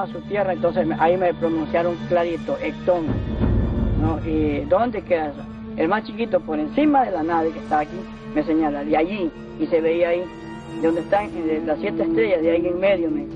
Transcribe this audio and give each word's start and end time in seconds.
Llama 0.00 0.12
su 0.12 0.20
tierra, 0.28 0.52
entonces 0.52 0.86
ahí 0.98 1.16
me 1.16 1.32
pronunciaron 1.34 1.96
clarito, 2.08 2.56
Ectón. 2.62 3.06
¿Y 4.26 4.60
dónde 4.60 5.02
queda? 5.02 5.32
El 5.76 5.88
más 5.88 6.04
chiquito, 6.04 6.40
por 6.40 6.58
encima 6.58 7.04
de 7.04 7.12
la 7.12 7.22
nave 7.22 7.50
que 7.50 7.58
está 7.58 7.80
aquí, 7.80 7.96
me 8.34 8.42
señala, 8.42 8.84
de 8.84 8.96
allí, 8.96 9.30
y 9.58 9.66
se 9.66 9.80
veía 9.80 10.10
ahí, 10.10 10.24
de 10.80 10.86
donde 10.86 11.02
están 11.02 11.30
las 11.66 11.78
siete 11.80 12.02
estrellas, 12.02 12.42
de 12.42 12.50
ahí 12.50 12.66
en 12.66 12.80
medio, 12.80 13.10
me, 13.10 13.26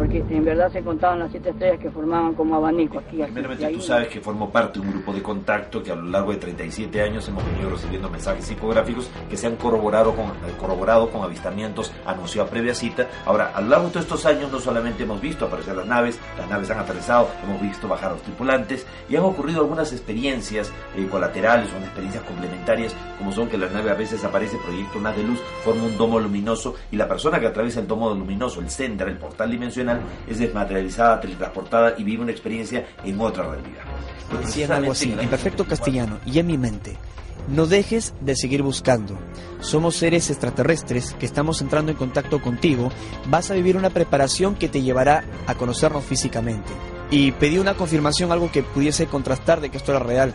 porque 0.00 0.24
en 0.30 0.44
verdad 0.46 0.72
se 0.72 0.82
contaban 0.82 1.18
las 1.18 1.30
siete 1.30 1.50
estrellas 1.50 1.78
que 1.78 1.90
formaban 1.90 2.32
como 2.32 2.54
abanico 2.54 3.00
aquí. 3.00 3.18
Primeramente, 3.18 3.68
tú 3.68 3.82
sabes 3.82 4.08
que 4.08 4.18
formo 4.18 4.50
parte 4.50 4.80
de 4.80 4.86
un 4.86 4.92
grupo 4.92 5.12
de 5.12 5.22
contacto 5.22 5.82
que 5.82 5.92
a 5.92 5.94
lo 5.94 6.04
largo 6.04 6.32
de 6.32 6.38
37 6.38 7.02
años 7.02 7.28
hemos 7.28 7.44
venido 7.44 7.68
recibiendo 7.68 8.08
mensajes 8.08 8.46
psicográficos 8.46 9.10
que 9.28 9.36
se 9.36 9.46
han 9.46 9.56
corroborado 9.56 10.14
con, 10.14 10.28
eh, 10.28 10.54
corroborado 10.58 11.10
con 11.10 11.22
avistamientos 11.22 11.92
anunciados 12.06 12.48
a 12.48 12.50
previa 12.50 12.74
cita. 12.74 13.10
Ahora, 13.26 13.52
a 13.54 13.60
lo 13.60 13.68
largo 13.68 13.86
de 13.88 13.92
todos 13.92 14.06
estos 14.06 14.24
años 14.24 14.50
no 14.50 14.58
solamente 14.58 15.02
hemos 15.02 15.20
visto 15.20 15.44
aparecer 15.44 15.76
las 15.76 15.84
naves, 15.84 16.18
naves 16.50 16.70
han 16.70 16.80
aterrizado, 16.80 17.30
hemos 17.42 17.60
visto 17.62 17.88
bajar 17.88 18.10
a 18.10 18.12
los 18.14 18.22
tripulantes 18.22 18.86
y 19.08 19.16
han 19.16 19.22
ocurrido 19.22 19.60
algunas 19.60 19.92
experiencias 19.92 20.70
eh, 20.96 21.06
colaterales 21.10 21.70
o 21.72 21.78
experiencias 21.78 22.24
complementarias, 22.24 22.94
como 23.18 23.32
son 23.32 23.48
que 23.48 23.56
la 23.56 23.68
nave 23.68 23.90
a 23.90 23.94
veces 23.94 24.22
aparece, 24.24 24.58
proyecta 24.58 24.98
una 24.98 25.12
de 25.12 25.22
luz, 25.22 25.40
forma 25.64 25.84
un 25.84 25.96
domo 25.96 26.18
luminoso 26.18 26.74
y 26.90 26.96
la 26.96 27.08
persona 27.08 27.40
que 27.40 27.46
atraviesa 27.46 27.80
el 27.80 27.86
domo 27.86 28.10
luminoso, 28.10 28.60
el 28.60 28.70
centro, 28.70 29.08
el 29.08 29.16
portal 29.16 29.50
dimensional, 29.50 30.00
es 30.28 30.38
desmaterializada, 30.38 31.20
teletransportada 31.20 31.94
y 31.96 32.04
vive 32.04 32.22
una 32.22 32.32
experiencia 32.32 32.86
en 33.04 33.20
otra 33.20 33.44
realidad. 33.44 33.84
Algo 34.70 34.92
así, 34.92 35.12
en 35.12 35.28
perfecto 35.28 35.64
castellano 35.64 36.18
y 36.26 36.38
en 36.38 36.46
mi 36.46 36.58
mente. 36.58 36.96
No 37.50 37.66
dejes 37.66 38.14
de 38.20 38.36
seguir 38.36 38.62
buscando. 38.62 39.18
Somos 39.60 39.96
seres 39.96 40.30
extraterrestres 40.30 41.16
que 41.18 41.26
estamos 41.26 41.60
entrando 41.60 41.90
en 41.90 41.98
contacto 41.98 42.40
contigo. 42.40 42.90
Vas 43.26 43.50
a 43.50 43.54
vivir 43.54 43.76
una 43.76 43.90
preparación 43.90 44.54
que 44.54 44.68
te 44.68 44.82
llevará 44.82 45.24
a 45.48 45.56
conocernos 45.56 46.04
físicamente. 46.04 46.70
Y 47.10 47.32
pedí 47.32 47.58
una 47.58 47.74
confirmación, 47.74 48.30
algo 48.30 48.52
que 48.52 48.62
pudiese 48.62 49.06
contrastar 49.06 49.60
de 49.60 49.68
que 49.68 49.78
esto 49.78 49.90
era 49.90 49.98
real 49.98 50.32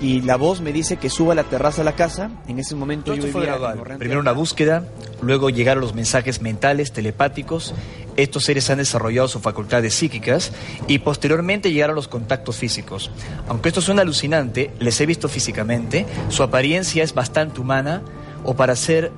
y 0.00 0.20
la 0.20 0.36
voz 0.36 0.60
me 0.60 0.72
dice 0.72 0.98
que 0.98 1.08
suba 1.08 1.32
a 1.32 1.36
la 1.36 1.44
terraza 1.44 1.78
de 1.78 1.84
la 1.84 1.96
casa. 1.96 2.30
En 2.48 2.58
ese 2.58 2.74
momento 2.74 3.14
yo 3.14 3.24
vivía 3.24 3.58
Primero 3.98 4.20
una 4.20 4.32
búsqueda, 4.32 4.84
luego 5.22 5.50
llegaron 5.50 5.80
los 5.80 5.94
mensajes 5.94 6.42
mentales, 6.42 6.92
telepáticos. 6.92 7.74
Estos 8.16 8.44
seres 8.44 8.68
han 8.70 8.78
desarrollado 8.78 9.28
sus 9.28 9.42
facultades 9.42 9.94
psíquicas 9.94 10.52
y 10.86 10.98
posteriormente 10.98 11.72
llegaron 11.72 11.96
los 11.96 12.08
contactos 12.08 12.56
físicos. 12.56 13.10
Aunque 13.48 13.68
esto 13.68 13.80
suena 13.80 14.02
alucinante, 14.02 14.70
les 14.78 15.00
he 15.00 15.06
visto 15.06 15.28
físicamente, 15.28 16.06
su 16.28 16.42
apariencia 16.42 17.02
es 17.02 17.14
bastante 17.14 17.60
humana 17.60 18.02
o 18.44 18.54
para 18.54 18.76
ser 18.76 19.12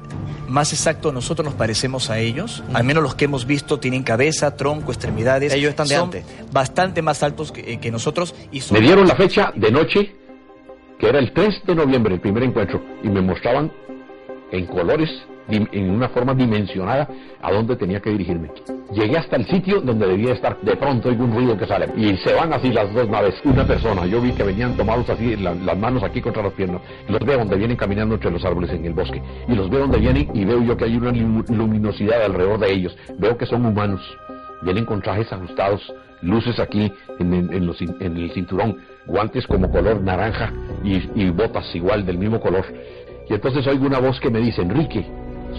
más 0.49 0.73
exacto, 0.73 1.13
nosotros 1.13 1.45
nos 1.45 1.55
parecemos 1.55 2.09
a 2.09 2.19
ellos. 2.19 2.63
Al 2.73 2.85
menos 2.85 3.03
los 3.03 3.15
que 3.15 3.27
hemos 3.27 3.47
visto 3.47 3.79
tienen 3.79 4.03
cabeza, 4.03 4.57
tronco, 4.57 4.93
extremidades. 4.93 5.53
Ellos 5.53 5.71
están 5.71 5.89
de 5.89 5.95
son 5.97 6.05
antes. 6.05 6.25
Bastante 6.51 7.03
más 7.03 7.23
altos 7.23 7.53
que, 7.53 7.75
eh, 7.75 7.81
que 7.81 7.91
nosotros. 7.91 8.35
Y 8.51 8.63
Me 8.71 8.81
dieron 8.81 9.07
la 9.07 9.15
fecha 9.15 9.53
de 9.55 9.71
noche 9.71 10.17
que 10.99 11.09
era 11.09 11.19
el 11.19 11.33
3 11.33 11.63
de 11.65 11.75
noviembre, 11.75 12.15
el 12.15 12.21
primer 12.21 12.43
encuentro, 12.43 12.83
y 13.03 13.09
me 13.09 13.21
mostraban 13.21 13.71
en 14.51 14.67
colores, 14.67 15.11
en 15.49 15.91
una 15.91 16.09
forma 16.09 16.35
dimensionada, 16.35 17.09
a 17.41 17.53
dónde 17.53 17.77
tenía 17.77 18.01
que 18.01 18.11
dirigirme. 18.11 18.51
Llegué 18.93 19.19
hasta 19.19 19.37
el 19.37 19.47
sitio 19.47 19.83
donde 19.83 20.07
debía 20.07 20.33
estar. 20.33 20.59
De 20.63 20.75
pronto 20.77 21.11
hay 21.11 21.17
un 21.17 21.35
ruido 21.35 21.59
que 21.59 21.67
sale 21.67 21.91
y 21.97 22.17
se 22.19 22.33
van 22.33 22.53
así 22.55 22.73
las 22.73 22.93
dos 22.95 23.07
naves. 23.09 23.35
Una 23.45 23.67
persona, 23.67 24.07
yo 24.07 24.21
vi 24.21 24.33
que 24.33 24.43
venían 24.43 24.77
tomados 24.77 25.09
así, 25.11 25.37
las 25.37 25.79
manos 25.79 26.03
aquí 26.03 26.23
contra 26.23 26.43
las 26.43 26.55
piernas. 26.55 26.81
Los 27.07 27.21
veo 27.21 27.39
donde 27.39 27.57
vienen 27.57 27.77
caminando 27.77 28.15
entre 28.15 28.31
los 28.31 28.45
árboles 28.45 28.71
en 28.71 28.87
el 28.87 28.95
bosque. 28.95 29.23
Y 29.47 29.55
los 29.55 29.69
veo 29.69 29.81
donde 29.81 29.99
vienen 29.99 30.31
y 30.35 30.45
veo 30.45 30.63
yo 30.63 30.77
que 30.77 30.85
hay 30.85 30.97
una 30.97 31.13
luminosidad 31.13 32.23
alrededor 32.23 32.59
de 32.61 32.73
ellos. 32.73 32.97
Veo 33.19 33.37
que 33.37 33.45
son 33.45 33.67
humanos. 33.67 34.01
Vienen 34.63 34.87
con 34.87 35.03
trajes 35.03 35.31
ajustados, 35.33 35.95
luces 36.23 36.59
aquí 36.59 36.91
en, 37.19 37.33
en 37.35 38.17
el 38.17 38.33
cinturón 38.33 38.79
guantes 39.09 39.47
como 39.47 39.71
color 39.71 40.01
naranja 40.03 40.53
y, 40.85 41.31
botas 41.31 41.75
igual 41.75 42.07
del 42.07 42.19
mismo 42.19 42.39
color. 42.39 42.65
Y 43.29 43.35
entonces 43.35 43.67
oigo 43.67 43.87
una 43.87 43.99
voz 43.99 44.21
que 44.21 44.31
me 44.31 44.39
dice, 44.39 44.63
Enrique, 44.63 45.05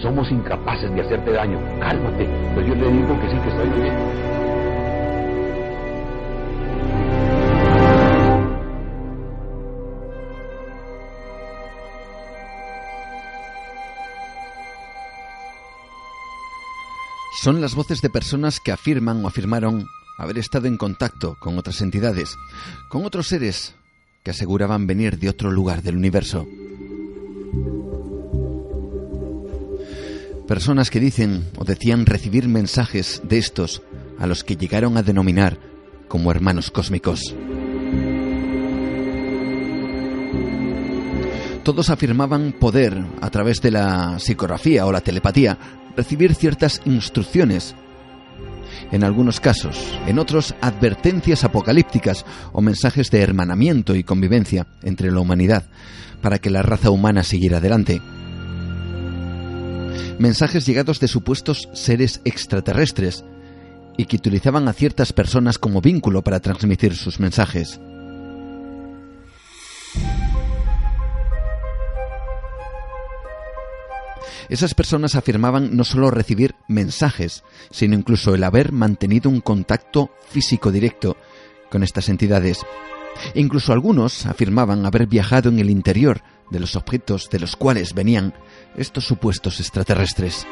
somos 0.00 0.30
incapaces 0.30 0.92
de 0.94 1.00
hacerte 1.00 1.32
daño, 1.32 1.58
cálmate. 1.80 2.28
Pues 2.54 2.66
yo 2.66 2.74
le 2.74 2.90
digo 2.90 3.20
que 3.20 3.28
sí, 3.28 3.36
que 3.36 3.48
estoy 3.48 3.68
bien. 3.80 4.30
Son 17.42 17.60
las 17.60 17.74
voces 17.74 18.02
de 18.02 18.10
personas 18.10 18.60
que 18.60 18.70
afirman 18.70 19.24
o 19.24 19.28
afirmaron 19.28 19.86
haber 20.20 20.38
estado 20.38 20.68
en 20.68 20.76
contacto 20.76 21.36
con 21.40 21.58
otras 21.58 21.80
entidades, 21.80 22.36
con 22.88 23.04
otros 23.04 23.28
seres 23.28 23.74
que 24.22 24.30
aseguraban 24.30 24.86
venir 24.86 25.18
de 25.18 25.30
otro 25.30 25.50
lugar 25.50 25.82
del 25.82 25.96
universo. 25.96 26.46
Personas 30.46 30.90
que 30.90 31.00
dicen 31.00 31.48
o 31.56 31.64
decían 31.64 32.04
recibir 32.06 32.48
mensajes 32.48 33.22
de 33.24 33.38
estos 33.38 33.82
a 34.18 34.26
los 34.26 34.44
que 34.44 34.56
llegaron 34.56 34.96
a 34.96 35.02
denominar 35.02 35.58
como 36.08 36.30
hermanos 36.30 36.70
cósmicos. 36.70 37.34
Todos 41.62 41.88
afirmaban 41.88 42.52
poder, 42.52 43.02
a 43.20 43.30
través 43.30 43.62
de 43.62 43.70
la 43.70 44.18
psicografía 44.18 44.86
o 44.86 44.92
la 44.92 45.02
telepatía, 45.02 45.56
recibir 45.96 46.34
ciertas 46.34 46.82
instrucciones 46.84 47.74
en 48.92 49.04
algunos 49.04 49.40
casos, 49.40 49.98
en 50.06 50.18
otros 50.18 50.54
advertencias 50.60 51.44
apocalípticas 51.44 52.24
o 52.52 52.60
mensajes 52.60 53.10
de 53.10 53.20
hermanamiento 53.20 53.94
y 53.94 54.04
convivencia 54.04 54.66
entre 54.82 55.10
la 55.10 55.20
humanidad 55.20 55.64
para 56.20 56.38
que 56.38 56.50
la 56.50 56.62
raza 56.62 56.90
humana 56.90 57.22
siguiera 57.22 57.58
adelante. 57.58 58.00
Mensajes 60.18 60.66
llegados 60.66 61.00
de 61.00 61.08
supuestos 61.08 61.68
seres 61.72 62.20
extraterrestres 62.24 63.24
y 63.96 64.04
que 64.04 64.16
utilizaban 64.16 64.68
a 64.68 64.72
ciertas 64.72 65.12
personas 65.12 65.58
como 65.58 65.80
vínculo 65.80 66.22
para 66.22 66.40
transmitir 66.40 66.94
sus 66.94 67.20
mensajes. 67.20 67.80
Esas 74.50 74.74
personas 74.74 75.14
afirmaban 75.14 75.76
no 75.76 75.84
solo 75.84 76.10
recibir 76.10 76.56
mensajes, 76.66 77.44
sino 77.70 77.94
incluso 77.94 78.34
el 78.34 78.42
haber 78.42 78.72
mantenido 78.72 79.30
un 79.30 79.40
contacto 79.40 80.10
físico 80.28 80.72
directo 80.72 81.16
con 81.70 81.84
estas 81.84 82.08
entidades. 82.08 82.66
Incluso 83.34 83.72
algunos 83.72 84.26
afirmaban 84.26 84.84
haber 84.84 85.06
viajado 85.06 85.50
en 85.50 85.60
el 85.60 85.70
interior 85.70 86.22
de 86.50 86.58
los 86.58 86.74
objetos 86.74 87.30
de 87.30 87.38
los 87.38 87.54
cuales 87.54 87.94
venían 87.94 88.34
estos 88.76 89.04
supuestos 89.04 89.60
extraterrestres. 89.60 90.44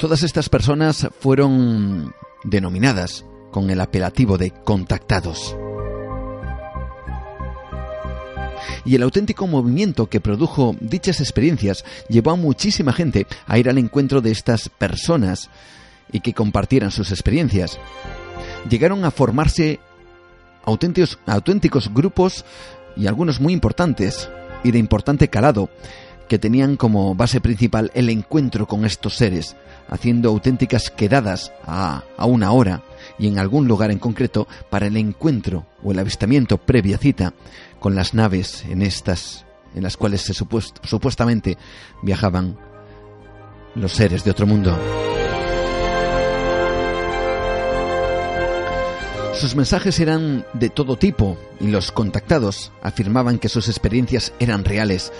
Todas 0.00 0.24
estas 0.24 0.48
personas 0.48 1.06
fueron 1.20 2.12
denominadas 2.42 3.24
con 3.52 3.70
el 3.70 3.80
apelativo 3.80 4.38
de 4.38 4.50
contactados. 4.50 5.56
Y 8.84 8.94
el 8.94 9.02
auténtico 9.02 9.46
movimiento 9.46 10.08
que 10.08 10.20
produjo 10.20 10.76
dichas 10.80 11.20
experiencias 11.20 11.84
llevó 12.08 12.32
a 12.32 12.36
muchísima 12.36 12.92
gente 12.92 13.26
a 13.46 13.58
ir 13.58 13.68
al 13.68 13.78
encuentro 13.78 14.20
de 14.20 14.30
estas 14.30 14.68
personas 14.68 15.50
y 16.12 16.20
que 16.20 16.34
compartieran 16.34 16.90
sus 16.90 17.10
experiencias. 17.10 17.78
Llegaron 18.68 19.04
a 19.04 19.10
formarse 19.10 19.80
auténticos, 20.64 21.92
grupos 21.92 22.44
y 22.96 23.06
algunos 23.06 23.40
muy 23.40 23.52
importantes 23.52 24.28
y 24.62 24.70
de 24.70 24.78
importante 24.78 25.28
calado 25.28 25.68
que 26.28 26.38
tenían 26.38 26.76
como 26.76 27.14
base 27.14 27.40
principal 27.40 27.90
el 27.94 28.08
encuentro 28.08 28.66
con 28.66 28.86
estos 28.86 29.14
seres, 29.14 29.56
haciendo 29.88 30.30
auténticas 30.30 30.90
quedadas 30.90 31.52
a, 31.66 32.02
a, 32.16 32.24
una 32.24 32.50
hora 32.52 32.82
y 33.18 33.28
en 33.28 33.38
algún 33.38 33.68
lugar 33.68 33.90
en 33.90 33.98
concreto 33.98 34.48
para 34.70 34.86
el 34.86 34.96
encuentro 34.96 35.66
o 35.82 35.92
el 35.92 35.98
avistamiento 35.98 36.56
previa 36.56 36.96
cita 36.96 37.34
con 37.84 37.94
las 37.94 38.14
naves 38.14 38.64
en 38.70 38.80
estas 38.80 39.44
en 39.74 39.82
las 39.82 39.98
cuales 39.98 40.22
se 40.22 40.32
supuestamente 40.32 41.58
viajaban 42.00 42.56
los 43.74 43.92
seres 43.92 44.24
de 44.24 44.30
otro 44.30 44.46
mundo. 44.46 44.74
Sus 49.34 49.54
mensajes 49.54 50.00
eran 50.00 50.46
de 50.54 50.70
todo 50.70 50.96
tipo 50.96 51.36
y 51.60 51.66
los 51.66 51.92
contactados 51.92 52.72
afirmaban 52.80 53.38
que 53.38 53.50
sus 53.50 53.68
experiencias 53.68 54.32
eran 54.38 54.64
reales. 54.64 55.12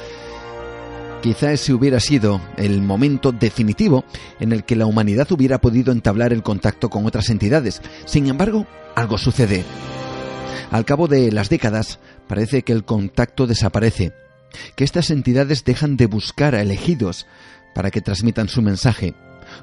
Quizá 1.23 1.53
ese 1.53 1.75
hubiera 1.75 2.01
sido 2.01 2.41
el 2.57 2.81
momento 2.81 3.31
definitivo 3.31 4.07
en 4.41 4.53
el 4.53 4.65
que 4.65 4.77
la 4.77 4.87
humanidad 4.87 5.31
hubiera 5.33 5.61
podido 5.61 5.93
entablar 5.93 6.33
el 6.33 6.43
contacto 6.43 6.89
con 6.89 7.05
otras 7.05 7.29
entidades. 7.29 7.83
Sin 8.07 8.27
embargo, 8.27 8.67
algo 8.97 9.19
sucede. 9.19 9.67
Al 10.71 10.85
cabo 10.85 11.07
de 11.07 11.31
las 11.31 11.51
décadas, 11.51 12.01
parece 12.27 12.63
que 12.63 12.73
el 12.73 12.85
contacto 12.85 13.47
desaparece, 13.47 14.13
que 14.77 14.85
estas 14.85 15.11
entidades 15.11 15.65
dejan 15.65 15.97
de 15.97 16.07
buscar 16.07 16.55
a 16.55 16.63
elegidos 16.63 17.27
para 17.75 17.91
que 17.91 18.01
transmitan 18.01 18.49
su 18.49 18.63
mensaje 18.63 19.15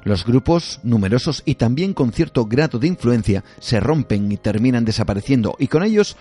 los 0.04 0.24
grupos, 0.24 0.80
numerosos 0.82 1.42
y 1.44 1.56
también 1.56 1.94
con 1.94 2.12
cierto 2.12 2.46
grado 2.46 2.78
de 2.78 2.88
influencia, 2.88 3.44
se 3.60 3.80
rompen 3.80 4.30
y 4.32 4.36
terminan 4.36 4.84
desapareciendo, 4.84 5.56
y 5.58 5.68
con 5.68 5.82
ellos 5.82 6.16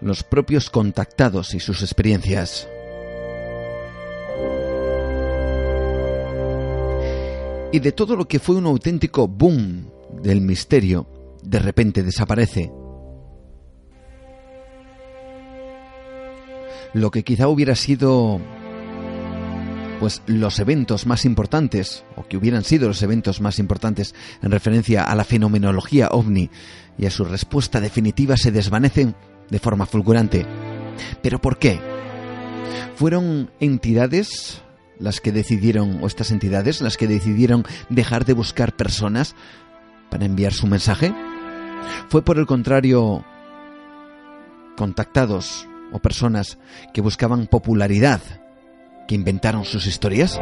los 0.00 0.22
propios 0.22 0.70
contactados 0.70 1.54
y 1.54 1.60
sus 1.60 1.82
experiencias. 1.82 2.68
Y 7.70 7.80
de 7.80 7.92
todo 7.92 8.16
lo 8.16 8.26
que 8.26 8.38
fue 8.38 8.56
un 8.56 8.66
auténtico 8.66 9.28
boom 9.28 9.90
del 10.22 10.40
misterio, 10.40 11.06
de 11.42 11.58
repente 11.58 12.02
desaparece. 12.02 12.72
Lo 16.94 17.10
que 17.10 17.22
quizá 17.22 17.48
hubiera 17.48 17.74
sido 17.74 18.40
pues 19.98 20.22
los 20.26 20.58
eventos 20.60 21.06
más 21.06 21.24
importantes, 21.24 22.04
o 22.16 22.26
que 22.26 22.36
hubieran 22.36 22.64
sido 22.64 22.88
los 22.88 23.02
eventos 23.02 23.40
más 23.40 23.58
importantes 23.58 24.14
en 24.42 24.50
referencia 24.50 25.04
a 25.04 25.14
la 25.16 25.24
fenomenología 25.24 26.08
ovni 26.10 26.50
y 26.96 27.06
a 27.06 27.10
su 27.10 27.24
respuesta 27.24 27.80
definitiva 27.80 28.36
se 28.36 28.52
desvanecen 28.52 29.14
de 29.50 29.58
forma 29.58 29.86
fulgurante. 29.86 30.46
¿Pero 31.22 31.40
por 31.40 31.58
qué? 31.58 31.80
¿Fueron 32.96 33.50
entidades 33.60 34.62
las 34.98 35.20
que 35.20 35.32
decidieron, 35.32 36.02
o 36.02 36.06
estas 36.06 36.30
entidades, 36.30 36.80
las 36.80 36.96
que 36.96 37.06
decidieron 37.06 37.64
dejar 37.88 38.24
de 38.24 38.32
buscar 38.32 38.74
personas 38.76 39.34
para 40.10 40.26
enviar 40.26 40.52
su 40.52 40.66
mensaje? 40.66 41.14
¿Fue 42.08 42.22
por 42.22 42.38
el 42.38 42.46
contrario 42.46 43.24
contactados 44.76 45.66
o 45.92 45.98
personas 45.98 46.58
que 46.92 47.00
buscaban 47.00 47.46
popularidad 47.46 48.20
que 49.06 49.14
inventaron 49.14 49.64
sus 49.64 49.86
historias? 49.86 50.40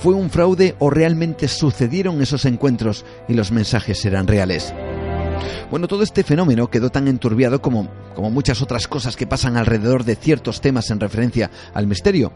¿Fue 0.00 0.14
un 0.14 0.30
fraude 0.30 0.76
o 0.78 0.90
realmente 0.90 1.48
sucedieron 1.48 2.20
esos 2.20 2.44
encuentros 2.44 3.04
y 3.28 3.34
los 3.34 3.50
mensajes 3.50 4.04
eran 4.04 4.26
reales? 4.26 4.74
Bueno, 5.70 5.88
todo 5.88 6.02
este 6.02 6.22
fenómeno 6.22 6.70
quedó 6.70 6.90
tan 6.90 7.08
enturbiado 7.08 7.60
como, 7.60 7.90
como 8.14 8.30
muchas 8.30 8.62
otras 8.62 8.86
cosas 8.86 9.16
que 9.16 9.26
pasan 9.26 9.56
alrededor 9.56 10.04
de 10.04 10.14
ciertos 10.14 10.60
temas 10.60 10.90
en 10.90 11.00
referencia 11.00 11.50
al 11.74 11.86
misterio, 11.86 12.32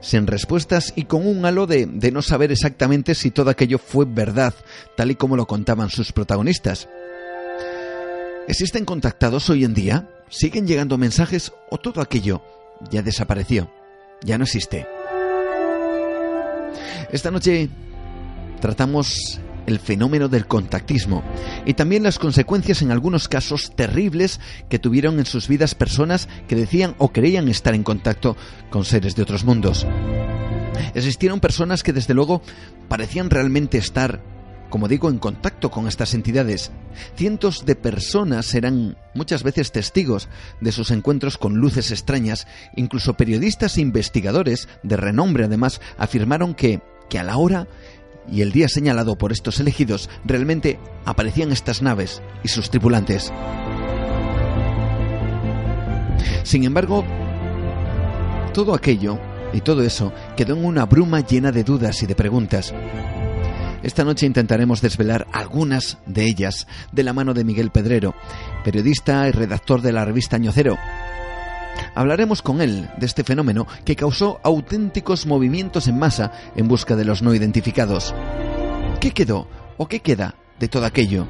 sin 0.00 0.26
respuestas 0.26 0.92
y 0.96 1.04
con 1.04 1.26
un 1.26 1.44
halo 1.44 1.66
de, 1.66 1.86
de 1.86 2.10
no 2.10 2.22
saber 2.22 2.52
exactamente 2.52 3.14
si 3.14 3.30
todo 3.30 3.50
aquello 3.50 3.78
fue 3.78 4.06
verdad, 4.06 4.54
tal 4.96 5.10
y 5.10 5.14
como 5.14 5.36
lo 5.36 5.46
contaban 5.46 5.90
sus 5.90 6.12
protagonistas. 6.12 6.88
¿Existen 8.48 8.84
contactados 8.84 9.50
hoy 9.50 9.64
en 9.64 9.74
día? 9.74 10.08
¿Siguen 10.30 10.66
llegando 10.66 10.96
mensajes 10.96 11.52
o 11.70 11.78
todo 11.78 12.00
aquello 12.00 12.42
ya 12.90 13.02
desapareció? 13.02 13.70
ya 14.22 14.38
no 14.38 14.44
existe. 14.44 14.86
Esta 17.12 17.30
noche 17.30 17.68
tratamos 18.60 19.40
el 19.66 19.78
fenómeno 19.78 20.28
del 20.28 20.46
contactismo 20.46 21.22
y 21.64 21.74
también 21.74 22.02
las 22.02 22.18
consecuencias 22.18 22.82
en 22.82 22.90
algunos 22.90 23.28
casos 23.28 23.72
terribles 23.74 24.40
que 24.68 24.78
tuvieron 24.78 25.18
en 25.18 25.26
sus 25.26 25.48
vidas 25.48 25.74
personas 25.74 26.28
que 26.48 26.56
decían 26.56 26.94
o 26.98 27.12
creían 27.12 27.48
estar 27.48 27.74
en 27.74 27.84
contacto 27.84 28.36
con 28.70 28.84
seres 28.84 29.16
de 29.16 29.22
otros 29.22 29.44
mundos. 29.44 29.86
Existieron 30.94 31.40
personas 31.40 31.82
que 31.82 31.92
desde 31.92 32.14
luego 32.14 32.42
parecían 32.88 33.30
realmente 33.30 33.78
estar 33.78 34.22
como 34.70 34.88
digo, 34.88 35.10
en 35.10 35.18
contacto 35.18 35.70
con 35.70 35.86
estas 35.86 36.14
entidades. 36.14 36.70
Cientos 37.16 37.66
de 37.66 37.76
personas 37.76 38.54
eran 38.54 38.96
muchas 39.14 39.42
veces 39.42 39.72
testigos 39.72 40.28
de 40.60 40.72
sus 40.72 40.90
encuentros 40.90 41.36
con 41.36 41.56
luces 41.56 41.90
extrañas, 41.90 42.46
incluso 42.76 43.14
periodistas 43.14 43.76
e 43.76 43.82
investigadores 43.82 44.68
de 44.82 44.96
renombre 44.96 45.44
además 45.44 45.80
afirmaron 45.98 46.54
que, 46.54 46.80
que 47.10 47.18
a 47.18 47.24
la 47.24 47.36
hora 47.36 47.68
y 48.30 48.42
el 48.42 48.52
día 48.52 48.68
señalado 48.68 49.16
por 49.16 49.32
estos 49.32 49.60
elegidos 49.60 50.08
realmente 50.24 50.78
aparecían 51.04 51.52
estas 51.52 51.82
naves 51.82 52.22
y 52.42 52.48
sus 52.48 52.70
tripulantes. 52.70 53.32
Sin 56.44 56.64
embargo, 56.64 57.04
todo 58.54 58.74
aquello 58.74 59.18
y 59.52 59.60
todo 59.60 59.82
eso 59.82 60.12
quedó 60.36 60.54
en 60.54 60.64
una 60.64 60.86
bruma 60.86 61.20
llena 61.20 61.52
de 61.52 61.64
dudas 61.64 62.02
y 62.02 62.06
de 62.06 62.14
preguntas. 62.14 62.72
Esta 63.82 64.04
noche 64.04 64.26
intentaremos 64.26 64.82
desvelar 64.82 65.26
algunas 65.32 65.98
de 66.06 66.24
ellas 66.24 66.66
de 66.92 67.02
la 67.02 67.12
mano 67.12 67.32
de 67.32 67.44
Miguel 67.44 67.70
Pedrero, 67.70 68.14
periodista 68.62 69.26
y 69.26 69.32
redactor 69.32 69.80
de 69.80 69.92
la 69.92 70.04
revista 70.04 70.36
Ñocero. 70.36 70.76
Hablaremos 71.94 72.42
con 72.42 72.60
él 72.60 72.90
de 72.98 73.06
este 73.06 73.24
fenómeno 73.24 73.66
que 73.84 73.96
causó 73.96 74.38
auténticos 74.42 75.26
movimientos 75.26 75.88
en 75.88 75.98
masa 75.98 76.32
en 76.56 76.68
busca 76.68 76.94
de 76.94 77.04
los 77.04 77.22
no 77.22 77.34
identificados. 77.34 78.14
¿Qué 79.00 79.12
quedó 79.12 79.48
o 79.78 79.88
qué 79.88 80.00
queda 80.00 80.34
de 80.58 80.68
todo 80.68 80.84
aquello? 80.84 81.26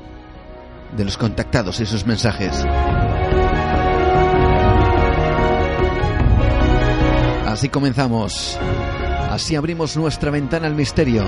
De 0.97 1.05
los 1.05 1.17
contactados 1.17 1.79
y 1.81 1.87
sus 1.87 2.05
mensajes. 2.05 2.67
Así 7.47 7.69
comenzamos. 7.69 8.59
Así 9.41 9.57
abrimos 9.57 9.97
nuestra 9.97 10.31
ventana 10.31 10.67
al 10.67 10.75
misterio. 10.75 11.25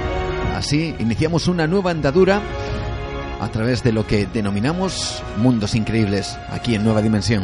Así 0.54 0.94
iniciamos 0.98 1.48
una 1.48 1.66
nueva 1.66 1.92
andadura 1.92 2.42
a 3.40 3.48
través 3.48 3.82
de 3.82 3.90
lo 3.90 4.06
que 4.06 4.26
denominamos 4.26 5.22
mundos 5.38 5.74
increíbles 5.74 6.38
aquí 6.50 6.74
en 6.74 6.84
Nueva 6.84 7.00
Dimensión. 7.00 7.42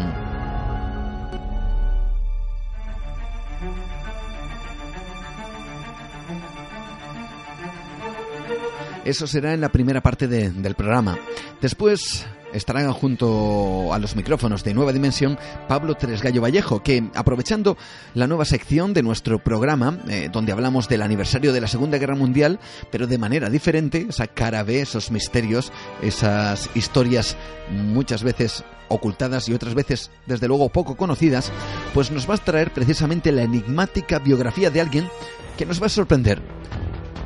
Eso 9.06 9.26
será 9.26 9.54
en 9.54 9.62
la 9.62 9.70
primera 9.70 10.02
parte 10.02 10.28
del 10.28 10.74
programa. 10.74 11.16
Después 11.62 12.26
estarán 12.52 12.92
junto 12.92 13.92
a 13.92 13.98
los 13.98 14.16
micrófonos 14.16 14.64
de 14.64 14.74
Nueva 14.74 14.92
Dimensión 14.92 15.38
Pablo 15.68 15.94
Tresgallo 15.94 16.42
Vallejo, 16.42 16.82
que 16.82 17.04
aprovechando 17.14 17.76
la 18.14 18.26
nueva 18.26 18.44
sección 18.44 18.94
de 18.94 19.02
nuestro 19.02 19.38
programa, 19.38 19.98
eh, 20.08 20.28
donde 20.32 20.52
hablamos 20.52 20.88
del 20.88 21.02
aniversario 21.02 21.52
de 21.52 21.60
la 21.60 21.68
Segunda 21.68 21.98
Guerra 21.98 22.14
Mundial, 22.14 22.58
pero 22.90 23.06
de 23.06 23.18
manera 23.18 23.50
diferente, 23.50 24.06
esa 24.08 24.26
cara 24.26 24.62
B, 24.62 24.80
esos 24.80 25.10
misterios, 25.10 25.72
esas 26.02 26.70
historias 26.74 27.36
muchas 27.70 28.22
veces 28.22 28.64
ocultadas 28.88 29.48
y 29.48 29.54
otras 29.54 29.74
veces, 29.74 30.10
desde 30.26 30.48
luego, 30.48 30.70
poco 30.70 30.96
conocidas, 30.96 31.52
pues 31.94 32.10
nos 32.10 32.28
va 32.28 32.34
a 32.34 32.38
traer 32.38 32.72
precisamente 32.72 33.32
la 33.32 33.42
enigmática 33.42 34.18
biografía 34.18 34.70
de 34.70 34.80
alguien 34.80 35.08
que 35.56 35.66
nos 35.66 35.80
va 35.80 35.86
a 35.86 35.90
sorprender. 35.90 36.40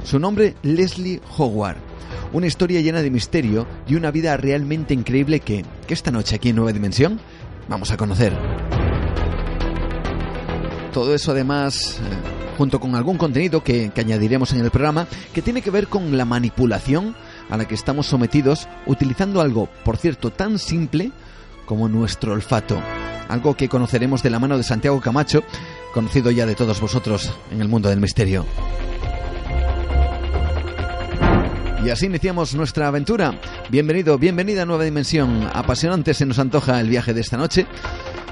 Su 0.05 0.19
nombre, 0.19 0.57
Leslie 0.62 1.21
Howard. 1.38 1.91
Una 2.32 2.46
historia 2.46 2.80
llena 2.80 3.02
de 3.02 3.10
misterio 3.10 3.66
y 3.86 3.94
una 3.94 4.10
vida 4.10 4.36
realmente 4.38 4.94
increíble 4.94 5.40
que, 5.40 5.64
que 5.86 5.92
esta 5.92 6.10
noche 6.10 6.36
aquí 6.36 6.48
en 6.48 6.56
Nueva 6.56 6.72
Dimensión 6.72 7.20
vamos 7.68 7.90
a 7.90 7.98
conocer. 7.98 8.32
Todo 10.94 11.14
eso 11.14 11.32
además 11.32 11.98
eh, 12.00 12.56
junto 12.56 12.80
con 12.80 12.94
algún 12.94 13.18
contenido 13.18 13.62
que, 13.62 13.90
que 13.94 14.00
añadiremos 14.00 14.52
en 14.54 14.60
el 14.60 14.70
programa 14.70 15.06
que 15.34 15.42
tiene 15.42 15.60
que 15.60 15.70
ver 15.70 15.88
con 15.88 16.16
la 16.16 16.24
manipulación 16.24 17.14
a 17.50 17.58
la 17.58 17.68
que 17.68 17.74
estamos 17.74 18.06
sometidos 18.06 18.66
utilizando 18.86 19.42
algo, 19.42 19.68
por 19.84 19.98
cierto, 19.98 20.30
tan 20.30 20.58
simple 20.58 21.12
como 21.66 21.86
nuestro 21.88 22.32
olfato. 22.32 22.80
Algo 23.28 23.56
que 23.56 23.68
conoceremos 23.68 24.22
de 24.22 24.30
la 24.30 24.38
mano 24.38 24.56
de 24.56 24.62
Santiago 24.62 25.00
Camacho, 25.00 25.42
conocido 25.92 26.30
ya 26.30 26.46
de 26.46 26.54
todos 26.54 26.80
vosotros 26.80 27.30
en 27.50 27.60
el 27.60 27.68
mundo 27.68 27.90
del 27.90 28.00
misterio. 28.00 28.46
Y 31.84 31.90
así 31.90 32.06
iniciamos 32.06 32.54
nuestra 32.54 32.86
aventura. 32.86 33.40
Bienvenido, 33.68 34.16
bienvenida 34.16 34.62
a 34.62 34.66
Nueva 34.66 34.84
Dimensión. 34.84 35.50
Apasionante 35.52 36.14
se 36.14 36.24
nos 36.24 36.38
antoja 36.38 36.80
el 36.80 36.88
viaje 36.88 37.12
de 37.12 37.20
esta 37.20 37.36
noche 37.36 37.66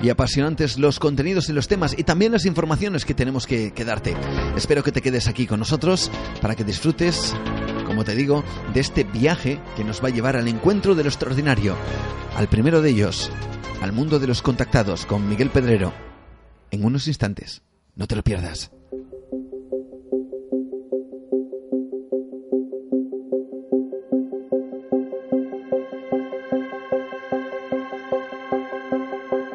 y 0.00 0.08
apasionantes 0.08 0.78
los 0.78 1.00
contenidos 1.00 1.48
y 1.48 1.52
los 1.52 1.66
temas 1.66 1.98
y 1.98 2.04
también 2.04 2.30
las 2.30 2.46
informaciones 2.46 3.04
que 3.04 3.12
tenemos 3.12 3.48
que, 3.48 3.72
que, 3.72 3.84
darte. 3.84 4.16
Espero 4.56 4.84
que 4.84 4.92
te 4.92 5.02
quedes 5.02 5.26
aquí 5.26 5.48
con 5.48 5.58
nosotros 5.58 6.12
para 6.40 6.54
que 6.54 6.62
disfrutes, 6.62 7.34
como 7.86 8.04
te 8.04 8.14
digo, 8.14 8.44
de 8.72 8.80
este 8.80 9.02
viaje 9.02 9.60
que 9.76 9.82
nos 9.82 10.02
va 10.02 10.08
a 10.08 10.12
llevar 10.12 10.36
al 10.36 10.46
encuentro 10.46 10.94
de 10.94 11.02
lo 11.02 11.08
extraordinario, 11.08 11.74
al 12.36 12.46
primero 12.46 12.80
de 12.82 12.90
ellos, 12.90 13.32
al 13.82 13.92
mundo 13.92 14.20
de 14.20 14.28
los 14.28 14.42
contactados 14.42 15.06
con 15.06 15.28
Miguel 15.28 15.50
Pedrero. 15.50 15.92
En 16.70 16.84
unos 16.84 17.08
instantes, 17.08 17.62
no 17.96 18.06
te 18.06 18.14
lo 18.14 18.22
pierdas. 18.22 18.70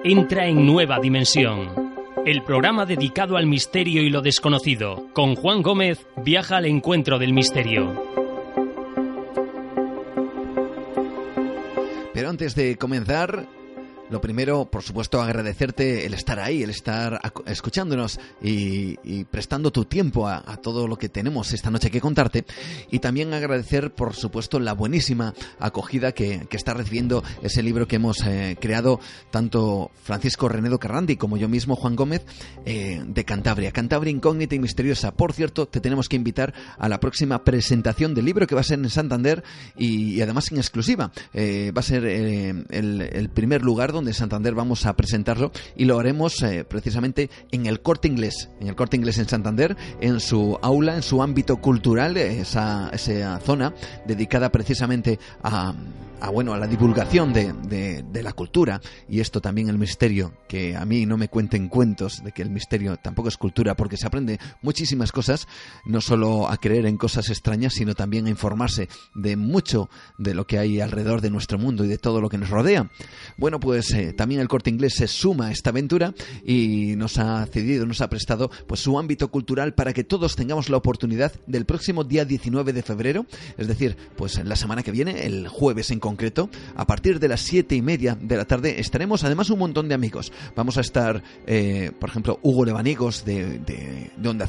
Entra 0.07 0.45
en 0.45 0.67
Nueva 0.67 0.99
Dimensión. 0.99 1.95
El 2.27 2.43
programa 2.43 2.85
dedicado 2.85 3.37
al 3.37 3.47
misterio 3.47 4.03
y 4.03 4.11
lo 4.11 4.21
desconocido. 4.21 5.07
Con 5.13 5.33
Juan 5.35 5.63
Gómez 5.63 6.05
viaja 6.23 6.57
al 6.57 6.67
encuentro 6.67 7.17
del 7.17 7.33
misterio. 7.33 8.03
Pero 12.13 12.29
antes 12.29 12.53
de 12.53 12.77
comenzar, 12.77 13.47
lo 14.09 14.21
primero, 14.21 14.65
por 14.65 14.83
supuesto, 14.83 15.21
agradecerte 15.21 16.05
el 16.05 16.13
estar 16.13 16.39
ahí, 16.39 16.61
el 16.61 16.69
estar 16.69 17.19
escuchándonos 17.47 18.19
y, 18.41 18.97
y 19.03 19.23
prestando 19.25 19.71
tu 19.71 19.85
tiempo 19.85 20.27
a, 20.27 20.43
a, 20.45 20.57
todo 20.57 20.87
lo 20.87 20.97
que 20.97 21.09
tenemos 21.09 21.53
esta 21.53 21.71
noche 21.71 21.89
que 21.89 22.01
contarte. 22.01 22.45
Y 22.91 22.99
también 22.99 23.33
agradecer, 23.33 23.93
por 23.93 24.13
supuesto, 24.13 24.59
la 24.59 24.73
buenísima 24.73 25.33
acogida 25.59 26.11
que, 26.11 26.45
que 26.47 26.57
está 26.57 26.73
recibiendo 26.73 27.23
ese 27.41 27.63
libro 27.63 27.87
que 27.87 27.95
hemos 27.95 28.21
eh, 28.25 28.57
creado 28.59 28.99
tanto 29.31 29.89
Francisco 30.03 30.49
Renedo 30.49 30.77
Carrandi 30.77 31.15
como 31.15 31.37
yo 31.37 31.49
mismo, 31.49 31.75
Juan 31.75 31.95
Gómez, 31.95 32.23
eh, 32.65 33.03
de 33.05 33.25
Cantabria. 33.25 33.71
Cantabria 33.71 34.11
incógnita 34.11 34.53
y 34.53 34.59
misteriosa. 34.59 35.13
Por 35.15 35.33
cierto, 35.33 35.67
te 35.67 35.79
tenemos 35.79 36.09
que 36.09 36.15
invitar 36.15 36.53
a 36.77 36.87
la 36.89 36.99
próxima 36.99 37.43
presentación 37.43 38.13
del 38.13 38.25
libro 38.25 38.45
que 38.45 38.55
va 38.55 38.61
a 38.61 38.65
ser 38.65 38.77
en 38.77 38.89
Santander 38.89 39.43
y, 39.75 40.13
y 40.13 40.21
además 40.21 40.51
en 40.51 40.57
exclusiva. 40.57 41.11
Eh, 41.33 41.71
va 41.75 41.79
a 41.79 41.83
ser 41.83 42.05
el, 42.05 42.65
el 42.69 43.29
primer 43.29 43.63
lugar 43.63 43.94
donde 43.95 44.13
Santander 44.13 44.53
vamos 44.53 44.85
a 44.85 44.95
presentarlo 44.95 45.51
y 45.75 45.85
lo 45.85 45.99
haremos 45.99 46.41
eh, 46.43 46.63
precisamente 46.63 47.29
en 47.51 47.65
el 47.65 47.81
Corte 47.81 48.07
Inglés, 48.07 48.49
en 48.59 48.67
el 48.67 48.75
Corte 48.75 48.97
Inglés 48.97 49.17
en 49.17 49.27
Santander, 49.27 49.75
en 50.01 50.19
su 50.19 50.59
aula, 50.61 50.95
en 50.95 51.01
su 51.01 51.23
ámbito 51.23 51.57
cultural, 51.57 52.17
esa, 52.17 52.89
esa 52.93 53.39
zona 53.39 53.73
dedicada 54.05 54.51
precisamente 54.51 55.19
a, 55.43 55.73
a, 56.21 56.29
bueno, 56.29 56.53
a 56.53 56.57
la 56.57 56.67
divulgación 56.67 57.33
de, 57.33 57.53
de, 57.53 58.23
la 58.23 58.33
cultura 58.33 58.81
y 59.07 59.19
esto 59.19 59.41
también 59.41 59.69
el 59.69 59.77
misterio, 59.77 60.33
que 60.47 60.75
a 60.75 60.85
mí 60.85 61.05
no 61.05 61.17
me 61.17 61.27
cuenten 61.27 61.69
cuentos 61.69 62.23
de 62.23 62.31
que 62.31 62.41
el 62.41 62.49
misterio 62.49 62.97
tampoco 62.97 63.29
es 63.29 63.37
cultura 63.37 63.75
porque 63.75 63.97
se 63.97 64.07
aprende 64.07 64.39
muchísimas 64.61 65.11
cosas, 65.11 65.47
no 65.85 66.01
solo 66.01 66.49
a 66.49 66.57
creer 66.57 66.85
en 66.85 66.97
cosas 66.97 67.29
extrañas, 67.29 67.73
sino 67.73 67.93
también 67.93 68.25
a 68.25 68.29
informarse 68.29 68.89
de 69.13 69.35
mucho 69.35 69.89
de 70.17 70.33
lo 70.33 70.47
que 70.47 70.57
hay 70.57 70.81
alrededor 70.81 71.21
de 71.21 71.29
nuestro 71.29 71.59
mundo 71.59 71.85
y 71.85 71.87
de 71.87 71.97
todo 71.97 72.21
lo 72.21 72.29
que 72.29 72.37
nos 72.37 72.49
rodea. 72.49 72.89
Bueno, 73.37 73.59
pues 73.59 73.91
eh, 73.91 74.13
también 74.13 74.41
el 74.41 74.47
corte 74.47 74.69
inglés 74.69 74.95
se 74.95 75.07
suma 75.07 75.47
a 75.47 75.51
esta 75.51 75.69
aventura 75.69 76.13
y 76.45 76.95
nos 76.95 77.17
ha 77.17 77.45
cedido, 77.45 77.85
nos 77.85 78.01
ha 78.01 78.09
prestado 78.09 78.49
pues 78.67 78.79
su 78.79 78.97
ámbito 78.97 79.29
cultural 79.29 79.73
para 79.73 79.93
que 79.93 80.03
todos 80.03 80.35
tengamos 80.35 80.69
la 80.69 80.77
oportunidad 80.77 81.33
del 81.47 81.65
próximo 81.65 82.03
día 82.03 82.25
19 82.25 82.73
de 82.73 82.81
febrero, 82.81 83.25
es 83.57 83.67
decir, 83.67 83.97
pues 84.15 84.43
la 84.43 84.55
semana 84.55 84.83
que 84.83 84.91
viene, 84.91 85.25
el 85.25 85.47
jueves 85.47 85.91
en 85.91 85.99
concreto, 86.05 86.51
a 86.75 86.85
partir 86.85 87.19
de 87.19 87.27
las 87.27 87.41
siete 87.41 87.73
y 87.73 87.81
media 87.81 88.15
de 88.15 88.37
la 88.37 88.45
tarde 88.45 88.79
estaremos 88.79 89.23
además 89.23 89.49
un 89.49 89.57
montón 89.57 89.89
de 89.89 89.95
amigos. 89.95 90.31
Vamos 90.55 90.77
a 90.77 90.81
estar, 90.81 91.23
eh, 91.47 91.91
por 91.99 92.11
ejemplo, 92.11 92.37
Hugo 92.43 92.63
Levanigos 92.63 93.25
de, 93.25 93.57
de, 93.57 94.11
de, 94.15 94.29
Onda 94.29 94.47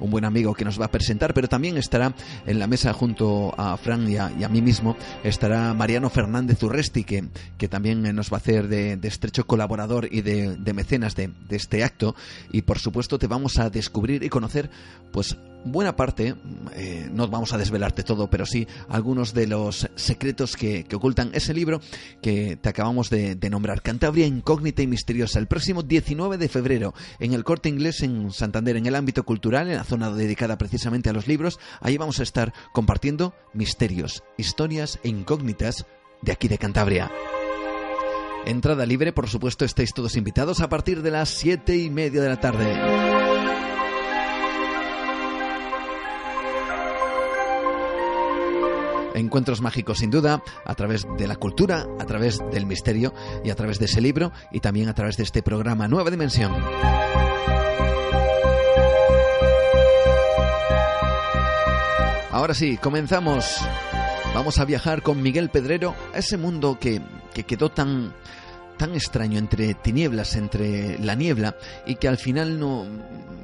un 0.00 0.10
buen 0.10 0.26
amigo 0.26 0.52
que 0.52 0.66
nos 0.66 0.78
va 0.78 0.84
a 0.84 0.90
presentar, 0.90 1.32
pero 1.32 1.48
también 1.48 1.78
estará 1.78 2.14
en 2.46 2.58
la 2.58 2.66
mesa 2.66 2.92
junto 2.92 3.54
a 3.56 3.78
Fran 3.78 4.06
y 4.10 4.18
a, 4.18 4.48
mí 4.50 4.60
mismo, 4.60 4.96
estará 5.24 5.72
Mariano 5.72 6.10
Fernández 6.10 6.62
Urresti, 6.62 7.04
que, 7.04 7.24
que 7.56 7.68
también 7.68 8.02
nos 8.14 8.30
va 8.30 8.36
a 8.36 8.40
hacer 8.40 8.68
de, 8.68 8.98
estrecho 9.02 9.46
colaborador 9.46 10.08
y 10.12 10.20
de, 10.20 10.56
de 10.56 10.72
mecenas 10.74 11.16
de, 11.16 11.30
de, 11.48 11.56
este 11.56 11.82
acto 11.84 12.14
y 12.52 12.60
por 12.62 12.78
supuesto 12.78 13.18
te 13.18 13.26
vamos 13.26 13.58
a 13.58 13.70
descubrir 13.70 14.22
y 14.22 14.28
conocer 14.28 14.68
pues 15.10 15.38
buena 15.64 15.96
parte, 15.96 16.34
eh, 16.74 17.08
no 17.12 17.28
vamos 17.28 17.52
a 17.52 17.58
desvelarte 17.58 18.02
todo, 18.02 18.30
pero 18.30 18.46
sí 18.46 18.66
algunos 18.88 19.34
de 19.34 19.46
los 19.46 19.88
secretos 19.96 20.56
que, 20.56 20.86
ocultan 20.92 21.30
ese 21.34 21.54
libro 21.54 21.80
que 22.22 22.56
te 22.56 22.68
acabamos 22.68 23.10
de, 23.10 23.34
de, 23.34 23.50
nombrar, 23.50 23.82
Cantabria 23.82 24.26
Incógnita 24.26 24.82
y 24.82 24.86
Misteriosa, 24.86 25.38
el 25.38 25.46
próximo 25.46 25.82
19 25.82 26.38
de 26.38 26.48
febrero 26.48 26.94
en 27.20 27.34
el 27.34 27.44
Corte 27.44 27.68
Inglés 27.68 28.02
en 28.02 28.32
Santander, 28.32 28.76
en 28.76 28.86
el 28.86 28.94
ámbito 28.94 29.24
cultural, 29.24 29.68
en 29.68 29.76
la 29.76 29.84
zona 29.84 30.10
dedicada 30.10 30.58
precisamente 30.58 31.10
a 31.10 31.12
los 31.12 31.26
libros, 31.26 31.58
ahí 31.80 31.96
vamos 31.98 32.20
a 32.20 32.22
estar 32.22 32.52
compartiendo 32.72 33.34
misterios, 33.54 34.24
historias 34.36 34.98
e 35.02 35.08
incógnitas 35.08 35.86
de 36.22 36.32
aquí 36.32 36.48
de 36.48 36.58
Cantabria. 36.58 37.10
Entrada 38.46 38.86
libre, 38.86 39.12
por 39.12 39.28
supuesto, 39.28 39.64
estáis 39.64 39.92
todos 39.92 40.16
invitados 40.16 40.60
a 40.60 40.68
partir 40.68 41.02
de 41.02 41.10
las 41.10 41.28
siete 41.28 41.76
y 41.76 41.90
media 41.90 42.22
de 42.22 42.28
la 42.28 42.40
tarde. 42.40 43.17
Encuentros 49.18 49.60
mágicos 49.60 49.98
sin 49.98 50.10
duda, 50.10 50.42
a 50.64 50.74
través 50.74 51.06
de 51.18 51.26
la 51.26 51.36
cultura, 51.36 51.86
a 51.98 52.04
través 52.04 52.40
del 52.52 52.66
misterio 52.66 53.12
y 53.44 53.50
a 53.50 53.54
través 53.54 53.78
de 53.78 53.86
ese 53.86 54.00
libro 54.00 54.32
y 54.50 54.60
también 54.60 54.88
a 54.88 54.94
través 54.94 55.16
de 55.16 55.24
este 55.24 55.42
programa 55.42 55.88
Nueva 55.88 56.10
Dimensión. 56.10 56.52
Ahora 62.30 62.54
sí, 62.54 62.76
comenzamos. 62.76 63.56
Vamos 64.34 64.58
a 64.58 64.64
viajar 64.64 65.02
con 65.02 65.22
Miguel 65.22 65.50
Pedrero 65.50 65.94
a 66.14 66.18
ese 66.18 66.36
mundo 66.36 66.78
que, 66.78 67.00
que 67.34 67.44
quedó 67.44 67.70
tan 67.70 68.14
tan 68.78 68.94
extraño 68.94 69.38
entre 69.38 69.74
tinieblas, 69.74 70.36
entre 70.36 70.98
la 70.98 71.14
niebla, 71.14 71.56
y 71.86 71.96
que 71.96 72.08
al 72.08 72.16
final 72.16 72.58
no, 72.58 72.86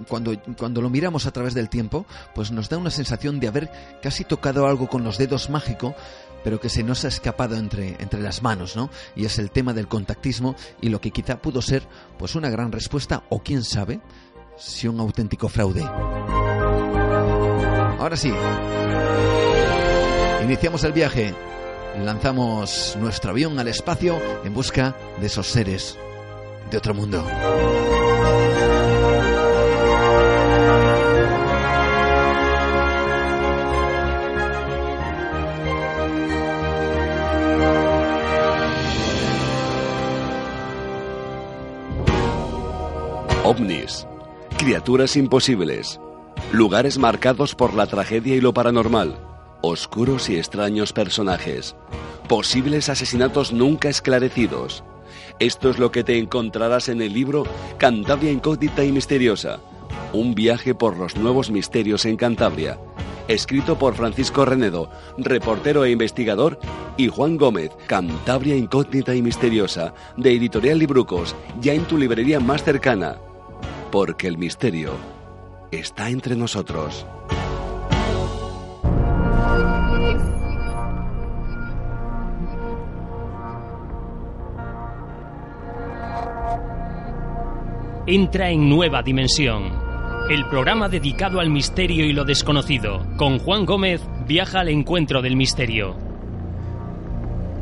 cuando, 0.09 0.41
cuando 0.57 0.81
lo 0.81 0.89
miramos 0.89 1.27
a 1.27 1.33
través 1.33 1.53
del 1.53 1.69
tiempo, 1.69 2.07
pues 2.35 2.51
nos 2.51 2.69
da 2.69 2.79
una 2.79 2.91
sensación 2.91 3.41
de 3.41 3.49
haber 3.49 3.71
casi 4.03 4.25
tocado 4.25 4.67
algo 4.67 4.89
con 4.89 5.05
los 5.05 5.19
dedos 5.19 5.51
mágico, 5.51 5.95
pero 6.43 6.61
que 6.61 6.69
se 6.69 6.83
nos 6.83 7.05
ha 7.05 7.09
escapado 7.09 7.57
entre, 7.57 7.97
entre 8.01 8.21
las 8.23 8.43
manos, 8.43 8.77
¿no? 8.77 8.91
Y 9.17 9.25
es 9.25 9.39
el 9.39 9.51
tema 9.51 9.73
del 9.73 9.89
contactismo 9.89 10.55
y 10.81 10.89
lo 10.89 11.01
que 11.01 11.11
quizá 11.11 11.41
pudo 11.41 11.61
ser, 11.61 11.83
pues 12.19 12.35
una 12.35 12.51
gran 12.51 12.71
respuesta, 12.71 13.25
o 13.31 13.43
quién 13.43 13.65
sabe, 13.65 14.01
si 14.57 14.87
un 14.87 15.01
auténtico 15.01 15.49
fraude. 15.49 15.83
Ahora 17.99 18.17
sí, 18.17 18.33
iniciamos 20.45 20.85
el 20.85 20.93
viaje 20.93 21.35
lanzamos 22.03 22.97
nuestro 23.01 23.31
avión 23.31 23.59
al 23.59 23.69
espacio 23.69 24.21
en 24.45 24.55
busca 24.55 24.97
de 25.21 25.27
esos 25.27 25.47
seres 25.47 25.99
de 26.71 26.79
otro 26.79 26.95
mundo. 26.95 27.25
ovnis, 43.45 44.07
criaturas 44.57 45.17
imposibles, 45.17 46.01
lugares 46.51 46.97
marcados 46.97 47.55
por 47.55 47.75
la 47.75 47.87
tragedia 47.87 48.35
y 48.35 48.41
lo 48.41 48.55
paranormal 48.55 49.24
oscuros 49.67 50.29
y 50.29 50.37
extraños 50.37 50.93
personajes, 50.93 51.75
posibles 52.29 52.89
asesinatos 52.89 53.53
nunca 53.53 53.89
esclarecidos. 53.89 54.85
Esto 55.39 55.71
es 55.71 55.79
lo 55.79 55.91
que 55.91 56.05
te 56.05 56.19
encontrarás 56.19 56.89
en 56.89 57.01
el 57.01 57.13
libro 57.13 57.45
Cantabria 57.79 58.31
Incógnita 58.31 58.85
y 58.85 58.93
Misteriosa, 58.93 59.61
un 60.13 60.35
viaje 60.35 60.75
por 60.75 60.97
los 60.97 61.17
nuevos 61.17 61.51
misterios 61.51 62.05
en 62.05 62.17
Cantabria, 62.17 62.79
escrito 63.27 63.79
por 63.79 63.95
Francisco 63.95 64.45
Renedo, 64.45 64.91
reportero 65.17 65.85
e 65.85 65.91
investigador, 65.91 66.59
y 66.97 67.09
Juan 67.09 67.37
Gómez, 67.37 67.71
Cantabria 67.87 68.57
Incógnita 68.57 69.15
y 69.15 69.23
Misteriosa, 69.23 69.95
de 70.17 70.33
Editorial 70.33 70.79
Librucos, 70.79 71.35
ya 71.61 71.73
en 71.73 71.85
tu 71.85 71.97
librería 71.97 72.39
más 72.39 72.63
cercana, 72.63 73.17
porque 73.91 74.29
el 74.29 74.37
misterio 74.37 74.93
está 75.73 76.11
entre 76.11 76.37
nosotros. 76.37 77.07
Entra 88.07 88.51
en 88.51 88.69
nueva 88.69 89.03
dimensión. 89.03 89.73
El 90.29 90.47
programa 90.51 90.91
dedicado 90.91 91.41
al 91.41 91.49
misterio 91.49 92.05
y 92.05 92.13
lo 92.13 92.27
desconocido. 92.27 93.07
Con 93.17 93.39
Juan 93.39 93.65
Gómez 93.65 94.03
viaja 94.27 94.61
al 94.61 94.69
encuentro 94.69 95.23
del 95.23 95.37
misterio. 95.37 95.97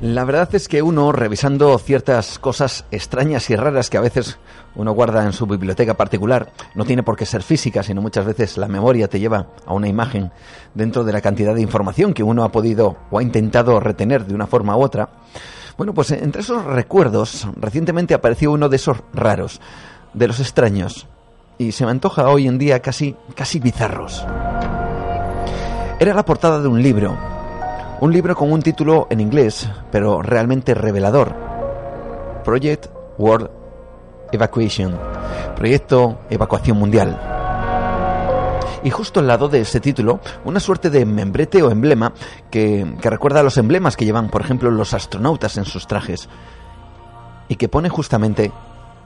La 0.01 0.25
verdad 0.25 0.53
es 0.57 0.67
que 0.67 0.83
uno, 0.83 1.13
revisando 1.13 1.79
ciertas 1.79 2.41
cosas 2.41 2.87
extrañas 2.91 3.51
y 3.51 3.55
raras 3.55 3.89
que 3.89 3.99
a 3.99 4.01
veces 4.01 4.41
uno 4.75 4.91
guarda 4.91 5.25
en 5.25 5.33
su 5.33 5.47
biblioteca 5.47 5.95
particular, 5.95 6.53
no 6.75 6.85
tiene 6.85 7.05
por 7.05 7.17
qué 7.17 7.25
ser 7.25 7.45
física, 7.45 7.85
sino 7.85 8.03
muchas 8.03 8.27
veces 8.27 8.59
la 8.59 8.67
memoria 8.67 9.07
te 9.07 9.21
lleva 9.21 9.47
a 9.65 9.75
una 9.75 9.87
imagen 9.87 10.33
dentro 10.75 11.05
de 11.05 11.13
la 11.13 11.21
cantidad 11.21 11.55
de 11.55 11.63
información 11.63 12.13
que 12.13 12.25
uno 12.25 12.43
ha 12.43 12.51
podido 12.51 12.97
o 13.13 13.21
ha 13.21 13.23
intentado 13.23 13.79
retener 13.79 14.27
de 14.27 14.35
una 14.35 14.49
forma 14.49 14.77
u 14.77 14.83
otra. 14.83 15.09
Bueno, 15.79 15.95
pues 15.95 16.11
entre 16.11 16.43
esos 16.43 16.65
recuerdos, 16.65 17.47
recientemente 17.57 18.13
apareció 18.13 18.51
uno 18.51 18.69
de 18.69 18.77
esos 18.77 18.99
raros, 19.15 19.61
de 20.15 20.29
los 20.29 20.41
extraños, 20.41 21.07
y 21.59 21.73
se 21.73 21.85
me 21.85 21.91
antoja 21.91 22.29
hoy 22.29 22.49
en 22.49 22.59
día 22.59 22.81
casi, 22.81 23.17
casi 23.35 23.61
bizarros. 23.61 24.25
Era 25.99 26.15
la 26.15 26.25
portada 26.25 26.61
de 26.61 26.69
un 26.69 26.83
libro, 26.83 27.17
un 28.01 28.13
libro 28.13 28.35
con 28.35 28.51
un 28.51 28.63
título 28.63 29.07
en 29.11 29.21
inglés, 29.21 29.71
pero 29.93 30.23
realmente 30.23 30.75
revelador. 30.75 31.35
Project 32.45 32.87
World 33.17 33.49
Evacuation. 34.33 34.99
Proyecto 35.55 36.19
Evacuación 36.29 36.79
Mundial. 36.79 37.17
Y 38.83 38.91
justo 38.91 39.21
al 39.21 39.29
lado 39.29 39.49
de 39.49 39.61
ese 39.61 39.79
título, 39.79 40.19
una 40.45 40.59
suerte 40.59 40.91
de 40.91 41.07
membrete 41.07 41.63
o 41.63 41.71
emblema 41.71 42.13
que, 42.51 42.97
que 43.01 43.11
recuerda 43.11 43.39
a 43.39 43.45
los 43.45 43.57
emblemas 43.57 43.97
que 43.97 44.05
llevan, 44.05 44.29
por 44.29 44.41
ejemplo, 44.41 44.69
los 44.73 44.95
astronautas 44.95 45.57
en 45.57 45.65
sus 45.65 45.87
trajes. 45.87 46.29
Y 47.47 47.55
que 47.55 47.69
pone 47.69 47.89
justamente 47.89 48.51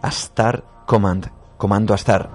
a 0.07 0.09
Star 0.11 0.63
Command, 0.87 1.33
Comando 1.57 1.93
a 1.93 1.97
Star. 1.97 2.31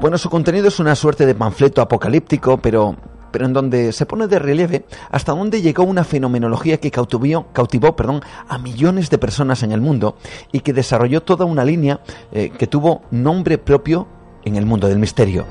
Bueno, 0.00 0.18
su 0.18 0.28
contenido 0.28 0.66
es 0.66 0.80
una 0.80 0.96
suerte 0.96 1.24
de 1.26 1.34
panfleto 1.36 1.80
apocalíptico, 1.80 2.58
pero 2.58 2.96
pero 3.30 3.46
en 3.46 3.52
donde 3.52 3.92
se 3.92 4.06
pone 4.06 4.28
de 4.28 4.38
relieve 4.38 4.86
hasta 5.10 5.32
dónde 5.32 5.60
llegó 5.60 5.82
una 5.84 6.04
fenomenología 6.04 6.78
que 6.78 6.90
cautivó, 6.90 7.52
cautivó 7.52 7.94
perdón, 7.94 8.22
a 8.48 8.56
millones 8.56 9.10
de 9.10 9.18
personas 9.18 9.62
en 9.62 9.72
el 9.72 9.80
mundo 9.80 10.16
y 10.52 10.60
que 10.60 10.72
desarrolló 10.72 11.22
toda 11.22 11.44
una 11.44 11.64
línea 11.64 12.00
eh, 12.32 12.50
que 12.50 12.66
tuvo 12.66 13.02
nombre 13.10 13.58
propio 13.58 14.08
en 14.44 14.56
el 14.56 14.64
mundo 14.64 14.88
del 14.88 14.98
misterio. 14.98 15.44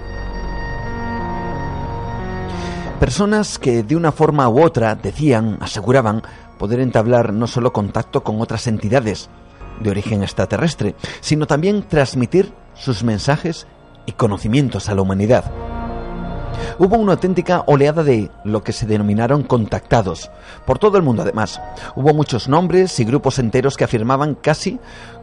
Personas 2.99 3.59
que 3.59 3.83
de 3.83 3.95
una 3.95 4.11
forma 4.11 4.49
u 4.49 4.63
otra 4.63 4.95
decían, 4.95 5.59
aseguraban, 5.61 6.23
poder 6.57 6.79
entablar 6.79 7.33
no 7.33 7.45
solo 7.45 7.71
contacto 7.71 8.23
con 8.23 8.41
otras 8.41 8.65
entidades 8.65 9.29
de 9.79 9.89
origen 9.89 10.23
extraterrestre, 10.23 10.95
sino 11.21 11.47
también 11.47 11.83
transmitir 11.87 12.53
sus 12.73 13.03
mensajes 13.03 13.67
y 14.05 14.13
conocimientos 14.13 14.89
a 14.89 14.95
la 14.95 15.01
humanidad. 15.01 15.51
Hubo 16.79 16.97
una 16.97 17.13
auténtica 17.13 17.63
oleada 17.67 18.03
de 18.03 18.31
lo 18.43 18.63
que 18.63 18.73
se 18.73 18.85
denominaron 18.85 19.43
contactados, 19.43 20.31
por 20.65 20.79
todo 20.79 20.97
el 20.97 21.03
mundo 21.03 21.21
además. 21.21 21.61
Hubo 21.95 22.13
muchos 22.13 22.47
nombres 22.47 22.99
y 22.99 23.05
grupos 23.05 23.39
enteros 23.39 23.77
que 23.77 23.83
afirmaban 23.83 24.35
casi 24.35 24.79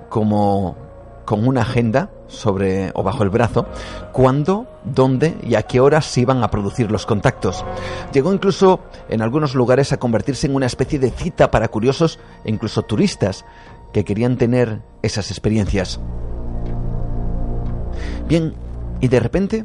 como 0.09 0.77
con 1.25 1.47
una 1.47 1.63
agenda 1.63 2.11
sobre 2.27 2.91
o 2.95 3.03
bajo 3.03 3.23
el 3.23 3.31
brazo 3.31 3.67
cuándo, 4.13 4.67
dónde 4.85 5.37
y 5.43 5.55
a 5.55 5.63
qué 5.63 5.81
horas 5.81 6.07
se 6.07 6.23
iban 6.23 6.43
a 6.43 6.51
producir 6.51 6.91
los 6.91 7.07
contactos. 7.07 7.65
Llegó 8.13 8.33
incluso 8.33 8.81
en 9.09 9.23
algunos 9.23 9.55
lugares 9.55 9.93
a 9.93 9.99
convertirse 9.99 10.47
en 10.47 10.55
una 10.55 10.67
especie 10.67 10.99
de 10.99 11.11
cita 11.11 11.51
para 11.51 11.69
curiosos 11.69 12.19
e 12.45 12.51
incluso 12.51 12.83
turistas 12.83 13.45
que 13.93 14.05
querían 14.05 14.37
tener 14.37 14.81
esas 15.03 15.31
experiencias. 15.31 16.01
Bien, 18.29 18.55
y 19.01 19.09
de 19.09 19.21
repente 19.21 19.65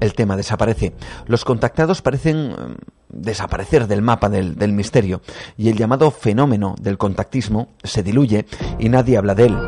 el 0.00 0.14
tema 0.14 0.36
desaparece. 0.36 0.94
Los 1.26 1.44
contactados 1.44 2.02
parecen 2.02 2.50
mm, 2.50 2.76
desaparecer 3.08 3.86
del 3.86 4.02
mapa 4.02 4.28
del, 4.28 4.56
del, 4.56 4.72
misterio 4.72 5.22
y 5.56 5.68
el 5.68 5.76
llamado 5.76 6.10
fenómeno 6.10 6.74
del 6.80 6.98
contactismo 6.98 7.68
se 7.84 8.02
diluye 8.02 8.46
y 8.78 8.88
nadie 8.88 9.16
habla 9.16 9.34
de 9.34 9.46
él. 9.46 9.58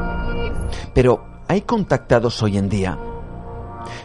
Pero, 0.93 1.25
¿hay 1.47 1.61
contactados 1.63 2.43
hoy 2.43 2.59
en 2.59 2.69
día? 2.69 2.99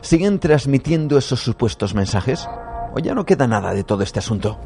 ¿Siguen 0.02 0.40
transmitiendo 0.40 1.18
esos 1.18 1.40
supuestos 1.40 1.96
mensajes? 1.96 2.48
¿O 2.94 3.00
ya 3.00 3.16
no 3.16 3.26
queda 3.26 3.48
nada 3.48 3.74
de 3.74 3.84
todo 3.84 4.04
este 4.04 4.20
asunto? 4.20 4.60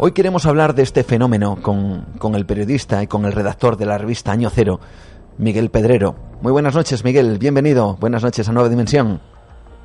Hoy 0.00 0.12
queremos 0.12 0.46
hablar 0.46 0.76
de 0.76 0.84
este 0.84 1.02
fenómeno 1.02 1.56
con, 1.60 2.04
con 2.20 2.36
el 2.36 2.46
periodista 2.46 3.02
y 3.02 3.08
con 3.08 3.24
el 3.24 3.32
redactor 3.32 3.76
de 3.76 3.84
la 3.84 3.98
revista 3.98 4.30
Año 4.30 4.48
Cero, 4.48 4.78
Miguel 5.38 5.70
Pedrero. 5.70 6.14
Muy 6.40 6.52
buenas 6.52 6.76
noches, 6.76 7.04
Miguel. 7.04 7.36
Bienvenido. 7.38 7.96
Buenas 7.96 8.22
noches 8.22 8.48
a 8.48 8.52
Nueva 8.52 8.68
Dimensión. 8.68 9.20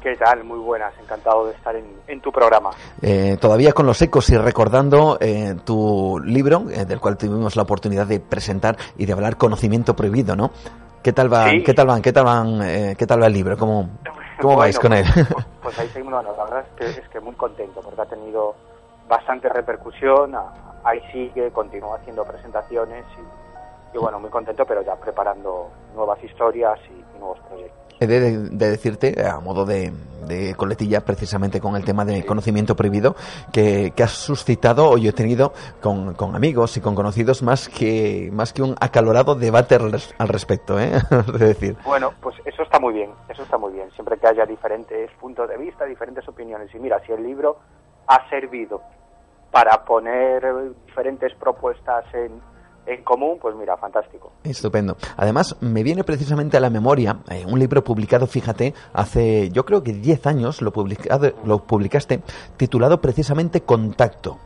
¿Qué 0.03 0.15
tal? 0.15 0.43
Muy 0.43 0.59
buenas. 0.59 0.93
Encantado 1.01 1.47
de 1.47 1.53
estar 1.53 1.75
en, 1.75 2.21
tu 2.21 2.31
programa. 2.31 2.69
Eh, 3.01 3.37
todavía 3.41 3.73
con 3.73 3.87
los 3.87 3.99
ecos 4.03 4.29
y 4.29 4.37
recordando 4.37 5.17
eh, 5.19 5.55
tu 5.65 6.21
libro, 6.23 6.65
eh, 6.69 6.85
del 6.85 6.99
cual 6.99 7.17
tuvimos 7.17 7.55
la 7.55 7.63
oportunidad 7.63 8.05
de 8.05 8.19
presentar 8.19 8.77
y 8.95 9.07
de 9.07 9.13
hablar 9.13 9.37
Conocimiento 9.37 9.95
Prohibido, 9.95 10.35
¿no? 10.35 10.51
¿Qué 11.01 11.11
tal 11.11 11.27
van? 11.27 11.63
¿Qué 11.63 11.73
tal 11.73 11.87
van? 11.87 12.03
¿Qué 12.03 12.13
tal 12.13 12.25
van? 12.25 12.95
¿Qué 12.95 13.07
tal 13.07 13.19
va 13.19 13.25
el 13.25 13.33
libro? 13.33 13.57
¿Cómo, 13.57 13.89
cómo 14.39 14.57
vais 14.57 14.77
con 14.77 14.93
él? 14.93 15.05
Pues, 15.11 15.27
pues, 15.63 15.79
ahí 15.79 15.89
seguimos. 15.89 16.23
La 16.23 16.43
verdad 16.43 16.59
es 16.59 16.75
que, 16.77 17.01
es 17.01 17.09
que 17.09 17.19
muy 17.19 17.33
contento 17.33 17.81
porque 17.81 17.99
ha 17.99 18.05
tenido 18.05 18.52
bastante 19.13 19.47
repercusión. 19.49 20.35
Ahí 20.83 20.99
sigue, 21.11 21.51
continúa 21.51 21.97
haciendo 21.97 22.25
presentaciones 22.25 23.05
y 23.17 23.43
y 23.93 23.97
bueno, 23.97 24.19
muy 24.19 24.29
contento, 24.29 24.65
pero 24.65 24.81
ya 24.81 24.95
preparando 24.95 25.69
nuevas 25.95 26.21
historias 26.23 26.79
y, 26.89 27.19
nuevos 27.19 27.39
proyectos. 27.47 27.79
He 27.99 28.07
de, 28.07 28.49
decirte, 28.49 29.15
a 29.25 29.39
modo 29.39 29.65
de, 29.65 29.93
coletilla, 30.57 31.01
precisamente 31.01 31.61
con 31.61 31.75
el 31.75 31.85
tema 31.85 32.03
de 32.03 32.25
conocimiento 32.25 32.75
prohibido, 32.75 33.15
que, 33.51 33.93
has 34.03 34.11
suscitado, 34.11 34.89
o 34.89 34.97
yo 34.97 35.11
he 35.11 35.13
tenido 35.13 35.53
con, 35.79 36.15
amigos 36.35 36.75
y 36.75 36.81
con 36.81 36.95
conocidos, 36.95 37.43
más 37.43 37.69
que, 37.69 38.29
más 38.33 38.51
que 38.51 38.63
un 38.63 38.75
acalorado 38.81 39.35
debate 39.35 39.75
al, 39.75 40.27
respecto, 40.27 40.79
¿eh? 40.79 40.91
es 41.33 41.39
decir. 41.39 41.77
Bueno, 41.85 42.11
pues 42.19 42.35
eso 42.45 42.63
está 42.63 42.79
muy 42.79 42.93
bien, 42.93 43.11
eso 43.29 43.43
está 43.43 43.57
muy 43.57 43.73
bien, 43.73 43.89
siempre 43.91 44.17
que 44.17 44.27
haya 44.27 44.45
diferentes 44.45 45.11
puntos 45.19 45.47
de 45.47 45.57
vista, 45.57 45.85
diferentes 45.85 46.27
opiniones. 46.27 46.73
Y 46.73 46.79
mira, 46.79 46.99
si 47.05 47.11
el 47.11 47.23
libro 47.23 47.59
ha 48.07 48.27
servido 48.29 48.81
para 49.53 49.85
poner 49.85 50.43
diferentes 50.87 51.31
propuestas 51.35 52.05
en, 52.15 52.41
en 52.87 53.03
común, 53.03 53.37
pues 53.39 53.55
mira, 53.55 53.77
fantástico. 53.77 54.31
Estupendo. 54.43 54.97
Además, 55.15 55.55
me 55.61 55.83
viene 55.83 56.03
precisamente 56.03 56.57
a 56.57 56.59
la 56.59 56.71
memoria 56.71 57.19
eh, 57.29 57.45
un 57.47 57.59
libro 57.59 57.83
publicado, 57.83 58.25
fíjate, 58.25 58.73
hace 58.93 59.51
yo 59.51 59.63
creo 59.63 59.83
que 59.83 59.93
10 59.93 60.25
años 60.25 60.63
lo, 60.63 60.73
publicado, 60.73 61.33
lo 61.45 61.59
publicaste, 61.59 62.23
titulado 62.57 62.99
precisamente 62.99 63.61
Contacto. 63.61 64.39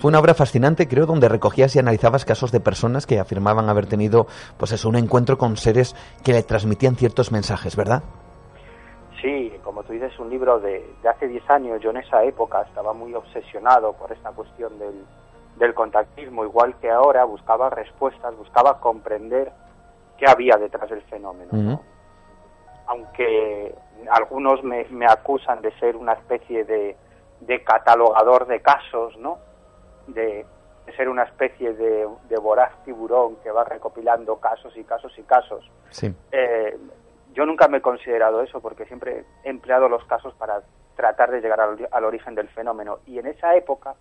Fue 0.00 0.08
una 0.08 0.18
obra 0.18 0.32
fascinante, 0.32 0.88
creo, 0.88 1.04
donde 1.04 1.28
recogías 1.28 1.76
y 1.76 1.78
analizabas 1.78 2.24
casos 2.24 2.50
de 2.50 2.60
personas 2.60 3.04
que 3.04 3.20
afirmaban 3.20 3.68
haber 3.68 3.84
tenido, 3.84 4.26
pues 4.56 4.72
eso, 4.72 4.88
un 4.88 4.96
encuentro 4.96 5.36
con 5.36 5.58
seres 5.58 5.94
que 6.22 6.32
le 6.32 6.42
transmitían 6.42 6.96
ciertos 6.96 7.32
mensajes, 7.32 7.76
¿verdad? 7.76 8.02
Sí, 9.24 9.50
como 9.64 9.82
tú 9.84 9.94
dices, 9.94 10.18
un 10.18 10.28
libro 10.28 10.60
de, 10.60 10.84
de 11.02 11.08
hace 11.08 11.26
10 11.26 11.48
años. 11.48 11.80
Yo 11.80 11.88
en 11.90 11.96
esa 11.96 12.22
época 12.24 12.60
estaba 12.60 12.92
muy 12.92 13.14
obsesionado 13.14 13.94
por 13.94 14.12
esta 14.12 14.30
cuestión 14.32 14.78
del, 14.78 15.06
del 15.56 15.72
contactismo, 15.72 16.44
igual 16.44 16.74
que 16.78 16.90
ahora, 16.90 17.24
buscaba 17.24 17.70
respuestas, 17.70 18.36
buscaba 18.36 18.80
comprender 18.80 19.50
qué 20.18 20.26
había 20.28 20.58
detrás 20.58 20.90
del 20.90 21.00
fenómeno. 21.04 21.80
Aunque 22.86 23.74
algunos 24.10 24.62
me, 24.62 24.84
me, 24.90 25.06
acusan 25.06 25.62
de 25.62 25.72
ser 25.78 25.96
una 25.96 26.12
especie 26.12 26.64
de, 26.64 26.94
de 27.40 27.64
catalogador 27.64 28.46
de 28.46 28.60
casos, 28.60 29.16
¿no? 29.16 29.38
De, 30.06 30.44
ser 30.98 31.08
una 31.08 31.22
especie 31.22 31.72
de, 31.72 32.06
voraz 32.42 32.72
tiburón 32.84 33.36
que 33.36 33.50
va 33.50 33.64
recopilando 33.64 34.36
casos 34.36 34.76
y 34.76 34.84
casos 34.84 35.18
y 35.18 35.22
casos. 35.22 35.64
Sí. 35.88 36.14
Eh, 36.30 36.76
yo 37.34 37.44
nunca 37.44 37.68
me 37.68 37.78
he 37.78 37.82
considerado 37.82 38.42
eso 38.42 38.60
porque 38.60 38.86
siempre 38.86 39.24
he 39.42 39.50
empleado 39.50 39.88
los 39.88 40.04
casos 40.04 40.34
para 40.34 40.62
tratar 40.96 41.30
de 41.30 41.40
llegar 41.40 41.60
al, 41.60 42.04
origen 42.04 42.34
del 42.34 42.48
fenómeno. 42.48 43.00
Y 43.06 43.18
en 43.18 43.26
esa 43.26 43.54
época 43.56 43.94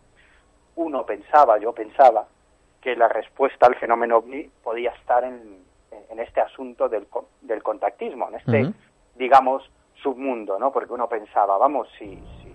uno 0.75 1.05
pensaba, 1.05 1.57
yo 1.57 1.73
pensaba, 1.73 2.27
que 2.79 2.95
la 2.95 3.07
respuesta 3.07 3.65
al 3.65 3.75
fenómeno 3.75 4.17
ovni 4.17 4.49
podía 4.61 4.91
estar 4.91 5.23
en, 5.23 5.63
este 6.19 6.41
asunto 6.41 6.89
del, 6.89 7.07
del 7.41 7.63
contactismo, 7.63 8.29
en 8.29 8.35
este, 8.35 8.73
digamos, 9.15 9.69
submundo, 9.95 10.59
¿no? 10.59 10.71
Porque 10.71 10.93
uno 10.93 11.07
pensaba, 11.07 11.57
vamos, 11.57 11.87
si, 11.97 12.15
si, 12.41 12.53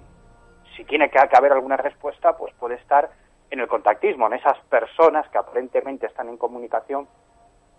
si 0.76 0.84
tiene 0.84 1.10
que 1.10 1.18
haber 1.18 1.52
alguna 1.52 1.76
respuesta, 1.76 2.36
pues 2.36 2.54
puede 2.54 2.76
estar 2.76 3.10
en 3.50 3.60
el 3.60 3.68
contactismo, 3.68 4.26
en 4.26 4.34
esas 4.34 4.58
personas 4.68 5.28
que 5.30 5.38
aparentemente 5.38 6.06
están 6.06 6.28
en 6.28 6.36
comunicación 6.36 7.08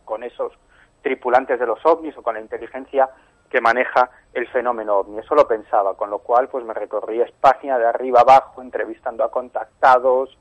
con 0.03 0.23
esos 0.23 0.51
tripulantes 1.01 1.59
de 1.59 1.65
los 1.65 1.83
ovnis 1.85 2.17
o 2.17 2.23
con 2.23 2.35
la 2.35 2.41
inteligencia 2.41 3.09
que 3.49 3.61
maneja 3.61 4.09
el 4.33 4.47
fenómeno 4.47 4.97
ovni. 4.97 5.19
Eso 5.19 5.35
lo 5.35 5.47
pensaba, 5.47 5.95
con 5.95 6.09
lo 6.09 6.19
cual 6.19 6.47
pues 6.49 6.63
me 6.63 6.73
recorrí 6.73 7.21
España 7.21 7.77
de 7.77 7.87
arriba 7.87 8.21
abajo, 8.21 8.61
entrevistando 8.61 9.23
a 9.23 9.31
contactados, 9.31 10.37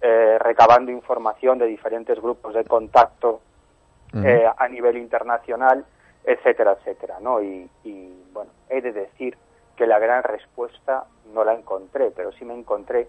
eh, 0.00 0.38
recabando 0.38 0.90
información 0.90 1.58
de 1.58 1.66
diferentes 1.66 2.20
grupos 2.20 2.54
de 2.54 2.64
contacto 2.64 3.40
eh, 4.14 4.46
a 4.56 4.68
nivel 4.68 4.98
internacional, 4.98 5.84
etcétera, 6.24 6.76
etcétera, 6.78 7.18
¿no? 7.20 7.40
Y, 7.40 7.68
y 7.82 8.22
bueno, 8.32 8.50
he 8.68 8.80
de 8.82 8.92
decir 8.92 9.36
que 9.74 9.86
la 9.86 9.98
gran 9.98 10.22
respuesta 10.22 11.06
no 11.32 11.44
la 11.44 11.54
encontré, 11.54 12.10
pero 12.10 12.30
sí 12.32 12.44
me 12.44 12.54
encontré 12.54 13.08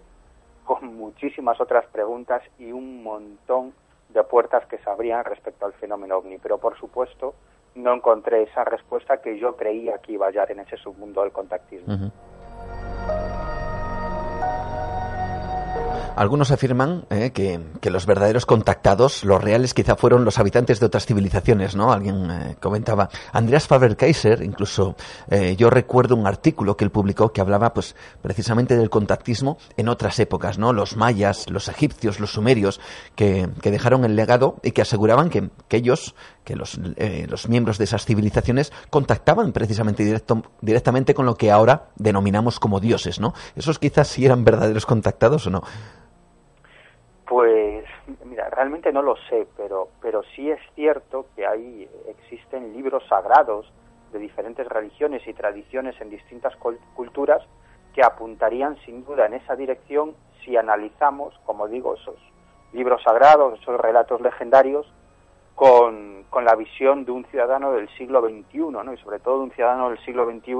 con 0.64 0.96
muchísimas 0.96 1.60
otras 1.60 1.84
preguntas 1.86 2.42
y 2.58 2.72
un 2.72 3.02
montón 3.02 3.74
de 4.14 4.24
puertas 4.24 4.64
que 4.66 4.78
se 4.78 4.88
abrían 4.88 5.24
respecto 5.24 5.66
al 5.66 5.74
fenómeno 5.74 6.16
ovni. 6.16 6.38
Pero 6.38 6.58
por 6.58 6.78
supuesto 6.78 7.34
no 7.74 7.92
encontré 7.92 8.44
esa 8.44 8.64
respuesta 8.64 9.20
que 9.20 9.38
yo 9.38 9.56
creía 9.56 9.98
que 9.98 10.12
iba 10.12 10.26
a 10.26 10.28
hallar 10.28 10.50
en 10.52 10.60
ese 10.60 10.76
submundo 10.76 11.22
del 11.22 11.32
contactismo. 11.32 12.10
Algunos 16.16 16.52
afirman 16.52 17.04
eh, 17.10 17.32
que, 17.32 17.90
los 17.90 18.06
verdaderos 18.06 18.46
contactados, 18.46 19.24
los 19.24 19.42
reales, 19.42 19.74
quizá 19.74 19.96
fueron 19.96 20.24
los 20.24 20.38
habitantes 20.38 20.78
de 20.78 20.86
otras 20.86 21.06
civilizaciones, 21.06 21.74
¿no? 21.74 21.92
Alguien 21.92 22.30
eh, 22.30 22.56
comentaba. 22.60 23.08
Andreas 23.32 23.66
Faber-Kaiser, 23.66 24.42
incluso 24.42 24.94
eh, 25.28 25.56
yo 25.56 25.70
recuerdo 25.70 26.14
un 26.14 26.26
artículo 26.26 26.76
que 26.76 26.84
él 26.84 26.90
publicó 26.90 27.32
que 27.32 27.40
hablaba, 27.40 27.74
pues, 27.74 27.96
precisamente 28.22 28.76
del 28.76 28.90
contactismo 28.90 29.58
en 29.76 29.88
otras 29.88 30.18
épocas, 30.20 30.56
¿no? 30.56 30.72
Los 30.72 30.96
mayas, 30.96 31.50
los 31.50 31.68
egipcios, 31.68 32.20
los 32.20 32.32
sumerios, 32.32 32.80
que, 33.16 33.48
dejaron 33.62 34.04
el 34.04 34.14
legado 34.14 34.56
y 34.62 34.70
que 34.70 34.82
aseguraban 34.82 35.30
que, 35.30 35.50
que 35.66 35.78
ellos, 35.78 36.14
que 36.44 36.54
los, 36.54 36.78
los, 36.78 37.48
miembros 37.48 37.76
de 37.78 37.84
esas 37.84 38.04
civilizaciones 38.04 38.72
contactaban 38.88 39.52
precisamente 39.52 40.22
directamente 40.60 41.14
con 41.14 41.26
lo 41.26 41.34
que 41.34 41.50
ahora 41.50 41.88
denominamos 41.96 42.60
como 42.60 42.78
dioses, 42.78 43.18
¿no? 43.18 43.34
Esos 43.56 43.80
quizás 43.80 44.06
sí 44.06 44.24
eran 44.24 44.44
verdaderos 44.44 44.86
contactados 44.86 45.46
o 45.48 45.50
no. 45.50 45.62
Pues 47.26 47.84
mira, 48.24 48.50
realmente 48.50 48.92
no 48.92 49.02
lo 49.02 49.16
sé, 49.28 49.46
pero, 49.56 49.88
pero 50.00 50.22
sí 50.34 50.50
es 50.50 50.60
cierto 50.74 51.26
que 51.34 51.46
hay, 51.46 51.88
existen 52.08 52.72
libros 52.74 53.02
sagrados 53.08 53.72
de 54.12 54.18
diferentes 54.18 54.66
religiones 54.66 55.26
y 55.26 55.32
tradiciones 55.32 55.98
en 56.00 56.10
distintas 56.10 56.54
culturas 56.94 57.42
que 57.94 58.02
apuntarían 58.02 58.76
sin 58.84 59.04
duda 59.04 59.26
en 59.26 59.34
esa 59.34 59.56
dirección 59.56 60.14
si 60.44 60.56
analizamos, 60.56 61.34
como 61.46 61.68
digo, 61.68 61.94
esos 61.94 62.16
libros 62.72 63.02
sagrados, 63.02 63.58
esos 63.60 63.80
relatos 63.80 64.20
legendarios, 64.20 64.86
con, 65.54 66.24
con 66.30 66.44
la 66.44 66.56
visión 66.56 67.04
de 67.04 67.12
un 67.12 67.24
ciudadano 67.26 67.72
del 67.72 67.88
siglo 67.96 68.20
XXI, 68.20 68.58
¿no? 68.58 68.92
y 68.92 68.98
sobre 68.98 69.20
todo 69.20 69.38
de 69.38 69.44
un 69.44 69.50
ciudadano 69.52 69.88
del 69.88 70.04
siglo 70.04 70.26
XXI 70.26 70.54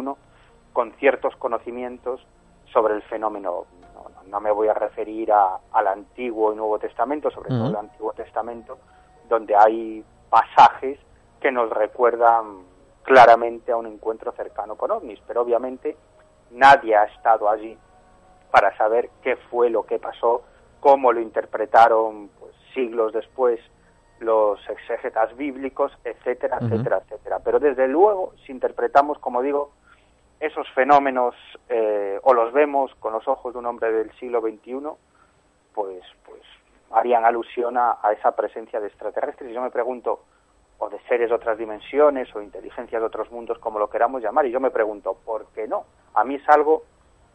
con 0.73 0.93
ciertos 0.93 1.35
conocimientos 1.37 2.25
sobre 2.73 2.95
el 2.95 3.03
fenómeno 3.03 3.67
no 4.29 4.41
me 4.41 4.51
voy 4.51 4.69
a 4.69 4.75
referir 4.75 5.33
al 5.33 5.87
Antiguo 5.87 6.53
y 6.53 6.57
Nuevo 6.57 6.79
Testamento, 6.79 7.31
sobre 7.31 7.51
todo 7.51 7.69
el 7.69 7.77
Antiguo 7.77 8.13
Testamento, 8.13 8.79
donde 9.29 9.55
hay 9.57 10.05
pasajes 10.31 10.99
que 11.41 11.53
nos 11.53 11.71
recuerdan 11.71 12.63
claramente 13.03 13.73
a 13.73 13.77
un 13.77 13.87
encuentro 13.87 14.33
cercano 14.33 14.77
con 14.77 14.91
ovnis, 14.91 15.21
pero 15.27 15.43
obviamente 15.43 15.97
nadie 16.51 16.97
ha 16.97 17.05
estado 17.05 17.49
allí 17.49 17.77
para 18.51 18.77
saber 18.77 19.11
qué 19.23 19.37
fue 19.37 19.69
lo 19.69 19.85
que 19.85 19.99
pasó, 19.99 20.43
cómo 20.81 21.13
lo 21.13 21.21
interpretaron 21.21 22.31
pues, 22.39 22.55
siglos 22.73 23.13
después 23.13 23.61
los 24.21 24.59
exégetas 24.69 25.37
bíblicos, 25.37 25.93
etcétera, 26.05 26.59
etcétera, 26.61 27.03
etcétera. 27.05 27.41
Pero 27.41 27.59
desde 27.59 27.89
luego, 27.89 28.33
si 28.47 28.53
interpretamos, 28.53 29.19
como 29.19 29.43
digo, 29.43 29.73
esos 30.45 30.69
fenómenos 30.73 31.35
eh, 31.69 32.19
o 32.23 32.35
los 32.35 32.53
vemos 32.53 32.95
con 32.97 33.13
los 33.13 33.27
ojos 33.27 33.55
de 33.55 33.59
un 33.59 33.67
hombre 33.67 33.91
del 33.93 34.13
siglo 34.19 34.41
XXI, 34.41 34.79
pues, 35.73 36.03
pues 36.25 36.43
harían 36.91 37.25
alusión 37.25 37.77
a, 37.79 37.99
esa 38.17 38.37
presencia 38.37 38.79
de 38.81 38.89
extraterrestres. 38.89 39.51
Y 39.51 39.55
yo 39.55 39.63
me 39.63 39.71
pregunto, 39.71 40.21
o 40.79 40.91
de 40.91 41.01
seres 41.09 41.31
de 41.31 41.35
otras 41.35 41.57
dimensiones 41.57 42.35
o 42.35 42.43
inteligencias 42.43 43.01
de 43.01 43.07
otros 43.07 43.31
mundos, 43.31 43.59
como 43.59 43.79
lo 43.79 43.89
queramos 43.89 44.23
llamar, 44.23 44.47
y 44.47 44.51
yo 44.51 44.61
me 44.61 44.71
pregunto, 44.71 45.17
¿por 45.25 45.47
qué 45.55 45.67
no? 45.67 45.85
A 46.15 46.25
mí 46.25 46.35
es 46.35 46.49
algo 46.49 46.85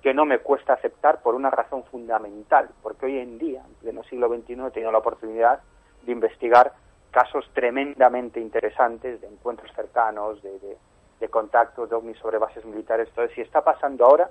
que 0.03 0.13
no 0.13 0.25
me 0.25 0.39
cuesta 0.39 0.73
aceptar 0.73 1.21
por 1.21 1.35
una 1.35 1.49
razón 1.49 1.83
fundamental, 1.85 2.69
porque 2.83 3.07
hoy 3.07 3.17
en 3.17 3.37
día, 3.37 3.63
en 3.65 3.73
pleno 3.75 4.03
siglo 4.03 4.29
XXI, 4.29 4.53
he 4.67 4.71
tenido 4.71 4.91
la 4.91 4.99
oportunidad 4.99 5.59
de 6.03 6.11
investigar 6.11 6.73
casos 7.11 7.49
tremendamente 7.53 8.39
interesantes 8.39 9.19
de 9.19 9.27
encuentros 9.27 9.71
cercanos, 9.73 10.41
de, 10.43 10.59
de 10.59 10.77
de 11.19 11.27
contactos 11.29 11.89
de 11.89 11.95
ovnis 11.95 12.17
sobre 12.17 12.37
bases 12.37 12.65
militares. 12.65 13.07
Entonces, 13.09 13.35
si 13.35 13.41
está 13.41 13.61
pasando 13.61 14.05
ahora, 14.05 14.29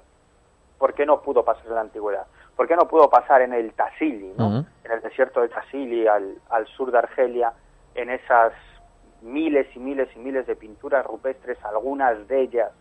¿por 0.78 0.94
qué 0.94 1.04
no 1.04 1.20
pudo 1.20 1.44
pasar 1.44 1.66
en 1.66 1.74
la 1.74 1.80
antigüedad? 1.82 2.26
¿Por 2.56 2.66
qué 2.66 2.76
no 2.76 2.88
pudo 2.88 3.08
pasar 3.08 3.42
en 3.42 3.52
el 3.52 3.72
Tassili, 3.72 4.32
¿no? 4.36 4.64
en 4.84 4.90
el 4.90 5.00
desierto 5.00 5.40
de 5.40 5.48
Tassili, 5.48 6.06
al, 6.06 6.38
al 6.50 6.66
sur 6.66 6.90
de 6.90 6.98
Argelia, 6.98 7.52
en 7.94 8.10
esas 8.10 8.52
miles 9.22 9.66
y 9.74 9.78
miles 9.78 10.08
y 10.14 10.18
miles 10.18 10.46
de 10.46 10.56
pinturas 10.56 11.04
rupestres, 11.04 11.62
algunas 11.64 12.26
de 12.28 12.40
ellas 12.40 12.72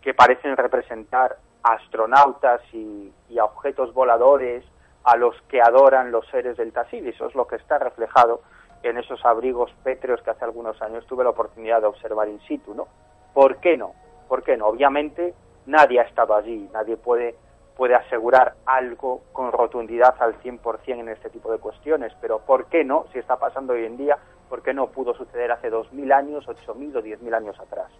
que 0.00 0.14
parecen 0.14 0.56
representar 0.56 1.36
astronautas 1.62 2.60
y, 2.72 3.12
y 3.28 3.38
objetos 3.38 3.92
voladores 3.92 4.64
a 5.04 5.16
los 5.16 5.40
que 5.42 5.60
adoran 5.60 6.10
los 6.10 6.26
seres 6.28 6.56
del 6.56 6.72
Tassili. 6.72 7.10
Eso 7.10 7.26
es 7.26 7.34
lo 7.34 7.46
que 7.46 7.56
está 7.56 7.78
reflejado 7.78 8.40
en 8.82 8.98
esos 8.98 9.24
abrigos 9.24 9.72
pétreos 9.82 10.20
que 10.22 10.30
hace 10.30 10.44
algunos 10.44 10.80
años 10.82 11.06
tuve 11.06 11.24
la 11.24 11.30
oportunidad 11.30 11.80
de 11.80 11.86
observar 11.86 12.28
in 12.28 12.40
situ, 12.40 12.74
¿no? 12.74 12.88
¿Por 13.36 13.58
qué 13.58 13.76
no? 13.76 13.92
¿Por 14.28 14.42
qué 14.42 14.56
no? 14.56 14.68
Obviamente 14.68 15.34
nadie 15.66 16.00
ha 16.00 16.04
estado 16.04 16.34
allí, 16.34 16.70
nadie 16.72 16.96
puede, 16.96 17.34
puede 17.76 17.94
asegurar 17.94 18.54
algo 18.64 19.24
con 19.34 19.52
rotundidad 19.52 20.14
al 20.20 20.40
100% 20.40 20.78
en 20.86 21.10
este 21.10 21.28
tipo 21.28 21.52
de 21.52 21.58
cuestiones, 21.58 22.14
pero 22.22 22.38
¿por 22.38 22.64
qué 22.70 22.82
no? 22.82 23.04
Si 23.12 23.18
está 23.18 23.36
pasando 23.36 23.74
hoy 23.74 23.84
en 23.84 23.98
día, 23.98 24.16
¿por 24.48 24.62
qué 24.62 24.72
no 24.72 24.86
pudo 24.86 25.12
suceder 25.12 25.52
hace 25.52 25.70
2.000 25.70 26.14
años, 26.14 26.46
8.000 26.46 26.96
o 26.96 27.02
10.000 27.02 27.34
años 27.34 27.60
atrás? 27.60 27.92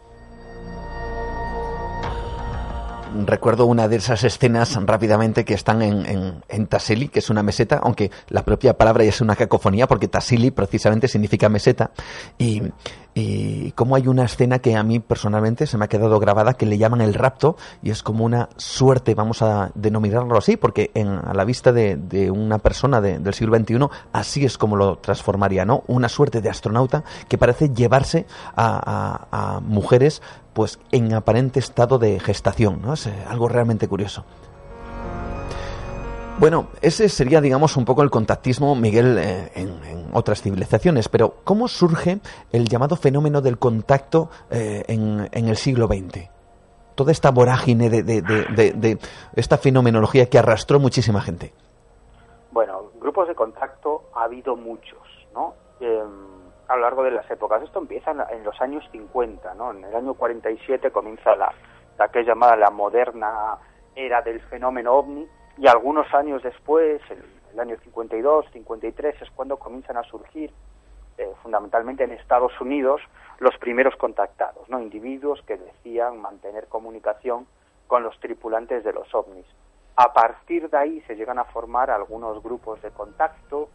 Recuerdo 3.25 3.67
una 3.67 3.89
de 3.89 3.97
esas 3.97 4.25
escenas 4.25 4.75
rápidamente 4.85 5.45
que 5.45 5.55
están 5.55 5.83
en, 5.83 6.43
en, 6.49 6.67
Tassili, 6.67 7.09
que 7.09 7.21
es 7.21 7.31
una 7.31 7.43
meseta, 7.43 7.81
aunque 7.83 8.11
la 8.29 8.45
propia 8.45 8.77
palabra 8.77 9.05
ya 9.05 9.11
es 9.11 9.21
una 9.21 9.37
cacofonía, 9.37 9.87
porque 9.87 10.09
Tassili 10.09 10.51
precisamente 10.51 11.09
significa 11.09 11.49
meseta, 11.49 11.91
y, 12.39 12.63
y 13.15 13.73
como 13.73 13.97
hay 13.97 14.09
una 14.09 14.25
escena 14.25 14.59
que 14.59 14.77
a 14.77 14.83
mí 14.83 15.01
personalmente 15.01 15.67
se 15.67 15.79
me 15.79 15.85
ha 15.85 15.89
quedado 15.89 16.19
grabada 16.19 16.55
que 16.55 16.67
le 16.67 16.79
llaman 16.79 17.01
el 17.01 17.15
rapto, 17.15 17.57
y 17.83 17.91
es 17.91 18.03
como 18.03 18.25
una 18.25 18.49
suerte, 18.57 19.15
vamos 19.15 19.43
a 19.43 19.71
denominarlo 19.75 20.37
así, 20.37 20.57
porque 20.57 20.91
en, 20.95 21.09
a 21.09 21.33
la 21.33 21.45
vista 21.45 21.73
de, 21.73 21.97
de 21.97 22.31
una 22.31 22.59
persona 22.59 23.01
del 23.01 23.35
siglo 23.35 23.57
XXI, 23.57 23.79
así 24.13 24.45
es 24.45 24.59
como 24.59 24.77
lo 24.77 24.99
transformaría, 24.99 25.65
¿no? 25.65 25.85
Una 25.87 26.09
suerte 26.09 26.41
de 26.41 26.51
astronauta 26.51 27.05
que 27.29 27.39
parece 27.39 27.71
llevarse 27.71 28.27
a 28.57 29.61
mujeres 29.63 30.23
pues 30.57 30.81
en 30.91 31.13
aparente 31.13 31.59
estado 31.61 31.99
de 31.99 32.19
gestación, 32.19 32.81
¿no? 32.81 32.95
Es 32.95 33.07
eh, 33.07 33.25
algo 33.29 33.47
realmente 33.47 33.89
curioso. 33.89 34.25
Bueno, 36.39 36.69
ese 36.81 37.11
sería, 37.11 37.43
digamos, 37.43 37.77
un 37.77 37.85
poco 37.85 38.03
el 38.03 38.09
contactismo, 38.09 38.75
Miguel, 38.75 39.19
eh, 39.19 39.53
en, 39.55 40.09
otras 40.15 40.41
civilizaciones. 40.41 41.11
Pero, 41.11 41.35
¿cómo 41.45 41.69
surge 41.69 42.21
el 42.53 42.69
llamado 42.69 42.97
fenómeno 42.97 43.43
del 43.43 43.59
contacto 43.59 44.31
eh, 44.49 44.83
en, 44.89 45.29
el 45.31 45.57
siglo 45.59 45.89
XX? 45.89 46.31
Toda 46.95 47.13
esta 47.13 47.31
vorágine 47.31 47.91
de, 47.91 48.03
de, 48.03 48.99
esta 49.35 49.59
fenomenología 49.59 50.31
que 50.31 50.39
arrastró 50.39 50.81
muchísima 50.81 51.21
gente. 51.21 51.53
Bueno, 52.51 52.93
grupos 52.99 53.29
de 53.29 53.35
contacto 53.35 54.05
ha 54.15 54.25
habido 54.25 54.57
muchos, 54.57 55.03
¿no? 55.35 55.53
Em, 55.81 56.36
a 56.69 56.77
lo 56.77 56.83
largo 56.83 57.03
de 57.03 57.13
las 57.13 57.31
épocas. 57.31 57.63
Esto 57.63 57.79
empieza 57.79 58.11
en, 58.11 58.45
los 58.45 58.61
años 58.61 58.85
50, 58.93 59.55
¿no? 59.55 59.73
En 59.73 59.85
el 59.85 59.95
año 59.95 60.15
47 60.15 60.91
comienza 60.91 61.37
la, 61.37 61.53
la 61.99 62.09
que 62.09 62.21
es 62.21 62.27
llamada 62.27 62.57
la 62.57 62.71
moderna 62.71 63.59
era 63.95 64.23
del 64.23 64.41
fenómeno 64.43 64.93
ovni 64.93 65.27
y 65.59 65.67
algunos 65.67 66.13
años 66.13 66.43
después, 66.43 67.01
el 67.11 67.61
año 67.61 67.77
52, 67.83 68.47
53 68.53 69.23
es 69.23 69.31
cuando 69.31 69.57
comienzan 69.57 69.97
a 69.97 70.03
surgir, 70.03 70.53
eh, 71.17 71.33
fundamentalmente 71.43 72.05
en 72.05 72.13
Estados 72.13 72.53
Unidos, 72.61 73.01
los 73.39 73.57
primeros 73.57 73.97
contactados, 73.97 74.69
¿no? 74.69 74.81
individuos 74.81 75.41
que 75.47 75.57
decían 75.57 76.21
mantener 76.21 76.67
comunicación 76.67 77.47
con 77.87 78.03
los 78.03 78.19
tripulantes 78.21 78.85
de 78.85 78.93
los 78.93 79.15
ovnis. 79.15 79.47
A 79.97 80.13
partir 80.13 80.69
de 80.69 80.77
ahí 80.77 81.01
se 81.07 81.17
llegan 81.17 81.39
a 81.39 81.45
formar 81.45 81.91
algunos 81.91 82.43
grupos 82.43 82.83
de 82.83 82.91
contacto 82.91 83.71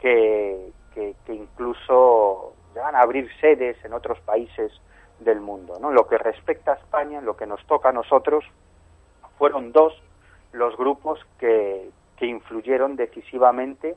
que, 0.00 0.70
que, 0.94 1.14
incluso 1.28 2.54
llegan 2.74 2.94
a 2.94 3.00
abrir 3.00 3.28
sedes 3.40 3.76
en 3.84 3.92
otros 3.92 4.18
países 4.20 4.72
del 5.20 5.40
mundo. 5.40 5.78
¿no? 5.80 5.90
Lo 5.90 6.06
que 6.06 6.18
respecta 6.18 6.72
a 6.72 6.76
España, 6.76 7.20
lo 7.20 7.36
que 7.36 7.46
nos 7.46 7.64
toca 7.66 7.90
a 7.90 7.92
nosotros, 7.92 8.44
fueron 9.38 9.72
dos 9.72 9.94
los 10.52 10.76
grupos 10.76 11.20
que, 11.38 11.90
que 12.16 12.26
influyeron 12.26 12.96
decisivamente, 12.96 13.96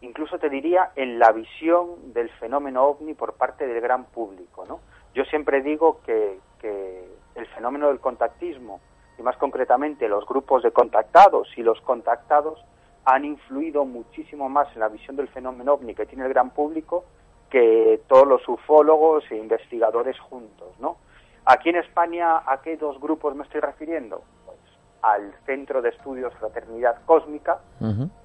incluso 0.00 0.38
te 0.38 0.48
diría, 0.48 0.92
en 0.96 1.18
la 1.18 1.32
visión 1.32 2.12
del 2.12 2.30
fenómeno 2.30 2.84
ovni 2.84 3.14
por 3.14 3.34
parte 3.34 3.66
del 3.66 3.80
gran 3.80 4.04
público. 4.04 4.64
¿no? 4.66 4.80
Yo 5.14 5.24
siempre 5.24 5.62
digo 5.62 6.00
que, 6.04 6.38
que 6.60 7.04
el 7.34 7.46
fenómeno 7.48 7.88
del 7.88 8.00
contactismo, 8.00 8.80
y 9.18 9.22
más 9.22 9.36
concretamente 9.36 10.08
los 10.08 10.26
grupos 10.26 10.62
de 10.62 10.72
contactados 10.72 11.48
y 11.56 11.62
los 11.62 11.80
contactados, 11.82 12.64
han 13.04 13.24
influido 13.24 13.84
muchísimo 13.84 14.48
más 14.48 14.68
en 14.74 14.80
la 14.80 14.88
visión 14.88 15.16
del 15.16 15.28
fenómeno 15.28 15.74
ovni 15.74 15.94
que 15.94 16.06
tiene 16.06 16.24
el 16.24 16.30
gran 16.30 16.50
público 16.50 17.04
que 17.48 18.02
todos 18.06 18.26
los 18.26 18.48
ufólogos 18.48 19.24
e 19.30 19.36
investigadores 19.36 20.18
juntos, 20.20 20.68
¿no? 20.78 20.98
Aquí 21.44 21.70
en 21.70 21.76
España, 21.76 22.42
¿a 22.46 22.60
qué 22.62 22.76
dos 22.76 23.00
grupos 23.00 23.34
me 23.34 23.42
estoy 23.42 23.60
refiriendo? 23.60 24.22
Pues 24.46 24.58
al 25.02 25.34
Centro 25.46 25.82
de 25.82 25.88
Estudios 25.88 26.32
Fraternidad 26.34 27.02
Cósmica, 27.06 27.58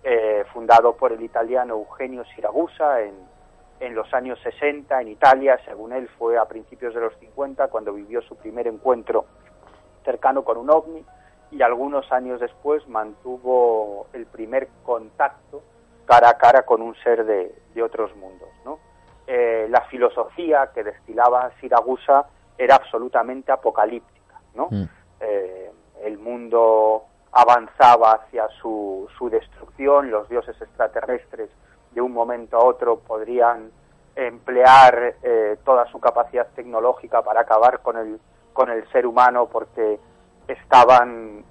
eh, 0.03 0.43
fundado 0.53 0.95
por 0.95 1.11
el 1.11 1.23
italiano 1.23 1.73
Eugenio 1.73 2.23
Siragusa 2.35 3.01
en, 3.01 3.15
en 3.79 3.95
los 3.95 4.13
años 4.13 4.37
60 4.43 5.01
en 5.01 5.07
Italia, 5.07 5.59
según 5.65 5.93
él 5.93 6.07
fue 6.19 6.37
a 6.37 6.45
principios 6.45 6.93
de 6.93 7.01
los 7.01 7.15
50 7.19 7.69
cuando 7.69 7.93
vivió 7.93 8.21
su 8.21 8.35
primer 8.35 8.67
encuentro 8.67 9.25
cercano 10.03 10.43
con 10.43 10.57
un 10.57 10.69
ovni 10.69 11.03
y 11.55 11.61
algunos 11.61 12.11
años 12.11 12.41
después 12.41 12.85
mantuvo 12.87 14.07
el 14.13 14.25
primer 14.25 14.67
contacto 14.83 15.63
cara 16.05 16.29
a 16.29 16.37
cara 16.37 16.63
con 16.63 16.81
un 16.81 16.95
ser 16.95 17.25
de, 17.25 17.55
de 17.73 17.83
otros 17.83 18.15
mundos, 18.15 18.49
¿no? 18.65 18.79
Eh, 19.25 19.67
la 19.69 19.81
filosofía 19.81 20.69
que 20.73 20.83
destilaba 20.83 21.51
Siragusa 21.59 22.27
era 22.57 22.75
absolutamente 22.75 23.51
apocalíptica, 23.51 24.39
¿no? 24.53 24.67
Mm. 24.69 24.83
Eh, 25.21 25.71
el 26.03 26.17
mundo 26.19 27.05
avanzaba 27.31 28.11
hacia 28.11 28.47
su, 28.61 29.07
su 29.17 29.29
destrucción, 29.29 30.11
los 30.11 30.27
dioses 30.29 30.61
extraterrestres 30.61 31.49
de 31.91 32.01
un 32.01 32.11
momento 32.11 32.57
a 32.57 32.65
otro 32.65 32.99
podrían 32.99 33.71
emplear 34.15 35.15
eh, 35.23 35.57
toda 35.63 35.85
su 35.87 35.99
capacidad 35.99 36.47
tecnológica 36.55 37.21
para 37.21 37.41
acabar 37.41 37.81
con 37.81 37.97
el, 37.97 38.19
con 38.53 38.69
el 38.69 38.87
ser 38.91 39.07
humano 39.07 39.47
porque 39.51 39.99
estaban, 40.47 41.43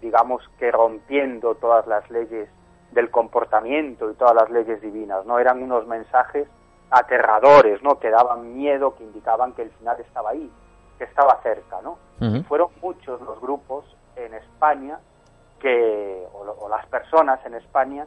digamos 0.00 0.42
que 0.58 0.70
rompiendo 0.70 1.54
todas 1.56 1.86
las 1.86 2.08
leyes 2.10 2.48
del 2.92 3.10
comportamiento 3.10 4.10
y 4.10 4.14
todas 4.14 4.34
las 4.34 4.50
leyes 4.50 4.80
divinas, 4.80 5.24
¿no? 5.26 5.38
Eran 5.38 5.62
unos 5.62 5.86
mensajes 5.86 6.48
aterradores, 6.90 7.82
¿no? 7.82 7.98
Que 7.98 8.10
daban 8.10 8.56
miedo, 8.56 8.94
que 8.96 9.04
indicaban 9.04 9.52
que 9.52 9.62
el 9.62 9.70
final 9.70 10.00
estaba 10.00 10.30
ahí, 10.30 10.50
que 10.98 11.04
estaba 11.04 11.40
cerca, 11.42 11.80
¿no? 11.82 11.98
Fueron 12.48 12.70
muchos 12.82 13.20
los 13.22 13.40
grupos 13.40 13.84
en 14.16 14.34
España 14.34 14.98
que, 15.58 16.26
o, 16.34 16.68
las 16.68 16.86
personas 16.86 17.44
en 17.46 17.54
España 17.54 18.06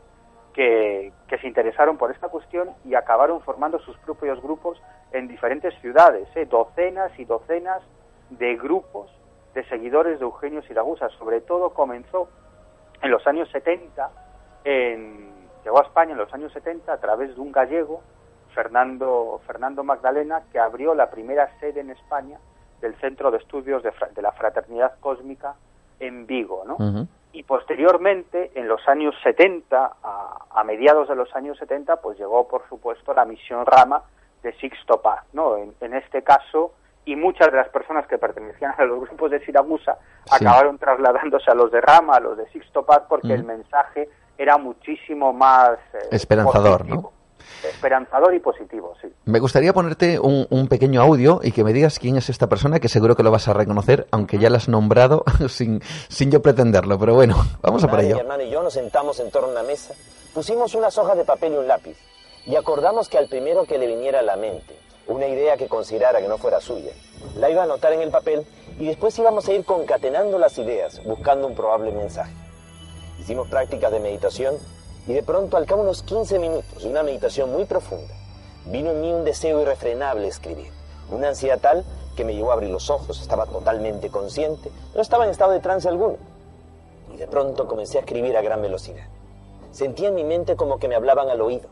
que, 0.54 1.12
que, 1.28 1.38
se 1.40 1.48
interesaron 1.48 1.98
por 1.98 2.12
esta 2.12 2.28
cuestión 2.28 2.70
y 2.86 2.94
acabaron 2.94 3.42
formando 3.42 3.80
sus 3.80 3.98
propios 4.00 4.40
grupos 4.42 4.80
en 5.12 5.28
diferentes 5.28 5.74
ciudades, 5.82 6.28
¿eh? 6.36 6.46
docenas 6.46 7.12
y 7.18 7.26
docenas 7.26 7.82
de 8.30 8.56
grupos 8.58 9.10
de 9.54 9.64
seguidores 9.66 10.20
de 10.20 10.26
Eugenio 10.26 10.62
Siragusa. 10.64 11.10
Sobre 11.10 11.42
todo 11.42 11.72
comenzó 11.72 12.30
en 13.02 13.12
los 13.12 13.26
años 13.28 13.50
70 13.52 14.12
llegó 15.64 15.80
a 15.80 15.84
España 15.84 16.12
en 16.12 16.18
los 16.18 16.34
años 16.34 16.52
70 16.54 16.92
a 16.92 16.98
través 16.98 17.36
de 17.36 17.42
un 17.42 17.52
gallego, 17.52 18.02
Fernando, 18.54 19.42
Fernando 19.46 19.84
Magdalena, 19.84 20.44
que 20.52 20.60
abrió 20.60 20.94
la 20.94 21.10
primera 21.10 21.50
sede 21.60 21.82
en 21.82 21.90
España 21.90 22.38
del 22.82 22.96
Centro 22.96 23.32
de 23.32 23.38
Estudios 23.38 23.82
de, 23.82 24.22
la 24.22 24.32
Fraternidad 24.34 25.00
Cósmica 25.00 25.56
en 26.00 26.28
Vigo, 26.28 26.64
¿no? 26.66 27.08
Y 27.32 27.44
posteriormente, 27.44 28.52
en 28.54 28.68
los 28.68 28.88
años 28.88 29.16
70, 29.24 29.96
a, 30.04 30.64
mediados 30.66 31.08
de 31.08 31.16
los 31.16 31.34
años 31.36 31.58
70, 31.58 31.98
pues 31.98 32.18
llegó, 32.20 32.48
por 32.48 32.68
supuesto, 32.70 33.14
la 33.14 33.26
misión 33.26 33.66
Rama 33.66 34.04
de 34.44 34.54
Sixto 34.54 35.02
Paz, 35.02 35.24
¿no? 35.34 35.58
En, 35.58 35.94
este 35.94 36.22
caso, 36.22 36.74
y 37.06 37.16
muchas 37.16 37.52
de 37.52 37.58
las 37.58 37.70
personas 37.70 38.08
que 38.08 38.18
pertenecían 38.18 38.74
a 38.78 38.86
los 38.86 39.02
grupos 39.02 39.32
de 39.32 39.44
Siragusa 39.46 39.98
acabaron 40.30 40.78
trasladándose 40.78 41.52
a 41.52 41.56
los 41.56 41.72
de 41.72 41.82
Rama, 41.82 42.16
a 42.16 42.20
los 42.20 42.38
de 42.38 42.48
Sixto 42.50 42.86
Paz, 42.86 43.04
porque 43.08 43.34
el 43.34 43.44
mensaje 43.44 44.10
era 44.38 44.58
muchísimo 44.58 45.34
más... 45.34 45.78
Eh, 45.94 46.08
Esperanzador, 46.12 46.86
¿no? 46.88 47.12
Esperanzador 47.64 48.34
y 48.34 48.40
positivo, 48.40 48.94
sí. 49.02 49.08
Me 49.26 49.40
gustaría 49.40 49.74
ponerte 49.74 50.20
un, 50.20 50.68
pequeño 50.68 51.02
audio 51.02 51.40
y 51.44 51.52
que 51.52 51.64
me 51.64 51.74
digas 51.74 52.00
quién 52.00 52.16
es 52.18 52.30
esta 52.30 52.48
persona, 52.48 52.80
que 52.80 52.88
seguro 52.88 53.16
que 53.16 53.24
lo 53.24 53.32
vas 53.32 53.48
a 53.48 53.54
reconocer, 53.54 54.08
aunque 54.12 54.38
ya 54.38 54.50
la 54.50 54.58
has 54.58 54.70
nombrado 54.70 55.24
sin, 55.50 55.82
sin 56.08 56.32
yo 56.32 56.42
pretenderlo. 56.42 56.98
Pero 56.98 57.16
bueno, 57.16 57.36
vamos 57.62 57.84
a 57.84 57.90
por 57.90 58.00
ello. 58.00 58.16
Mi 58.16 58.22
hermano 58.22 58.44
y 58.44 58.50
yo 58.50 58.64
nos 58.64 58.74
sentamos 58.74 59.20
en 59.20 59.30
torno 59.30 59.50
a 59.50 59.52
una 59.52 59.64
mesa, 59.64 59.94
pusimos 60.34 60.74
unas 60.74 60.98
hojas 60.98 61.18
de 61.18 61.26
papel 61.26 61.54
y 61.54 61.58
un 61.58 61.68
lápiz, 61.68 61.98
y 62.46 62.56
acordamos 62.56 63.10
que 63.10 63.18
al 63.18 63.28
primero 63.28 63.66
que 63.66 63.78
le 63.78 63.88
viniera 63.88 64.20
a 64.20 64.24
la 64.24 64.36
mente 64.36 64.76
una 65.08 65.28
idea 65.28 65.58
que 65.58 65.68
considerara 65.68 66.22
que 66.22 66.28
no 66.28 66.38
fuera 66.38 66.62
suya, 66.62 66.92
la 67.36 67.50
iba 67.50 67.62
a 67.62 67.66
anotar 67.66 67.94
en 67.94 68.02
el 68.02 68.10
papel 68.10 68.46
y 68.80 68.88
después 68.88 69.18
íbamos 69.20 69.48
a 69.48 69.54
ir 69.54 69.66
concatenando 69.66 70.38
las 70.38 70.58
ideas, 70.58 71.04
buscando 71.04 71.48
un 71.48 71.56
probable 71.56 71.92
mensaje. 71.92 72.34
Hicimos 73.20 73.48
prácticas 73.48 73.92
de 73.92 74.00
meditación 74.00 74.56
y 75.08 75.14
de 75.14 75.24
pronto, 75.24 75.58
al 75.58 75.66
cabo 75.66 75.82
de 75.82 75.90
unos 75.90 76.04
15 76.04 76.40
minutos 76.40 76.84
una 76.84 77.04
meditación 77.04 77.52
muy 77.52 77.66
profunda, 77.66 78.14
vino 78.66 78.92
en 78.92 79.02
mí 79.02 79.12
un 79.12 79.26
deseo 79.26 79.62
irrefrenable 79.62 80.24
de 80.24 80.30
escribir. 80.30 80.72
Una 81.10 81.30
ansiedad 81.30 81.60
tal 81.60 81.84
que 82.16 82.24
me 82.24 82.34
llevó 82.34 82.52
a 82.52 82.54
abrir 82.54 82.70
los 82.70 82.90
ojos, 82.90 83.22
estaba 83.22 83.46
totalmente 83.46 84.10
consciente, 84.10 84.72
no 84.96 85.02
estaba 85.02 85.26
en 85.26 85.32
estado 85.32 85.52
de 85.52 85.60
trance 85.60 85.88
alguno. 85.88 86.18
Y 87.14 87.18
de 87.18 87.28
pronto 87.28 87.68
comencé 87.68 87.98
a 87.98 88.02
escribir 88.02 88.38
a 88.38 88.42
gran 88.42 88.62
velocidad. 88.62 89.06
Sentía 89.72 90.10
en 90.10 90.16
mi 90.16 90.24
mente 90.24 90.56
como 90.56 90.80
que 90.80 90.88
me 90.88 90.96
hablaban 90.96 91.30
al 91.30 91.42
oído, 91.42 91.68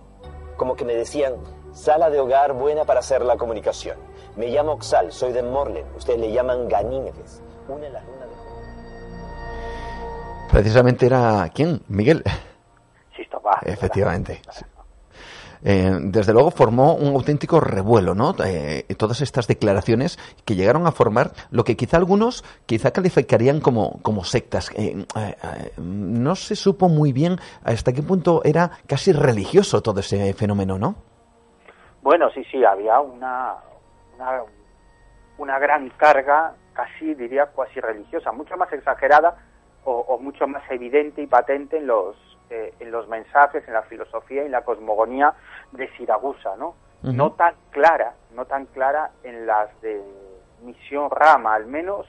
como 0.58 0.76
que 0.76 0.86
me 0.86 0.96
decían, 0.96 1.36
sala 1.74 2.10
de 2.10 2.20
hogar 2.20 2.54
buena 2.54 2.86
para 2.86 3.00
hacer 3.00 3.22
la 3.22 3.38
comunicación. 3.38 3.98
Me 4.36 4.48
llamo 4.48 4.74
Oxal, 4.74 5.12
soy 5.12 5.34
de 5.34 5.44
Morlen, 5.44 5.86
ustedes 5.96 6.20
le 6.20 6.32
llaman 6.32 6.68
Ganímedes, 6.68 7.42
una 7.68 7.86
de 7.86 7.90
las 7.90 8.04
Precisamente 10.52 11.06
era 11.06 11.50
quién, 11.54 11.82
Miguel. 11.88 12.24
Sistopa. 13.16 13.60
Efectivamente. 13.64 14.42
Eh, 15.64 15.98
desde 16.02 16.34
luego 16.34 16.52
formó 16.52 16.96
un 16.96 17.16
auténtico 17.16 17.60
revuelo, 17.60 18.16
¿no? 18.16 18.36
Eh, 18.44 18.84
todas 18.98 19.22
estas 19.22 19.48
declaraciones 19.48 20.18
que 20.44 20.56
llegaron 20.56 20.88
a 20.88 20.92
formar 20.92 21.32
lo 21.52 21.64
que 21.64 21.78
quizá 21.78 21.98
algunos 21.98 22.44
quizá 22.66 22.92
calificarían 22.92 23.62
como, 23.62 24.02
como 24.02 24.26
sectas. 24.26 24.72
Eh, 24.76 25.06
no 25.78 26.36
se 26.36 26.56
supo 26.56 26.90
muy 26.90 27.14
bien 27.14 27.40
hasta 27.64 27.94
qué 27.94 28.02
punto 28.02 28.42
era 28.44 28.72
casi 28.88 29.14
religioso 29.14 29.82
todo 29.82 30.02
ese 30.02 30.34
fenómeno, 30.34 30.78
¿no? 30.78 31.11
Bueno, 32.02 32.30
sí, 32.32 32.44
sí, 32.46 32.64
había 32.66 33.00
una, 33.00 33.56
una, 34.16 34.44
una 35.38 35.60
gran 35.60 35.90
carga, 35.92 36.54
casi 36.74 37.14
diría 37.14 37.48
cuasi 37.48 37.80
religiosa, 37.80 38.32
mucho 38.32 38.58
más 38.58 38.72
exagerada 38.74 39.38
o, 39.84 40.18
mucho 40.20 40.48
más 40.48 40.64
evidente 40.70 41.22
y 41.22 41.28
patente 41.28 41.78
en 41.78 41.88
los, 41.88 42.16
eh, 42.50 42.74
en 42.80 42.92
los 42.92 43.08
mensajes, 43.08 43.68
en 43.68 43.74
la 43.74 43.82
filosofía 43.84 44.44
y 44.44 44.46
en 44.46 44.52
la 44.52 44.64
cosmogonía 44.64 45.34
de 45.72 45.90
Siragusa, 45.98 46.56
¿no? 46.56 46.76
No 47.02 47.32
tan 47.32 47.56
clara, 47.72 48.14
no 48.36 48.46
tan 48.46 48.68
clara 48.68 49.10
en 49.24 49.48
las 49.48 49.70
de 49.82 50.04
Misión 50.62 51.10
Rama, 51.10 51.56
al 51.56 51.66
menos 51.66 52.06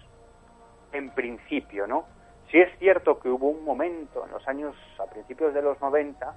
en 0.92 1.08
principio, 1.10 1.86
¿no? 1.86 2.04
Sí 2.50 2.60
es 2.60 2.78
cierto 2.78 3.18
que 3.18 3.30
hubo 3.30 3.48
un 3.48 3.64
momento 3.64 4.26
en 4.26 4.32
los 4.32 4.46
años, 4.46 4.76
a 4.98 5.06
principios 5.06 5.54
de 5.54 5.62
los 5.62 5.80
90, 5.80 6.34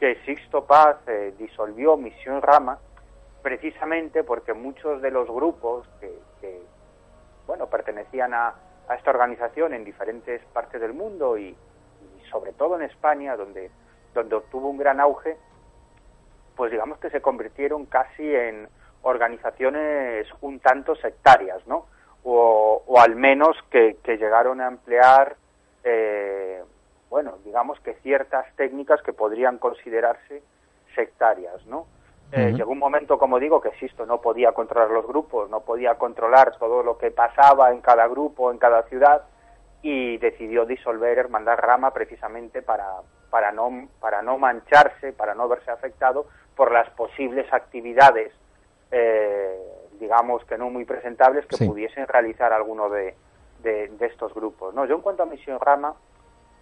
que 0.00 0.16
Sixto 0.26 0.64
Paz 0.64 0.96
eh, 1.06 1.32
disolvió 1.38 1.96
Misión 1.96 2.42
Rama, 2.42 2.80
precisamente 3.42 4.24
porque 4.24 4.54
muchos 4.54 5.02
de 5.02 5.10
los 5.10 5.28
grupos 5.28 5.86
que, 6.00 6.12
que 6.40 6.62
bueno, 7.46 7.66
pertenecían 7.66 8.34
a, 8.34 8.54
a 8.88 8.94
esta 8.94 9.10
organización 9.10 9.74
en 9.74 9.84
diferentes 9.84 10.42
partes 10.52 10.80
del 10.80 10.92
mundo 10.92 11.38
y, 11.38 11.56
sobre 12.30 12.52
todo 12.52 12.76
en 12.76 12.82
España, 12.82 13.36
donde, 13.36 13.70
donde 14.14 14.36
obtuvo 14.36 14.70
un 14.70 14.78
gran 14.78 15.00
auge, 15.00 15.36
pues 16.56 16.70
digamos 16.70 16.98
que 16.98 17.10
se 17.10 17.20
convirtieron 17.20 17.86
casi 17.86 18.34
en 18.34 18.68
organizaciones 19.02 20.26
un 20.40 20.60
tanto 20.60 20.94
sectarias, 20.96 21.66
¿no? 21.66 21.86
O, 22.24 22.82
al 22.98 23.16
menos 23.16 23.56
que, 23.70 23.96
llegaron 24.06 24.60
a 24.60 24.68
emplear 24.68 25.36
eh, 25.82 26.62
bueno, 27.10 27.36
digamos 27.44 27.78
que 27.80 27.92
ciertas 27.96 28.46
técnicas 28.56 29.02
que 29.02 29.12
podrían 29.12 29.58
considerarse 29.58 30.42
sectarias, 30.94 31.66
¿no? 31.66 31.86
Eh, 32.34 32.54
llegó 32.54 32.72
un 32.72 32.78
momento, 32.78 33.18
como 33.18 33.38
digo, 33.38 33.60
que 33.60 33.72
Sisto 33.72 34.06
no 34.06 34.22
podía 34.22 34.52
controlar 34.52 34.90
los 34.90 35.06
grupos, 35.06 35.50
no 35.50 35.60
podía 35.60 35.96
controlar 35.96 36.56
todo 36.56 36.82
lo 36.82 36.96
que 36.96 37.10
pasaba 37.10 37.72
en 37.72 37.82
cada 37.82 38.08
grupo, 38.08 38.50
en 38.50 38.56
cada 38.56 38.84
ciudad, 38.84 39.24
y 39.82 40.16
decidió 40.16 40.64
disolver 40.64 41.18
Hermandad 41.18 41.58
Rama 41.58 41.92
precisamente 41.92 42.62
para, 42.62 42.86
para, 43.28 43.52
no, 43.52 43.86
para 44.00 44.22
no 44.22 44.38
mancharse, 44.38 45.12
para 45.12 45.34
no 45.34 45.46
verse 45.46 45.70
afectado 45.70 46.26
por 46.56 46.72
las 46.72 46.88
posibles 46.90 47.52
actividades, 47.52 48.32
eh, 48.90 49.58
digamos 50.00 50.42
que 50.46 50.56
no 50.56 50.70
muy 50.70 50.86
presentables, 50.86 51.44
que 51.44 51.66
pudiesen 51.66 52.08
realizar 52.08 52.54
alguno 52.54 52.88
de, 52.88 53.14
de, 53.62 53.90
estos 54.06 54.32
grupos. 54.32 54.72
No, 54.72 54.86
yo 54.86 54.94
en 54.94 55.02
cuanto 55.02 55.22
a 55.22 55.26
Misión 55.26 55.60
Rama, 55.60 55.96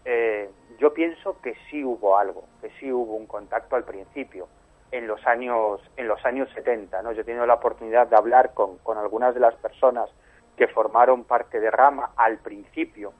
eh, 0.04 0.50
yo 0.80 0.92
pienso 0.92 1.40
que 1.40 1.54
sí 1.70 1.84
hubo 1.84 2.18
algo, 2.18 2.42
que 2.60 2.70
sí 2.80 2.90
hubo 2.90 3.14
un 3.14 3.26
contacto 3.26 3.76
al 3.76 3.84
principio 3.84 4.48
en 4.92 5.06
los 5.06 5.24
años 5.26 5.80
en 5.96 6.08
los 6.08 6.24
años 6.24 6.48
70 6.54 7.02
no 7.02 7.12
yo 7.12 7.22
he 7.22 7.24
tenido 7.24 7.46
la 7.46 7.54
oportunidad 7.54 8.08
de 8.08 8.16
hablar 8.16 8.54
con, 8.54 8.78
con 8.78 8.98
algunas 8.98 9.34
de 9.34 9.40
las 9.40 9.54
personas 9.54 10.08
que 10.56 10.68
formaron 10.68 11.24
parte 11.24 11.60
de 11.60 11.70
Rama 11.70 12.10
al 12.16 12.38
principio 12.38 13.12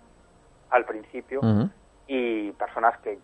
al 0.70 0.84
principio 0.84 1.40
y 2.06 2.50
personas 2.52 2.98
que 3.00 3.18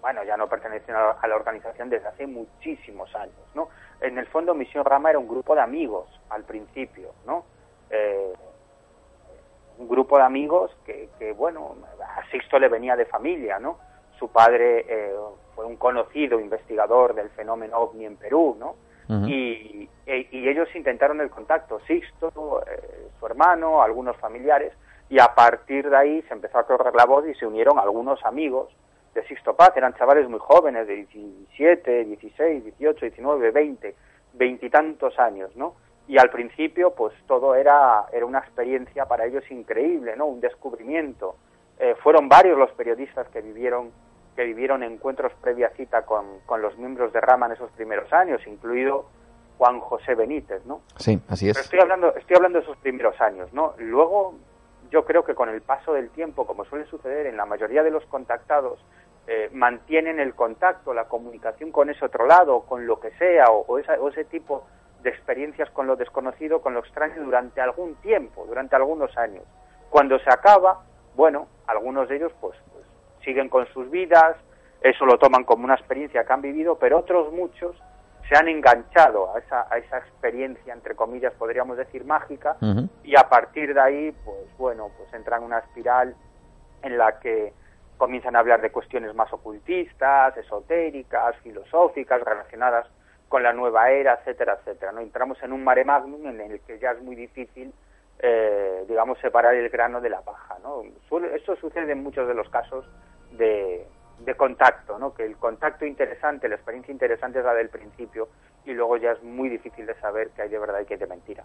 bueno 0.00 0.24
ya 0.24 0.36
no 0.36 0.48
pertenecen 0.48 0.94
a 0.94 1.26
la 1.26 1.36
organización 1.36 1.90
desde 1.90 2.08
hace 2.08 2.26
muchísimos 2.26 3.14
años 3.14 3.34
no 3.54 3.68
en 4.00 4.18
el 4.18 4.26
fondo 4.26 4.54
Misión 4.54 4.84
Rama 4.84 5.10
era 5.10 5.18
un 5.18 5.28
grupo 5.28 5.54
de 5.54 5.60
amigos 5.60 6.08
al 6.30 6.44
principio 6.44 7.12
no 7.26 7.44
eh, 7.90 8.32
un 9.78 9.88
grupo 9.88 10.16
de 10.16 10.24
amigos 10.24 10.74
que, 10.86 11.10
que 11.18 11.32
bueno 11.32 11.76
a 12.02 12.30
Sixto 12.30 12.58
le 12.58 12.68
venía 12.68 12.96
de 12.96 13.04
familia 13.04 13.58
no 13.58 13.78
su 14.18 14.28
padre 14.28 14.86
eh, 14.88 15.14
fue 15.56 15.64
un 15.64 15.76
conocido 15.76 16.38
investigador 16.38 17.14
del 17.14 17.30
fenómeno 17.30 17.78
ovni 17.78 18.04
en 18.04 18.16
Perú, 18.16 18.56
¿no? 18.58 18.76
y, 19.26 19.88
y, 20.06 20.48
ellos 20.48 20.68
intentaron 20.74 21.20
el 21.20 21.30
contacto, 21.30 21.78
Sixto, 21.86 22.62
eh, 22.66 23.08
su 23.18 23.26
hermano, 23.26 23.80
algunos 23.80 24.16
familiares, 24.16 24.72
y 25.08 25.20
a 25.20 25.32
partir 25.34 25.88
de 25.88 25.96
ahí 25.96 26.22
se 26.22 26.34
empezó 26.34 26.58
a 26.58 26.66
correr 26.66 26.92
la 26.94 27.04
voz 27.04 27.26
y 27.28 27.34
se 27.34 27.46
unieron 27.46 27.78
algunos 27.78 28.24
amigos 28.24 28.68
de 29.14 29.24
Sixto 29.28 29.54
Paz, 29.54 29.72
eran 29.76 29.94
chavales 29.94 30.28
muy 30.28 30.40
jóvenes, 30.40 30.86
de 30.88 31.06
17, 31.06 32.04
16, 32.04 32.64
18, 32.64 33.06
19, 33.06 33.50
20, 33.52 33.94
veintitantos 34.34 35.18
años, 35.18 35.54
¿no? 35.56 35.74
Y 36.08 36.18
al 36.18 36.30
principio, 36.30 36.90
pues 36.90 37.14
todo 37.26 37.54
era, 37.54 38.06
era 38.12 38.26
una 38.26 38.40
experiencia 38.40 39.06
para 39.06 39.24
ellos 39.26 39.48
increíble, 39.50 40.16
¿no? 40.16 40.26
Un 40.26 40.40
descubrimiento. 40.40 41.36
Eh, 41.78 41.94
fueron 42.02 42.28
varios 42.28 42.58
los 42.58 42.70
periodistas 42.72 43.28
que 43.28 43.40
vivieron 43.40 43.90
que 44.36 44.44
vivieron 44.44 44.82
encuentros 44.82 45.32
previa 45.40 45.70
cita 45.70 46.02
con, 46.02 46.40
con 46.44 46.60
los 46.60 46.76
miembros 46.76 47.12
de 47.12 47.20
Rama 47.20 47.46
en 47.46 47.52
esos 47.52 47.70
primeros 47.72 48.12
años, 48.12 48.46
incluido 48.46 49.06
Juan 49.56 49.80
José 49.80 50.14
Benítez, 50.14 50.64
¿no? 50.66 50.82
Sí, 50.98 51.18
así 51.28 51.48
es. 51.48 51.58
estoy 51.58 51.80
hablando, 51.80 52.14
estoy 52.14 52.36
hablando 52.36 52.58
de 52.58 52.64
esos 52.64 52.76
primeros 52.76 53.18
años, 53.20 53.52
¿no? 53.54 53.74
Luego, 53.78 54.34
yo 54.90 55.06
creo 55.06 55.24
que 55.24 55.34
con 55.34 55.48
el 55.48 55.62
paso 55.62 55.94
del 55.94 56.10
tiempo, 56.10 56.46
como 56.46 56.66
suele 56.66 56.84
suceder 56.86 57.26
en 57.26 57.38
la 57.38 57.46
mayoría 57.46 57.82
de 57.82 57.90
los 57.90 58.04
contactados, 58.06 58.78
eh, 59.26 59.48
mantienen 59.52 60.20
el 60.20 60.34
contacto, 60.34 60.92
la 60.92 61.08
comunicación 61.08 61.72
con 61.72 61.88
ese 61.88 62.04
otro 62.04 62.26
lado, 62.26 62.60
con 62.60 62.86
lo 62.86 63.00
que 63.00 63.10
sea, 63.12 63.46
o, 63.50 63.64
o, 63.66 63.78
esa, 63.78 63.94
o 63.94 64.08
ese 64.08 64.24
tipo 64.24 64.66
de 65.02 65.10
experiencias 65.10 65.70
con 65.70 65.86
lo 65.86 65.96
desconocido, 65.96 66.60
con 66.60 66.74
lo 66.74 66.80
extraño, 66.80 67.24
durante 67.24 67.60
algún 67.60 67.94
tiempo, 67.96 68.44
durante 68.46 68.76
algunos 68.76 69.16
años. 69.16 69.44
Cuando 69.88 70.18
se 70.18 70.30
acaba, 70.30 70.84
bueno, 71.14 71.48
algunos 71.66 72.08
de 72.08 72.16
ellos, 72.16 72.32
pues, 72.40 72.56
siguen 73.26 73.50
con 73.50 73.66
sus 73.74 73.90
vidas, 73.90 74.36
eso 74.80 75.04
lo 75.04 75.18
toman 75.18 75.44
como 75.44 75.64
una 75.64 75.74
experiencia 75.74 76.24
que 76.24 76.32
han 76.32 76.40
vivido, 76.40 76.78
pero 76.78 77.00
otros 77.00 77.30
muchos 77.32 77.76
se 78.28 78.36
han 78.36 78.48
enganchado 78.48 79.34
a 79.34 79.38
esa, 79.40 79.66
a 79.70 79.76
esa 79.76 79.98
experiencia, 79.98 80.72
entre 80.72 80.94
comillas, 80.94 81.32
podríamos 81.34 81.76
decir, 81.76 82.04
mágica, 82.04 82.56
y 83.04 83.16
a 83.16 83.28
partir 83.28 83.74
de 83.74 83.80
ahí, 83.80 84.14
pues 84.24 84.46
bueno, 84.56 84.90
pues 84.96 85.12
entran 85.12 85.42
en 85.42 85.46
una 85.46 85.58
espiral 85.58 86.14
en 86.82 86.98
la 86.98 87.20
que 87.20 87.52
comienzan 87.98 88.36
a 88.36 88.40
hablar 88.40 88.60
de 88.60 88.70
cuestiones 88.70 89.14
más 89.14 89.32
ocultistas, 89.32 90.36
esotéricas, 90.36 91.36
filosóficas, 91.42 92.22
relacionadas 92.22 92.86
con 93.28 93.42
la 93.42 93.52
nueva 93.52 93.90
era, 93.90 94.14
etcétera, 94.14 94.58
etcétera. 94.60 94.92
¿no? 94.92 95.00
Entramos 95.00 95.42
en 95.42 95.52
un 95.52 95.64
mare 95.64 95.84
magnum 95.84 96.26
en 96.26 96.40
el 96.40 96.60
que 96.60 96.78
ya 96.78 96.92
es 96.92 97.02
muy 97.02 97.16
difícil, 97.16 97.72
eh, 98.18 98.84
digamos, 98.88 99.18
separar 99.18 99.54
el 99.54 99.68
grano 99.68 100.00
de 100.00 100.10
la 100.10 100.20
paja. 100.20 100.56
¿no? 100.62 100.82
Esto 101.34 101.56
sucede 101.56 101.92
en 101.92 102.02
muchos 102.02 102.28
de 102.28 102.34
los 102.34 102.48
casos 102.50 102.84
de, 103.32 103.86
contacto, 104.36 104.98
¿no? 104.98 105.14
que 105.14 105.24
el 105.24 105.36
contacto 105.36 105.86
interesante, 105.86 106.48
la 106.48 106.56
experiencia 106.56 106.92
interesante 106.92 107.38
es 107.38 107.44
la 107.44 107.54
del 107.54 107.68
principio 107.68 108.28
y 108.64 108.72
luego 108.72 108.96
ya 108.96 109.12
es 109.12 109.22
muy 109.22 109.48
difícil 109.48 109.86
de 109.86 109.94
saber 110.00 110.30
qué 110.34 110.42
hay 110.42 110.48
de 110.48 110.58
verdad 110.58 110.80
y 110.80 110.84
qué 110.84 110.94
hay 110.94 111.00
de 111.00 111.06
mentira. 111.06 111.44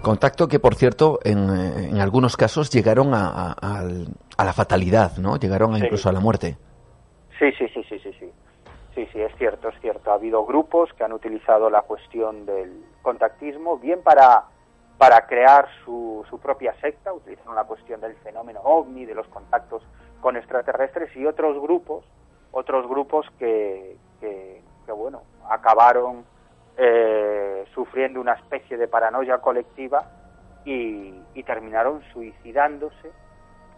Contacto 0.00 0.46
que, 0.46 0.58
por 0.58 0.74
cierto, 0.74 1.18
en, 1.24 1.48
en 1.48 1.98
algunos 1.98 2.36
casos 2.36 2.70
llegaron 2.70 3.14
a, 3.14 3.52
a, 3.52 4.44
la 4.44 4.52
fatalidad, 4.52 5.16
¿no? 5.16 5.38
Llegaron 5.38 5.76
incluso 5.76 6.10
a 6.10 6.12
la 6.12 6.20
muerte. 6.20 6.58
Sí, 7.38 7.50
sí, 7.52 7.66
sí, 7.72 7.82
sí, 7.88 7.98
sí, 7.98 8.12
sí. 8.20 8.30
Sí, 8.94 9.08
sí, 9.12 9.20
es 9.20 9.34
cierto, 9.38 9.70
es 9.70 9.80
cierto. 9.80 10.12
Ha 10.12 10.14
habido 10.14 10.44
grupos 10.44 10.92
que 10.92 11.02
han 11.02 11.12
utilizado 11.12 11.68
la 11.68 11.82
cuestión 11.82 12.46
del 12.46 12.84
contactismo 13.02 13.78
bien 13.78 14.02
para 14.02 14.44
para 15.04 15.26
crear 15.26 15.68
su, 15.84 16.24
su 16.30 16.38
propia 16.38 16.72
secta, 16.80 17.12
utilizando 17.12 17.52
la 17.52 17.64
cuestión 17.64 18.00
del 18.00 18.16
fenómeno 18.22 18.60
ovni, 18.62 19.04
de 19.04 19.14
los 19.14 19.28
contactos 19.28 19.82
con 20.22 20.34
extraterrestres 20.34 21.14
y 21.14 21.26
otros 21.26 21.60
grupos, 21.60 22.06
otros 22.52 22.88
grupos 22.88 23.26
que, 23.38 23.98
que, 24.18 24.62
bueno, 24.92 25.20
acabaron 25.50 26.24
eh, 26.78 27.66
sufriendo 27.74 28.18
una 28.18 28.32
especie 28.32 28.78
de 28.78 28.88
paranoia 28.88 29.36
colectiva 29.42 30.06
y, 30.64 31.12
y 31.34 31.42
terminaron 31.42 32.02
suicidándose 32.14 33.12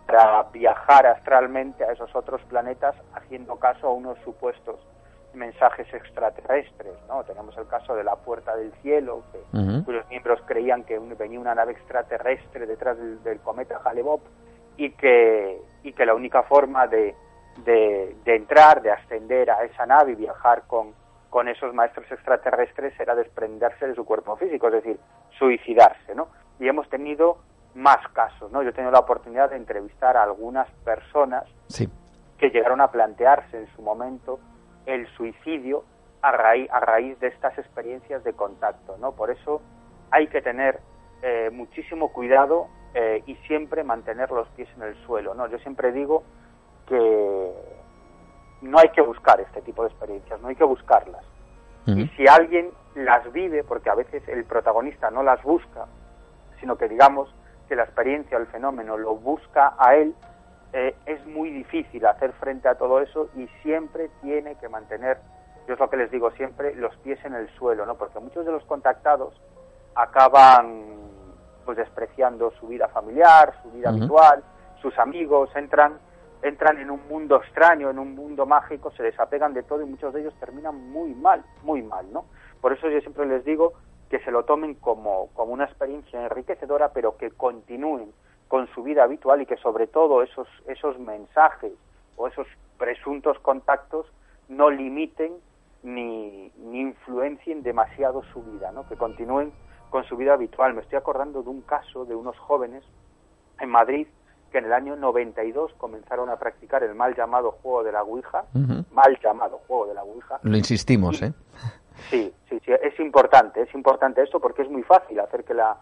para 0.06 0.44
viajar 0.52 1.08
astralmente 1.08 1.82
a 1.82 1.90
esos 1.90 2.14
otros 2.14 2.40
planetas 2.42 2.94
haciendo 3.14 3.56
caso 3.56 3.88
a 3.88 3.92
unos 3.92 4.16
supuestos 4.20 4.78
mensajes 5.36 5.86
extraterrestres, 5.92 6.94
¿no? 7.08 7.22
Tenemos 7.24 7.56
el 7.56 7.66
caso 7.68 7.94
de 7.94 8.02
la 8.02 8.16
Puerta 8.16 8.56
del 8.56 8.72
Cielo, 8.82 9.22
que, 9.30 9.82
cuyos 9.84 10.08
miembros 10.08 10.40
creían 10.46 10.84
que 10.84 10.98
venía 10.98 11.38
una 11.38 11.54
nave 11.54 11.72
extraterrestre 11.72 12.66
detrás 12.66 12.96
del, 13.22 13.38
cometa 13.40 13.80
hale 13.84 14.02
y 14.76 14.90
que, 14.90 15.60
y 15.82 15.92
que 15.92 16.06
la 16.06 16.14
única 16.14 16.42
forma 16.42 16.86
de, 16.86 17.14
de, 17.64 18.16
entrar, 18.24 18.82
de 18.82 18.90
ascender 18.90 19.50
a 19.50 19.64
esa 19.64 19.86
nave 19.86 20.12
y 20.12 20.16
viajar 20.16 20.64
con, 20.66 20.94
con 21.30 21.48
esos 21.48 21.72
maestros 21.74 22.10
extraterrestres 22.10 22.98
era 22.98 23.14
desprenderse 23.14 23.86
de 23.86 23.94
su 23.94 24.04
cuerpo 24.04 24.36
físico, 24.36 24.68
es 24.68 24.74
decir, 24.74 24.98
suicidarse, 25.38 26.14
¿no? 26.14 26.28
Y 26.58 26.68
hemos 26.68 26.88
tenido 26.88 27.38
más 27.74 28.08
casos, 28.14 28.50
¿no? 28.50 28.62
Yo 28.62 28.70
he 28.70 28.72
tenido 28.72 28.90
la 28.90 29.00
oportunidad 29.00 29.50
de 29.50 29.56
entrevistar 29.56 30.16
a 30.16 30.22
algunas 30.22 30.68
personas 30.84 31.44
que 32.38 32.50
llegaron 32.50 32.80
a 32.80 32.90
plantearse 32.90 33.58
en 33.58 33.66
su 33.74 33.82
momento 33.82 34.40
el 34.86 35.06
suicidio 35.16 35.84
a 36.22 36.32
raíz, 36.32 36.70
a 36.70 36.80
raíz 36.80 37.18
de 37.20 37.28
estas 37.28 37.56
experiencias 37.58 38.24
de 38.24 38.32
contacto, 38.32 38.96
¿no? 38.98 39.12
Por 39.12 39.30
eso 39.30 39.60
hay 40.10 40.28
que 40.28 40.40
tener 40.40 40.80
eh, 41.22 41.50
muchísimo 41.52 42.12
cuidado 42.12 42.68
eh, 42.94 43.22
y 43.26 43.34
siempre 43.46 43.84
mantener 43.84 44.30
los 44.30 44.48
pies 44.48 44.68
en 44.76 44.82
el 44.82 44.94
suelo, 45.04 45.34
¿no? 45.34 45.46
Yo 45.48 45.58
siempre 45.58 45.92
digo 45.92 46.22
que 46.88 47.52
no 48.62 48.78
hay 48.78 48.88
que 48.90 49.02
buscar 49.02 49.40
este 49.40 49.60
tipo 49.62 49.82
de 49.82 49.88
experiencias, 49.88 50.40
no 50.40 50.48
hay 50.48 50.56
que 50.56 50.64
buscarlas. 50.64 51.24
Y 51.86 52.08
si 52.16 52.26
alguien 52.26 52.70
las 52.96 53.32
vive, 53.32 53.62
porque 53.62 53.90
a 53.90 53.94
veces 53.94 54.26
el 54.26 54.44
protagonista 54.44 55.08
no 55.12 55.22
las 55.22 55.40
busca, 55.44 55.86
sino 56.58 56.76
que 56.76 56.88
digamos 56.88 57.32
que 57.68 57.76
la 57.76 57.84
experiencia 57.84 58.36
o 58.36 58.40
el 58.40 58.48
fenómeno 58.48 58.96
lo 58.96 59.14
busca 59.14 59.74
a 59.78 59.94
él, 59.94 60.12
eh, 60.72 60.94
es 61.06 61.24
muy 61.26 61.50
difícil 61.50 62.04
hacer 62.06 62.32
frente 62.34 62.68
a 62.68 62.76
todo 62.76 63.00
eso 63.00 63.28
y 63.36 63.46
siempre 63.62 64.10
tiene 64.22 64.56
que 64.56 64.68
mantener, 64.68 65.18
yo 65.66 65.74
es 65.74 65.80
lo 65.80 65.88
que 65.90 65.96
les 65.96 66.10
digo 66.10 66.30
siempre, 66.32 66.74
los 66.74 66.94
pies 66.98 67.18
en 67.24 67.34
el 67.34 67.48
suelo, 67.56 67.86
¿no? 67.86 67.96
Porque 67.96 68.18
muchos 68.20 68.44
de 68.44 68.52
los 68.52 68.64
contactados 68.64 69.34
acaban 69.94 70.84
pues 71.64 71.76
despreciando 71.78 72.52
su 72.60 72.68
vida 72.68 72.88
familiar, 72.88 73.54
su 73.62 73.70
vida 73.72 73.88
habitual, 73.88 74.42
sus 74.80 74.96
amigos, 74.98 75.50
entran 75.56 75.98
entran 76.42 76.78
en 76.78 76.90
un 76.90 77.00
mundo 77.08 77.36
extraño, 77.36 77.90
en 77.90 77.98
un 77.98 78.14
mundo 78.14 78.46
mágico, 78.46 78.92
se 78.92 79.02
desapegan 79.02 79.54
de 79.54 79.62
todo 79.62 79.82
y 79.82 79.86
muchos 79.86 80.12
de 80.14 80.20
ellos 80.20 80.34
terminan 80.38 80.90
muy 80.90 81.14
mal, 81.14 81.44
muy 81.62 81.82
mal, 81.82 82.12
¿no? 82.12 82.26
Por 82.60 82.72
eso 82.72 82.88
yo 82.88 83.00
siempre 83.00 83.26
les 83.26 83.44
digo 83.44 83.72
que 84.10 84.20
se 84.20 84.30
lo 84.30 84.44
tomen 84.44 84.74
como, 84.74 85.28
como 85.34 85.52
una 85.52 85.64
experiencia 85.64 86.22
enriquecedora, 86.22 86.92
pero 86.92 87.16
que 87.16 87.30
continúen 87.30 88.12
con 88.48 88.68
su 88.68 88.82
vida 88.82 89.04
habitual 89.04 89.42
y 89.42 89.46
que 89.46 89.56
sobre 89.56 89.86
todo 89.86 90.22
esos, 90.22 90.48
esos 90.66 90.98
mensajes 90.98 91.72
o 92.16 92.28
esos 92.28 92.46
presuntos 92.78 93.38
contactos 93.40 94.06
no 94.48 94.70
limiten 94.70 95.32
ni, 95.82 96.52
ni 96.56 96.80
influencien 96.80 97.62
demasiado 97.62 98.22
su 98.32 98.42
vida, 98.42 98.72
¿no? 98.72 98.88
que 98.88 98.96
continúen 98.96 99.52
con 99.90 100.04
su 100.04 100.16
vida 100.16 100.34
habitual. 100.34 100.74
Me 100.74 100.82
estoy 100.82 100.98
acordando 100.98 101.42
de 101.42 101.50
un 101.50 101.62
caso 101.62 102.04
de 102.04 102.14
unos 102.14 102.38
jóvenes 102.38 102.84
en 103.60 103.70
Madrid 103.70 104.06
que 104.50 104.58
en 104.58 104.66
el 104.66 104.72
año 104.72 104.96
92 104.96 105.72
comenzaron 105.76 106.30
a 106.30 106.36
practicar 106.36 106.82
el 106.84 106.94
mal 106.94 107.14
llamado 107.16 107.52
juego 107.62 107.82
de 107.82 107.92
la 107.92 108.02
Ouija, 108.02 108.44
mal 108.92 109.18
llamado 109.22 109.60
juego 109.66 109.86
de 109.86 109.94
la 109.94 110.04
Ouija. 110.04 110.38
Lo 110.42 110.56
insistimos, 110.56 111.20
¿eh? 111.22 111.32
Sí, 112.10 112.32
sí, 112.48 112.60
sí, 112.64 112.72
es 112.72 113.00
importante, 113.00 113.62
es 113.62 113.74
importante 113.74 114.22
esto 114.22 114.38
porque 114.38 114.62
es 114.62 114.70
muy 114.70 114.82
fácil 114.82 115.18
hacer 115.18 115.44
que 115.44 115.54
la, 115.54 115.76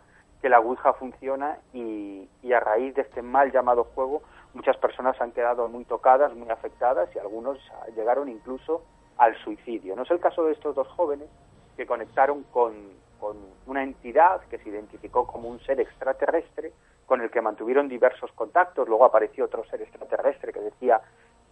que 0.45 0.51
la 0.51 0.61
Ouija 0.61 0.93
funciona 0.93 1.57
y, 1.73 2.29
y 2.43 2.53
a 2.53 2.61
raíz 2.61 2.95
de 2.95 3.01
este 3.01 3.23
mal 3.23 3.51
llamado 3.51 3.85
juego 3.95 4.21
muchas 4.53 4.77
personas 4.77 5.19
han 5.19 5.33
quedado 5.33 5.69
muy 5.69 5.87
tocadas, 5.87 6.35
muy 6.35 6.51
afectadas 6.51 7.09
y 7.17 7.19
algunos 7.19 7.59
llegaron 7.97 8.29
incluso 8.29 8.83
al 9.17 9.35
suicidio. 9.39 9.97
No 9.97 10.03
es 10.03 10.11
el 10.11 10.21
caso 10.21 10.45
de 10.45 10.53
estos 10.53 10.75
dos 10.75 10.87
jóvenes 10.89 11.31
que 11.79 11.87
conectaron 11.87 12.43
con, 12.53 12.75
con 13.19 13.39
una 13.67 13.83
entidad 13.83 14.43
que 14.51 14.59
se 14.59 14.69
identificó 14.69 15.27
como 15.27 15.49
un 15.49 15.61
ser 15.61 15.81
extraterrestre 15.81 16.75
con 17.07 17.23
el 17.23 17.31
que 17.31 17.41
mantuvieron 17.41 17.89
diversos 17.89 18.31
contactos. 18.33 18.87
Luego 18.87 19.07
apareció 19.07 19.47
otro 19.47 19.65
ser 19.65 19.81
extraterrestre 19.81 20.53
que 20.53 20.61
decía 20.61 21.01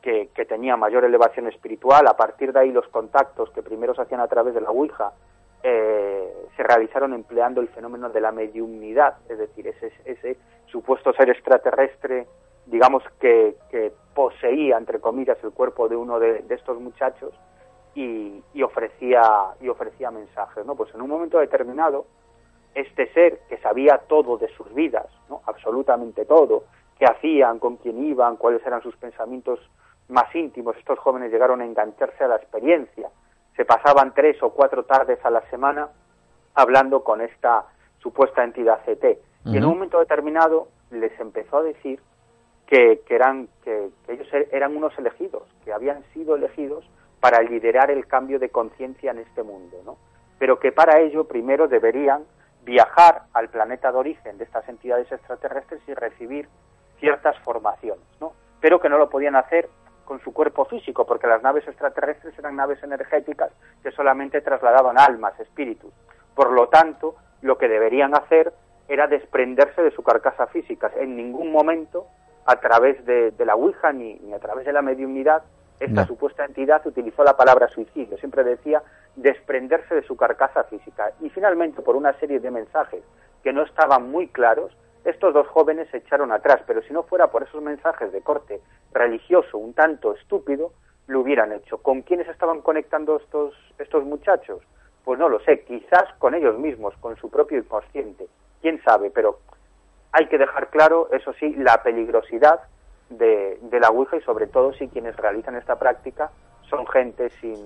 que, 0.03 0.28
que, 0.34 0.45
tenía 0.45 0.76
mayor 0.76 1.05
elevación 1.05 1.49
espiritual. 1.49 2.07
A 2.09 2.16
partir 2.18 2.53
de 2.53 2.61
ahí 2.61 2.72
los 2.72 2.88
contactos 2.88 3.49
que 3.53 3.62
primero 3.62 3.95
se 3.95 4.03
hacían 4.03 4.20
a 4.20 4.28
través 4.28 4.53
de 4.53 4.61
la 4.61 4.70
Ouija 4.70 5.14
eh, 5.62 6.22
se 6.57 6.63
realizaron 6.63 7.15
empleando 7.15 7.61
el 7.61 7.69
fenómeno 7.69 8.11
de 8.11 8.21
la 8.21 8.33
mediumnidad, 8.33 9.17
es 9.29 9.39
decir, 9.39 9.67
ese, 9.67 9.93
ese 10.05 10.37
supuesto 10.67 11.13
ser 11.13 11.31
extraterrestre, 11.31 12.27
digamos 12.67 13.03
que, 13.21 13.57
poseía, 14.15 14.77
entre 14.77 15.01
comillas, 15.01 15.39
el 15.43 15.53
cuerpo 15.53 15.89
de 15.89 15.97
uno 15.97 16.19
de, 16.19 16.45
estos 16.51 16.79
muchachos 16.79 17.33
y, 17.95 18.43
y, 18.53 18.63
ofrecía, 18.63 19.23
y 19.61 19.69
ofrecía 19.69 20.11
mensajes. 20.11 20.67
¿no? 20.67 20.75
Pues 20.75 20.95
en 20.95 21.01
un 21.01 21.09
momento 21.09 21.39
determinado, 21.39 22.05
este 22.75 23.11
ser 23.13 23.41
que 23.49 23.57
sabía 23.59 23.99
todo 24.07 24.37
de 24.37 24.49
sus 24.49 24.73
vidas, 24.75 25.07
¿no? 25.31 25.41
absolutamente 25.47 26.27
todo, 26.27 26.65
qué 26.99 27.07
hacían, 27.07 27.59
con 27.59 27.77
quién 27.77 28.05
iban, 28.05 28.37
cuáles 28.37 28.65
eran 28.67 28.83
sus 28.83 28.97
pensamientos 28.97 29.61
más 30.09 30.35
íntimos, 30.35 30.77
estos 30.77 30.99
jóvenes 30.99 31.33
llegaron 31.33 31.63
a 31.63 31.65
engancharse 31.65 32.25
a 32.25 32.29
la 32.29 32.37
experiencia, 32.37 33.09
se 33.57 33.65
pasaban 33.65 34.13
tres 34.15 34.43
o 34.43 34.51
cuatro 34.51 34.85
tardes 34.85 35.19
a 35.25 35.31
la 35.31 35.41
semana 35.49 35.89
hablando 36.55 37.03
con 37.03 37.21
esta 37.21 37.67
supuesta 37.99 38.45
entidad 38.45 38.81
CT. 38.85 39.19
Y 39.45 39.57
en 39.57 39.65
un 39.65 39.75
momento 39.75 39.99
determinado 39.99 40.69
les 40.91 41.19
empezó 41.19 41.59
a 41.59 41.63
decir 41.63 42.01
que, 42.67 43.03
que 43.07 43.15
eran 43.15 43.49
que, 43.65 43.91
que, 44.07 44.13
ellos 44.13 44.29
er, 44.33 44.49
eran 44.53 44.77
unos 44.77 44.97
elegidos, 44.99 45.43
que 45.65 45.73
habían 45.73 46.05
sido 46.13 46.37
elegidos 46.37 46.89
para 47.21 47.43
liderar 47.43 47.91
el 47.91 48.07
cambio 48.07 48.39
de 48.39 48.51
conciencia 48.51 49.11
en 49.11 49.19
este 49.19 49.43
mundo, 49.43 49.79
¿no? 49.85 49.97
Pero 50.39 50.59
que 50.59 50.73
para 50.73 51.01
ello 51.01 51.25
primero 51.25 51.69
deberían 51.69 52.25
viajar 52.65 53.23
al 53.33 53.49
planeta 53.49 53.91
de 53.91 53.99
origen 53.99 54.39
de 54.39 54.45
estas 54.45 54.69
entidades 54.69 55.11
extraterrestres 55.11 55.83
y 55.87 55.95
recibir 55.95 56.49
ciertas 57.01 57.37
formaciones, 57.41 58.05
¿no? 58.21 58.33
Pero 58.61 58.81
que 58.81 58.89
no 58.89 58.99
lo 58.99 59.11
podían 59.11 59.37
hacer 59.37 59.69
con 60.05 60.21
su 60.21 60.33
cuerpo 60.33 60.65
físico, 60.65 61.07
porque 61.07 61.27
las 61.27 61.43
naves 61.43 61.67
extraterrestres 61.67 62.39
eran 62.39 62.57
naves 62.57 62.83
energéticas 62.83 63.51
que 63.83 63.93
solamente 63.93 64.41
trasladaban 64.41 64.99
almas, 64.99 65.39
espíritus. 65.41 65.93
Por 66.35 66.53
lo 66.53 66.68
tanto, 66.68 67.16
lo 67.41 67.59
que 67.59 67.68
deberían 67.68 68.14
hacer 68.14 68.53
era 68.89 69.07
desprenderse 69.07 69.83
de 69.83 69.91
su 69.91 70.03
carcasa 70.03 70.47
física. 70.49 70.91
En 70.97 71.16
ningún 71.16 71.53
momento, 71.53 72.07
a 72.47 72.57
través 72.57 73.05
de, 73.07 73.30
de 73.30 73.47
la 73.47 73.55
Ouija 73.55 73.93
ni, 73.93 74.14
ni, 74.14 74.33
a 74.33 74.39
través 74.39 74.66
de 74.66 74.72
la 74.72 74.83
mediunidad, 74.83 75.43
esta 75.80 76.03
no. 76.03 76.07
supuesta 76.07 76.45
entidad 76.45 76.87
utilizó 76.87 77.24
la 77.24 77.37
palabra 77.37 77.68
suicidio. 77.68 78.16
Siempre 78.18 78.45
decía 78.45 78.83
desprenderse 79.16 79.95
de 79.95 80.03
su 80.03 80.16
carcasa 80.16 80.64
física. 80.64 81.12
Y 81.20 81.30
finalmente, 81.30 81.83
por 81.83 81.97
una 81.97 82.12
serie 82.20 82.41
de 82.41 82.51
mensajes 82.51 83.03
que 83.43 83.53
no 83.53 83.62
estaban 83.62 84.11
muy 84.11 84.28
claros, 84.28 84.72
estos 85.05 85.35
dos 85.35 85.49
jóvenes 85.49 85.89
se 85.91 85.99
echaron 85.99 86.30
atrás, 86.30 86.61
pero 86.66 86.83
si 86.83 86.93
no 86.93 87.03
fuera 87.03 87.28
por 87.28 87.43
esos 87.43 87.61
mensajes 87.61 88.12
de 88.12 88.20
corte 88.20 88.61
religioso 88.93 89.59
un 89.59 89.74
tanto 89.74 90.14
estúpido, 90.14 90.72
lo 91.09 91.20
hubieran 91.20 91.53
hecho. 91.53 91.78
¿Con 91.78 92.03
quiénes 92.03 92.28
estaban 92.28 92.61
conectando 92.61 93.16
estos, 93.16 93.55
estos 93.78 94.05
muchachos? 94.05 94.62
Pues 95.05 95.19
no 95.19 95.29
lo 95.29 95.41
sé, 95.41 95.65
quizás 95.65 96.05
con 96.19 96.35
ellos 96.35 96.59
mismos, 96.59 96.95
con 96.99 97.17
su 97.17 97.29
propio 97.29 97.59
inconsciente, 97.59 98.29
quién 98.61 98.83
sabe, 98.83 99.11
pero 99.11 99.39
hay 100.13 100.27
que 100.29 100.39
dejar 100.39 100.69
claro, 100.69 101.09
eso 101.13 101.33
sí, 101.35 101.55
la 101.57 101.83
peligrosidad 101.83 102.61
de, 103.09 103.59
de 103.63 103.81
la 103.81 103.91
Ouija 103.91 104.17
y 104.17 104.21
sobre 104.23 104.47
todo 104.47 104.73
si 104.75 104.89
quienes 104.89 105.17
realizan 105.17 105.57
esta 105.57 105.79
práctica 105.79 106.31
son 106.69 106.87
gente 106.87 107.31
sin, 107.41 107.57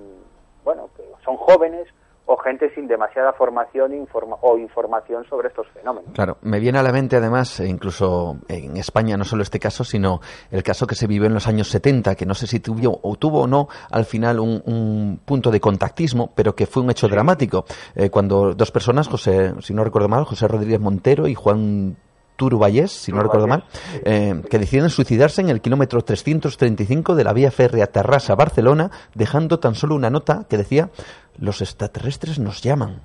bueno, 0.64 0.90
que 0.96 1.02
son 1.24 1.36
jóvenes 1.36 1.86
o 2.26 2.36
gente 2.36 2.72
sin 2.74 2.88
demasiada 2.88 3.32
formación 3.32 3.94
informa 3.94 4.36
o 4.42 4.58
información 4.58 5.24
sobre 5.28 5.48
estos 5.48 5.66
fenómenos. 5.68 6.12
Claro, 6.12 6.38
me 6.42 6.58
viene 6.58 6.78
a 6.78 6.82
la 6.82 6.92
mente 6.92 7.16
además, 7.16 7.60
e 7.60 7.68
incluso 7.68 8.38
en 8.48 8.76
España, 8.76 9.16
no 9.16 9.24
solo 9.24 9.42
este 9.42 9.60
caso, 9.60 9.84
sino 9.84 10.20
el 10.50 10.62
caso 10.62 10.86
que 10.86 10.96
se 10.96 11.06
vivió 11.06 11.26
en 11.26 11.34
los 11.34 11.46
años 11.46 11.68
70, 11.68 12.16
que 12.16 12.26
no 12.26 12.34
sé 12.34 12.46
si 12.46 12.60
tuvo 12.60 12.98
o 13.02 13.16
tuvo 13.16 13.42
o 13.42 13.46
no 13.46 13.68
al 13.90 14.04
final 14.04 14.40
un, 14.40 14.62
un 14.66 15.20
punto 15.24 15.50
de 15.50 15.60
contactismo, 15.60 16.32
pero 16.34 16.54
que 16.54 16.66
fue 16.66 16.82
un 16.82 16.90
hecho 16.90 17.08
dramático, 17.08 17.64
eh, 17.94 18.10
cuando 18.10 18.54
dos 18.54 18.70
personas, 18.70 19.08
José, 19.08 19.54
si 19.60 19.72
no 19.72 19.84
recuerdo 19.84 20.08
mal, 20.08 20.24
José 20.24 20.48
Rodríguez 20.48 20.80
Montero 20.80 21.28
y 21.28 21.34
Juan 21.34 21.96
Turuballés, 22.36 22.92
si 22.92 23.12
no 23.12 23.22
recuerdo 23.22 23.46
mal, 23.46 23.64
eh, 24.04 24.42
que 24.50 24.58
deciden 24.58 24.90
suicidarse 24.90 25.40
en 25.40 25.48
el 25.48 25.60
kilómetro 25.60 26.02
335 26.02 27.14
de 27.14 27.24
la 27.24 27.32
vía 27.32 27.50
férrea 27.50 27.86
Terrassa-Barcelona, 27.86 28.90
dejando 29.14 29.58
tan 29.58 29.74
solo 29.74 29.94
una 29.94 30.10
nota 30.10 30.44
que 30.48 30.56
decía, 30.56 30.90
los 31.38 31.60
extraterrestres 31.62 32.38
nos 32.38 32.62
llaman. 32.62 33.00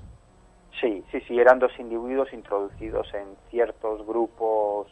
Sí, 0.80 1.04
sí, 1.12 1.22
sí, 1.28 1.40
eran 1.40 1.60
dos 1.60 1.72
individuos 1.80 2.34
introducidos 2.34 3.08
en 3.14 3.36
ciertos 3.50 4.06
grupos 4.06 4.88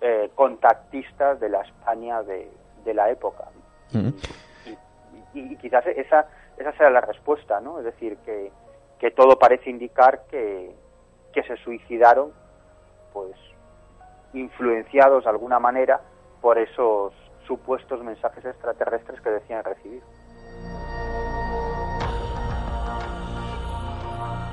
eh, 0.00 0.30
contactistas 0.34 1.38
de 1.40 1.48
la 1.50 1.60
España 1.60 2.22
de, 2.22 2.50
de 2.84 2.94
la 2.94 3.10
época. 3.10 3.44
Uh 3.92 3.98
-huh. 3.98 4.14
y, 5.34 5.38
y, 5.38 5.52
y, 5.52 5.56
quizás 5.56 5.86
esa, 5.86 6.26
esa 6.56 6.72
será 6.72 6.90
la 6.90 7.00
respuesta, 7.02 7.60
¿no? 7.60 7.78
Es 7.78 7.84
decir, 7.84 8.16
que, 8.24 8.50
que 8.98 9.10
todo 9.10 9.38
parece 9.38 9.70
indicar 9.70 10.22
que, 10.30 10.74
que 11.32 11.42
se 11.42 11.56
suicidaron, 11.58 12.32
pues 13.12 13.34
influenciados 14.32 15.24
de 15.24 15.30
alguna 15.30 15.58
manera 15.58 16.00
por 16.40 16.58
esos 16.58 17.12
supuestos 17.46 18.02
mensajes 18.02 18.44
extraterrestres 18.44 19.20
que 19.20 19.30
decían 19.30 19.64
recibir. 19.64 20.02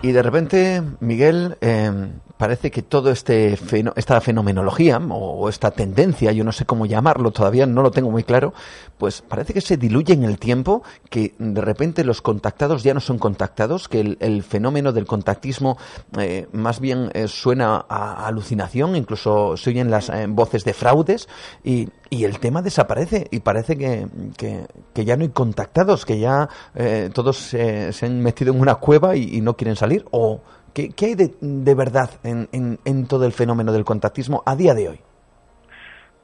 Y 0.01 0.11
de 0.11 0.21
repente, 0.21 0.81
Miguel, 0.99 1.57
eh, 1.61 1.91
parece 2.37 2.71
que 2.71 2.81
todo 2.81 3.11
este 3.11 3.57
esta 3.95 4.21
fenomenología 4.21 4.97
o 4.97 5.49
esta 5.49 5.71
tendencia, 5.71 6.31
yo 6.31 6.43
no 6.43 6.51
sé 6.51 6.65
cómo 6.65 6.85
llamarlo, 6.85 7.31
todavía 7.31 7.65
no 7.65 7.81
lo 7.81 7.91
tengo 7.91 8.11
muy 8.11 8.23
claro, 8.23 8.53
pues 8.97 9.21
parece 9.21 9.53
que 9.53 9.61
se 9.61 9.77
diluye 9.77 10.13
en 10.13 10.23
el 10.23 10.37
tiempo, 10.39 10.83
que 11.09 11.33
de 11.37 11.61
repente 11.61 12.03
los 12.03 12.21
contactados 12.21 12.83
ya 12.83 12.93
no 12.93 12.99
son 12.99 13.17
contactados, 13.17 13.87
que 13.87 14.17
el, 14.19 14.43
fenómeno 14.43 14.93
del 14.93 15.05
contactismo 15.05 15.77
eh, 16.17 16.47
más 16.53 16.79
bien 16.79 17.09
eh, 17.13 17.27
suena 17.27 17.85
a, 17.89 18.23
a, 18.23 18.27
alucinación, 18.27 18.95
incluso 18.95 19.57
se 19.57 19.71
oyen 19.71 19.91
las 19.91 20.09
eh, 20.09 20.25
voces 20.29 20.63
de 20.63 20.73
fraudes 20.73 21.27
y, 21.63 21.89
y, 22.09 22.23
el 22.23 22.39
tema 22.39 22.61
desaparece 22.61 23.27
y 23.31 23.39
parece 23.39 23.77
que, 23.77 24.07
que, 24.37 24.67
que 24.93 25.05
ya 25.05 25.17
no 25.17 25.23
hay 25.23 25.29
contactados, 25.29 26.05
que 26.05 26.19
ya 26.19 26.49
eh, 26.75 27.09
todos 27.13 27.37
se 27.37 27.93
han 28.01 28.21
metido 28.21 28.53
en 28.53 28.61
una 28.61 28.75
cueva 28.75 29.15
y, 29.15 29.35
y 29.35 29.41
no 29.41 29.55
quieren 29.55 29.75
salir 29.75 30.05
o 30.11 30.41
¿Qué, 30.73 30.89
qué 30.89 31.05
hay 31.07 31.15
de, 31.15 31.33
de 31.41 31.75
verdad 31.75 32.09
en, 32.23 32.47
en, 32.51 32.79
en, 32.85 33.07
todo 33.07 33.25
el 33.25 33.31
fenómeno 33.31 33.71
del 33.71 33.85
contactismo 33.85 34.43
a 34.45 34.55
día 34.55 34.73
de 34.73 34.89
hoy? 34.89 35.01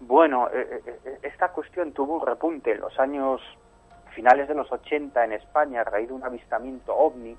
Bueno, 0.02 0.48
eh, 0.54 0.82
eh, 0.86 1.20
esta 1.24 1.52
cuestión 1.52 1.92
tuvo 1.92 2.16
un 2.16 2.26
repunte 2.26 2.72
en 2.72 2.82
los 2.82 2.98
años 3.00 3.42
finales 4.14 4.48
de 4.48 4.56
los 4.56 4.72
80 4.72 5.24
en 5.24 5.34
España 5.34 5.82
a 5.82 5.84
raíz 5.84 6.08
de 6.08 6.14
un 6.14 6.24
avistamiento 6.24 6.96
ovni 6.96 7.36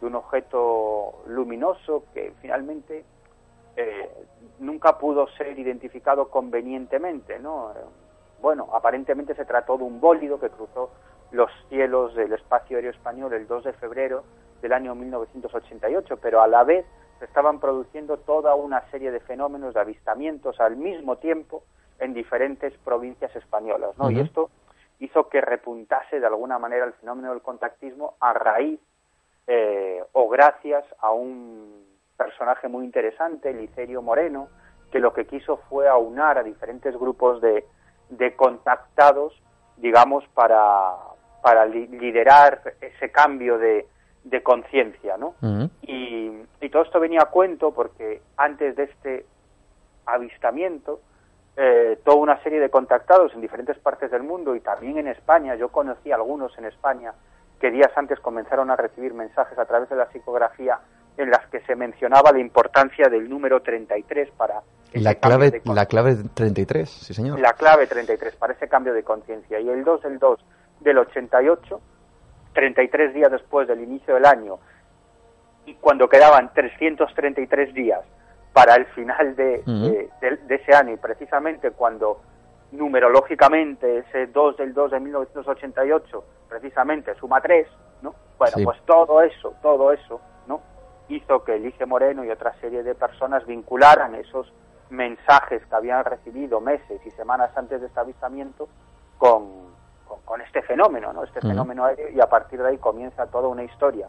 de 0.00 0.06
un 0.06 0.14
objeto 0.14 1.22
luminoso 1.26 2.04
que 2.12 2.32
finalmente 2.40 3.04
eh, 3.76 4.10
nunca 4.58 4.98
pudo 4.98 5.28
ser 5.36 5.58
identificado 5.58 6.28
convenientemente, 6.28 7.38
¿no? 7.38 7.72
Bueno, 8.40 8.68
aparentemente 8.72 9.34
se 9.34 9.44
trató 9.44 9.78
de 9.78 9.84
un 9.84 10.00
bólido 10.00 10.38
que 10.38 10.50
cruzó 10.50 10.90
los 11.30 11.50
cielos 11.68 12.14
del 12.14 12.32
espacio 12.32 12.76
aéreo 12.76 12.90
español 12.90 13.32
el 13.34 13.46
2 13.46 13.64
de 13.64 13.72
febrero 13.74 14.24
del 14.62 14.72
año 14.72 14.94
1988, 14.94 16.16
pero 16.20 16.42
a 16.42 16.48
la 16.48 16.64
vez 16.64 16.86
se 17.18 17.24
estaban 17.24 17.60
produciendo 17.60 18.16
toda 18.18 18.54
una 18.54 18.88
serie 18.90 19.10
de 19.10 19.20
fenómenos 19.20 19.74
de 19.74 19.80
avistamientos 19.80 20.60
al 20.60 20.76
mismo 20.76 21.16
tiempo 21.16 21.62
en 21.98 22.14
diferentes 22.14 22.72
provincias 22.78 23.34
españolas, 23.34 23.96
¿no? 23.98 24.06
Uh 24.06 24.08
-huh. 24.08 24.16
Y 24.16 24.20
esto 24.20 24.50
hizo 25.00 25.28
que 25.28 25.40
repuntase 25.40 26.20
de 26.20 26.26
alguna 26.26 26.58
manera 26.58 26.84
el 26.84 26.92
fenómeno 26.94 27.30
del 27.30 27.42
contactismo 27.42 28.14
a 28.20 28.32
raíz 28.32 28.80
eh, 29.46 30.02
o 30.12 30.28
gracias 30.28 30.84
a 31.00 31.10
un 31.10 31.86
personaje 32.16 32.68
muy 32.68 32.84
interesante, 32.84 33.52
Licerio 33.52 34.02
Moreno, 34.02 34.48
que 34.90 34.98
lo 34.98 35.12
que 35.12 35.26
quiso 35.26 35.58
fue 35.68 35.88
aunar 35.88 36.38
a 36.38 36.42
diferentes 36.42 36.96
grupos 36.96 37.40
de, 37.40 37.64
de 38.10 38.34
contactados, 38.34 39.40
digamos, 39.76 40.26
para, 40.34 40.96
para 41.42 41.66
li 41.66 41.86
liderar 41.86 42.74
ese 42.80 43.10
cambio 43.10 43.58
de, 43.58 43.86
de 44.24 44.42
conciencia, 44.42 45.16
¿no? 45.16 45.34
Uh 45.40 45.46
-huh. 45.46 45.70
y, 45.82 46.32
y, 46.60 46.68
todo 46.70 46.82
esto 46.82 47.00
venía 47.00 47.20
a 47.22 47.30
cuento 47.30 47.72
porque 47.72 48.20
antes 48.36 48.76
de 48.76 48.84
este 48.84 49.26
avistamiento 50.06 51.00
eh, 51.60 51.98
toda 52.04 52.18
una 52.18 52.40
serie 52.44 52.60
de 52.60 52.70
contactados 52.70 53.34
en 53.34 53.40
diferentes 53.40 53.76
partes 53.78 54.12
del 54.12 54.22
mundo 54.22 54.54
y 54.54 54.60
también 54.60 54.96
en 54.96 55.08
España. 55.08 55.56
Yo 55.56 55.70
conocí 55.70 56.12
algunos 56.12 56.56
en 56.56 56.66
España 56.66 57.12
que 57.60 57.72
días 57.72 57.90
antes 57.96 58.20
comenzaron 58.20 58.70
a 58.70 58.76
recibir 58.76 59.12
mensajes 59.12 59.58
a 59.58 59.64
través 59.64 59.88
de 59.88 59.96
la 59.96 60.08
psicografía 60.12 60.78
en 61.16 61.30
las 61.30 61.44
que 61.48 61.60
se 61.62 61.74
mencionaba 61.74 62.30
la 62.30 62.38
importancia 62.38 63.08
del 63.08 63.28
número 63.28 63.60
33 63.60 64.30
para... 64.36 64.62
La 64.92 65.16
clave, 65.16 65.60
la 65.64 65.86
clave 65.86 66.16
33, 66.32 66.88
sí 66.88 67.12
señor. 67.12 67.40
La 67.40 67.54
clave 67.54 67.88
33 67.88 68.36
para 68.36 68.52
ese 68.52 68.68
cambio 68.68 68.94
de 68.94 69.02
conciencia. 69.02 69.58
Y 69.58 69.68
el 69.68 69.82
2 69.82 70.02
del 70.02 70.20
2 70.20 70.38
del 70.80 70.98
88, 70.98 71.80
33 72.52 73.14
días 73.14 73.30
después 73.30 73.68
del 73.68 73.80
inicio 73.82 74.14
del 74.14 74.26
año, 74.26 74.58
y 75.66 75.74
cuando 75.74 76.08
quedaban 76.08 76.52
333 76.54 77.74
días 77.74 78.00
para 78.52 78.74
el 78.76 78.86
final 78.86 79.36
de, 79.36 79.62
de, 80.20 80.54
ese 80.54 80.74
año 80.74 80.94
y 80.94 80.96
precisamente 80.96 81.70
cuando 81.70 82.20
numerológicamente 82.72 83.98
ese 83.98 84.26
2 84.26 84.56
del 84.56 84.74
2 84.74 84.90
de 84.92 85.00
1988 85.00 86.24
precisamente 86.48 87.14
suma 87.16 87.40
3, 87.40 87.68
¿no? 88.02 88.14
Bueno, 88.38 88.56
pues 88.64 88.80
todo 88.86 89.22
eso, 89.22 89.54
todo 89.62 89.92
eso, 89.92 90.20
¿no? 90.46 90.60
Hizo 91.08 91.44
que 91.44 91.56
Elige 91.56 91.86
Moreno 91.86 92.24
y 92.24 92.30
otra 92.30 92.58
serie 92.60 92.82
de 92.82 92.94
personas 92.94 93.46
vincularan 93.46 94.14
esos 94.14 94.52
mensajes 94.90 95.64
que 95.66 95.74
habían 95.74 96.04
recibido 96.04 96.60
meses 96.60 97.00
y 97.04 97.10
semanas 97.10 97.50
antes 97.56 97.80
de 97.80 97.86
este 97.86 98.00
avistamiento 98.00 98.68
con, 99.18 99.67
con, 100.24 100.40
este 100.40 100.62
fenómeno, 100.62 101.12
¿no? 101.12 101.24
Este 101.24 101.40
fenómeno 101.40 101.84
aéreo 101.84 102.10
y 102.10 102.20
a 102.20 102.26
partir 102.26 102.60
de 102.60 102.68
ahí 102.68 102.78
comienza 102.78 103.26
toda 103.26 103.48
una 103.48 103.64
historia 103.64 104.08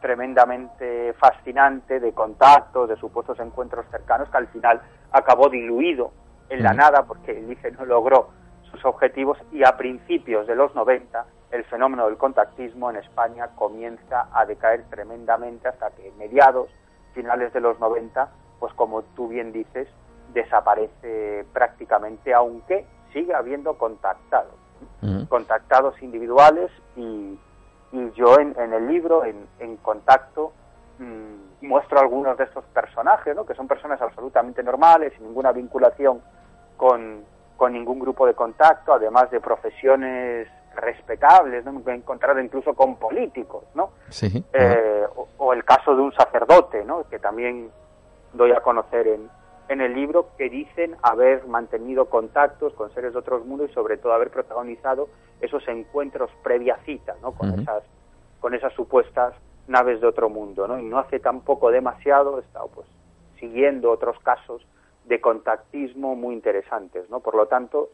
tremendamente 0.00 1.12
fascinante 1.14 2.00
de 2.00 2.12
contactos, 2.12 2.88
de 2.88 2.96
supuestos 2.96 3.38
encuentros 3.40 3.86
cercanos 3.90 4.28
que 4.30 4.36
al 4.36 4.46
final 4.48 4.80
acabó 5.10 5.48
diluido 5.48 6.12
en 6.48 6.62
la 6.62 6.72
nada 6.72 7.04
porque 7.04 7.36
el 7.36 7.50
ICE 7.50 7.72
no 7.72 7.84
logró 7.84 8.30
sus 8.70 8.84
objetivos 8.84 9.38
y 9.52 9.64
a 9.64 9.76
principios 9.76 10.46
de 10.46 10.54
los 10.54 10.74
90 10.74 11.26
el 11.50 11.64
fenómeno 11.64 12.06
del 12.06 12.16
contactismo 12.16 12.90
en 12.90 12.96
España 12.96 13.48
comienza 13.54 14.28
a 14.32 14.44
decaer 14.44 14.84
tremendamente 14.90 15.68
hasta 15.68 15.90
que 15.90 16.12
mediados, 16.18 16.68
finales 17.14 17.52
de 17.52 17.60
los 17.60 17.78
90, 17.80 18.28
pues 18.60 18.72
como 18.74 19.02
tú 19.02 19.28
bien 19.28 19.52
dices, 19.52 19.88
desaparece 20.34 21.46
prácticamente, 21.52 22.34
aunque 22.34 22.86
sigue 23.12 23.34
habiendo 23.34 23.78
contactados, 23.78 24.54
contactados 25.28 26.00
individuales 26.02 26.70
y, 26.96 27.38
y 27.92 28.10
yo 28.14 28.38
en, 28.38 28.54
el 28.72 28.88
libro, 28.88 29.24
en, 29.24 29.76
contacto, 29.78 30.52
mm, 30.98 31.66
muestro 31.66 32.00
algunos 32.00 32.36
de 32.36 32.44
estos 32.44 32.64
personajes, 32.66 33.34
¿no? 33.34 33.46
que 33.46 33.54
son 33.54 33.66
personas 33.66 34.00
absolutamente 34.00 34.62
normales, 34.62 35.12
sin 35.16 35.26
ninguna 35.26 35.52
vinculación 35.52 36.20
con, 36.76 37.24
con 37.56 37.72
ningún 37.72 37.98
grupo 37.98 38.26
de 38.26 38.34
contacto, 38.34 38.92
además 38.92 39.30
de 39.30 39.40
profesiones 39.40 40.48
respetables, 40.74 41.64
¿no? 41.64 41.72
me 41.72 41.92
he 41.92 41.96
encontrado 41.96 42.40
incluso 42.40 42.74
con 42.74 42.96
políticos, 42.96 43.64
¿no? 43.74 43.90
Sí. 44.10 44.44
Eh, 44.52 45.04
o, 45.36 45.52
el 45.52 45.64
caso 45.64 45.94
de 45.96 46.02
un 46.02 46.12
sacerdote, 46.12 46.84
¿no? 46.84 47.08
Que 47.08 47.18
también 47.18 47.70
doy 48.32 48.52
a 48.52 48.60
conocer 48.60 49.08
en, 49.08 49.28
en 49.68 49.80
el 49.80 49.94
libro, 49.94 50.30
que 50.36 50.48
dicen 50.48 50.96
haber 51.02 51.46
mantenido 51.46 52.06
contactos 52.06 52.72
con 52.74 52.92
seres 52.94 53.12
de 53.12 53.18
otros 53.18 53.44
mundos 53.44 53.70
y 53.70 53.74
sobre 53.74 53.98
todo 53.98 54.12
haber 54.12 54.30
protagonizado 54.30 55.08
esos 55.40 55.66
encuentros 55.68 56.30
previa 56.42 56.78
cita, 56.84 57.16
¿no? 57.22 57.32
Con 57.32 57.60
esas 57.60 57.82
con 58.40 58.54
esas 58.54 58.72
supuestas 58.74 59.34
naves 59.66 60.00
de 60.00 60.06
otro 60.06 60.30
mundo, 60.30 60.66
¿no? 60.66 60.78
Y 60.78 60.84
no 60.84 60.98
hace 60.98 61.20
tampoco 61.20 61.70
demasiado 61.70 62.38
he 62.38 62.42
estado 62.42 62.68
pues 62.68 62.86
siguiendo 63.38 63.90
otros 63.90 64.18
casos 64.20 64.66
de 65.04 65.20
contactismo 65.20 66.16
muy 66.16 66.34
interesantes, 66.34 67.08
¿no? 67.10 67.20
Por 67.20 67.34
lo 67.34 67.46
tanto, 67.46 67.90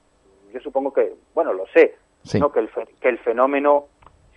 yo 0.52 0.60
supongo 0.60 0.92
que, 0.92 1.14
bueno, 1.34 1.52
lo 1.52 1.66
sé, 1.68 1.96
¿no? 2.38 2.50
que, 2.52 2.60
el, 2.60 2.70
que 3.00 3.08
el 3.08 3.18
fenómeno 3.18 3.86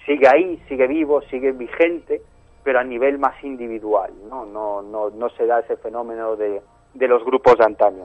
sigue 0.06 0.28
ahí, 0.28 0.62
sigue 0.68 0.88
vivo, 0.88 1.22
sigue 1.24 1.52
vigente, 1.52 2.22
pero 2.64 2.80
a 2.80 2.84
nivel 2.84 3.18
más 3.18 3.42
individual, 3.44 4.12
¿no? 4.30 4.46
No, 4.46 4.82
no, 4.82 5.10
no 5.10 5.30
se 5.30 5.46
da 5.46 5.60
ese 5.60 5.78
fenómeno 5.78 6.36
de, 6.36 6.62
de 6.98 7.08
los 7.08 7.24
grupos 7.24 7.58
de 7.58 7.66
antaño. 7.66 8.04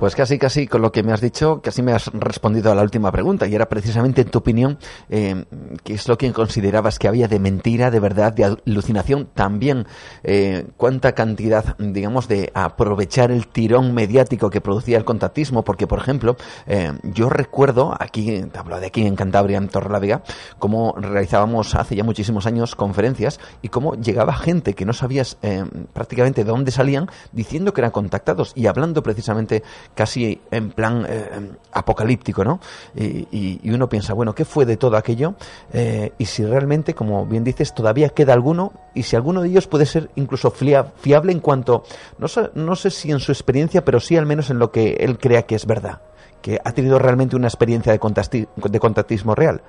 Pues 0.00 0.16
casi, 0.16 0.38
casi 0.38 0.66
con 0.66 0.80
lo 0.80 0.92
que 0.92 1.02
me 1.02 1.12
has 1.12 1.20
dicho, 1.20 1.60
casi 1.60 1.82
me 1.82 1.92
has 1.92 2.06
respondido 2.06 2.72
a 2.72 2.74
la 2.74 2.80
última 2.80 3.12
pregunta, 3.12 3.46
y 3.46 3.54
era 3.54 3.68
precisamente 3.68 4.22
en 4.22 4.30
tu 4.30 4.38
opinión, 4.38 4.78
eh, 5.10 5.44
¿qué 5.84 5.92
es 5.92 6.08
lo 6.08 6.16
que 6.16 6.32
considerabas 6.32 6.98
que 6.98 7.06
había 7.06 7.28
de 7.28 7.38
mentira, 7.38 7.90
de 7.90 8.00
verdad, 8.00 8.32
de 8.32 8.44
alucinación? 8.64 9.28
También, 9.34 9.86
eh, 10.22 10.68
¿cuánta 10.78 11.12
cantidad, 11.12 11.76
digamos, 11.76 12.28
de 12.28 12.50
aprovechar 12.54 13.30
el 13.30 13.46
tirón 13.48 13.92
mediático 13.92 14.48
que 14.48 14.62
producía 14.62 14.96
el 14.96 15.04
contactismo? 15.04 15.64
Porque, 15.64 15.86
por 15.86 15.98
ejemplo, 15.98 16.38
eh, 16.66 16.92
yo 17.02 17.28
recuerdo, 17.28 17.94
aquí, 18.00 18.40
te 18.50 18.58
hablo 18.58 18.80
de 18.80 18.86
aquí 18.86 19.06
en 19.06 19.16
Cantabria, 19.16 19.58
en 19.58 19.68
Torrelavega, 19.68 20.22
cómo 20.58 20.94
realizábamos 20.96 21.74
hace 21.74 21.94
ya 21.94 22.04
muchísimos 22.04 22.46
años 22.46 22.74
conferencias 22.74 23.38
y 23.60 23.68
cómo 23.68 23.96
llegaba 23.96 24.32
gente 24.32 24.72
que 24.72 24.86
no 24.86 24.94
sabías 24.94 25.36
eh, 25.42 25.62
prácticamente 25.92 26.42
de 26.42 26.50
dónde 26.50 26.70
salían, 26.70 27.10
diciendo 27.32 27.74
que 27.74 27.82
eran 27.82 27.90
contactados 27.90 28.54
y 28.56 28.66
hablando 28.66 29.02
precisamente 29.02 29.62
casi 29.94 30.40
en 30.50 30.70
plan 30.70 31.06
eh, 31.08 31.52
apocalíptico, 31.72 32.44
¿no? 32.44 32.60
Y, 32.94 33.70
uno 33.70 33.88
piensa, 33.88 34.14
bueno, 34.14 34.34
¿qué 34.34 34.44
fue 34.44 34.64
de 34.64 34.76
todo 34.76 34.96
aquello? 34.96 35.34
Eh, 35.72 36.12
y 36.18 36.24
si 36.26 36.44
realmente, 36.44 36.94
como 36.94 37.26
bien 37.26 37.44
dices, 37.44 37.74
todavía 37.74 38.10
queda 38.10 38.32
alguno, 38.32 38.72
y 38.94 39.04
si 39.04 39.16
alguno 39.16 39.42
de 39.42 39.48
ellos 39.48 39.66
puede 39.66 39.86
ser 39.86 40.10
incluso 40.16 40.50
fiable 40.50 41.32
en 41.32 41.40
cuanto, 41.40 41.84
no 42.18 42.28
sé, 42.28 42.50
no 42.54 42.76
sé 42.76 42.90
si 42.90 43.10
en 43.10 43.20
su 43.20 43.32
experiencia, 43.32 43.84
pero 43.84 44.00
sí 44.00 44.16
al 44.16 44.26
menos 44.26 44.50
en 44.50 44.58
lo 44.58 44.70
que 44.70 44.94
él 45.00 45.18
crea 45.18 45.42
que 45.42 45.54
es 45.54 45.66
verdad, 45.66 46.02
que 46.42 46.58
ha 46.64 46.72
tenido 46.72 46.98
realmente 46.98 47.36
una 47.36 47.48
experiencia 47.48 47.92
de, 47.92 48.48
de 48.56 48.80
contactismo 48.80 49.34
real. 49.34 49.62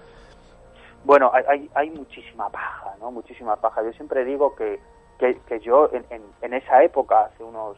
Bueno, 1.04 1.32
hay, 1.34 1.70
hay, 1.74 1.90
muchísima 1.90 2.50
paja, 2.50 2.94
¿no? 3.00 3.12
Muchísima 3.12 3.56
paja. 3.56 3.84
Yo 3.84 3.92
siempre 3.94 4.24
digo 4.24 4.56
que, 4.56 4.80
que, 5.20 5.60
yo 5.60 5.90
en, 5.92 6.06
en, 6.42 6.54
esa 6.54 6.84
época, 6.84 7.26
hace 7.26 7.44
unos 7.44 7.78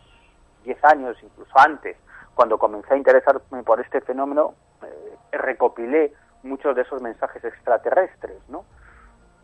10 0.65 0.83
años, 0.83 1.17
incluso 1.23 1.51
antes, 1.55 1.95
cuando 2.35 2.57
comencé 2.57 2.93
a 2.93 2.97
interesarme 2.97 3.63
por 3.63 3.79
este 3.79 4.01
fenómeno, 4.01 4.53
eh, 4.83 5.37
recopilé 5.37 6.13
muchos 6.43 6.75
de 6.75 6.81
esos 6.81 7.01
mensajes 7.01 7.43
extraterrestres, 7.43 8.37
¿no? 8.49 8.65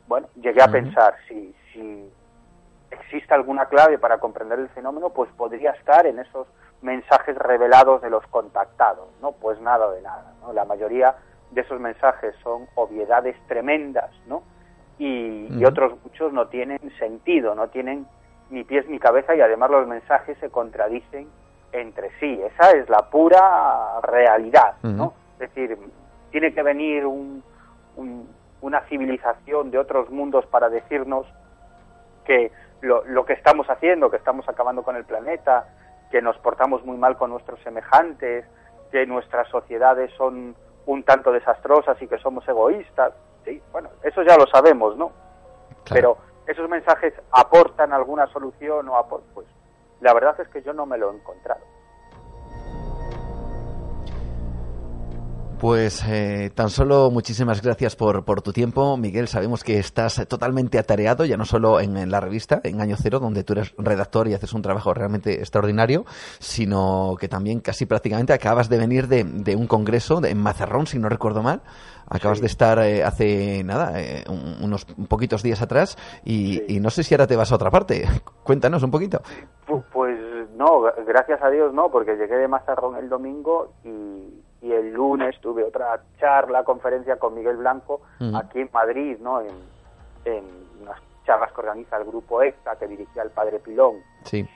Bueno, 0.08 0.28
llegué 0.42 0.62
a 0.62 0.68
pensar, 0.68 1.16
si, 1.28 1.56
si 1.72 2.12
existe 2.90 3.34
alguna 3.34 3.66
clave 3.66 4.00
para 4.00 4.18
comprender 4.18 4.60
el 4.60 4.70
fenómeno, 4.70 5.10
pues 5.12 5.30
podría 5.38 5.72
estar 5.72 6.08
en 6.08 6.20
esos 6.20 6.48
mensajes 6.82 7.38
revelados 7.38 8.02
de 8.02 8.10
los 8.10 8.26
contactados, 8.28 9.10
¿no? 9.22 9.34
Pues 9.34 9.60
nada 9.62 9.92
de 9.92 10.02
nada, 10.02 10.34
¿no? 10.42 10.54
La 10.54 10.66
mayoría 10.66 11.16
de 11.52 11.62
esos 11.62 11.80
mensajes 11.80 12.36
son 12.44 12.68
obviedades 12.76 13.36
tremendas, 13.48 14.12
¿no? 14.28 14.44
Y, 14.98 15.48
y 15.52 15.66
otros 15.66 15.94
muchos 16.04 16.34
no 16.34 16.48
tienen 16.48 16.80
sentido, 16.98 17.56
no 17.56 17.70
tienen 17.70 18.06
ni 18.50 18.64
pies 18.64 18.88
ni 18.90 19.00
cabeza 19.00 19.36
y 19.36 19.42
además 19.42 19.70
los 19.70 19.88
mensajes 19.88 20.38
se 20.40 20.50
contradicen 20.50 21.30
entre 21.72 22.10
sí. 22.20 22.42
Esa 22.42 22.72
es 22.72 22.90
la 22.90 23.10
pura 23.10 24.00
realidad, 24.02 24.76
¿no? 24.84 25.14
Es 25.34 25.40
decir, 25.40 25.78
tiene 26.32 26.54
que 26.54 26.64
venir 26.64 27.06
un, 27.06 27.44
una 28.62 28.82
civilización 28.82 29.72
de 29.72 29.78
otros 29.78 30.10
mundos 30.10 30.46
para 30.48 30.70
decirnos 30.70 31.26
que 32.26 32.52
lo, 32.82 33.04
lo, 33.06 33.26
que 33.26 33.34
estamos 33.34 33.70
haciendo, 33.70 34.10
que 34.10 34.18
estamos 34.18 34.48
acabando 34.48 34.84
con 34.84 34.96
el 34.96 35.06
planeta, 35.06 35.68
que 36.12 36.22
nos 36.22 36.38
portamos 36.38 36.86
muy 36.86 36.98
mal 36.98 37.18
con 37.18 37.30
nuestros 37.30 37.60
semejantes, 37.62 38.46
que 38.92 39.06
nuestras 39.06 39.48
sociedades 39.50 40.12
son 40.18 40.56
un 40.86 41.04
tanto 41.04 41.32
desastrosas 41.32 42.02
y 42.02 42.08
que 42.08 42.18
somos 42.18 42.48
egoístas. 42.48 43.14
Sí, 43.46 43.62
bueno, 43.72 43.90
eso 44.04 44.24
ya 44.24 44.36
lo 44.38 44.48
sabemos, 44.48 44.98
¿no? 44.98 45.12
Pero 45.90 46.18
esos 46.48 46.68
mensajes 46.70 47.14
aportan 47.32 47.94
alguna 47.94 48.28
solución 48.28 48.90
o 48.90 48.96
aportan, 48.96 49.30
pues 49.34 49.48
la 50.02 50.14
verdad 50.14 50.40
es 50.40 50.48
que 50.50 50.62
yo 50.62 50.74
no 50.74 50.86
me 50.86 50.98
lo 50.98 51.12
he 51.12 51.16
encontrado. 51.16 51.79
Pues 55.60 56.06
eh, 56.08 56.52
tan 56.56 56.70
solo 56.70 57.12
muchísimas 57.12 57.62
gracias 57.62 57.98
por, 57.98 58.24
por, 58.24 58.42
tu 58.42 58.54
tiempo, 58.54 58.96
Miguel. 58.96 59.28
Sabemos 59.28 59.62
que 59.62 59.78
estás 59.78 60.26
totalmente 60.30 60.80
atareado, 60.80 61.26
ya 61.26 61.36
no 61.36 61.44
solo 61.44 61.82
en, 61.82 62.10
la 62.10 62.22
revista, 62.22 62.62
en 62.64 62.80
Año 62.80 62.96
Cero, 62.98 63.20
donde 63.20 63.44
tú 63.44 63.52
eres 63.52 63.74
redactor 63.78 64.30
y 64.30 64.34
haces 64.34 64.54
un 64.54 64.62
trabajo 64.62 64.94
realmente 64.94 65.34
extraordinario, 65.34 66.06
sino 66.40 67.18
que 67.20 67.28
también 67.28 67.60
casi 67.60 67.86
prácticamente 67.86 68.32
acabas 68.32 68.70
de 68.70 68.78
venir 68.78 69.10
de, 69.10 69.26
de 69.26 69.58
un 69.58 69.68
congreso 69.68 70.22
de, 70.22 70.30
en 70.30 70.42
Mazarrón, 70.42 70.88
si 70.88 70.98
no 70.98 71.10
recuerdo 71.10 71.44
mal. 71.44 71.62
Acabas 72.08 72.40
de 72.40 72.48
estar 72.48 72.80
eh, 72.80 73.04
hace 73.04 73.62
nada, 73.66 74.00
eh, 74.00 74.24
unos 74.62 74.86
poquitos 74.86 75.44
días 75.44 75.62
atrás, 75.62 75.98
y, 76.24 76.74
y, 76.74 76.80
no 76.80 76.90
sé 76.90 77.04
si 77.04 77.14
ahora 77.14 77.28
te 77.28 77.36
vas 77.36 77.52
a 77.52 77.56
otra 77.56 77.70
parte. 77.70 78.08
Cuéntanos 78.44 78.82
un 78.82 78.92
poquito. 78.92 79.22
Pues 79.92 80.18
no, 80.56 80.84
gracias 81.06 81.44
a 81.44 81.50
Dios 81.50 81.74
no, 81.74 81.92
porque 81.92 82.16
llegué 82.16 82.38
de 82.38 82.48
Mazarrón 82.48 82.96
el 82.96 83.10
domingo 83.10 83.74
y 83.84 84.39
y 84.62 84.72
el 84.72 84.92
lunes 84.94 85.40
tuve 85.42 85.64
otra 85.64 86.02
charla, 86.20 86.64
conferencia 86.64 87.18
con 87.18 87.34
Miguel 87.36 87.58
Blanco 87.58 88.02
aquí 88.36 88.60
en 88.62 88.70
Madrid, 88.74 89.18
¿no? 89.20 89.42
En, 89.42 89.50
en, 90.26 90.44
unas 90.82 91.00
charlas 91.26 91.52
que 91.54 91.62
organiza 91.62 91.98
el 91.98 92.06
grupo 92.06 92.42
EXTA 92.42 92.76
que 92.78 92.88
dirigía 92.88 93.24
el 93.24 93.30
padre 93.32 93.60
Pilón. 93.60 93.98
Sí. 94.24 94.48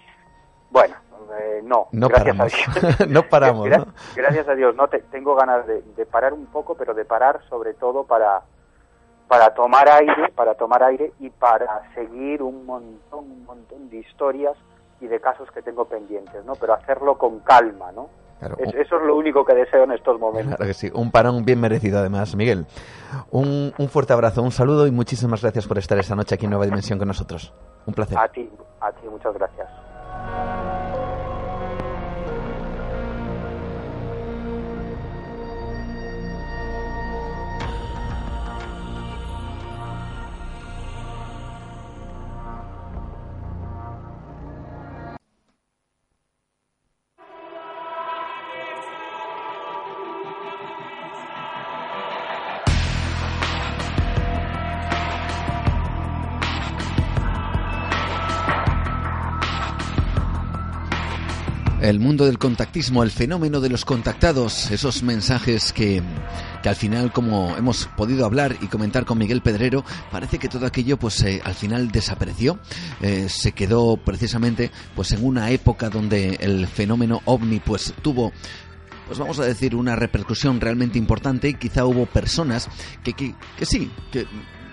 Bueno, 0.69 0.95
Eh, 1.39 1.61
no, 1.63 1.87
no 1.93 2.07
gracias 2.09 2.35
paramos. 2.35 2.53
a 2.53 2.79
Dios. 2.97 3.09
no 3.09 3.23
paramos, 3.23 3.67
Gra- 3.69 3.77
¿no? 3.85 3.93
Gracias 4.15 4.47
a 4.49 4.55
Dios, 4.55 4.75
no 4.75 4.87
te- 4.89 4.99
tengo 5.03 5.35
ganas 5.35 5.65
de, 5.67 5.81
de 5.81 6.05
parar 6.05 6.33
un 6.33 6.47
poco, 6.47 6.75
pero 6.75 6.93
de 6.93 7.05
parar 7.05 7.39
sobre 7.49 7.73
todo 7.73 8.03
para 8.03 8.41
para 9.27 9.53
tomar 9.53 9.87
aire, 9.89 10.29
para 10.35 10.53
tomar 10.55 10.83
aire 10.83 11.13
y 11.19 11.29
para 11.29 11.81
seguir 11.95 12.43
un 12.43 12.65
montón, 12.65 13.19
un 13.31 13.45
montón 13.45 13.89
de 13.89 13.97
historias 13.97 14.55
y 14.99 15.07
de 15.07 15.19
casos 15.21 15.49
que 15.51 15.61
tengo 15.61 15.85
pendientes, 15.85 16.43
¿no? 16.45 16.53
Pero 16.55 16.73
hacerlo 16.73 17.17
con 17.17 17.39
calma, 17.39 17.91
¿no? 17.93 18.09
Claro, 18.45 18.57
Es- 18.59 18.73
un- 18.73 18.81
eso 18.81 18.97
es 18.97 19.03
lo 19.03 19.15
único 19.15 19.45
que 19.45 19.55
deseo 19.55 19.83
en 19.85 19.91
estos 19.93 20.19
momentos. 20.19 20.55
Claro 20.55 20.65
que 20.67 20.73
sí, 20.73 20.91
un 20.93 21.11
parón 21.11 21.45
bien 21.45 21.61
merecido 21.61 21.99
además, 21.99 22.35
Miguel. 22.35 22.65
Un, 23.31 23.73
un 23.77 23.87
fuerte 23.89 24.11
abrazo, 24.13 24.41
un 24.41 24.51
saludo 24.51 24.85
y 24.85 24.91
muchísimas 24.91 25.41
gracias 25.41 25.65
por 25.67 25.77
estar 25.77 25.97
esta 25.97 26.15
noche 26.15 26.35
aquí 26.35 26.45
en 26.45 26.51
Nueva 26.51 26.65
Dimensión 26.65 26.99
con 26.99 27.07
nosotros. 27.07 27.53
Un 27.85 27.93
placer. 27.93 28.17
A 28.17 28.27
ti, 28.27 28.49
a 28.81 28.91
ti, 28.91 29.07
muchas 29.09 29.33
gracias. 29.33 31.02
El 61.83 61.99
mundo 61.99 62.25
del 62.25 62.37
contactismo, 62.37 63.03
el 63.03 63.11
fenómeno 63.11 63.59
de 63.59 63.67
los 63.67 63.83
contactados, 63.83 64.71
esos 64.71 65.03
mensajes 65.03 65.73
que, 65.73 66.01
que 66.61 66.69
al 66.69 66.77
final, 66.77 67.11
como 67.11 67.57
hemos 67.57 67.87
podido 67.97 68.25
hablar 68.25 68.55
y 68.61 68.67
comentar 68.67 69.03
con 69.03 69.17
Miguel 69.17 69.41
Pedrero, 69.41 69.83
parece 70.09 70.39
que 70.39 70.47
todo 70.47 70.65
aquello 70.65 70.97
pues 70.97 71.21
eh, 71.23 71.41
al 71.43 71.55
final 71.55 71.91
desapareció, 71.91 72.57
Eh, 73.01 73.27
se 73.27 73.51
quedó 73.51 73.97
precisamente 73.97 74.71
pues 74.95 75.11
en 75.11 75.25
una 75.25 75.51
época 75.51 75.89
donde 75.89 76.37
el 76.39 76.67
fenómeno 76.67 77.21
ovni 77.25 77.59
pues 77.59 77.93
tuvo 78.01 78.31
pues 79.07 79.19
vamos 79.19 79.37
a 79.39 79.43
decir, 79.43 79.75
una 79.75 79.97
repercusión 79.97 80.61
realmente 80.61 80.97
importante 80.97 81.49
y 81.49 81.55
quizá 81.55 81.83
hubo 81.85 82.05
personas 82.05 82.69
que, 83.03 83.11
que, 83.11 83.35
que 83.57 83.65
sí, 83.65 83.91
que 84.09 84.25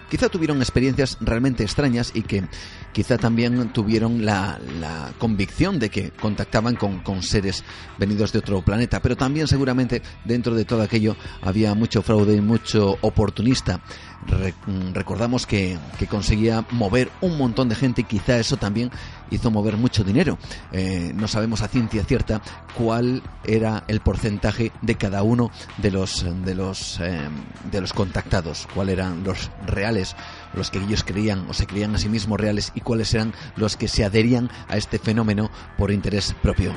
quizá 0.08 0.28
tuvieron 0.28 0.58
experiencias 0.58 1.18
realmente 1.20 1.64
extrañas 1.64 2.12
y 2.14 2.22
que 2.22 2.44
quizá 2.92 3.18
también 3.18 3.70
tuvieron 3.72 4.24
la, 4.24 4.58
la 4.80 5.12
convicción 5.18 5.78
de 5.78 5.90
que 5.90 6.10
contactaban 6.10 6.76
con, 6.76 7.00
con 7.00 7.22
seres 7.22 7.64
venidos 7.98 8.32
de 8.32 8.40
otro 8.40 8.62
planeta, 8.62 9.00
pero 9.00 9.16
también 9.16 9.46
seguramente 9.46 10.02
dentro 10.24 10.54
de 10.54 10.64
todo 10.64 10.82
aquello 10.82 11.16
había 11.42 11.74
mucho 11.74 12.02
fraude 12.02 12.34
y 12.36 12.40
mucho 12.40 12.98
oportunista. 13.00 13.80
Re- 14.26 14.54
mm, 14.66 14.92
recordamos 14.92 15.46
que, 15.46 15.78
conseguía 16.10 16.64
mover 16.72 17.10
un 17.20 17.38
montón 17.38 17.68
de 17.68 17.74
gente 17.74 18.02
y 18.02 18.04
quizá 18.04 18.38
eso 18.38 18.56
también 18.56 18.90
hizo 19.30 19.50
mover 19.50 19.76
mucho 19.76 20.04
dinero. 20.04 20.38
Eh, 20.72 21.12
no 21.14 21.28
sabemos 21.28 21.62
a 21.62 21.68
ciencia 21.68 22.04
cierta 22.04 22.42
cuál 22.76 23.22
era 23.44 23.84
el 23.88 24.00
porcentaje 24.00 24.72
de 24.82 24.96
cada 24.96 25.22
uno 25.22 25.50
de 25.78 25.90
los 25.90 26.26
de 26.44 26.54
los 26.54 27.00
eh, 27.00 27.28
de 27.70 27.80
los 27.80 27.92
contactados, 27.92 28.68
cuáles 28.74 28.94
eran 28.94 29.24
los 29.24 29.50
reales, 29.66 30.16
los 30.54 30.70
que 30.70 30.78
ellos 30.78 31.04
creían 31.04 31.46
o 31.48 31.54
se 31.54 31.66
creían 31.66 31.94
a 31.94 31.98
sí 31.98 32.08
mismos 32.08 32.40
reales 32.40 32.72
y 32.74 32.80
cuáles 32.80 33.12
eran 33.14 33.32
los 33.56 33.76
que 33.76 33.88
se 33.88 34.04
adherían 34.04 34.50
a 34.68 34.76
este 34.76 34.98
fenómeno 34.98 35.50
por 35.76 35.90
interés 35.90 36.34
propio. 36.42 36.72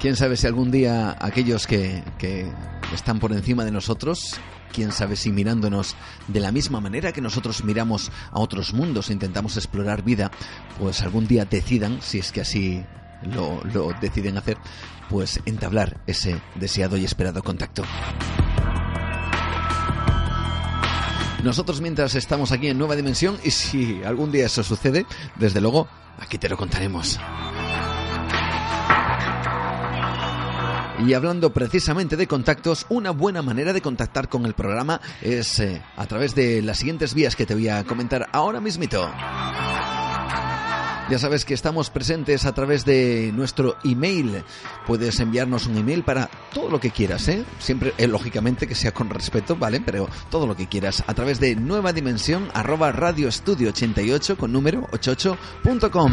Quién 0.00 0.16
sabe 0.16 0.36
si 0.36 0.46
algún 0.46 0.70
día 0.70 1.16
aquellos 1.18 1.66
que, 1.66 2.04
que 2.18 2.46
están 2.92 3.20
por 3.20 3.32
encima 3.32 3.64
de 3.64 3.70
nosotros, 3.70 4.38
quién 4.70 4.92
sabe 4.92 5.16
si 5.16 5.32
mirándonos 5.32 5.96
de 6.28 6.40
la 6.40 6.52
misma 6.52 6.80
manera 6.80 7.12
que 7.12 7.22
nosotros 7.22 7.64
miramos 7.64 8.12
a 8.30 8.40
otros 8.40 8.74
mundos 8.74 9.08
e 9.08 9.14
intentamos 9.14 9.56
explorar 9.56 10.02
vida, 10.02 10.30
pues 10.78 11.00
algún 11.02 11.26
día 11.26 11.46
decidan, 11.46 12.02
si 12.02 12.18
es 12.18 12.32
que 12.32 12.42
así 12.42 12.84
lo, 13.22 13.62
lo 13.72 13.92
deciden 14.00 14.36
hacer, 14.36 14.58
pues 15.08 15.40
entablar 15.46 16.00
ese 16.06 16.40
deseado 16.56 16.96
y 16.96 17.04
esperado 17.04 17.42
contacto. 17.42 17.84
Nosotros 21.44 21.82
mientras 21.82 22.14
estamos 22.14 22.52
aquí 22.52 22.68
en 22.68 22.78
Nueva 22.78 22.96
Dimensión 22.96 23.38
y 23.44 23.50
si 23.50 24.02
algún 24.02 24.32
día 24.32 24.46
eso 24.46 24.62
sucede, 24.62 25.04
desde 25.36 25.60
luego, 25.60 25.86
aquí 26.18 26.38
te 26.38 26.48
lo 26.48 26.56
contaremos. 26.56 27.20
Y 31.06 31.12
hablando 31.12 31.52
precisamente 31.52 32.16
de 32.16 32.26
contactos, 32.26 32.86
una 32.88 33.10
buena 33.10 33.42
manera 33.42 33.74
de 33.74 33.82
contactar 33.82 34.30
con 34.30 34.46
el 34.46 34.54
programa 34.54 35.02
es 35.20 35.60
eh, 35.60 35.82
a 35.96 36.06
través 36.06 36.34
de 36.34 36.62
las 36.62 36.78
siguientes 36.78 37.12
vías 37.12 37.36
que 37.36 37.44
te 37.44 37.52
voy 37.52 37.68
a 37.68 37.84
comentar 37.84 38.26
ahora 38.32 38.62
mismito. 38.62 39.12
Ya 41.10 41.18
sabes 41.18 41.44
que 41.44 41.52
estamos 41.52 41.90
presentes 41.90 42.46
a 42.46 42.54
través 42.54 42.86
de 42.86 43.30
nuestro 43.34 43.76
email. 43.84 44.42
Puedes 44.86 45.20
enviarnos 45.20 45.66
un 45.66 45.76
email 45.76 46.02
para 46.02 46.30
todo 46.52 46.70
lo 46.70 46.80
que 46.80 46.90
quieras, 46.90 47.28
¿eh? 47.28 47.44
Siempre, 47.58 47.92
eh, 47.98 48.06
lógicamente, 48.06 48.66
que 48.66 48.74
sea 48.74 48.92
con 48.92 49.10
respeto, 49.10 49.54
¿vale? 49.54 49.82
Pero 49.84 50.08
todo 50.30 50.46
lo 50.46 50.56
que 50.56 50.66
quieras 50.66 51.04
a 51.06 51.12
través 51.12 51.40
de 51.40 51.56
nueva 51.56 51.92
dimensión 51.92 52.48
arroba 52.54 52.90
radioestudio 52.90 53.68
88 53.68 54.38
con 54.38 54.50
número 54.52 54.88
88.com. 54.92 56.12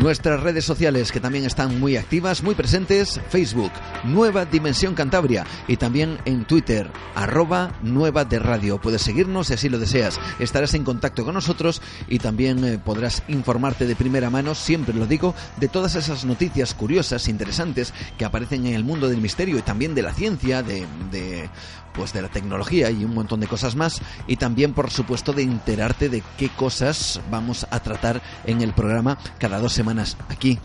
Nuestras 0.00 0.42
redes 0.42 0.66
sociales 0.66 1.10
que 1.10 1.20
también 1.20 1.46
están 1.46 1.80
muy 1.80 1.96
activas, 1.96 2.42
muy 2.42 2.54
presentes, 2.54 3.18
Facebook, 3.30 3.72
Nueva 4.04 4.44
Dimensión 4.44 4.94
Cantabria 4.94 5.46
y 5.68 5.78
también 5.78 6.18
en 6.26 6.44
Twitter, 6.44 6.90
arroba 7.14 7.72
Nueva 7.82 8.26
de 8.26 8.38
Radio. 8.38 8.78
Puedes 8.78 9.00
seguirnos 9.00 9.46
si 9.46 9.54
así 9.54 9.70
lo 9.70 9.78
deseas. 9.78 10.20
Estarás 10.38 10.74
en 10.74 10.84
contacto 10.84 11.24
con 11.24 11.32
nosotros 11.32 11.80
y 12.08 12.18
también 12.18 12.62
eh, 12.62 12.78
podrás 12.78 13.22
informarte 13.28 13.86
de 13.86 13.96
primera 13.96 14.28
mano, 14.28 14.54
siempre 14.54 14.94
lo 14.94 15.06
digo, 15.06 15.34
de 15.56 15.68
todas 15.68 15.94
esas 15.94 16.26
noticias 16.26 16.74
curiosas, 16.74 17.26
interesantes 17.26 17.94
que 18.18 18.26
aparecen 18.26 18.66
en 18.66 18.74
el 18.74 18.84
mundo 18.84 19.08
del 19.08 19.22
misterio 19.22 19.56
y 19.56 19.62
también 19.62 19.94
de 19.94 20.02
la 20.02 20.12
ciencia, 20.12 20.62
de, 20.62 20.86
de 21.10 21.48
pues 21.96 22.12
de 22.12 22.22
la 22.22 22.28
tecnología 22.28 22.90
y 22.90 23.04
un 23.04 23.14
montón 23.14 23.40
de 23.40 23.46
cosas 23.46 23.74
más 23.74 24.00
y 24.26 24.36
también 24.36 24.74
por 24.74 24.90
supuesto 24.90 25.32
de 25.32 25.42
enterarte 25.42 26.08
de 26.08 26.22
qué 26.36 26.50
cosas 26.50 27.20
vamos 27.30 27.66
a 27.70 27.80
tratar 27.80 28.22
en 28.44 28.60
el 28.60 28.72
programa 28.74 29.18
cada 29.38 29.58
dos 29.58 29.72
semanas 29.72 30.16
aquí 30.28 30.58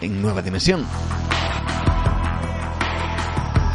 en 0.00 0.20
Nueva 0.20 0.42
Dimensión. 0.42 0.84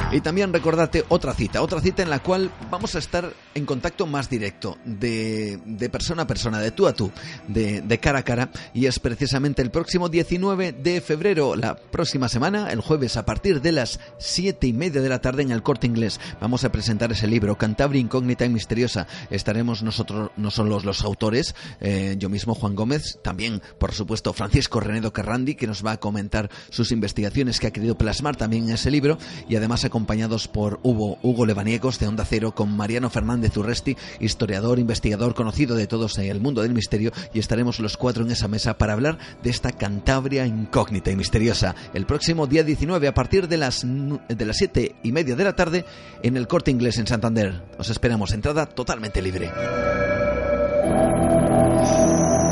Y 0.10 0.22
también 0.22 0.54
recordarte 0.54 1.04
otra 1.10 1.34
cita, 1.34 1.62
otra 1.62 1.82
cita 1.82 2.02
en 2.02 2.10
la 2.10 2.20
cual 2.20 2.50
vamos 2.72 2.96
a 2.96 3.00
estar 3.00 3.34
en 3.54 3.66
contacto 3.66 4.08
más 4.08 4.30
directo, 4.30 4.78
de, 4.86 5.60
de 5.66 5.90
persona 5.90 6.22
a 6.22 6.28
persona, 6.28 6.60
de 6.60 6.72
tú 6.72 6.88
a 6.88 6.94
tú, 6.94 7.12
de, 7.50 7.82
de 7.82 8.00
cara 8.00 8.20
a 8.20 8.24
cara, 8.24 8.50
y 8.74 8.86
es 8.86 9.00
precisamente 9.00 9.62
el 9.62 9.70
próximo 9.70 10.08
19 10.08 10.72
de 10.72 11.02
febrero, 11.02 11.58
la 11.58 11.76
próxima 11.76 12.30
semana, 12.30 12.72
el 12.72 12.80
jueves, 12.80 13.18
a 13.18 13.26
partir 13.26 13.62
de 13.62 13.74
las 13.74 14.00
7 14.18 14.66
y 14.68 14.72
media 14.72 15.02
de 15.02 15.10
la 15.10 15.20
tarde 15.20 15.44
en 15.44 15.52
el 15.52 15.62
Corte 15.62 15.88
Inglés. 15.88 16.22
Vamos 16.40 16.64
a 16.64 16.72
presentar 16.72 17.12
ese 17.12 17.28
libro, 17.28 17.58
Cantabria 17.58 18.00
Incógnita 18.00 18.46
y 18.46 18.50
Misteriosa. 18.50 19.08
Estaremos 19.30 19.84
nosotros, 19.84 20.32
no 20.38 20.52
son 20.52 20.70
los, 20.70 21.04
autores, 21.04 21.54
eh, 21.82 22.16
yo 22.18 22.30
mismo, 22.30 22.56
Juan 22.56 22.76
Gómez, 22.76 23.20
también, 23.22 23.62
por 23.78 23.94
supuesto, 23.94 24.32
Francisco 24.32 24.80
Renedo 24.80 25.12
Carrandi, 25.12 25.56
que 25.56 25.68
nos 25.68 25.86
va 25.86 25.92
a 25.92 26.00
comentar 26.00 26.50
sus 26.70 26.94
investigaciones 26.94 27.60
que 27.60 27.68
ha 27.68 27.72
querido 27.72 27.98
plasmar 27.98 28.38
también 28.38 28.70
en 28.70 28.76
ese 28.76 28.90
libro, 28.90 29.18
y 29.50 29.58
además 29.58 29.84
acompañados 29.98 30.48
por 30.48 30.80
Hugo, 30.84 31.18
Hugo 31.24 31.48
Levaniegos 31.48 31.98
de 31.98 32.06
Onda 32.06 32.24
Cero 32.24 32.54
con 32.54 32.72
Mariano 32.78 33.10
Fernández 33.10 33.58
Urresti, 33.58 33.98
historiador, 34.20 34.78
investigador 34.78 35.34
conocido 35.34 35.76
de 35.76 35.88
todos 35.88 36.20
en 36.20 36.30
el 36.30 36.40
mundo 36.40 36.62
del 36.62 36.76
misterio 36.76 37.12
y 37.34 37.40
estaremos 37.40 37.80
los 37.80 37.98
cuatro 37.98 38.24
en 38.24 38.30
esa 38.30 38.48
mesa 38.48 38.78
para 38.78 38.94
hablar 38.94 39.18
de 39.42 39.50
esta 39.50 39.72
Cantabria 39.72 40.46
incógnita 40.46 41.10
y 41.10 41.16
misteriosa 41.16 41.74
el 41.96 42.06
próximo 42.06 42.46
día 42.46 42.64
19 42.64 43.08
a 43.08 43.16
partir 43.16 43.48
de 43.48 43.58
las, 43.58 43.84
de 43.84 44.46
las 44.46 44.58
siete 44.58 44.96
y 45.02 45.12
media 45.12 45.36
de 45.36 45.44
la 45.44 45.56
tarde 45.56 45.84
en 46.22 46.38
el 46.38 46.48
Corte 46.48 46.70
Inglés 46.70 47.00
en 47.00 47.08
Santander. 47.08 47.64
Os 47.80 47.90
esperamos, 47.90 48.34
entrada 48.34 48.68
totalmente 48.68 49.20
libre. 49.20 49.52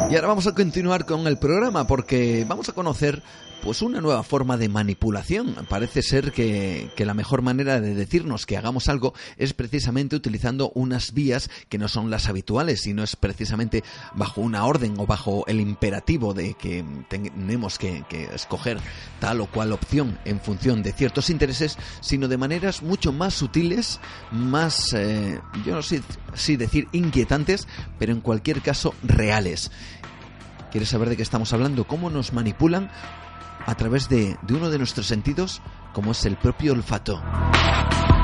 Y 0.09 0.15
ahora 0.15 0.27
vamos 0.27 0.47
a 0.47 0.53
continuar 0.53 1.05
con 1.05 1.27
el 1.27 1.37
programa 1.37 1.85
porque 1.87 2.45
vamos 2.47 2.69
a 2.69 2.73
conocer 2.73 3.21
pues 3.61 3.81
una 3.81 4.01
nueva 4.01 4.23
forma 4.23 4.57
de 4.57 4.69
manipulación. 4.69 5.55
Parece 5.69 6.01
ser 6.01 6.31
que, 6.31 6.89
que 6.95 7.05
la 7.05 7.13
mejor 7.13 7.41
manera 7.41 7.81
de 7.81 7.95
decirnos 7.95 8.45
que 8.45 8.57
hagamos 8.57 8.89
algo 8.89 9.13
es 9.37 9.53
precisamente 9.53 10.15
utilizando 10.15 10.71
unas 10.75 11.13
vías 11.13 11.49
que 11.69 11.77
no 11.77 11.87
son 11.87 12.09
las 12.09 12.29
habituales 12.29 12.85
y 12.85 12.93
no 12.93 13.03
es 13.03 13.15
precisamente 13.15 13.83
bajo 14.13 14.41
una 14.41 14.65
orden 14.65 14.95
o 14.97 15.05
bajo 15.05 15.45
el 15.47 15.59
imperativo 15.59 16.33
de 16.33 16.53
que 16.53 16.85
tenemos 17.09 17.77
que, 17.77 18.05
escoger 18.33 18.79
tal 19.19 19.41
o 19.41 19.47
cual 19.47 19.71
opción 19.71 20.19
en 20.25 20.39
función 20.39 20.83
de 20.83 20.93
ciertos 20.93 21.29
intereses, 21.29 21.77
sino 22.01 22.27
de 22.27 22.37
maneras 22.37 22.81
mucho 22.81 23.11
más 23.11 23.33
sutiles, 23.33 23.99
más, 24.31 24.93
eh, 24.93 25.39
yo 25.65 25.75
no 25.75 25.81
sé 25.81 26.01
si 26.33 26.55
decir 26.55 26.87
inquietantes, 26.91 27.67
pero 27.99 28.11
en 28.11 28.21
cualquier 28.21 28.61
caso 28.61 28.93
reales 29.03 29.71
¿Quieres 30.75 30.89
saber 30.89 31.07
de 31.07 31.15
qué 31.15 31.23
estamos 31.23 31.53
hablando? 31.53 31.87
¿Cómo 31.87 32.09
nos 32.09 32.33
manipulan 32.33 32.91
a 33.65 33.75
través 33.75 34.09
de, 34.09 34.37
de 34.41 34.53
uno 34.53 34.69
de 34.69 34.77
nuestros 34.77 35.07
sentidos, 35.07 35.61
como 35.93 36.11
es 36.11 36.25
el 36.25 36.37
propio 36.37 36.73
olfato? 36.73 37.21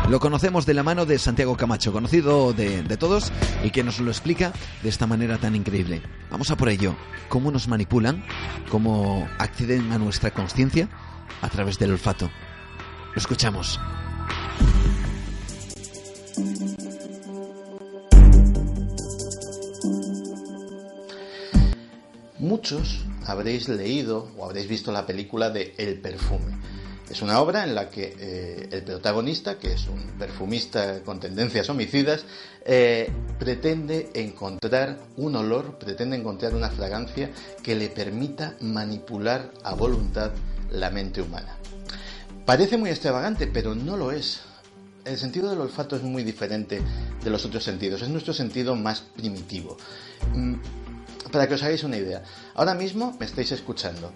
Lo 0.10 0.20
conocemos 0.20 0.66
de 0.66 0.74
la 0.74 0.84
mano 0.84 1.06
de 1.06 1.18
Santiago 1.18 1.56
Camacho, 1.56 1.94
conocido 1.94 2.52
de, 2.54 2.84
de, 2.84 2.98
todos 2.98 3.32
y 3.64 3.70
que 3.70 3.84
nos 3.84 4.00
lo 4.00 4.12
explica 4.12 4.52
de 4.84 4.90
esta 4.90 5.08
manera 5.08 5.38
tan 5.38 5.56
increíble. 5.56 6.02
Vamos 6.30 6.52
a 6.52 6.58
por 6.58 6.70
ello. 6.70 6.96
¿Cómo 7.30 7.50
nos 7.50 7.68
manipulan? 7.68 8.24
¿Cómo 8.70 9.28
acceden 9.38 9.92
a 9.94 9.98
nuestra 9.98 10.32
conciencia? 10.32 10.90
A 11.42 11.50
través 11.50 11.80
del 11.80 11.92
olfato. 11.92 12.30
Lo 13.14 13.18
escuchamos. 13.18 13.80
Muchos 22.38 23.06
habréis 23.26 23.70
leído 23.70 24.28
o 24.38 24.46
habréis 24.46 24.68
visto 24.68 24.92
la 24.92 25.06
película 25.06 25.50
de 25.50 25.74
El 25.78 26.00
perfume. 26.00 26.58
Es 27.12 27.22
una 27.22 27.42
obra 27.42 27.66
en 27.66 27.76
la 27.76 27.90
que 27.90 28.16
eh, 28.18 28.70
el 28.72 28.84
protagonista, 28.84 29.60
que 29.60 29.74
es 29.74 29.88
un 29.88 30.02
perfumista 30.18 31.02
con 31.04 31.20
tendencias 31.20 31.70
homicidas, 31.70 32.24
eh, 32.64 33.12
pretende 33.38 34.12
encontrar 34.14 34.98
un 35.18 35.36
olor, 35.36 35.78
pretende 35.78 36.16
encontrar 36.16 36.56
una 36.56 36.70
fragancia 36.70 37.30
que 37.62 37.76
le 37.76 37.90
permita 37.90 38.56
manipular 38.62 39.52
a 39.64 39.76
voluntad 39.76 40.32
la 40.72 40.90
mente 40.90 41.22
humana. 41.22 41.58
Parece 42.46 42.78
muy 42.78 42.90
extravagante, 42.90 43.46
pero 43.46 43.76
no 43.76 43.98
lo 43.98 44.14
es. 44.14 44.40
El 45.04 45.18
sentido 45.18 45.50
del 45.50 45.60
olfato 45.60 45.98
es 45.98 46.04
muy 46.04 46.24
diferente 46.24 46.82
de 47.22 47.30
los 47.30 47.44
otros 47.44 47.64
sentidos, 47.64 48.02
es 48.04 48.10
nuestro 48.10 48.34
sentido 48.34 48.76
más 48.76 49.02
primitivo. 49.02 49.76
Para 51.32 51.48
que 51.48 51.56
os 51.56 51.64
hagáis 51.64 51.84
una 51.84 51.98
idea, 51.98 52.24
ahora 52.56 52.74
mismo 52.74 53.16
me 53.20 53.26
estáis 53.26 53.52
escuchando. 53.52 54.12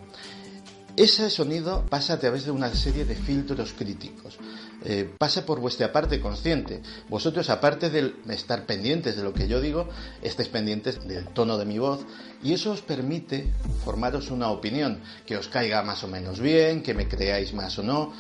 Ese 0.98 1.30
sonido 1.30 1.86
pasa 1.90 2.14
a 2.14 2.20
través 2.20 2.46
de 2.46 2.52
una 2.52 2.74
serie 2.74 3.04
de 3.04 3.16
filtros 3.16 3.74
críticos. 3.74 4.38
Eh, 4.86 5.10
pasa 5.18 5.46
por 5.46 5.60
vuestra 5.60 5.92
parte 5.92 6.22
consciente. 6.22 6.82
Vosotros, 7.10 7.50
aparte 7.50 7.90
de 7.90 8.14
estar 8.30 8.66
pendientes 8.66 9.18
de 9.18 9.24
lo 9.24 9.34
que 9.34 9.50
yo 9.50 9.60
digo, 9.60 9.90
estáis 10.22 10.48
pendientes 10.48 11.06
del 11.06 11.28
tono 11.28 11.58
de 11.58 11.66
mi 11.66 11.80
voz 11.80 12.06
y 12.42 12.54
eso 12.54 12.72
os 12.72 12.82
permite 12.82 13.52
formaros 13.84 14.32
una 14.32 14.50
opinión, 14.52 15.02
que 15.26 15.36
os 15.36 15.50
caiga 15.50 15.84
más 15.84 16.04
o 16.06 16.08
menos 16.08 16.40
bien, 16.40 16.82
que 16.82 16.94
me 16.94 17.10
creáis 17.10 17.54
más 17.54 17.78
o 17.78 17.84
no. 17.84 18.14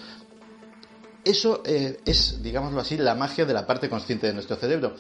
Eso 1.25 1.63
eh, 1.65 1.97
es, 2.05 2.43
digámoslo 2.43 2.79
así, 2.79 2.97
la 2.97 3.15
magia 3.15 3.45
de 3.45 3.53
la 3.53 3.65
parte 3.65 3.89
consciente 3.89 4.27
de 4.27 4.33
nuestro 4.33 4.57
cerebro. 4.57 4.95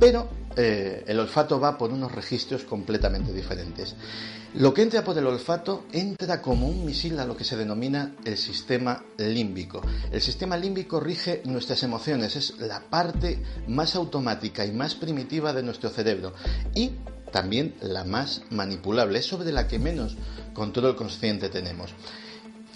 Pero 0.00 0.26
eh, 0.56 1.04
el 1.06 1.20
olfato 1.20 1.60
va 1.60 1.76
por 1.76 1.92
unos 1.92 2.12
registros 2.12 2.64
completamente 2.64 3.30
diferentes. 3.30 3.94
Lo 4.54 4.72
que 4.72 4.80
entra 4.80 5.04
por 5.04 5.18
el 5.18 5.26
olfato 5.26 5.84
entra 5.92 6.40
como 6.40 6.66
un 6.66 6.86
misil 6.86 7.18
a 7.20 7.26
lo 7.26 7.36
que 7.36 7.44
se 7.44 7.58
denomina 7.58 8.16
el 8.24 8.38
sistema 8.38 9.04
límbico. 9.18 9.82
El 10.10 10.22
sistema 10.22 10.56
límbico 10.56 10.98
rige 10.98 11.42
nuestras 11.44 11.82
emociones, 11.82 12.36
es 12.36 12.58
la 12.58 12.80
parte 12.80 13.42
más 13.68 13.96
automática 13.96 14.64
y 14.64 14.72
más 14.72 14.94
primitiva 14.94 15.52
de 15.52 15.62
nuestro 15.62 15.90
cerebro 15.90 16.32
y 16.74 16.92
también 17.32 17.74
la 17.82 18.04
más 18.04 18.42
manipulable, 18.48 19.18
es 19.18 19.26
sobre 19.26 19.52
la 19.52 19.68
que 19.68 19.78
menos 19.78 20.16
control 20.54 20.96
consciente 20.96 21.50
tenemos. 21.50 21.94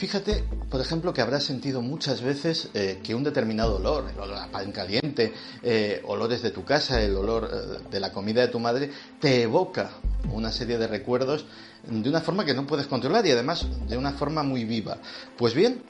Fíjate, 0.00 0.44
por 0.70 0.80
ejemplo, 0.80 1.12
que 1.12 1.20
habrás 1.20 1.44
sentido 1.44 1.82
muchas 1.82 2.22
veces 2.22 2.70
eh, 2.72 3.00
que 3.02 3.14
un 3.14 3.22
determinado 3.22 3.76
olor, 3.76 4.08
el 4.10 4.18
olor 4.18 4.38
a 4.38 4.50
pan 4.50 4.72
caliente, 4.72 5.34
eh, 5.62 6.00
olores 6.06 6.40
de 6.40 6.50
tu 6.52 6.64
casa, 6.64 7.02
el 7.02 7.14
olor 7.14 7.50
eh, 7.52 7.86
de 7.90 8.00
la 8.00 8.10
comida 8.10 8.40
de 8.40 8.48
tu 8.48 8.58
madre, 8.58 8.90
te 9.20 9.42
evoca 9.42 9.90
una 10.32 10.52
serie 10.52 10.78
de 10.78 10.86
recuerdos 10.86 11.44
de 11.86 12.08
una 12.08 12.22
forma 12.22 12.46
que 12.46 12.54
no 12.54 12.66
puedes 12.66 12.86
controlar 12.86 13.26
y 13.26 13.32
además 13.32 13.66
de 13.90 13.98
una 13.98 14.12
forma 14.12 14.42
muy 14.42 14.64
viva. 14.64 14.96
Pues 15.36 15.52
bien, 15.52 15.82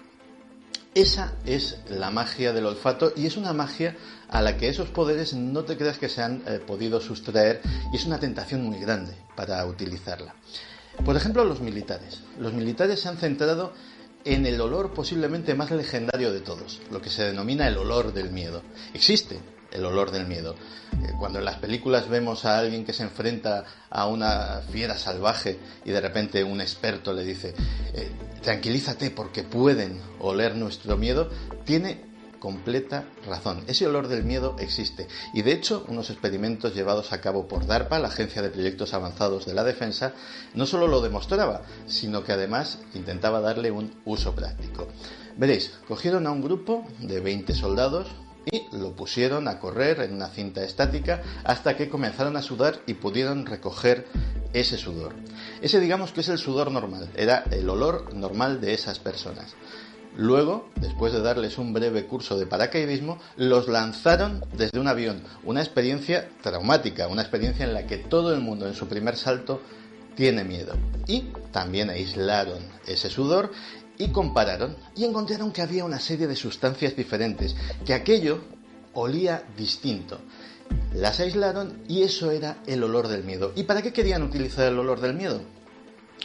esa 0.92 1.34
es 1.46 1.78
la 1.88 2.10
magia 2.10 2.52
del 2.52 2.66
olfato 2.66 3.12
y 3.14 3.26
es 3.26 3.36
una 3.36 3.52
magia 3.52 3.96
a 4.28 4.42
la 4.42 4.56
que 4.56 4.68
esos 4.68 4.88
poderes 4.88 5.34
no 5.34 5.62
te 5.62 5.76
creas 5.76 5.98
que 5.98 6.08
se 6.08 6.20
han 6.20 6.42
podido 6.66 7.00
sustraer 7.00 7.60
y 7.92 7.96
es 7.96 8.06
una 8.06 8.18
tentación 8.18 8.64
muy 8.64 8.80
grande 8.80 9.14
para 9.36 9.64
utilizarla. 9.66 10.34
Por 11.04 11.16
ejemplo, 11.16 11.44
los 11.44 11.60
militares. 11.60 12.20
Los 12.38 12.52
militares 12.52 13.00
se 13.00 13.08
han 13.08 13.16
centrado 13.16 13.72
en 14.24 14.46
el 14.46 14.60
olor 14.60 14.92
posiblemente 14.92 15.54
más 15.54 15.70
legendario 15.70 16.32
de 16.32 16.40
todos, 16.40 16.80
lo 16.90 17.00
que 17.00 17.10
se 17.10 17.24
denomina 17.24 17.68
el 17.68 17.76
olor 17.76 18.12
del 18.12 18.30
miedo. 18.30 18.62
Existe 18.94 19.38
el 19.72 19.84
olor 19.84 20.10
del 20.10 20.26
miedo. 20.26 20.54
Eh, 21.02 21.12
cuando 21.18 21.38
en 21.38 21.44
las 21.44 21.56
películas 21.56 22.08
vemos 22.08 22.44
a 22.44 22.58
alguien 22.58 22.84
que 22.84 22.92
se 22.92 23.04
enfrenta 23.04 23.64
a 23.88 24.06
una 24.06 24.62
fiera 24.70 24.98
salvaje 24.98 25.58
y 25.84 25.90
de 25.90 26.00
repente 26.00 26.44
un 26.44 26.60
experto 26.60 27.12
le 27.12 27.24
dice, 27.24 27.54
eh, 27.94 28.10
tranquilízate 28.42 29.10
porque 29.10 29.42
pueden 29.42 30.00
oler 30.18 30.56
nuestro 30.56 30.96
miedo, 30.96 31.30
tiene 31.64 32.09
completa 32.40 33.04
razón. 33.26 33.62
Ese 33.68 33.86
olor 33.86 34.08
del 34.08 34.24
miedo 34.24 34.56
existe. 34.58 35.06
Y 35.32 35.42
de 35.42 35.52
hecho, 35.52 35.84
unos 35.86 36.10
experimentos 36.10 36.74
llevados 36.74 37.12
a 37.12 37.20
cabo 37.20 37.46
por 37.46 37.66
DARPA, 37.66 38.00
la 38.00 38.08
Agencia 38.08 38.42
de 38.42 38.50
Proyectos 38.50 38.94
Avanzados 38.94 39.46
de 39.46 39.54
la 39.54 39.62
Defensa, 39.62 40.14
no 40.54 40.66
solo 40.66 40.88
lo 40.88 41.00
demostraba, 41.00 41.62
sino 41.86 42.24
que 42.24 42.32
además 42.32 42.80
intentaba 42.94 43.40
darle 43.40 43.70
un 43.70 44.00
uso 44.04 44.34
práctico. 44.34 44.88
Veréis, 45.36 45.72
cogieron 45.86 46.26
a 46.26 46.32
un 46.32 46.42
grupo 46.42 46.84
de 46.98 47.20
20 47.20 47.54
soldados 47.54 48.08
y 48.50 48.64
lo 48.72 48.96
pusieron 48.96 49.48
a 49.48 49.58
correr 49.58 50.00
en 50.00 50.14
una 50.14 50.28
cinta 50.28 50.64
estática 50.64 51.22
hasta 51.44 51.76
que 51.76 51.88
comenzaron 51.88 52.36
a 52.36 52.42
sudar 52.42 52.80
y 52.86 52.94
pudieron 52.94 53.46
recoger 53.46 54.06
ese 54.52 54.78
sudor. 54.78 55.14
Ese 55.60 55.78
digamos 55.78 56.12
que 56.12 56.20
es 56.20 56.28
el 56.28 56.38
sudor 56.38 56.70
normal, 56.70 57.10
era 57.16 57.44
el 57.50 57.68
olor 57.68 58.14
normal 58.14 58.60
de 58.60 58.74
esas 58.74 58.98
personas. 58.98 59.54
Luego, 60.16 60.68
después 60.76 61.12
de 61.12 61.20
darles 61.20 61.56
un 61.58 61.72
breve 61.72 62.06
curso 62.06 62.38
de 62.38 62.46
paracaidismo, 62.46 63.18
los 63.36 63.68
lanzaron 63.68 64.44
desde 64.56 64.80
un 64.80 64.88
avión. 64.88 65.22
Una 65.44 65.60
experiencia 65.60 66.28
traumática, 66.42 67.08
una 67.08 67.22
experiencia 67.22 67.64
en 67.64 67.74
la 67.74 67.86
que 67.86 67.98
todo 67.98 68.34
el 68.34 68.40
mundo 68.40 68.66
en 68.66 68.74
su 68.74 68.88
primer 68.88 69.16
salto 69.16 69.62
tiene 70.16 70.44
miedo. 70.44 70.74
Y 71.06 71.32
también 71.52 71.90
aislaron 71.90 72.58
ese 72.86 73.08
sudor 73.08 73.52
y 73.98 74.08
compararon 74.08 74.76
y 74.96 75.04
encontraron 75.04 75.52
que 75.52 75.62
había 75.62 75.84
una 75.84 76.00
serie 76.00 76.26
de 76.26 76.36
sustancias 76.36 76.96
diferentes, 76.96 77.54
que 77.84 77.94
aquello 77.94 78.42
olía 78.94 79.44
distinto. 79.56 80.18
Las 80.94 81.20
aislaron 81.20 81.82
y 81.88 82.02
eso 82.02 82.30
era 82.30 82.58
el 82.66 82.82
olor 82.82 83.08
del 83.08 83.24
miedo. 83.24 83.52
¿Y 83.54 83.64
para 83.64 83.82
qué 83.82 83.92
querían 83.92 84.22
utilizar 84.22 84.66
el 84.66 84.78
olor 84.78 85.00
del 85.00 85.14
miedo? 85.14 85.40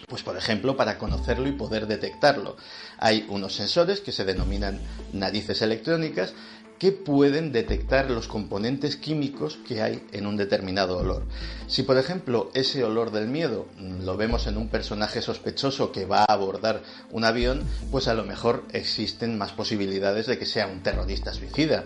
Pues 0.07 0.23
por 0.23 0.37
ejemplo, 0.37 0.77
para 0.77 0.97
conocerlo 0.97 1.47
y 1.47 1.53
poder 1.53 1.87
detectarlo. 1.87 2.57
Hay 2.97 3.25
unos 3.29 3.55
sensores 3.55 4.01
que 4.01 4.11
se 4.11 4.25
denominan 4.25 4.79
narices 5.13 5.61
electrónicas 5.61 6.33
que 6.79 6.91
pueden 6.91 7.51
detectar 7.51 8.11
los 8.11 8.27
componentes 8.27 8.97
químicos 8.97 9.57
que 9.67 9.81
hay 9.81 10.05
en 10.11 10.27
un 10.27 10.35
determinado 10.35 10.97
olor. 10.97 11.23
Si 11.67 11.83
por 11.83 11.97
ejemplo 11.97 12.51
ese 12.53 12.83
olor 12.83 13.11
del 13.11 13.27
miedo 13.27 13.67
lo 13.79 14.17
vemos 14.17 14.47
en 14.47 14.57
un 14.57 14.69
personaje 14.69 15.21
sospechoso 15.21 15.91
que 15.91 16.05
va 16.05 16.19
a 16.19 16.33
abordar 16.33 16.81
un 17.11 17.23
avión, 17.23 17.63
pues 17.91 18.07
a 18.07 18.13
lo 18.13 18.23
mejor 18.23 18.63
existen 18.73 19.37
más 19.37 19.53
posibilidades 19.53 20.27
de 20.27 20.37
que 20.37 20.45
sea 20.45 20.67
un 20.67 20.83
terrorista 20.83 21.33
suicida. 21.33 21.85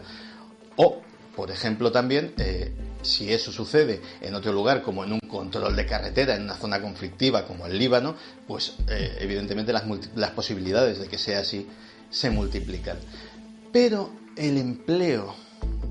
O, 0.76 1.01
por 1.36 1.51
ejemplo, 1.51 1.91
también 1.91 2.34
eh, 2.38 2.73
si 3.01 3.32
eso 3.32 3.51
sucede 3.51 4.01
en 4.21 4.36
otro 4.36 4.51
lugar, 4.51 4.82
como 4.82 5.03
en 5.03 5.13
un 5.13 5.19
control 5.19 5.75
de 5.75 5.86
carretera, 5.86 6.36
en 6.36 6.43
una 6.43 6.55
zona 6.55 6.82
conflictiva 6.82 7.45
como 7.45 7.65
el 7.65 7.77
Líbano, 7.77 8.15
pues 8.47 8.75
eh, 8.88 9.17
evidentemente 9.19 9.73
las, 9.73 9.84
las 10.15 10.32
posibilidades 10.32 10.99
de 10.99 11.07
que 11.07 11.17
sea 11.17 11.39
así 11.39 11.67
se 12.09 12.30
multiplican. 12.30 12.97
Pero 13.71 14.11
el 14.36 14.57
empleo 14.57 15.36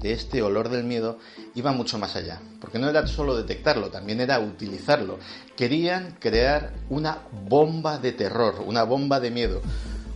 de 0.01 0.12
este 0.12 0.43
olor 0.43 0.68
del 0.68 0.84
miedo 0.84 1.18
iba 1.55 1.72
mucho 1.72 1.99
más 1.99 2.16
allá, 2.16 2.41
porque 2.61 2.78
no 2.78 2.89
era 2.89 3.07
solo 3.07 3.36
detectarlo, 3.36 3.91
también 3.91 4.20
era 4.20 4.39
utilizarlo. 4.39 5.18
Querían 5.57 6.16
crear 6.20 6.72
una 6.89 7.18
bomba 7.49 7.99
de 7.99 8.12
terror, 8.12 8.62
una 8.66 8.84
bomba 8.84 9.20
de 9.20 9.30
miedo, 9.30 9.61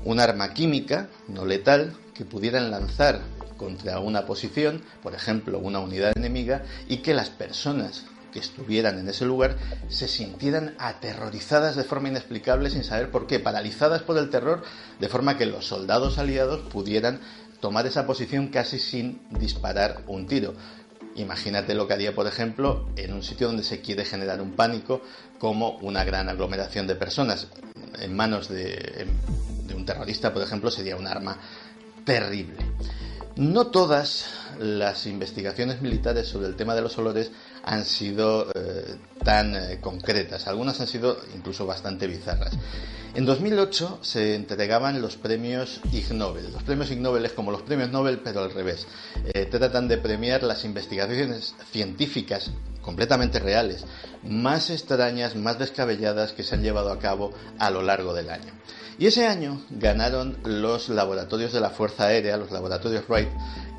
un 0.04 0.20
arma 0.20 0.52
química 0.52 1.08
no 1.28 1.46
letal 1.46 1.96
que 2.14 2.24
pudieran 2.24 2.70
lanzar 2.70 3.20
contra 3.62 4.00
una 4.00 4.26
posición, 4.26 4.82
por 5.04 5.14
ejemplo, 5.14 5.60
una 5.60 5.78
unidad 5.78 6.12
enemiga, 6.16 6.64
y 6.88 6.96
que 6.96 7.14
las 7.14 7.30
personas 7.30 8.02
que 8.32 8.40
estuvieran 8.40 8.98
en 8.98 9.08
ese 9.08 9.24
lugar 9.24 9.56
se 9.88 10.08
sintieran 10.08 10.74
aterrorizadas 10.78 11.76
de 11.76 11.84
forma 11.84 12.08
inexplicable 12.08 12.70
sin 12.70 12.82
saber 12.82 13.12
por 13.12 13.28
qué, 13.28 13.38
paralizadas 13.38 14.02
por 14.02 14.18
el 14.18 14.30
terror, 14.30 14.64
de 14.98 15.08
forma 15.08 15.38
que 15.38 15.46
los 15.46 15.66
soldados 15.66 16.18
aliados 16.18 16.68
pudieran 16.72 17.20
tomar 17.60 17.86
esa 17.86 18.04
posición 18.04 18.48
casi 18.48 18.80
sin 18.80 19.22
disparar 19.30 20.02
un 20.08 20.26
tiro. 20.26 20.54
Imagínate 21.14 21.74
lo 21.74 21.86
que 21.86 21.94
haría, 21.94 22.16
por 22.16 22.26
ejemplo, 22.26 22.88
en 22.96 23.12
un 23.12 23.22
sitio 23.22 23.46
donde 23.46 23.62
se 23.62 23.80
quiere 23.80 24.04
generar 24.04 24.40
un 24.40 24.56
pánico, 24.56 25.02
como 25.38 25.76
una 25.82 26.02
gran 26.02 26.28
aglomeración 26.28 26.88
de 26.88 26.96
personas. 26.96 27.46
En 28.00 28.16
manos 28.16 28.48
de, 28.48 29.06
de 29.68 29.74
un 29.74 29.86
terrorista, 29.86 30.32
por 30.32 30.42
ejemplo, 30.42 30.68
sería 30.68 30.96
un 30.96 31.06
arma 31.06 31.38
terrible. 32.04 32.56
No 33.36 33.68
todas 33.68 34.26
las 34.58 35.06
investigaciones 35.06 35.80
militares 35.80 36.28
sobre 36.28 36.48
el 36.48 36.56
tema 36.56 36.74
de 36.74 36.82
los 36.82 36.98
olores 36.98 37.30
han 37.64 37.86
sido 37.86 38.50
eh, 38.54 38.96
tan 39.24 39.56
eh, 39.56 39.78
concretas, 39.80 40.46
algunas 40.46 40.78
han 40.80 40.86
sido 40.86 41.16
incluso 41.34 41.64
bastante 41.64 42.06
bizarras. 42.06 42.52
En 43.14 43.24
2008 43.24 44.00
se 44.02 44.34
entregaban 44.34 45.00
los 45.00 45.16
premios 45.16 45.80
Ig 45.92 46.12
Nobel. 46.12 46.52
Los 46.52 46.62
premios 46.62 46.90
Ig 46.90 47.00
Nobel 47.00 47.24
es 47.24 47.32
como 47.32 47.50
los 47.50 47.62
premios 47.62 47.90
Nobel, 47.90 48.20
pero 48.20 48.40
al 48.40 48.52
revés. 48.52 48.86
Eh, 49.32 49.46
tratan 49.46 49.88
de 49.88 49.96
premiar 49.96 50.42
las 50.42 50.64
investigaciones 50.66 51.54
científicas 51.70 52.50
completamente 52.82 53.38
reales, 53.38 53.84
más 54.22 54.68
extrañas, 54.68 55.36
más 55.36 55.58
descabelladas 55.58 56.32
que 56.32 56.42
se 56.42 56.54
han 56.54 56.62
llevado 56.62 56.92
a 56.92 56.98
cabo 56.98 57.32
a 57.58 57.70
lo 57.70 57.82
largo 57.82 58.12
del 58.12 58.28
año. 58.28 58.52
Y 59.02 59.08
ese 59.08 59.26
año 59.26 59.60
ganaron 59.68 60.38
los 60.44 60.88
laboratorios 60.88 61.52
de 61.52 61.58
la 61.58 61.70
Fuerza 61.70 62.04
Aérea, 62.04 62.36
los 62.36 62.52
laboratorios 62.52 63.02
Wright, 63.08 63.30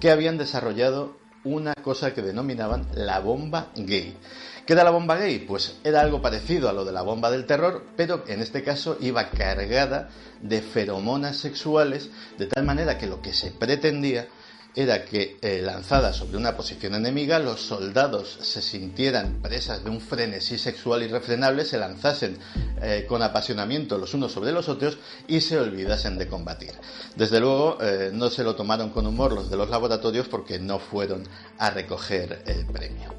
que 0.01 0.11
habían 0.11 0.37
desarrollado 0.37 1.15
una 1.45 1.75
cosa 1.75 2.13
que 2.13 2.21
denominaban 2.21 2.85
la 2.93 3.19
bomba 3.19 3.71
gay. 3.73 4.17
¿Qué 4.65 4.73
era 4.73 4.83
la 4.83 4.89
bomba 4.89 5.15
gay? 5.15 5.39
Pues 5.39 5.77
era 5.85 6.01
algo 6.01 6.21
parecido 6.21 6.67
a 6.67 6.73
lo 6.73 6.83
de 6.83 6.91
la 6.91 7.03
bomba 7.03 7.31
del 7.31 7.45
terror, 7.45 7.85
pero 7.95 8.25
en 8.27 8.41
este 8.41 8.63
caso 8.63 8.97
iba 8.99 9.29
cargada 9.29 10.09
de 10.41 10.61
feromonas 10.61 11.37
sexuales, 11.37 12.09
de 12.37 12.47
tal 12.47 12.65
manera 12.65 12.97
que 12.97 13.07
lo 13.07 13.21
que 13.21 13.31
se 13.31 13.51
pretendía 13.51 14.27
era 14.75 15.05
que 15.05 15.37
eh, 15.41 15.61
lanzada 15.61 16.13
sobre 16.13 16.37
una 16.37 16.57
posición 16.57 16.95
enemiga, 16.95 17.39
los 17.39 17.61
soldados 17.61 18.39
se 18.41 18.61
sintieran 18.61 19.41
presas 19.41 19.83
de 19.83 19.89
un 19.89 20.01
frenesí 20.01 20.57
sexual 20.57 21.03
irrefrenable, 21.03 21.65
se 21.65 21.77
lanzasen 21.77 22.39
eh, 22.81 23.05
con 23.07 23.21
apasionamiento 23.21 23.97
los 23.97 24.13
unos 24.13 24.31
sobre 24.31 24.51
los 24.51 24.69
otros 24.69 24.97
y 25.27 25.41
se 25.41 25.59
olvidasen 25.59 26.17
de 26.17 26.27
combatir. 26.27 26.71
Desde 27.15 27.39
luego 27.39 27.77
eh, 27.81 28.09
no 28.13 28.29
se 28.29 28.43
lo 28.43 28.55
tomaron 28.55 28.89
con 28.89 29.05
humor 29.05 29.33
los 29.33 29.49
de 29.49 29.57
los 29.57 29.69
laboratorios 29.69 30.27
porque 30.27 30.59
no 30.59 30.79
fueron 30.79 31.27
a 31.59 31.69
recoger 31.69 32.41
el 32.47 32.65
premio. 32.65 33.13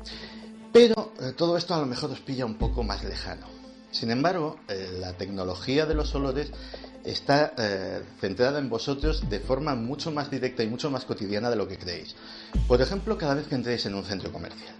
Pero 0.72 1.12
todo 1.36 1.56
esto 1.56 1.74
a 1.74 1.78
lo 1.78 1.86
mejor 1.86 2.10
os 2.10 2.20
pilla 2.20 2.44
un 2.44 2.58
poco 2.58 2.82
más 2.82 3.04
lejano. 3.04 3.46
Sin 3.92 4.10
embargo, 4.10 4.58
la 4.98 5.12
tecnología 5.12 5.86
de 5.86 5.94
los 5.94 6.12
olores 6.16 6.50
está 7.04 7.52
eh, 7.56 8.02
centrada 8.20 8.58
en 8.58 8.68
vosotros 8.68 9.28
de 9.28 9.40
forma 9.40 9.74
mucho 9.74 10.10
más 10.10 10.30
directa 10.30 10.62
y 10.62 10.68
mucho 10.68 10.90
más 10.90 11.04
cotidiana 11.04 11.50
de 11.50 11.56
lo 11.56 11.68
que 11.68 11.78
creéis. 11.78 12.14
Por 12.66 12.80
ejemplo, 12.80 13.18
cada 13.18 13.34
vez 13.34 13.46
que 13.46 13.54
entréis 13.54 13.86
en 13.86 13.94
un 13.94 14.04
centro 14.04 14.32
comercial. 14.32 14.74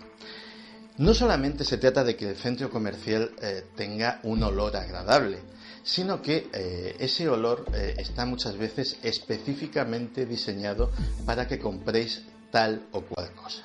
No 0.96 1.12
solamente 1.12 1.64
se 1.64 1.78
trata 1.78 2.04
de 2.04 2.16
que 2.16 2.30
el 2.30 2.36
centro 2.36 2.70
comercial 2.70 3.32
eh, 3.42 3.64
tenga 3.76 4.20
un 4.22 4.42
olor 4.42 4.76
agradable, 4.76 5.38
sino 5.82 6.22
que 6.22 6.48
eh, 6.52 6.96
ese 6.98 7.28
olor 7.28 7.66
está 7.74 8.24
muchas 8.24 8.56
veces 8.56 8.96
específicamente 9.02 10.24
diseñado 10.24 10.90
para 11.26 11.46
que 11.46 11.58
compréis 11.58 12.22
tal 12.50 12.86
o 12.92 13.02
cual 13.02 13.32
cosa. 13.32 13.64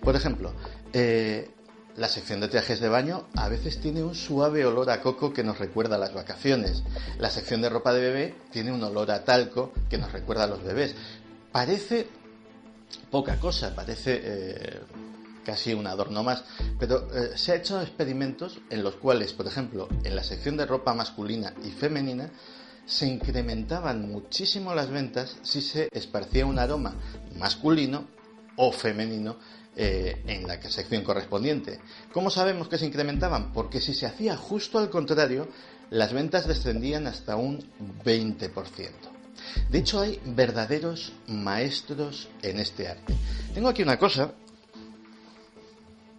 Por 0.00 0.14
ejemplo, 0.14 0.52
la 1.98 2.08
sección 2.08 2.40
de 2.40 2.48
trajes 2.48 2.80
de 2.80 2.88
baño 2.88 3.26
a 3.34 3.48
veces 3.48 3.80
tiene 3.80 4.02
un 4.02 4.14
suave 4.14 4.64
olor 4.64 4.88
a 4.90 5.00
coco 5.00 5.32
que 5.32 5.42
nos 5.42 5.58
recuerda 5.58 5.96
a 5.96 5.98
las 5.98 6.14
vacaciones. 6.14 6.84
La 7.18 7.28
sección 7.28 7.60
de 7.60 7.68
ropa 7.68 7.92
de 7.92 8.00
bebé 8.00 8.34
tiene 8.52 8.72
un 8.72 8.82
olor 8.82 9.10
a 9.10 9.24
talco 9.24 9.72
que 9.90 9.98
nos 9.98 10.12
recuerda 10.12 10.44
a 10.44 10.46
los 10.46 10.62
bebés. 10.62 10.94
Parece 11.50 12.06
poca 13.10 13.38
cosa, 13.40 13.74
parece 13.74 14.20
eh, 14.22 14.80
casi 15.44 15.74
un 15.74 15.88
adorno 15.88 16.22
más, 16.22 16.44
pero 16.78 17.08
eh, 17.12 17.36
se 17.36 17.52
han 17.52 17.58
hecho 17.58 17.80
experimentos 17.82 18.60
en 18.70 18.84
los 18.84 18.94
cuales, 18.94 19.32
por 19.32 19.46
ejemplo, 19.46 19.88
en 20.04 20.14
la 20.14 20.22
sección 20.22 20.56
de 20.56 20.66
ropa 20.66 20.94
masculina 20.94 21.52
y 21.64 21.70
femenina, 21.70 22.30
se 22.86 23.06
incrementaban 23.06 24.08
muchísimo 24.08 24.74
las 24.74 24.88
ventas 24.88 25.36
si 25.42 25.60
se 25.60 25.88
esparcía 25.92 26.46
un 26.46 26.58
aroma 26.58 26.94
masculino 27.36 28.06
o 28.56 28.72
femenino 28.72 29.36
eh, 29.80 30.20
en 30.26 30.48
la 30.48 30.60
sección 30.60 31.04
correspondiente. 31.04 31.78
¿Cómo 32.12 32.30
sabemos 32.30 32.66
que 32.66 32.78
se 32.78 32.86
incrementaban? 32.86 33.52
Porque 33.52 33.80
si 33.80 33.94
se 33.94 34.06
hacía 34.06 34.36
justo 34.36 34.80
al 34.80 34.90
contrario, 34.90 35.46
las 35.90 36.12
ventas 36.12 36.48
descendían 36.48 37.06
hasta 37.06 37.36
un 37.36 37.64
20%. 38.04 38.50
De 39.70 39.78
hecho, 39.78 40.00
hay 40.00 40.20
verdaderos 40.24 41.12
maestros 41.28 42.28
en 42.42 42.58
este 42.58 42.88
arte. 42.88 43.14
Tengo 43.54 43.68
aquí 43.68 43.84
una 43.84 44.00
cosa, 44.00 44.32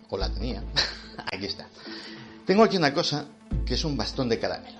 o 0.10 0.18
la 0.18 0.30
tenía, 0.34 0.64
aquí 1.34 1.46
está. 1.46 1.68
Tengo 2.46 2.64
aquí 2.64 2.78
una 2.78 2.94
cosa 2.94 3.26
que 3.66 3.74
es 3.74 3.84
un 3.84 3.98
bastón 3.98 4.30
de 4.30 4.40
caramelo. 4.40 4.80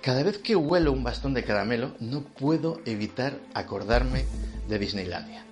Cada 0.00 0.22
vez 0.22 0.38
que 0.38 0.54
huelo 0.54 0.92
un 0.92 1.02
bastón 1.02 1.34
de 1.34 1.42
caramelo, 1.42 1.96
no 1.98 2.22
puedo 2.22 2.80
evitar 2.84 3.40
acordarme 3.52 4.26
de 4.68 4.78
Disneylandia. 4.78 5.47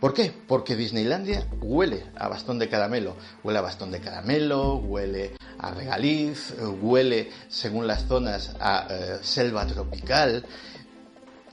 ¿Por 0.00 0.12
qué? 0.12 0.32
Porque 0.46 0.76
Disneylandia 0.76 1.46
huele 1.62 2.04
a 2.16 2.28
bastón 2.28 2.58
de 2.58 2.68
caramelo. 2.68 3.16
Huele 3.42 3.58
a 3.58 3.62
bastón 3.62 3.90
de 3.90 4.00
caramelo, 4.00 4.76
huele 4.76 5.32
a 5.58 5.70
regaliz, 5.70 6.54
huele, 6.82 7.30
según 7.48 7.86
las 7.86 8.06
zonas, 8.06 8.54
a 8.60 8.86
eh, 8.90 9.18
selva 9.22 9.66
tropical. 9.66 10.44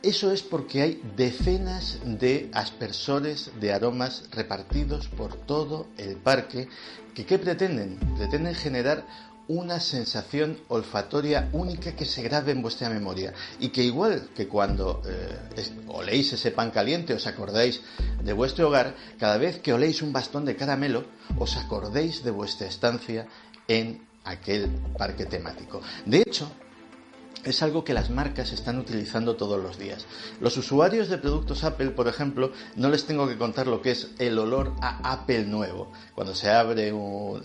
Eso 0.02 0.34
es 0.34 0.44
porque 0.44 0.82
hay 0.82 1.02
decenas 1.16 2.00
de 2.04 2.50
aspersores 2.54 3.52
de 3.62 3.72
aromas 3.72 4.26
repartidos 4.32 5.08
por 5.08 5.36
todo 5.36 5.88
el 5.98 6.18
parque 6.18 6.68
que 7.14 7.26
¿qué 7.26 7.40
pretenden? 7.40 7.98
Pretenden 8.18 8.56
generar 8.56 9.06
una 9.48 9.80
sensación 9.80 10.60
olfatoria 10.70 11.50
única 11.52 11.96
que 11.96 12.06
se 12.06 12.22
grabe 12.24 12.52
en 12.52 12.62
vuestra 12.62 12.90
memoria 12.90 13.34
y 13.60 13.70
que 13.70 13.84
igual 13.84 14.30
que 14.36 14.48
cuando 14.48 15.02
eh, 15.06 15.38
oléis 15.88 16.34
ese 16.34 16.52
pan 16.52 16.72
caliente 16.72 17.14
os 17.14 17.28
acordáis 17.28 17.82
de 18.24 18.34
vuestro 18.34 18.68
hogar, 18.68 18.96
cada 19.20 19.38
vez 19.38 19.60
que 19.60 19.74
oléis 19.74 20.02
un 20.02 20.14
bastón 20.14 20.46
de 20.46 20.56
caramelo 20.56 21.06
os 21.38 21.58
acordéis 21.58 22.24
de 22.24 22.32
vuestra 22.32 22.68
estancia 22.68 23.28
en 23.68 24.08
aquel 24.24 24.70
parque 24.98 25.26
temático. 25.26 25.82
De 26.06 26.22
hecho, 26.22 26.50
es 27.44 27.62
algo 27.62 27.84
que 27.84 27.94
las 27.94 28.10
marcas 28.10 28.52
están 28.52 28.80
utilizando 28.80 29.36
todos 29.36 29.62
los 29.62 29.78
días. 29.78 30.06
Los 30.40 30.58
usuarios 30.58 31.10
de 31.10 31.18
productos 31.18 31.64
Apple, 31.64 31.92
por 31.92 32.08
ejemplo, 32.08 32.52
no 32.76 32.90
les 32.90 33.06
tengo 33.06 33.28
que 33.28 33.38
contar 33.38 33.68
lo 33.68 33.82
que 33.82 33.92
es 33.92 34.12
el 34.20 34.40
olor 34.40 34.74
a 34.82 35.12
Apple 35.12 35.46
nuevo. 35.46 35.92
Cuando 36.16 36.36
se 36.36 36.50
abre 36.50 36.94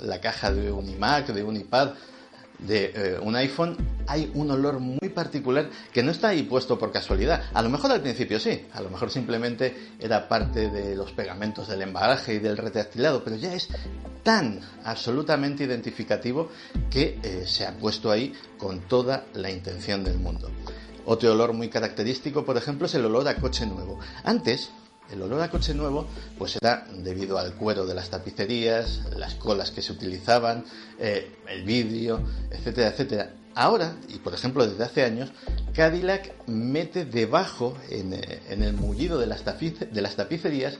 la 0.02 0.20
caja 0.20 0.52
de 0.52 0.70
un 0.70 0.88
iMac, 0.88 1.28
de 1.28 1.42
un 1.42 1.56
iPad, 1.56 1.90
de 2.58 2.92
eh, 2.94 3.18
un 3.20 3.36
iPhone 3.36 3.76
hay 4.06 4.30
un 4.34 4.50
olor 4.50 4.80
muy 4.80 5.10
particular 5.10 5.68
que 5.92 6.02
no 6.02 6.10
está 6.10 6.28
ahí 6.28 6.42
puesto 6.42 6.78
por 6.78 6.90
casualidad. 6.90 7.44
A 7.52 7.62
lo 7.62 7.68
mejor 7.68 7.92
al 7.92 8.00
principio 8.00 8.40
sí, 8.40 8.66
a 8.72 8.80
lo 8.80 8.88
mejor 8.88 9.10
simplemente 9.10 9.90
era 10.00 10.28
parte 10.28 10.70
de 10.70 10.96
los 10.96 11.12
pegamentos 11.12 11.68
del 11.68 11.82
embalaje 11.82 12.34
y 12.34 12.38
del 12.38 12.56
retractilado, 12.56 13.22
pero 13.22 13.36
ya 13.36 13.54
es 13.54 13.68
tan 14.22 14.60
absolutamente 14.84 15.64
identificativo 15.64 16.48
que 16.90 17.18
eh, 17.22 17.44
se 17.46 17.66
ha 17.66 17.76
puesto 17.76 18.10
ahí 18.10 18.32
con 18.56 18.80
toda 18.80 19.26
la 19.34 19.50
intención 19.50 20.02
del 20.02 20.18
mundo. 20.18 20.50
Otro 21.04 21.32
olor 21.32 21.52
muy 21.52 21.68
característico, 21.68 22.44
por 22.44 22.56
ejemplo, 22.56 22.86
es 22.86 22.94
el 22.94 23.04
olor 23.04 23.28
a 23.28 23.36
coche 23.36 23.66
nuevo. 23.66 23.98
Antes, 24.24 24.70
el 25.12 25.22
olor 25.22 25.40
a 25.42 25.50
coche 25.50 25.74
nuevo 25.74 26.06
pues 26.36 26.56
era 26.60 26.86
debido 26.92 27.38
al 27.38 27.54
cuero 27.54 27.86
de 27.86 27.94
las 27.94 28.10
tapicerías, 28.10 29.02
las 29.16 29.34
colas 29.34 29.70
que 29.70 29.82
se 29.82 29.92
utilizaban, 29.92 30.64
eh, 30.98 31.30
el 31.48 31.62
vidrio, 31.64 32.20
etcétera, 32.50 32.88
etcétera. 32.88 33.30
Ahora, 33.54 33.96
y 34.08 34.18
por 34.18 34.34
ejemplo 34.34 34.66
desde 34.66 34.84
hace 34.84 35.04
años, 35.04 35.32
Cadillac 35.74 36.32
mete 36.46 37.04
debajo, 37.04 37.76
en, 37.90 38.12
eh, 38.12 38.40
el 38.48 38.72
mullido 38.74 39.18
de 39.18 39.26
las, 39.26 39.44
de 39.44 40.02
las 40.02 40.16
tapicerías, 40.16 40.78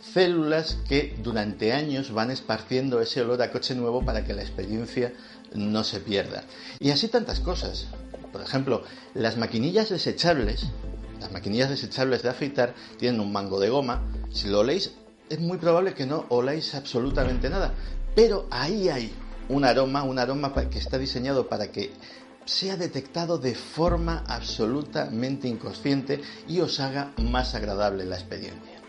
células 0.00 0.78
que 0.88 1.16
durante 1.22 1.72
años 1.72 2.12
van 2.12 2.30
esparciendo 2.30 3.00
ese 3.00 3.22
olor 3.22 3.42
a 3.42 3.50
coche 3.50 3.74
nuevo 3.74 4.04
para 4.04 4.24
que 4.24 4.32
la 4.32 4.42
experiencia 4.42 5.12
no 5.54 5.84
se 5.84 6.00
pierda. 6.00 6.44
Y 6.78 6.90
así 6.90 7.08
tantas 7.08 7.40
cosas. 7.40 7.86
Por 8.32 8.42
ejemplo, 8.42 8.82
las 9.14 9.36
maquinillas 9.36 9.88
desechables 9.88 10.66
las 11.20 11.32
maquinillas 11.32 11.70
desechables 11.70 12.22
de 12.22 12.30
afeitar 12.30 12.74
tienen 12.98 13.20
un 13.20 13.32
mango 13.32 13.60
de 13.60 13.68
goma. 13.68 14.02
Si 14.30 14.48
lo 14.48 14.60
oléis, 14.60 14.92
es 15.28 15.40
muy 15.40 15.58
probable 15.58 15.94
que 15.94 16.06
no 16.06 16.26
oléis 16.28 16.74
absolutamente 16.74 17.50
nada. 17.50 17.74
Pero 18.14 18.46
ahí 18.50 18.88
hay 18.88 19.12
un 19.48 19.64
aroma, 19.64 20.02
un 20.02 20.18
aroma 20.18 20.52
que 20.70 20.78
está 20.78 20.98
diseñado 20.98 21.48
para 21.48 21.70
que 21.70 21.92
sea 22.44 22.76
detectado 22.76 23.38
de 23.38 23.54
forma 23.54 24.24
absolutamente 24.26 25.48
inconsciente 25.48 26.20
y 26.46 26.60
os 26.60 26.80
haga 26.80 27.12
más 27.18 27.54
agradable 27.54 28.04
la 28.06 28.16
experiencia. 28.16 28.80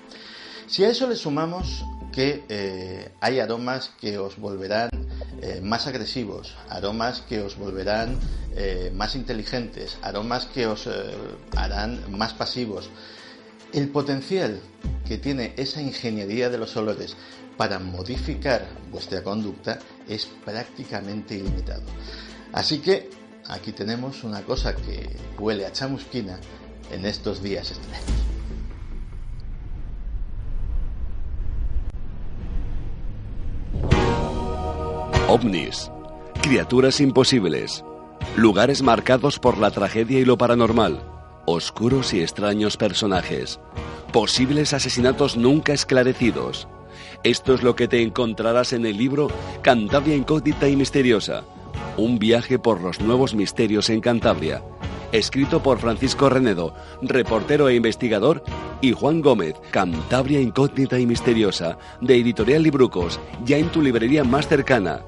Si 0.68 0.84
a 0.84 0.90
eso 0.90 1.08
le 1.08 1.16
sumamos 1.16 1.84
que 2.12 2.44
eh, 2.48 3.12
hay 3.20 3.40
aromas 3.40 3.92
que 4.00 4.18
os 4.18 4.38
volverán 4.38 4.90
eh, 5.42 5.62
más 5.62 5.88
agresivos, 5.88 6.56
aromas 6.70 7.22
que 7.22 7.42
os 7.42 7.58
volverán 7.58 8.20
eh, 8.56 8.92
más 8.94 9.16
inteligentes, 9.16 9.98
aromas 10.02 10.46
que 10.46 10.68
os 10.68 10.90
harán 11.56 12.18
más 12.18 12.34
pasivos. 12.34 12.90
El 13.72 13.90
potencial 13.90 14.60
que 15.08 15.18
tiene 15.18 15.54
esa 15.58 15.82
ingeniería 15.82 16.50
de 16.50 16.58
los 16.58 16.76
olores 16.76 17.16
para 17.58 17.78
modificar 17.78 18.66
vuestra 18.92 19.22
conducta 19.22 19.80
es 20.08 20.26
prácticamente 20.46 21.36
ilimitado. 21.36 21.84
Así 22.54 22.80
que 22.80 23.10
aquí 23.48 23.72
tenemos 23.74 24.24
una 24.24 24.42
cosa 24.44 24.76
que 24.76 25.10
huele 25.38 25.66
a 25.66 25.72
chamusquina 25.72 26.40
en 26.92 27.06
estos 27.06 27.44
días 27.44 27.72
extraños. 27.72 28.29
Ovnis, 35.30 35.92
criaturas 36.42 37.00
imposibles, 37.00 37.86
lugares 38.36 38.82
marcados 38.82 39.38
por 39.38 39.60
la 39.60 39.70
tragedia 39.70 40.20
y 40.20 40.26
lo 40.26 40.40
paranormal, 40.40 41.04
oscuros 41.46 42.16
y 42.16 42.22
extraños 42.22 42.78
personajes, 42.78 43.60
posibles 44.12 44.74
asesinatos 44.74 45.38
nunca 45.38 45.72
esclarecidos. 45.72 46.68
Esto 47.22 47.54
es 47.54 47.62
lo 47.62 47.76
que 47.76 47.88
te 47.88 48.02
encontrarás 48.02 48.74
en 48.74 48.88
el 48.88 48.98
libro 48.98 49.28
Cantabria 49.62 50.16
Incógnita 50.16 50.68
y 50.68 50.76
Misteriosa, 50.76 51.44
un 51.96 52.18
viaje 52.18 52.58
por 52.58 52.82
los 52.82 53.00
nuevos 53.00 53.36
misterios 53.36 53.92
en 53.92 54.02
Cantabria, 54.02 54.64
escrito 55.12 55.62
por 55.62 55.78
Francisco 55.78 56.30
Renedo, 56.30 56.74
reportero 57.04 57.70
e 57.70 57.76
investigador, 57.76 58.44
y 58.82 58.94
Juan 58.94 59.22
Gómez, 59.22 59.54
Cantabria 59.70 60.42
Incógnita 60.42 60.98
y 60.98 61.06
Misteriosa, 61.06 61.78
de 62.02 62.16
Editorial 62.16 62.64
Librucos, 62.64 63.20
ya 63.46 63.58
en 63.58 63.70
tu 63.70 63.84
librería 63.84 64.24
más 64.24 64.48
cercana, 64.48 65.04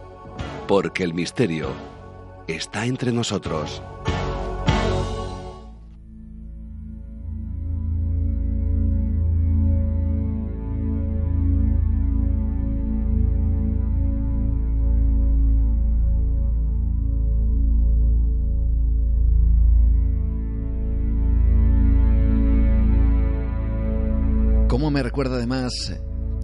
porque 0.71 1.03
el 1.03 1.13
misterio 1.13 1.67
está 2.47 2.85
entre 2.85 3.11
nosotros. 3.11 3.81
me 24.91 25.03
recuerda 25.03 25.37
además 25.37 26.00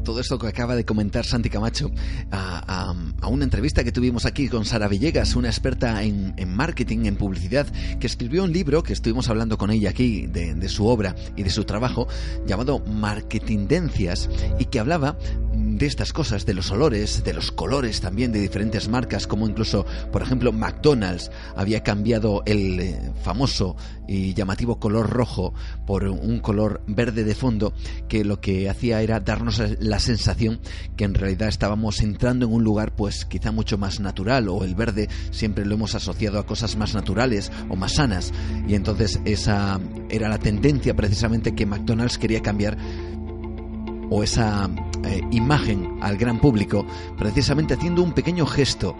todo 0.07 0.21
esto 0.21 0.39
que 0.39 0.47
acaba 0.47 0.77
de 0.77 0.85
comentar 0.85 1.25
Santi 1.25 1.49
Camacho 1.49 1.91
a, 2.31 2.95
una 3.27 3.43
entrevista 3.43 3.83
que 3.83 3.91
tuvimos 3.91 4.25
aquí 4.25 4.47
con 4.47 4.63
Sara 4.63 4.87
Villegas, 4.87 5.35
una 5.35 5.49
experta 5.49 6.01
en, 6.01 6.33
marketing, 6.47 7.07
en 7.07 7.17
publicidad, 7.17 7.67
que 7.99 8.07
escribió 8.07 8.45
un 8.45 8.53
libro 8.53 8.83
que 8.83 8.93
estuvimos 8.93 9.29
hablando 9.29 9.57
con 9.57 9.69
ella 9.69 9.89
aquí 9.89 10.25
de, 10.27 10.69
su 10.69 10.87
obra 10.87 11.13
y 11.35 11.43
de 11.43 11.49
su 11.49 11.65
trabajo 11.65 12.07
llamado 12.45 12.79
Marketingencias 12.79 14.29
y 14.57 14.65
que 14.65 14.79
hablaba 14.79 15.17
de 15.53 15.85
estas 15.85 16.13
cosas, 16.13 16.45
de 16.45 16.53
los 16.53 16.71
olores, 16.71 17.23
de 17.25 17.33
los 17.33 17.51
colores 17.51 17.99
también 17.99 18.31
de 18.31 18.39
diferentes 18.39 18.87
marcas, 18.87 19.27
como 19.27 19.47
incluso, 19.47 19.85
por 20.11 20.21
ejemplo, 20.21 20.53
McDonald's 20.53 21.31
había 21.55 21.83
cambiado 21.83 22.43
el 22.45 22.79
eh, 22.79 23.11
famoso 23.23 23.75
y 24.07 24.33
llamativo 24.33 24.79
color 24.79 25.09
rojo 25.09 25.53
por 25.85 26.05
un 26.05 26.39
color 26.39 26.81
verde 26.87 27.23
de 27.23 27.35
fondo, 27.35 27.73
que 28.07 28.23
lo 28.23 28.39
que 28.39 28.69
hacía 28.69 29.01
era 29.01 29.19
darnos 29.19 29.61
la 29.79 29.96
sensación 29.99 30.59
que 30.95 31.05
en 31.05 31.13
realidad 31.13 31.49
estábamos 31.49 32.01
entrando 32.01 32.45
en 32.45 32.53
un 32.53 32.63
lugar 32.63 32.95
pues 32.95 33.25
quizá 33.25 33.51
mucho 33.51 33.77
más 33.77 33.99
natural, 33.99 34.49
o 34.49 34.63
el 34.63 34.75
verde 34.75 35.09
siempre 35.31 35.65
lo 35.65 35.75
hemos 35.75 35.95
asociado 35.95 36.39
a 36.39 36.45
cosas 36.45 36.75
más 36.75 36.93
naturales 36.93 37.51
o 37.69 37.75
más 37.75 37.95
sanas, 37.95 38.33
y 38.67 38.75
entonces 38.75 39.19
esa 39.25 39.79
era 40.09 40.29
la 40.29 40.37
tendencia 40.37 40.95
precisamente 40.95 41.55
que 41.55 41.65
McDonald's 41.65 42.17
quería 42.17 42.41
cambiar 42.41 42.77
o 44.09 44.23
esa 44.23 44.69
eh, 45.03 45.21
imagen 45.31 45.97
al 46.01 46.17
gran 46.17 46.39
público 46.39 46.85
precisamente 47.17 47.73
haciendo 47.73 48.03
un 48.03 48.13
pequeño 48.13 48.45
gesto, 48.45 48.95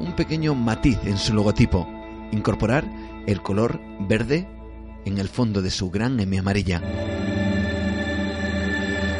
un 0.00 0.14
pequeño 0.14 0.54
matiz 0.54 0.98
en 1.04 1.16
su 1.16 1.34
logotipo, 1.34 1.88
incorporar 2.32 2.84
el 3.26 3.42
color 3.42 3.80
verde 4.08 4.48
en 5.04 5.18
el 5.18 5.28
fondo 5.28 5.62
de 5.62 5.70
su 5.70 5.90
gran 5.90 6.18
M 6.20 6.38
amarilla. 6.38 6.82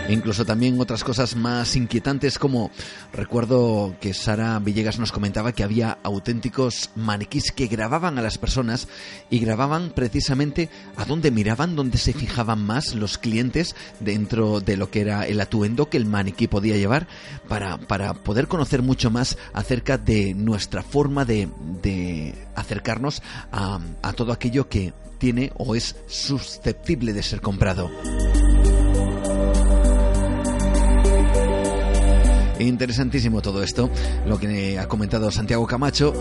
E 0.08 0.12
incluso 0.14 0.46
también 0.46 0.80
otras 0.80 1.04
cosas 1.04 1.36
más 1.36 1.76
inquietantes 1.76 2.38
como 2.38 2.70
recuerdo 3.12 3.94
que 4.00 4.14
Sara 4.14 4.58
Villegas 4.58 4.98
nos 4.98 5.12
comentaba 5.12 5.52
que 5.52 5.62
había 5.62 5.98
auténticos 6.02 6.88
maniquís 6.96 7.52
que 7.52 7.66
grababan 7.66 8.18
a 8.18 8.22
las 8.22 8.38
personas 8.38 8.88
y 9.28 9.38
grababan 9.38 9.90
precisamente 9.90 10.70
a 10.96 11.04
dónde 11.04 11.30
miraban, 11.30 11.76
dónde 11.76 11.98
se 11.98 12.14
fijaban 12.14 12.64
más 12.64 12.94
los 12.94 13.18
clientes 13.18 13.76
dentro 14.00 14.60
de 14.60 14.78
lo 14.78 14.90
que 14.90 15.02
era 15.02 15.26
el 15.26 15.42
atuendo 15.42 15.90
que 15.90 15.98
el 15.98 16.06
maniquí 16.06 16.46
podía 16.46 16.78
llevar 16.78 17.06
para, 17.46 17.76
para 17.76 18.14
poder 18.14 18.48
conocer 18.48 18.80
mucho 18.80 19.10
más 19.10 19.36
acerca 19.52 19.98
de 19.98 20.32
nuestra 20.32 20.82
forma 20.82 21.26
de, 21.26 21.50
de 21.82 22.34
acercarnos 22.54 23.22
a, 23.52 23.78
a 24.00 24.12
todo 24.14 24.32
aquello 24.32 24.70
que 24.70 24.94
tiene 25.18 25.52
o 25.58 25.74
es 25.74 25.96
susceptible 26.06 27.12
de 27.12 27.22
ser 27.22 27.42
comprado. 27.42 27.90
Interesantísimo 32.58 33.40
todo 33.40 33.62
esto, 33.62 33.90
lo 34.26 34.38
que 34.38 34.78
ha 34.78 34.88
comentado 34.88 35.30
Santiago 35.30 35.66
Camacho. 35.66 36.12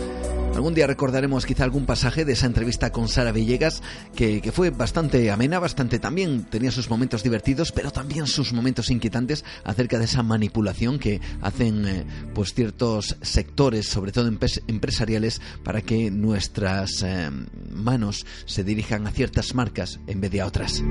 Algún 0.56 0.74
día 0.74 0.88
recordaremos 0.88 1.46
quizá 1.46 1.64
algún 1.64 1.86
pasaje 1.86 2.26
de 2.26 2.34
esa 2.34 2.48
entrevista 2.48 2.92
con 2.92 3.08
Sara 3.08 3.32
Villegas, 3.32 3.84
que, 4.16 4.42
fue 4.52 4.72
bastante 4.72 5.30
amena, 5.30 5.60
bastante 5.60 6.00
también 6.00 6.46
tenía 6.46 6.72
sus 6.72 6.90
momentos 6.90 7.22
divertidos, 7.22 7.72
pero 7.72 7.92
también 7.92 8.26
sus 8.26 8.54
momentos 8.54 8.90
inquietantes 8.90 9.46
acerca 9.64 10.00
de 10.00 10.06
esa 10.06 10.24
manipulación 10.24 10.98
que 10.98 11.22
hacen 11.42 11.88
eh, 11.88 12.06
pues 12.34 12.56
ciertos 12.56 13.18
sectores, 13.22 13.88
sobre 13.88 14.12
todo 14.12 14.32
empresariales, 14.68 15.42
para 15.64 15.84
que 15.84 16.10
nuestras 16.10 17.04
eh, 17.04 17.30
manos 17.70 18.26
se 18.46 18.64
dirijan 18.64 19.06
a 19.06 19.12
ciertas 19.12 19.54
marcas 19.54 20.00
en 20.08 20.22
vez 20.22 20.32
de 20.32 20.42
a 20.42 20.48
otras. 20.48 20.82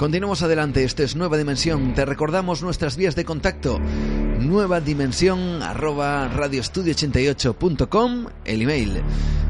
Continuamos 0.00 0.42
adelante, 0.42 0.82
esto 0.82 1.02
es 1.02 1.14
Nueva 1.14 1.36
Dimensión. 1.36 1.92
Te 1.92 2.06
recordamos 2.06 2.62
nuestras 2.62 2.96
vías 2.96 3.16
de 3.16 3.26
contacto. 3.26 3.78
Nueva 3.78 4.80
Dimensión 4.80 5.62
arroba 5.62 6.26
radioestudio88.com, 6.32 8.28
el 8.46 8.62
email. 8.62 9.02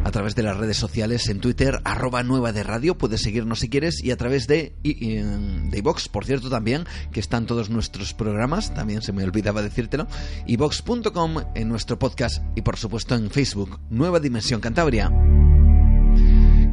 A 0.02 0.10
través 0.10 0.34
de 0.34 0.42
las 0.42 0.56
redes 0.56 0.76
sociales, 0.76 1.28
en 1.28 1.38
Twitter, 1.38 1.80
arroba 1.84 2.24
nueva 2.24 2.52
de 2.52 2.64
radio, 2.64 2.98
puedes 2.98 3.22
seguirnos 3.22 3.60
si 3.60 3.68
quieres, 3.68 4.02
y 4.02 4.10
a 4.10 4.16
través 4.16 4.48
de, 4.48 4.74
de 4.82 5.82
por 6.10 6.24
cierto, 6.24 6.50
también, 6.50 6.84
que 7.12 7.20
están 7.20 7.46
todos 7.46 7.70
nuestros 7.70 8.12
programas, 8.12 8.74
también 8.74 9.02
se 9.02 9.12
me 9.12 9.22
olvidaba 9.22 9.62
decírtelo, 9.62 10.08
iVox.com 10.48 11.44
en 11.54 11.68
nuestro 11.68 11.96
podcast 11.96 12.42
y 12.56 12.62
por 12.62 12.76
supuesto 12.76 13.14
en 13.14 13.30
Facebook, 13.30 13.78
Nueva 13.88 14.18
Dimensión 14.18 14.60
Cantabria. 14.60 15.12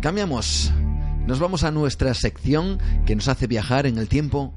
Cambiamos 0.01 0.73
nos 1.27 1.39
vamos 1.39 1.63
a 1.63 1.71
nuestra 1.71 2.13
sección 2.13 2.79
que 3.05 3.15
nos 3.15 3.27
hace 3.27 3.47
viajar 3.47 3.85
en 3.85 3.97
el 3.97 4.07
tiempo 4.07 4.53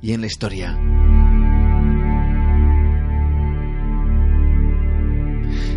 y 0.00 0.12
en 0.12 0.20
la 0.20 0.28
historia. 0.28 0.78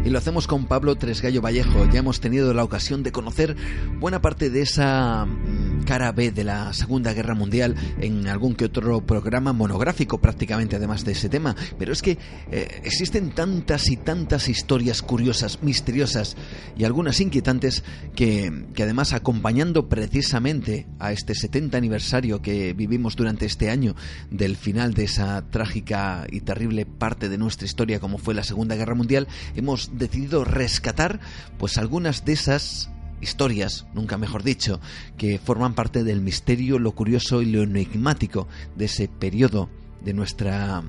Y 0.06 0.10
lo 0.10 0.18
hacemos 0.18 0.48
con 0.48 0.66
Pablo 0.66 0.96
Tresgallo 0.96 1.42
Vallejo. 1.42 1.86
Ya 1.92 2.00
hemos 2.00 2.20
tenido 2.22 2.54
la 2.54 2.64
ocasión 2.64 3.04
de 3.04 3.12
conocer 3.12 3.56
buena 4.00 4.22
parte 4.22 4.50
de 4.50 4.62
esa 4.62 5.26
mm, 5.26 5.84
cara 5.84 6.12
B 6.12 6.32
de 6.32 6.44
la 6.44 6.74
Segunda 6.74 7.14
Guerra 7.14 7.36
Mundial 7.36 7.76
en 8.00 8.28
algún 8.28 8.56
que 8.56 8.66
otro 8.66 9.02
programa 9.02 9.54
monográfico 9.54 10.20
prácticamente 10.20 10.76
además 10.76 11.06
de 11.06 11.12
ese 11.12 11.30
tema. 11.30 11.56
Pero 11.78 11.94
es 11.94 12.02
que 12.02 12.18
eh, 12.52 12.82
existen 12.84 13.32
tantas 13.32 13.90
y 13.90 13.98
tantas 13.98 14.48
historias 14.48 15.02
curiosas, 15.02 15.62
misteriosas 15.62 16.38
y 16.78 16.84
algunas 16.86 17.20
inquietantes 17.20 17.84
que, 18.16 18.66
que 18.74 18.84
además 18.84 19.14
acompañando 19.14 19.90
precisamente 19.90 20.88
a 21.00 21.12
este 21.12 21.36
70 21.36 21.78
aniversario 21.78 22.42
que 22.42 22.74
vivimos 22.74 23.16
durante 23.16 23.46
este 23.46 23.70
año 23.70 23.96
del 24.32 24.56
final 24.56 24.94
de 24.94 25.04
esa 25.04 25.44
trágica 25.50 26.26
y 26.32 26.42
terrible 26.42 26.86
parte 26.86 27.30
de 27.30 27.38
nuestra 27.38 27.66
historia 27.66 28.00
como 28.00 28.18
fue 28.18 28.34
la 28.34 28.44
Segunda 28.44 28.76
Guerra 28.76 28.96
Mundial, 28.96 29.28
hemos 29.56 29.89
decidido 29.92 30.44
rescatar 30.44 31.20
pues 31.58 31.78
algunas 31.78 32.26
de 32.26 32.34
esas 32.34 32.90
historias, 33.22 33.86
nunca 33.94 34.18
mejor 34.18 34.44
dicho, 34.44 34.80
que 35.18 35.40
forman 35.40 35.76
parte 35.76 36.04
del 36.04 36.22
misterio, 36.22 36.80
lo 36.80 36.92
curioso 36.92 37.42
y 37.42 37.46
lo 37.46 37.64
enigmático 37.64 38.48
de 38.76 38.86
ese 38.86 39.08
periodo 39.08 39.70
de 40.02 40.14
nuestra, 40.14 40.82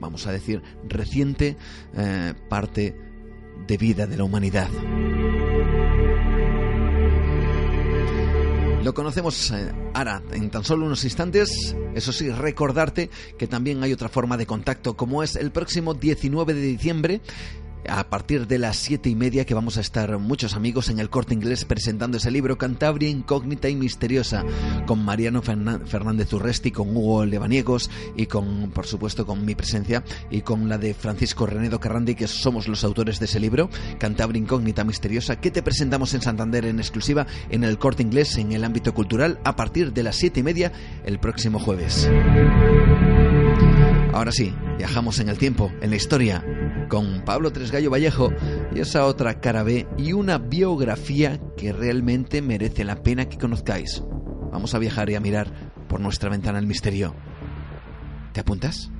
vamos 0.00 0.26
a 0.26 0.32
decir, 0.32 0.62
reciente 0.88 1.56
eh, 1.96 2.34
parte 2.48 2.96
de 3.66 3.76
vida 3.76 4.06
de 4.06 4.16
la 4.16 4.24
humanidad. 4.24 4.68
Lo 8.84 8.94
conocemos 8.94 9.50
eh, 9.50 9.72
ahora 9.92 10.22
en 10.32 10.50
tan 10.50 10.64
solo 10.64 10.86
unos 10.86 11.04
instantes. 11.04 11.76
Eso 11.94 12.12
sí, 12.12 12.30
recordarte 12.30 13.10
que 13.36 13.46
también 13.46 13.82
hay 13.82 13.92
otra 13.92 14.08
forma 14.08 14.36
de 14.36 14.46
contacto, 14.46 14.96
como 14.96 15.22
es 15.22 15.36
el 15.36 15.50
próximo 15.50 15.94
19 15.94 16.54
de 16.54 16.60
diciembre 16.62 17.20
a 17.88 18.08
partir 18.08 18.46
de 18.46 18.58
las 18.58 18.76
siete 18.76 19.08
y 19.08 19.14
media 19.14 19.44
que 19.44 19.54
vamos 19.54 19.76
a 19.76 19.80
estar 19.80 20.18
muchos 20.18 20.54
amigos 20.54 20.88
en 20.88 20.98
el 20.98 21.10
corte 21.10 21.34
inglés 21.34 21.64
presentando 21.64 22.16
ese 22.16 22.30
libro 22.30 22.58
Cantabria 22.58 23.08
incógnita 23.08 23.68
y 23.68 23.76
misteriosa 23.76 24.44
con 24.86 25.04
Mariano 25.04 25.42
Fernández 25.42 26.32
Urresti, 26.32 26.70
con 26.70 26.96
Hugo 26.96 27.24
Levaniegos 27.24 27.90
y 28.16 28.26
con, 28.26 28.70
por 28.70 28.86
supuesto, 28.86 29.26
con 29.26 29.44
mi 29.44 29.54
presencia 29.54 30.04
y 30.30 30.42
con 30.42 30.68
la 30.68 30.78
de 30.78 30.94
Francisco 30.94 31.46
Renedo 31.46 31.80
Carrandi, 31.80 32.14
que 32.14 32.26
somos 32.26 32.68
los 32.68 32.84
autores 32.84 33.18
de 33.18 33.26
ese 33.26 33.40
libro, 33.40 33.70
Cantabria 33.98 34.40
incógnita 34.40 34.84
misteriosa, 34.84 35.40
que 35.40 35.50
te 35.50 35.62
presentamos 35.62 36.14
en 36.14 36.22
Santander 36.22 36.66
en 36.66 36.78
exclusiva 36.78 37.26
en 37.50 37.64
el 37.64 37.78
corte 37.78 38.02
inglés 38.02 38.36
en 38.38 38.52
el 38.52 38.64
ámbito 38.64 38.94
cultural 38.94 39.40
a 39.44 39.56
partir 39.56 39.92
de 39.92 40.02
las 40.02 40.16
siete 40.16 40.40
y 40.40 40.42
media 40.42 40.72
el 41.04 41.18
próximo 41.18 41.58
jueves. 41.58 42.08
Ahora 44.12 44.32
sí, 44.32 44.52
viajamos 44.78 45.20
en 45.20 45.28
el 45.28 45.38
tiempo, 45.38 45.70
en 45.80 45.90
la 45.90 45.96
historia 45.96 46.44
con 46.88 47.22
Pablo 47.24 47.52
Tresgallo 47.52 47.90
Vallejo 47.90 48.32
y 48.74 48.80
esa 48.80 49.06
otra 49.06 49.40
cara 49.40 49.62
B 49.62 49.86
y 49.96 50.12
una 50.12 50.38
biografía 50.38 51.38
que 51.56 51.72
realmente 51.72 52.42
merece 52.42 52.84
la 52.84 53.02
pena 53.02 53.28
que 53.28 53.38
conozcáis. 53.38 54.02
Vamos 54.50 54.74
a 54.74 54.78
viajar 54.78 55.10
y 55.10 55.14
a 55.14 55.20
mirar 55.20 55.70
por 55.88 56.00
nuestra 56.00 56.30
ventana 56.30 56.58
el 56.58 56.66
misterio. 56.66 57.14
¿Te 58.32 58.40
apuntas? 58.40 58.90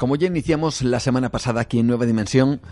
Como 0.00 0.16
ya 0.16 0.28
iniciamos 0.28 0.80
la 0.80 0.98
semana 0.98 1.28
pasada 1.28 1.60
aquí 1.60 1.78
en 1.78 1.86
Nueva 1.86 2.06
Dimensión, 2.06 2.62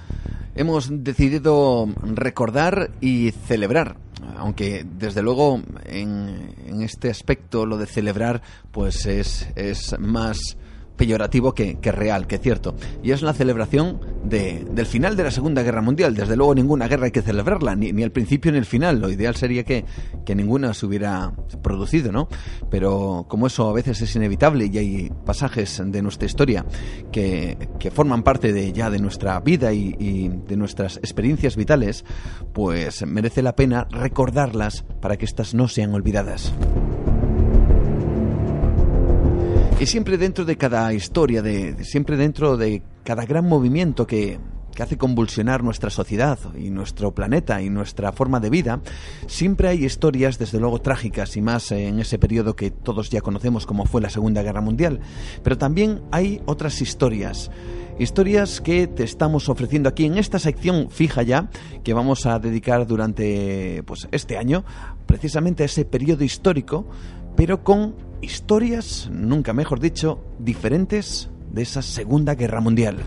hemos 0.55 0.89
decidido 1.05 1.87
recordar 2.03 2.91
y 3.03 3.33
celebrar. 3.33 3.99
Aunque 4.39 4.87
desde 4.99 5.20
luego 5.20 5.61
en, 5.85 6.55
este 6.81 7.11
aspecto 7.11 7.66
lo 7.66 7.76
de 7.76 7.85
celebrar 7.85 8.41
pues 8.72 9.05
es, 9.05 9.47
es 9.57 9.95
más 9.99 10.57
peyorativo 10.97 11.53
que, 11.53 11.76
real, 11.83 12.26
que 12.26 12.39
cierto. 12.39 12.74
Y 13.03 13.11
es 13.11 13.20
la 13.20 13.35
celebración 13.35 14.01
de, 14.25 14.66
del 14.71 14.87
final 14.87 15.16
de 15.16 15.25
la 15.25 15.31
Segunda 15.31 15.62
Guerra 15.62 15.83
Mundial. 15.83 16.14
Desde 16.14 16.37
luego 16.37 16.55
ninguna 16.55 16.89
guerra 16.89 17.07
hay 17.07 17.11
que 17.11 17.23
celebrarla, 17.23 17.75
ni, 17.77 17.93
ni 17.93 18.03
el 18.03 18.12
principio 18.12 18.53
ni 18.53 18.59
el 18.59 18.64
final. 18.64 19.01
Lo 19.01 19.11
ideal 19.11 19.37
sería 19.37 19.64
que, 19.64 19.85
que 20.25 20.35
ninguna 20.35 20.75
se 20.75 20.87
hubiera 20.87 21.33
producido, 21.62 22.12
¿no? 22.12 22.29
Pero 22.71 23.27
como 23.29 23.47
eso 23.47 23.69
a 23.69 23.73
veces 23.73 24.01
es 24.03 24.14
inevitable 24.16 24.71
y 24.73 24.79
hay 24.79 25.12
pasajes 25.25 25.83
de 25.85 26.03
nuestra 26.03 26.27
historia 26.27 26.64
que, 27.12 27.69
que 27.79 27.91
forman 27.91 28.23
parte 28.23 28.53
de 28.53 28.73
ya 28.73 28.91
de 28.91 28.99
nuestra 28.99 29.39
vida 29.41 29.73
y, 29.73 29.95
y 29.99 30.29
de 30.29 30.57
nuestras 30.57 30.97
experiencias 30.99 31.57
vitales, 31.57 32.05
pues 32.53 33.07
merece 33.07 33.43
la 33.43 33.55
pena 33.55 33.87
recordarlas 33.91 34.85
para 35.01 35.16
que 35.16 35.25
éstas 35.25 35.55
no 35.55 35.69
sean 35.69 35.95
olvidadas. 35.95 36.53
Y 39.81 39.87
siempre 39.87 40.19
dentro 40.19 40.45
de 40.45 40.57
cada 40.57 40.93
historia, 40.93 41.41
de, 41.41 41.85
siempre 41.85 42.16
dentro 42.16 42.57
de 42.57 42.83
cada 43.09 43.25
gran 43.25 43.49
movimiento 43.49 44.07
que, 44.07 44.39
que 44.75 44.83
hace 44.83 44.99
convulsionar 44.99 45.65
nuestra 45.65 45.89
sociedad 45.89 46.39
y 46.59 46.69
nuestro 46.69 47.15
planeta 47.15 47.63
y 47.63 47.71
nuestra 47.71 48.13
forma 48.13 48.39
de 48.39 48.51
vida, 48.51 48.83
siempre 49.27 49.69
hay 49.69 49.87
historias 49.87 50.39
desde 50.39 50.61
luego 50.61 50.83
trágicas 50.83 51.35
y 51.39 51.41
más 51.41 51.73
en 51.73 52.01
ese 52.01 52.19
periodo 52.19 52.55
que 52.55 52.71
todos 52.71 53.09
ya 53.09 53.23
conocemos 53.23 53.65
como 53.65 53.87
fue 53.87 54.03
la 54.03 54.11
Segunda 54.11 54.43
Guerra 54.43 54.61
Mundial. 54.61 55.01
Pero 55.43 55.57
también 55.57 56.03
hay 56.11 56.43
otras 56.45 56.83
historias. 56.83 57.51
Historias 57.99 58.61
que 58.61 58.87
te 58.89 59.05
estamos 59.05 59.49
ofreciendo 59.49 59.89
aquí 59.89 60.05
en 60.05 60.19
esta 60.19 60.39
sección 60.39 60.91
fija 60.91 61.23
ya, 61.23 61.49
que 61.85 61.95
vamos 61.95 62.27
a 62.27 62.39
dedicar 62.39 62.87
durante 62.87 63.83
pues, 63.85 64.07
este 64.13 64.37
año, 64.37 64.67
precisamente 65.07 65.63
a 65.63 65.67
ese 65.67 65.87
periodo 65.87 66.25
histórico, 66.25 66.87
pero 67.39 67.65
con 67.65 67.95
historias, 68.21 69.09
nunca 69.11 69.55
mejor 69.55 69.81
dicho, 69.81 70.23
diferentes 70.39 71.31
de 71.53 71.63
esa 71.63 71.83
Segunda 71.83 72.35
Guerra 72.35 72.61
Mundial. 72.61 72.99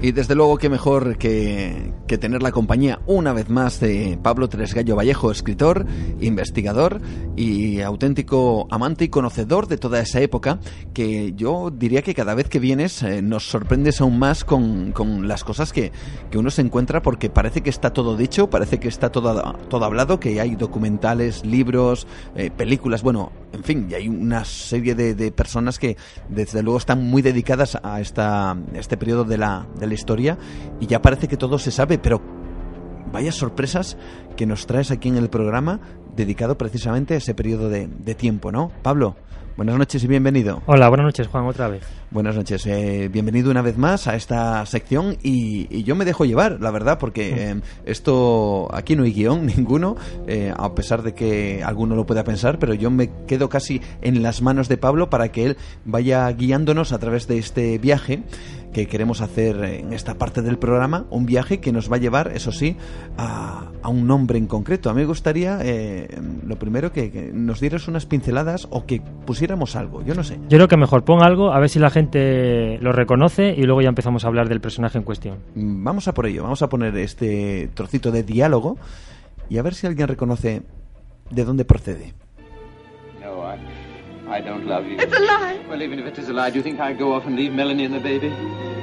Y 0.00 0.12
desde 0.12 0.34
luego 0.34 0.58
que 0.58 0.68
mejor 0.68 1.18
que, 1.18 1.92
que, 2.08 2.18
tener 2.18 2.42
la 2.42 2.50
compañía 2.50 2.98
una 3.06 3.32
vez 3.32 3.48
más 3.48 3.78
de 3.78 4.18
Pablo 4.20 4.48
Tresgallo 4.48 4.96
Vallejo, 4.96 5.30
escritor, 5.30 5.86
investigador 6.20 7.00
y 7.36 7.80
auténtico 7.80 8.66
amante 8.70 9.04
y 9.04 9.08
conocedor 9.08 9.68
de 9.68 9.76
toda 9.76 10.00
esa 10.00 10.20
época, 10.20 10.58
que 10.92 11.34
yo 11.34 11.70
diría 11.70 12.02
que 12.02 12.14
cada 12.14 12.34
vez 12.34 12.48
que 12.48 12.58
vienes 12.58 13.02
eh, 13.02 13.22
nos 13.22 13.48
sorprendes 13.48 14.00
aún 14.00 14.18
más 14.18 14.42
con, 14.42 14.90
con 14.92 15.28
las 15.28 15.44
cosas 15.44 15.72
que, 15.72 15.92
que, 16.30 16.38
uno 16.38 16.50
se 16.50 16.62
encuentra 16.62 17.02
porque 17.02 17.30
parece 17.30 17.60
que 17.60 17.70
está 17.70 17.92
todo 17.92 18.16
dicho, 18.16 18.50
parece 18.50 18.80
que 18.80 18.88
está 18.88 19.12
todo, 19.12 19.54
todo 19.68 19.84
hablado, 19.84 20.18
que 20.18 20.40
hay 20.40 20.56
documentales, 20.56 21.44
libros, 21.44 22.06
eh, 22.34 22.50
películas, 22.50 23.02
bueno, 23.02 23.30
en 23.52 23.64
fin, 23.64 23.88
y 23.90 23.94
hay 23.94 24.08
una 24.08 24.44
serie 24.44 24.94
de, 24.94 25.14
de, 25.14 25.30
personas 25.30 25.78
que 25.78 25.96
desde 26.28 26.62
luego 26.62 26.78
están 26.78 27.04
muy 27.04 27.22
dedicadas 27.22 27.78
a, 27.82 28.00
esta, 28.00 28.56
este 28.74 28.96
periodo 28.96 29.24
de 29.24 29.38
la, 29.38 29.66
de 29.78 29.86
la 29.86 29.94
historia 29.94 30.38
y 30.80 30.86
ya 30.86 31.00
parece 31.00 31.28
que 31.28 31.36
todo 31.36 31.58
se 31.58 31.70
sabe, 31.70 31.97
pero 31.98 32.20
vaya 33.12 33.32
sorpresas 33.32 33.96
que 34.36 34.46
nos 34.46 34.66
traes 34.66 34.90
aquí 34.90 35.08
en 35.08 35.16
el 35.16 35.30
programa 35.30 35.80
dedicado 36.14 36.58
precisamente 36.58 37.14
a 37.14 37.18
ese 37.18 37.34
periodo 37.34 37.68
de, 37.68 37.86
de 37.86 38.14
tiempo, 38.14 38.52
¿no? 38.52 38.70
Pablo, 38.82 39.16
Buenas 39.58 39.76
noches 39.76 40.04
y 40.04 40.06
bienvenido. 40.06 40.62
Hola, 40.66 40.88
buenas 40.88 41.06
noches, 41.06 41.26
Juan, 41.26 41.44
otra 41.46 41.66
vez. 41.66 41.82
Buenas 42.12 42.36
noches, 42.36 42.64
eh, 42.66 43.08
bienvenido 43.10 43.50
una 43.50 43.60
vez 43.60 43.76
más 43.76 44.06
a 44.06 44.14
esta 44.14 44.64
sección 44.66 45.16
y, 45.20 45.66
y 45.68 45.82
yo 45.82 45.96
me 45.96 46.04
dejo 46.04 46.24
llevar, 46.24 46.60
la 46.60 46.70
verdad, 46.70 47.00
porque 47.00 47.50
eh, 47.50 47.60
esto 47.84 48.68
aquí 48.72 48.94
no 48.94 49.02
hay 49.02 49.12
guion 49.12 49.46
ninguno, 49.56 49.96
eh, 50.28 50.54
a 50.56 50.76
pesar 50.76 51.02
de 51.02 51.12
que 51.12 51.64
alguno 51.64 51.96
lo 51.96 52.06
pueda 52.06 52.22
pensar, 52.22 52.60
pero 52.60 52.72
yo 52.72 52.88
me 52.92 53.10
quedo 53.26 53.48
casi 53.48 53.80
en 54.00 54.22
las 54.22 54.42
manos 54.42 54.68
de 54.68 54.76
Pablo 54.76 55.10
para 55.10 55.32
que 55.32 55.46
él 55.46 55.56
vaya 55.84 56.30
guiándonos 56.30 56.92
a 56.92 56.98
través 57.00 57.26
de 57.26 57.38
este 57.38 57.78
viaje 57.78 58.22
que 58.78 58.86
queremos 58.86 59.22
hacer 59.22 59.64
en 59.64 59.92
esta 59.92 60.14
parte 60.14 60.40
del 60.40 60.56
programa, 60.56 61.04
un 61.10 61.26
viaje 61.26 61.58
que 61.58 61.72
nos 61.72 61.90
va 61.90 61.96
a 61.96 61.98
llevar, 61.98 62.30
eso 62.32 62.52
sí, 62.52 62.76
a, 63.16 63.72
a 63.82 63.88
un 63.88 64.06
nombre 64.06 64.38
en 64.38 64.46
concreto. 64.46 64.88
A 64.88 64.94
mí 64.94 65.00
me 65.00 65.06
gustaría, 65.06 65.58
eh, 65.62 66.08
lo 66.46 66.60
primero, 66.60 66.92
que, 66.92 67.10
que, 67.10 67.32
nos 67.32 67.58
dieras 67.58 67.88
unas 67.88 68.06
pinceladas 68.06 68.68
o 68.70 68.86
que 68.86 69.00
pusiéramos 69.26 69.74
algo, 69.74 70.04
yo 70.04 70.14
no 70.14 70.22
sé. 70.22 70.38
Yo 70.48 70.58
creo 70.58 70.68
que 70.68 70.76
mejor 70.76 71.04
pon 71.04 71.24
algo, 71.24 71.52
a 71.52 71.58
ver 71.58 71.68
si 71.70 71.80
la 71.80 71.90
gente 71.90 72.78
lo 72.80 72.92
reconoce 72.92 73.52
y 73.56 73.64
luego 73.64 73.82
ya 73.82 73.88
empezamos 73.88 74.24
a 74.24 74.28
hablar 74.28 74.48
del 74.48 74.60
personaje 74.60 74.96
en 74.96 75.02
cuestión. 75.02 75.38
Vamos 75.56 76.06
a 76.06 76.14
por 76.14 76.26
ello, 76.26 76.44
vamos 76.44 76.62
a 76.62 76.68
poner 76.68 76.96
este 76.98 77.70
trocito 77.74 78.12
de 78.12 78.22
diálogo 78.22 78.76
y 79.50 79.58
a 79.58 79.62
ver 79.62 79.74
si 79.74 79.88
alguien 79.88 80.06
reconoce 80.06 80.62
de 81.30 81.44
dónde 81.44 81.64
procede. 81.64 82.14
No, 83.20 83.42
I, 83.42 83.58
I 84.38 84.40
don't 84.40 84.66
love 84.66 84.86
you. 84.86 84.98
It's 85.00 85.12
a 85.12 85.18
lie. 85.18 85.58
Well, 85.68 85.82
even 85.82 85.98
if 85.98 86.06
it 86.06 86.18
is 86.18 86.28
a 86.28 86.32
lie, 86.32 86.50
do 86.50 86.58
you 86.58 86.62
think 86.62 86.78
I'd 86.78 86.96
go 86.96 87.12
off 87.12 87.26
and 87.26 87.34
leave 87.34 87.52
Melanie 87.52 87.86
and 87.86 87.94
the 87.94 88.00
baby? 88.00 88.32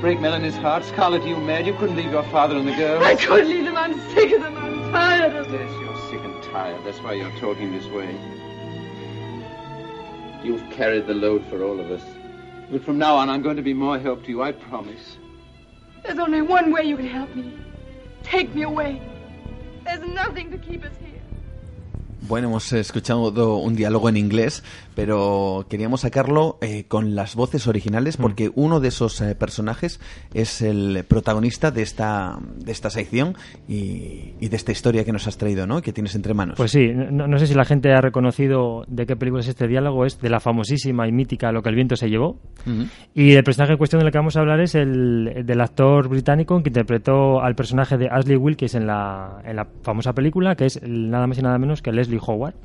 Break 0.06 0.20
Melanie's 0.20 0.56
heart? 0.58 0.84
Scarlett, 0.84 1.24
you 1.24 1.36
mad? 1.36 1.66
You 1.66 1.74
couldn't 1.74 1.96
leave 1.96 2.12
your 2.12 2.22
father 2.26 2.56
and 2.56 2.68
the 2.68 2.76
girls. 2.76 3.04
I 3.04 3.16
couldn't 3.16 3.50
leave 3.50 3.66
them. 3.66 3.76
I'm 3.76 4.00
sick 4.12 4.32
of 4.34 4.42
them. 4.44 4.56
I'm 4.56 4.92
tired 4.92 5.36
of 5.36 5.52
them. 5.52 5.60
Yes, 5.60 5.72
you're 5.82 5.98
sick 6.12 6.24
and 6.24 6.44
tired. 6.44 6.80
That's 6.86 7.00
why 7.00 7.14
you're 7.14 7.36
talking 7.40 7.72
this 7.72 7.88
way. 7.88 8.16
You've 10.44 10.62
carried 10.70 11.08
the 11.08 11.16
load 11.16 11.44
for 11.50 11.64
all 11.64 11.80
of 11.80 11.90
us. 11.90 12.04
But 12.70 12.84
from 12.86 13.00
now 13.00 13.16
on, 13.16 13.32
I'm 13.32 13.42
going 13.42 13.56
to 13.56 13.64
be 13.64 13.74
more 13.74 13.98
help 13.98 14.24
to 14.26 14.30
you, 14.30 14.44
I 14.44 14.52
promise. 14.52 15.18
There's 16.04 16.20
only 16.20 16.44
one 16.44 16.72
way 16.72 16.84
you 16.84 16.98
can 16.98 17.08
help 17.08 17.34
me. 17.36 17.58
Take 18.22 18.54
me 18.54 18.62
away. 18.62 19.02
There's 19.86 20.06
nothing 20.14 20.52
to 20.52 20.60
keep 20.60 20.84
us 20.84 20.94
here. 21.00 21.16
Bueno, 22.28 22.48
hemos 22.48 22.72
escuchado 22.74 23.32
un 23.58 23.76
diálogo 23.76 24.10
en 24.10 24.18
inglés, 24.18 24.64
pero 24.96 25.66
queríamos 25.70 26.02
sacarlo 26.02 26.58
eh, 26.62 26.86
con 26.88 27.16
las 27.16 27.36
voces 27.36 27.68
originales 27.68 28.18
porque 28.18 28.50
mm. 28.50 28.54
uno 28.56 28.80
de 28.80 28.88
esos 28.88 29.22
eh, 29.22 29.36
personajes 29.36 30.00
es 30.34 30.62
el 30.62 31.04
protagonista 31.08 31.72
de 31.72 31.82
esta, 31.82 32.40
de 32.58 32.72
esta 32.72 32.90
sección 32.90 33.36
y, 33.68 34.34
y, 34.40 34.50
de 34.50 34.56
esta 34.56 34.72
historia 34.72 35.04
que 35.04 35.12
nos 35.12 35.28
has 35.28 35.38
traído, 35.38 35.68
¿no? 35.68 35.82
Que 35.82 35.94
tienes 35.94 36.16
entre 36.16 36.34
manos. 36.34 36.58
Pues 36.58 36.72
sí, 36.72 36.88
no, 36.94 37.28
no, 37.28 37.38
sé 37.38 37.48
si 37.48 37.54
la 37.54 37.66
gente 37.66 37.94
ha 37.94 38.02
reconocido 38.02 38.86
de 38.88 39.06
qué 39.06 39.16
película 39.16 39.42
es 39.42 39.48
este 39.48 39.68
diálogo, 39.68 40.06
es 40.06 40.20
de 40.22 40.30
la 40.30 40.40
famosísima 40.40 41.08
y 41.08 41.12
mítica 41.12 41.52
Lo 41.52 41.62
que 41.62 41.70
el 41.70 41.76
viento 41.76 41.96
se 41.96 42.10
llevó. 42.10 42.40
Uh 42.66 42.70
-huh. 42.70 42.90
Y 43.14 43.34
el 43.34 43.44
personaje 43.44 43.74
en 43.74 43.78
cuestión 43.78 44.02
del 44.02 44.12
que 44.12 44.18
vamos 44.18 44.38
a 44.38 44.40
hablar 44.40 44.62
es 44.62 44.76
el, 44.76 45.32
el 45.36 45.46
del 45.46 45.62
actor 45.62 46.08
británico 46.08 46.62
que 46.64 46.70
interpretó 46.70 47.42
al 47.42 47.56
personaje 47.56 47.98
de 47.98 48.08
Ashley 48.10 48.38
Wilkes 48.38 48.76
en 48.76 48.88
la, 48.88 49.42
en 49.44 49.58
la 49.58 49.68
famosa 49.82 50.14
película, 50.14 50.56
que 50.56 50.66
es 50.66 50.82
nada 50.84 51.28
más 51.28 51.38
y 51.38 51.42
nada 51.42 51.58
menos 51.58 51.82
que 51.82 51.92
Leslie 51.92 52.20
Howard. 52.26 52.56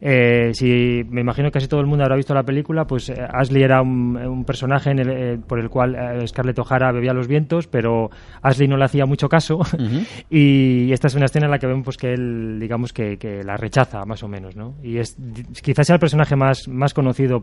Eh, 0.00 0.50
si 0.54 1.02
me 1.08 1.22
imagino 1.22 1.48
que 1.48 1.54
casi 1.54 1.68
todo 1.68 1.80
el 1.80 1.86
mundo 1.86 2.04
habrá 2.04 2.16
visto 2.16 2.34
la 2.34 2.44
película, 2.44 2.86
pues 2.86 3.08
eh, 3.08 3.14
Ashley 3.18 3.62
era 3.62 3.82
un, 3.82 4.16
un 4.16 4.44
personaje 4.44 4.90
en 4.90 4.98
el, 5.00 5.10
eh, 5.10 5.38
por 5.44 5.58
el 5.58 5.68
cual 5.68 5.94
eh, 5.94 6.26
Scarlett 6.26 6.58
O'Hara 6.58 6.92
bebía 6.92 7.12
los 7.12 7.26
vientos, 7.26 7.66
pero 7.66 8.10
Ashley 8.42 8.68
no 8.68 8.76
le 8.76 8.84
hacía 8.84 9.06
mucho 9.06 9.28
caso. 9.28 9.56
Uh 9.56 9.60
-huh. 9.62 10.06
y 10.30 10.92
esta 10.92 11.08
es 11.08 11.14
una 11.14 11.24
escena 11.26 11.46
en 11.46 11.50
la 11.50 11.58
que 11.58 11.66
vemos 11.66 11.84
pues, 11.84 11.96
que 11.96 12.12
él, 12.12 12.58
digamos, 12.60 12.92
que, 12.92 13.16
que, 13.16 13.42
la 13.42 13.56
rechaza, 13.56 14.04
más 14.04 14.22
o 14.22 14.28
menos, 14.28 14.56
¿no? 14.56 14.74
Y 14.82 14.98
es 14.98 15.16
quizás 15.62 15.86
sea 15.86 15.94
el 15.94 16.00
personaje 16.00 16.36
más, 16.36 16.68
más 16.68 16.94
conocido 16.94 17.42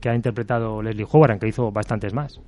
que 0.00 0.08
ha 0.08 0.14
interpretado 0.14 0.82
Leslie 0.82 1.06
Howard, 1.10 1.32
aunque 1.32 1.48
hizo 1.48 1.70
bastantes 1.70 2.12
más. 2.12 2.40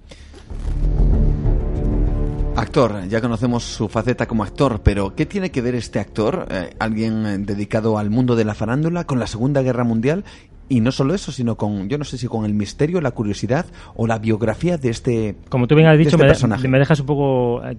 Actor, 2.57 3.07
ya 3.09 3.21
conocemos 3.21 3.65
su 3.65 3.87
faceta 3.89 4.27
como 4.27 4.43
actor, 4.43 4.81
pero 4.83 5.15
¿qué 5.15 5.27
tiene 5.27 5.51
que 5.51 5.61
ver 5.61 5.75
este 5.75 5.99
actor, 6.01 6.47
eh, 6.51 6.71
alguien 6.79 7.45
dedicado 7.45 7.99
al 7.99 8.09
mundo 8.09 8.35
de 8.35 8.45
la 8.47 8.55
farándula, 8.55 9.05
con 9.05 9.19
la 9.19 9.27
Segunda 9.27 9.61
Guerra 9.61 9.85
Mundial 9.85 10.25
y 10.69 10.81
no 10.81 10.91
solo 10.91 11.15
eso, 11.15 11.31
sino 11.33 11.57
con, 11.57 11.89
yo 11.91 11.99
no 11.99 12.05
sé 12.05 12.17
si 12.17 12.27
con 12.29 12.45
el 12.47 12.55
misterio, 12.55 13.01
la 13.03 13.11
curiosidad 13.11 13.67
o 13.95 14.07
la 14.07 14.19
biografía 14.19 14.79
de 14.79 14.89
este 14.89 15.37
Como 15.51 15.67
tú 15.67 15.75
bien 15.77 15.87
has 15.87 15.99
dicho, 15.99 16.11
este 16.17 16.23
me, 16.23 16.29
personaje. 16.29 16.67
me 16.67 16.79
dejas 16.79 16.99
un 17.01 17.07
poco, 17.07 17.63
eh, 17.63 17.77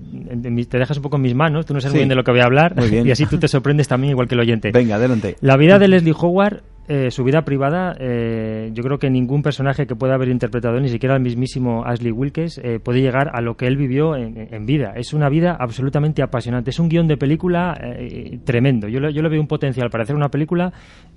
te 0.70 0.78
dejas 0.78 0.98
un 0.98 1.04
poco 1.04 1.16
en 1.16 1.24
mis 1.24 1.34
manos, 1.36 1.66
tú 1.66 1.74
no 1.74 1.82
sabes 1.82 1.94
Sí. 1.94 1.98
muy 1.98 2.02
bien 2.02 2.10
de 2.10 2.16
lo 2.16 2.24
que 2.24 2.32
voy 2.32 2.42
a 2.42 2.46
hablar 2.46 2.76
y 3.06 3.12
así 3.12 3.26
tú 3.26 3.40
te 3.40 3.48
sorprendes 3.48 3.88
también 3.88 4.12
igual 4.12 4.28
que 4.28 4.36
el 4.36 4.42
oyente. 4.42 4.72
Venga, 4.72 4.96
adelante. 4.96 5.38
La 5.42 5.58
vida 5.58 5.80
de 5.80 5.88
Leslie 5.88 6.14
Howard, 6.18 6.62
eh, 6.88 7.12
su 7.12 7.24
vida 7.24 7.42
privada, 7.44 7.96
eh, 8.00 8.70
yo 8.74 8.84
creo 8.84 8.98
que 8.98 9.10
ningún 9.10 9.42
personaje 9.42 9.86
que 9.86 9.96
pueda 9.96 10.16
haber 10.16 10.30
interpretado, 10.30 10.80
ni 10.80 10.88
siquiera 10.90 11.16
el 11.16 11.22
mismísimo 11.22 11.84
Ashley 11.86 12.12
Wilkes, 12.12 12.60
eh, 12.64 12.80
puede 12.80 13.02
llegar 13.02 13.30
a 13.34 13.42
lo 13.42 13.56
que 13.56 13.68
él 13.68 13.76
vivió 13.76 14.16
en, 14.16 14.48
en 14.54 14.66
vida. 14.66 14.94
Es 14.96 15.14
una 15.14 15.30
vida 15.30 15.58
absolutamente 15.60 16.22
apasionante. 16.24 16.70
Es 16.70 16.80
un 16.80 16.88
guion 16.88 17.08
de 17.08 17.18
película 17.18 17.78
eh, 17.82 18.40
tremendo. 18.44 18.88
Yo, 18.88 19.00
yo 19.10 19.22
le 19.22 19.30
veo 19.30 19.42
un 19.42 19.48
potencial 19.48 19.90
para 19.90 20.04
hacer 20.04 20.16
una 20.16 20.30
película. 20.30 20.72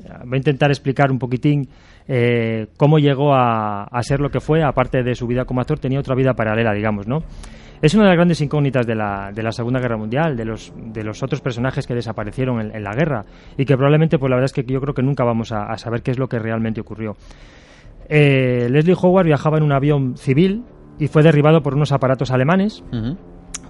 Eh, 0.04 0.08
Voy 0.24 0.34
a 0.34 0.38
intentar 0.38 0.70
explicar 0.70 1.10
un 1.10 1.18
poquitín 1.18 1.68
cómo 2.76 2.98
llegó 2.98 3.32
a, 3.34 3.84
a 3.84 4.02
ser 4.02 4.18
lo 4.18 4.30
que 4.30 4.40
fue. 4.40 4.64
Aparte 4.64 5.04
de 5.04 5.14
su 5.14 5.28
vida 5.28 5.44
como 5.44 5.60
actor, 5.60 5.78
tenía 5.78 6.00
otra 6.00 6.16
vida 6.16 6.34
paralela, 6.34 6.72
digamos, 6.72 7.06
¿no? 7.06 7.22
Es 7.82 7.94
una 7.94 8.04
de 8.04 8.08
las 8.10 8.16
grandes 8.16 8.40
incógnitas 8.42 8.86
de 8.86 8.94
la, 8.94 9.32
de 9.34 9.42
la 9.42 9.52
Segunda 9.52 9.80
Guerra 9.80 9.96
Mundial, 9.96 10.36
de 10.36 10.44
los, 10.44 10.72
de 10.76 11.02
los 11.02 11.22
otros 11.22 11.40
personajes 11.40 11.86
que 11.86 11.94
desaparecieron 11.94 12.60
en, 12.60 12.76
en 12.76 12.84
la 12.84 12.94
guerra 12.94 13.24
y 13.56 13.64
que 13.64 13.74
probablemente, 13.74 14.18
pues 14.18 14.28
la 14.28 14.36
verdad 14.36 14.46
es 14.46 14.52
que 14.52 14.70
yo 14.70 14.80
creo 14.80 14.92
que 14.92 15.02
nunca 15.02 15.24
vamos 15.24 15.50
a, 15.50 15.64
a 15.64 15.78
saber 15.78 16.02
qué 16.02 16.10
es 16.10 16.18
lo 16.18 16.28
que 16.28 16.38
realmente 16.38 16.80
ocurrió. 16.80 17.16
Eh, 18.08 18.68
Leslie 18.70 18.96
Howard 19.00 19.26
viajaba 19.26 19.56
en 19.56 19.62
un 19.62 19.72
avión 19.72 20.16
civil 20.16 20.64
y 20.98 21.06
fue 21.06 21.22
derribado 21.22 21.62
por 21.62 21.74
unos 21.74 21.92
aparatos 21.92 22.30
alemanes, 22.30 22.84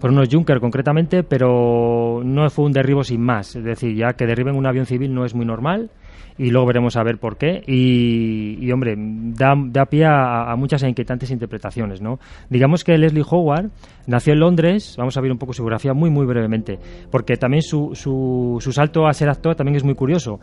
por 0.01 0.11
unos 0.11 0.29
Junker 0.29 0.59
concretamente, 0.59 1.23
pero 1.23 2.23
no 2.25 2.49
fue 2.51 2.65
un 2.65 2.73
derribo 2.73 3.05
sin 3.05 3.21
más. 3.21 3.55
Es 3.55 3.63
decir, 3.63 3.95
ya 3.95 4.15
que 4.15 4.27
derriben 4.27 4.57
un 4.57 4.67
avión 4.67 4.87
civil 4.87 5.15
no 5.15 5.25
es 5.25 5.35
muy 5.35 5.45
normal 5.45 5.91
y 6.39 6.51
luego 6.51 6.67
veremos 6.67 6.97
a 6.97 7.03
ver 7.03 7.19
por 7.19 7.37
qué. 7.37 7.63
Y, 7.67 8.71
hombre, 8.73 8.95
da, 8.97 9.55
da 9.57 9.87
pie 9.87 10.05
a, 10.07 10.55
muchas 10.57 10.83
e 10.83 10.89
inquietantes 10.89 11.31
interpretaciones, 11.31 12.01
¿no? 12.01 12.19
Digamos 12.49 12.85
que 12.85 12.97
Leslie 12.97 13.25
Howard 13.29 13.71
nació 14.07 14.33
en 14.33 14.41
Londres, 14.41 14.95
vamos 14.99 15.17
a 15.17 15.21
ver 15.21 15.31
un 15.31 15.39
poco 15.39 15.53
su 15.53 15.63
biografía 15.63 15.93
muy, 15.93 16.11
muy 16.11 16.27
brevemente, 16.27 16.79
porque 17.11 17.37
también 17.37 17.63
su, 17.63 17.91
su, 17.95 18.59
su 18.61 18.73
salto 18.73 19.07
a 19.07 19.13
ser 19.13 19.29
actor 19.29 19.55
también 19.55 19.77
es 19.77 19.85
muy 19.85 19.95
curioso. 19.95 20.41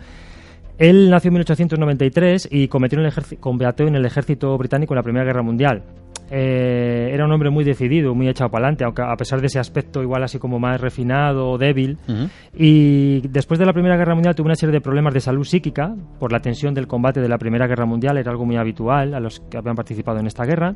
Él 0.78 1.10
nació 1.10 1.30
en 1.30 1.34
1893 1.34 2.49
y 2.52 2.68
combatió 2.68 2.99
en 3.88 3.95
el 3.95 4.06
ejército 4.06 4.56
británico 4.58 4.94
en 4.94 4.98
la 4.98 5.04
Primera 5.04 5.26
Guerra 5.26 5.41
Mundial. 5.41 5.84
Eh, 6.30 7.10
era 7.14 7.26
un 7.26 7.32
hombre 7.32 7.49
muy 7.49 7.64
decidido, 7.64 8.14
muy 8.14 8.28
echado 8.28 8.49
para 8.49 8.66
adelante, 8.66 8.84
aunque 8.84 9.02
a 9.02 9.16
pesar 9.16 9.40
de 9.40 9.48
ese 9.48 9.60
aspecto 9.60 10.02
igual 10.02 10.24
así 10.24 10.40
como 10.40 10.60
más 10.60 10.80
refinado, 10.82 11.58
débil. 11.58 11.98
Y 12.54 13.22
después 13.30 13.60
de 13.60 13.66
la 13.66 13.74
Primera 13.74 13.95
Guerra 13.98 14.14
Mundial 14.14 14.36
tuvo 14.36 14.48
una 14.48 14.56
serie 14.56 14.74
de 14.74 14.82
problemas 14.82 15.14
de 15.14 15.22
salud 15.22 15.44
psíquica 15.44 15.95
por 16.20 16.32
la 16.32 16.40
tensión 16.40 16.74
del 16.74 16.88
combate 16.88 17.22
de 17.22 17.30
la 17.30 17.38
Primera 17.38 17.68
Guerra 17.68 17.86
Mundial, 17.86 18.18
era 18.18 18.32
algo 18.32 18.45
muy 18.45 18.58
habitual 18.58 19.14
a 19.14 19.20
los 19.20 19.40
que 19.40 19.58
habían 19.58 19.76
participado 19.76 20.20
en 20.20 20.28
esta 20.28 20.44
guerra. 20.44 20.76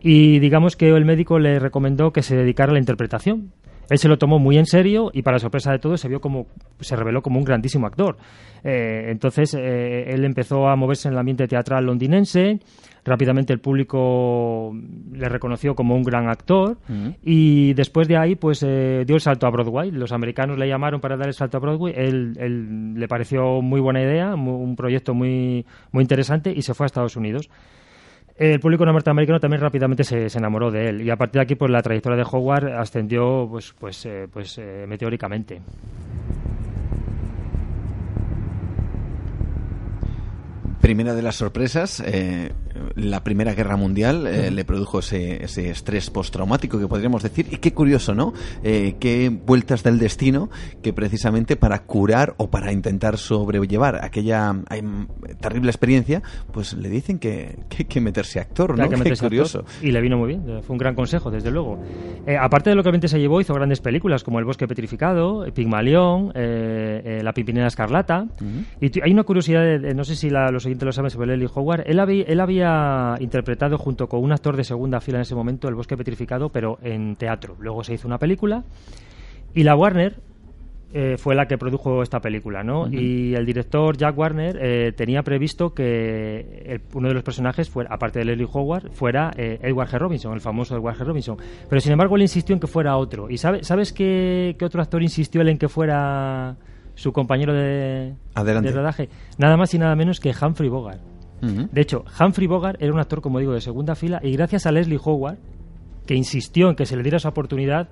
Y 0.00 0.38
digamos 0.38 0.76
que 0.76 0.88
el 0.88 1.04
médico 1.04 1.38
le 1.38 1.58
recomendó 1.58 2.12
que 2.12 2.22
se 2.22 2.36
dedicara 2.36 2.70
a 2.70 2.74
la 2.74 2.78
interpretación. 2.78 3.52
Él 3.90 3.98
se 3.98 4.08
lo 4.08 4.18
tomó 4.18 4.38
muy 4.38 4.58
en 4.58 4.66
serio 4.66 5.10
y 5.14 5.22
para 5.22 5.38
sorpresa 5.38 5.72
de 5.72 5.78
todos 5.78 6.00
se 6.00 6.08
vio 6.08 6.20
como 6.20 6.46
se 6.80 6.94
reveló 6.94 7.22
como 7.22 7.38
un 7.38 7.44
grandísimo 7.44 7.86
actor. 7.86 8.18
Eh, 8.62 9.06
entonces 9.08 9.54
eh, 9.54 10.04
él 10.08 10.24
empezó 10.24 10.68
a 10.68 10.76
moverse 10.76 11.08
en 11.08 11.14
el 11.14 11.18
ambiente 11.18 11.48
teatral 11.48 11.86
londinense. 11.86 12.60
Rápidamente 13.08 13.52
el 13.54 13.58
público 13.60 14.72
le 15.12 15.28
reconoció 15.28 15.74
como 15.74 15.96
un 15.96 16.02
gran 16.02 16.28
actor 16.28 16.76
y 17.24 17.72
después 17.72 18.06
de 18.06 18.16
ahí 18.18 18.36
pues 18.36 18.62
eh, 18.62 19.04
dio 19.06 19.16
el 19.16 19.22
salto 19.22 19.46
a 19.46 19.50
Broadway. 19.50 19.90
Los 19.90 20.12
americanos 20.12 20.58
le 20.58 20.68
llamaron 20.68 21.00
para 21.00 21.16
dar 21.16 21.26
el 21.28 21.34
salto 21.34 21.56
a 21.56 21.60
Broadway. 21.60 21.94
Él, 21.96 22.36
él 22.38 22.94
le 22.94 23.08
pareció 23.08 23.62
muy 23.62 23.80
buena 23.80 24.02
idea, 24.02 24.36
mu- 24.36 24.58
un 24.62 24.76
proyecto 24.76 25.14
muy 25.14 25.64
muy 25.90 26.02
interesante 26.02 26.52
y 26.54 26.60
se 26.62 26.74
fue 26.74 26.84
a 26.84 26.88
Estados 26.88 27.16
Unidos. 27.16 27.48
El 28.36 28.60
público 28.60 28.84
norteamericano 28.86 29.40
también 29.40 29.60
rápidamente 29.62 30.04
se, 30.04 30.28
se 30.28 30.38
enamoró 30.38 30.70
de 30.70 30.90
él 30.90 31.02
y 31.02 31.10
a 31.10 31.16
partir 31.16 31.40
de 31.40 31.42
aquí 31.42 31.54
pues 31.56 31.70
la 31.72 31.82
trayectoria 31.82 32.16
de 32.18 32.26
Howard 32.30 32.68
ascendió 32.78 33.48
pues 33.50 33.74
pues 33.78 34.04
eh, 34.06 34.28
pues 34.32 34.58
eh, 34.58 34.84
meteóricamente. 34.86 35.60
Primera 40.80 41.14
de 41.14 41.22
las 41.22 41.34
sorpresas, 41.36 42.00
eh, 42.06 42.52
la 42.94 43.22
Primera 43.24 43.54
Guerra 43.54 43.76
Mundial 43.76 44.26
eh, 44.26 44.46
Ujú. 44.46 44.54
le 44.54 44.64
produjo 44.64 44.98
ese, 45.00 45.44
ese 45.44 45.70
estrés 45.70 46.10
postraumático 46.10 46.78
que 46.78 46.86
podríamos 46.88 47.22
decir. 47.22 47.46
Y 47.50 47.56
qué 47.58 47.72
curioso, 47.72 48.14
¿no? 48.14 48.32
Eh, 48.62 48.96
qué 49.00 49.28
vueltas 49.30 49.82
del 49.82 49.98
destino 49.98 50.50
que 50.82 50.92
precisamente 50.92 51.56
para 51.56 51.80
curar 51.84 52.34
o 52.38 52.50
para 52.50 52.72
intentar 52.72 53.18
sobrellevar 53.18 54.04
aquella 54.04 54.54
ay, 54.68 54.80
m- 54.80 55.06
terrible 55.40 55.70
experiencia, 55.70 56.22
pues 56.52 56.74
le 56.74 56.88
dicen 56.88 57.18
que, 57.18 57.58
que 57.68 57.76
hay 57.80 57.84
que 57.86 58.00
meterse 58.00 58.40
actor, 58.40 58.72
hay 58.72 58.76
¿no? 58.78 58.84
que 58.84 58.90
Qué 58.96 58.96
meterse 58.98 59.24
curioso. 59.24 59.58
actor. 59.60 59.74
Y 59.86 59.92
le 59.92 60.00
vino 60.00 60.18
muy 60.18 60.28
bien, 60.28 60.42
fue 60.62 60.74
un 60.74 60.78
gran 60.78 60.94
consejo, 60.94 61.30
desde 61.30 61.50
luego. 61.50 61.78
Eh, 62.26 62.36
aparte 62.36 62.70
de 62.70 62.76
lo 62.76 62.82
que 62.82 62.86
realmente 62.88 63.08
se 63.08 63.18
llevó, 63.18 63.40
hizo 63.40 63.54
grandes 63.54 63.80
películas 63.80 64.24
como 64.24 64.38
El 64.38 64.44
bosque 64.44 64.66
petrificado, 64.68 65.44
Pigmalión, 65.54 66.32
eh, 66.34 67.02
eh, 67.04 67.20
La 67.22 67.32
pimpinera 67.32 67.66
escarlata. 67.66 68.26
Y 68.80 68.90
t- 68.90 69.00
hay 69.04 69.12
una 69.12 69.24
curiosidad, 69.24 69.62
de- 69.62 69.94
no 69.94 70.04
sé 70.04 70.16
si 70.16 70.30
la- 70.30 70.50
los 70.50 70.64
oyentes 70.66 70.84
lo 70.86 70.92
saben 70.92 71.10
sobre 71.10 71.28
Leslie 71.28 71.48
Howard. 71.54 71.82
Él, 71.86 71.98
habí- 72.00 72.24
él 72.26 72.40
había 72.40 72.67
interpretado 73.20 73.78
junto 73.78 74.08
con 74.08 74.22
un 74.22 74.32
actor 74.32 74.56
de 74.56 74.64
segunda 74.64 75.00
fila 75.00 75.18
en 75.18 75.22
ese 75.22 75.34
momento 75.34 75.68
El 75.68 75.74
bosque 75.74 75.96
petrificado, 75.96 76.48
pero 76.50 76.78
en 76.82 77.16
teatro. 77.16 77.56
Luego 77.60 77.84
se 77.84 77.94
hizo 77.94 78.06
una 78.08 78.18
película 78.18 78.64
y 79.54 79.62
la 79.62 79.74
Warner 79.76 80.16
eh, 80.94 81.16
fue 81.18 81.34
la 81.34 81.46
que 81.46 81.58
produjo 81.58 82.02
esta 82.02 82.18
película, 82.20 82.62
¿no? 82.64 82.86
Y 82.90 83.34
el 83.34 83.44
director 83.44 83.94
Jack 83.98 84.16
Warner 84.16 84.58
eh, 84.58 84.92
tenía 84.96 85.22
previsto 85.22 85.74
que 85.74 86.62
el- 86.66 86.80
uno 86.94 87.08
de 87.08 87.14
los 87.14 87.22
personajes, 87.22 87.68
fuera, 87.68 87.92
aparte 87.92 88.20
de 88.20 88.24
Leslie 88.24 88.48
Howard, 88.50 88.90
fuera 88.92 89.30
eh, 89.36 89.58
Edward 89.62 89.88
G. 89.90 89.98
Robinson, 89.98 90.32
el 90.32 90.40
famoso 90.40 90.74
Edward 90.76 90.96
G. 90.96 91.04
Robinson. 91.04 91.36
Pero 91.68 91.80
sin 91.82 91.92
embargo 91.92 92.16
él 92.16 92.22
insistió 92.22 92.54
en 92.54 92.60
que 92.60 92.66
fuera 92.68 92.96
otro. 92.96 93.28
¿Y 93.28 93.36
sabe- 93.36 93.64
sabes 93.64 93.92
qué, 93.92 94.56
qué 94.58 94.64
otro 94.64 94.80
actor 94.80 95.02
insistió 95.02 95.42
él 95.42 95.50
en 95.50 95.58
que 95.58 95.68
fuera 95.68 96.56
su 96.94 97.12
compañero 97.12 97.52
de, 97.52 98.14
de 98.62 98.70
rodaje? 98.78 99.08
Nada 99.36 99.58
más 99.58 99.74
y 99.74 99.78
nada 99.78 99.94
menos 99.94 100.20
que 100.20 100.32
Humphrey 100.40 100.70
Bogart. 100.70 101.00
De 101.40 101.80
hecho, 101.80 102.04
Humphrey 102.20 102.46
Bogart 102.46 102.82
era 102.82 102.92
un 102.92 102.98
actor, 102.98 103.20
como 103.20 103.38
digo, 103.38 103.52
de 103.52 103.60
segunda 103.60 103.94
fila 103.94 104.20
y 104.22 104.32
gracias 104.32 104.66
a 104.66 104.72
Leslie 104.72 104.98
Howard, 105.02 105.38
que 106.06 106.14
insistió 106.14 106.68
en 106.70 106.76
que 106.76 106.86
se 106.86 106.96
le 106.96 107.02
diera 107.02 107.18
esa 107.18 107.28
oportunidad, 107.28 107.88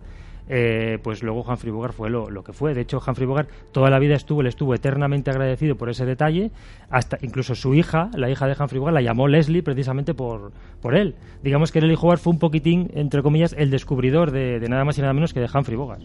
eh, 0.49 0.99
pues 1.03 1.23
luego 1.23 1.43
Humphrey 1.43 1.73
Bogart 1.73 1.95
fue 1.95 2.09
lo, 2.09 2.43
que 2.43 2.53
fue. 2.53 2.75
De 2.75 2.81
hecho, 2.81 2.99
Humphrey 3.05 3.27
Bogart 3.27 3.49
toda 3.73 3.91
la 3.91 3.99
vida 3.99 4.15
estuvo, 4.15 4.43
le 4.43 4.49
estuvo 4.49 4.75
eternamente 4.75 5.31
agradecido 5.31 5.77
por 5.77 5.91
ese 5.91 6.07
detalle, 6.07 6.51
hasta 6.91 7.19
incluso 7.23 7.55
su 7.55 7.75
hija, 7.75 8.11
la 8.15 8.31
hija 8.31 8.47
de 8.47 8.57
Humphrey 8.59 8.79
Bogart, 8.79 8.95
la 8.95 9.03
llamó 9.03 9.29
Leslie 9.29 9.63
precisamente 9.63 10.15
por, 10.15 10.53
él. 10.93 11.15
Digamos 11.43 11.73
que 11.73 11.81
Leslie 11.81 11.99
Howard 12.01 12.19
fue 12.19 12.33
un 12.33 12.39
poquitín, 12.39 12.91
entre 12.95 13.23
comillas, 13.23 13.55
el 13.59 13.71
descubridor 13.71 14.31
de, 14.31 14.61
de 14.61 14.69
nada 14.69 14.85
más 14.85 14.99
y 14.99 15.01
nada 15.01 15.13
menos 15.13 15.33
que 15.33 15.41
de 15.41 15.49
Humphrey 15.53 15.77
Bogart. 15.77 16.03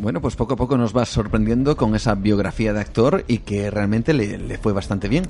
Bueno, 0.00 0.22
pues 0.22 0.34
poco 0.34 0.54
a 0.54 0.56
poco 0.56 0.78
nos 0.78 0.94
vas 0.94 1.10
sorprendiendo 1.10 1.76
con 1.76 1.94
esa 1.94 2.14
biografía 2.14 2.72
de 2.72 2.80
actor 2.80 3.22
y 3.28 3.38
que 3.38 3.70
realmente 3.70 4.14
le, 4.14 4.38
le 4.38 4.56
fue 4.56 4.72
bastante 4.72 5.08
bien. 5.08 5.26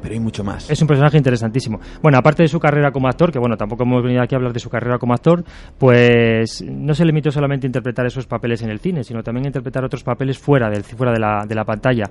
Pero 0.00 0.14
hay 0.14 0.20
mucho 0.20 0.44
más. 0.44 0.70
Es 0.70 0.80
un 0.80 0.88
personaje 0.88 1.16
interesantísimo. 1.16 1.80
Bueno, 2.02 2.18
aparte 2.18 2.42
de 2.42 2.48
su 2.48 2.60
carrera 2.60 2.92
como 2.92 3.08
actor, 3.08 3.32
que 3.32 3.38
bueno, 3.38 3.56
tampoco 3.56 3.82
hemos 3.82 4.02
venido 4.02 4.22
aquí 4.22 4.34
a 4.34 4.38
hablar 4.38 4.52
de 4.52 4.60
su 4.60 4.70
carrera 4.70 4.98
como 4.98 5.12
actor, 5.12 5.44
pues 5.76 6.62
no 6.62 6.94
se 6.94 7.04
limitó 7.04 7.30
solamente 7.30 7.66
a 7.66 7.68
interpretar 7.68 8.06
esos 8.06 8.26
papeles 8.26 8.62
en 8.62 8.70
el 8.70 8.78
cine, 8.78 9.04
sino 9.04 9.22
también 9.22 9.46
a 9.46 9.48
interpretar 9.48 9.84
otros 9.84 10.04
papeles 10.04 10.38
fuera, 10.38 10.70
del, 10.70 10.84
fuera 10.84 11.12
de, 11.12 11.18
la, 11.18 11.44
de 11.46 11.54
la 11.54 11.64
pantalla. 11.64 12.04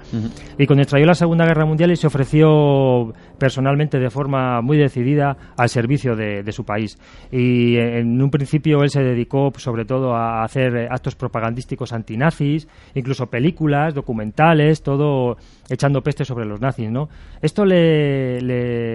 Y 0.58 0.66
cuando 0.66 0.82
estalló 0.82 1.06
la 1.06 1.16
Segunda 1.16 1.46
Guerra 1.46 1.66
Mundial, 1.66 1.92
él 1.92 1.98
se 1.98 2.08
ofreció 2.08 3.14
personalmente 3.38 4.00
de 4.00 4.10
forma 4.10 4.62
muy 4.62 4.78
decidida 4.78 5.38
al 5.58 5.70
servicio 5.70 6.16
de, 6.16 6.44
de 6.44 6.52
su 6.52 6.66
país. 6.66 6.98
Y 7.32 7.78
en 7.78 8.22
un 8.22 8.30
principio 8.30 8.84
él 8.84 8.90
se 8.90 9.02
dedicó 9.02 9.52
sobre 9.58 9.86
todo 9.86 10.16
a 10.16 10.44
hacer 10.44 10.88
actos 10.92 11.16
propagandísticos 11.16 11.94
antinazis, 11.94 12.68
incluso 12.96 13.28
películas, 13.28 13.94
documentales, 13.94 14.82
todo 14.82 15.38
echando 15.70 16.02
peste 16.02 16.26
sobre 16.26 16.46
los 16.46 16.62
nazis, 16.62 16.90
¿no? 16.90 17.10
Esto 17.42 17.66
le, 17.66 18.42
le, 18.42 18.87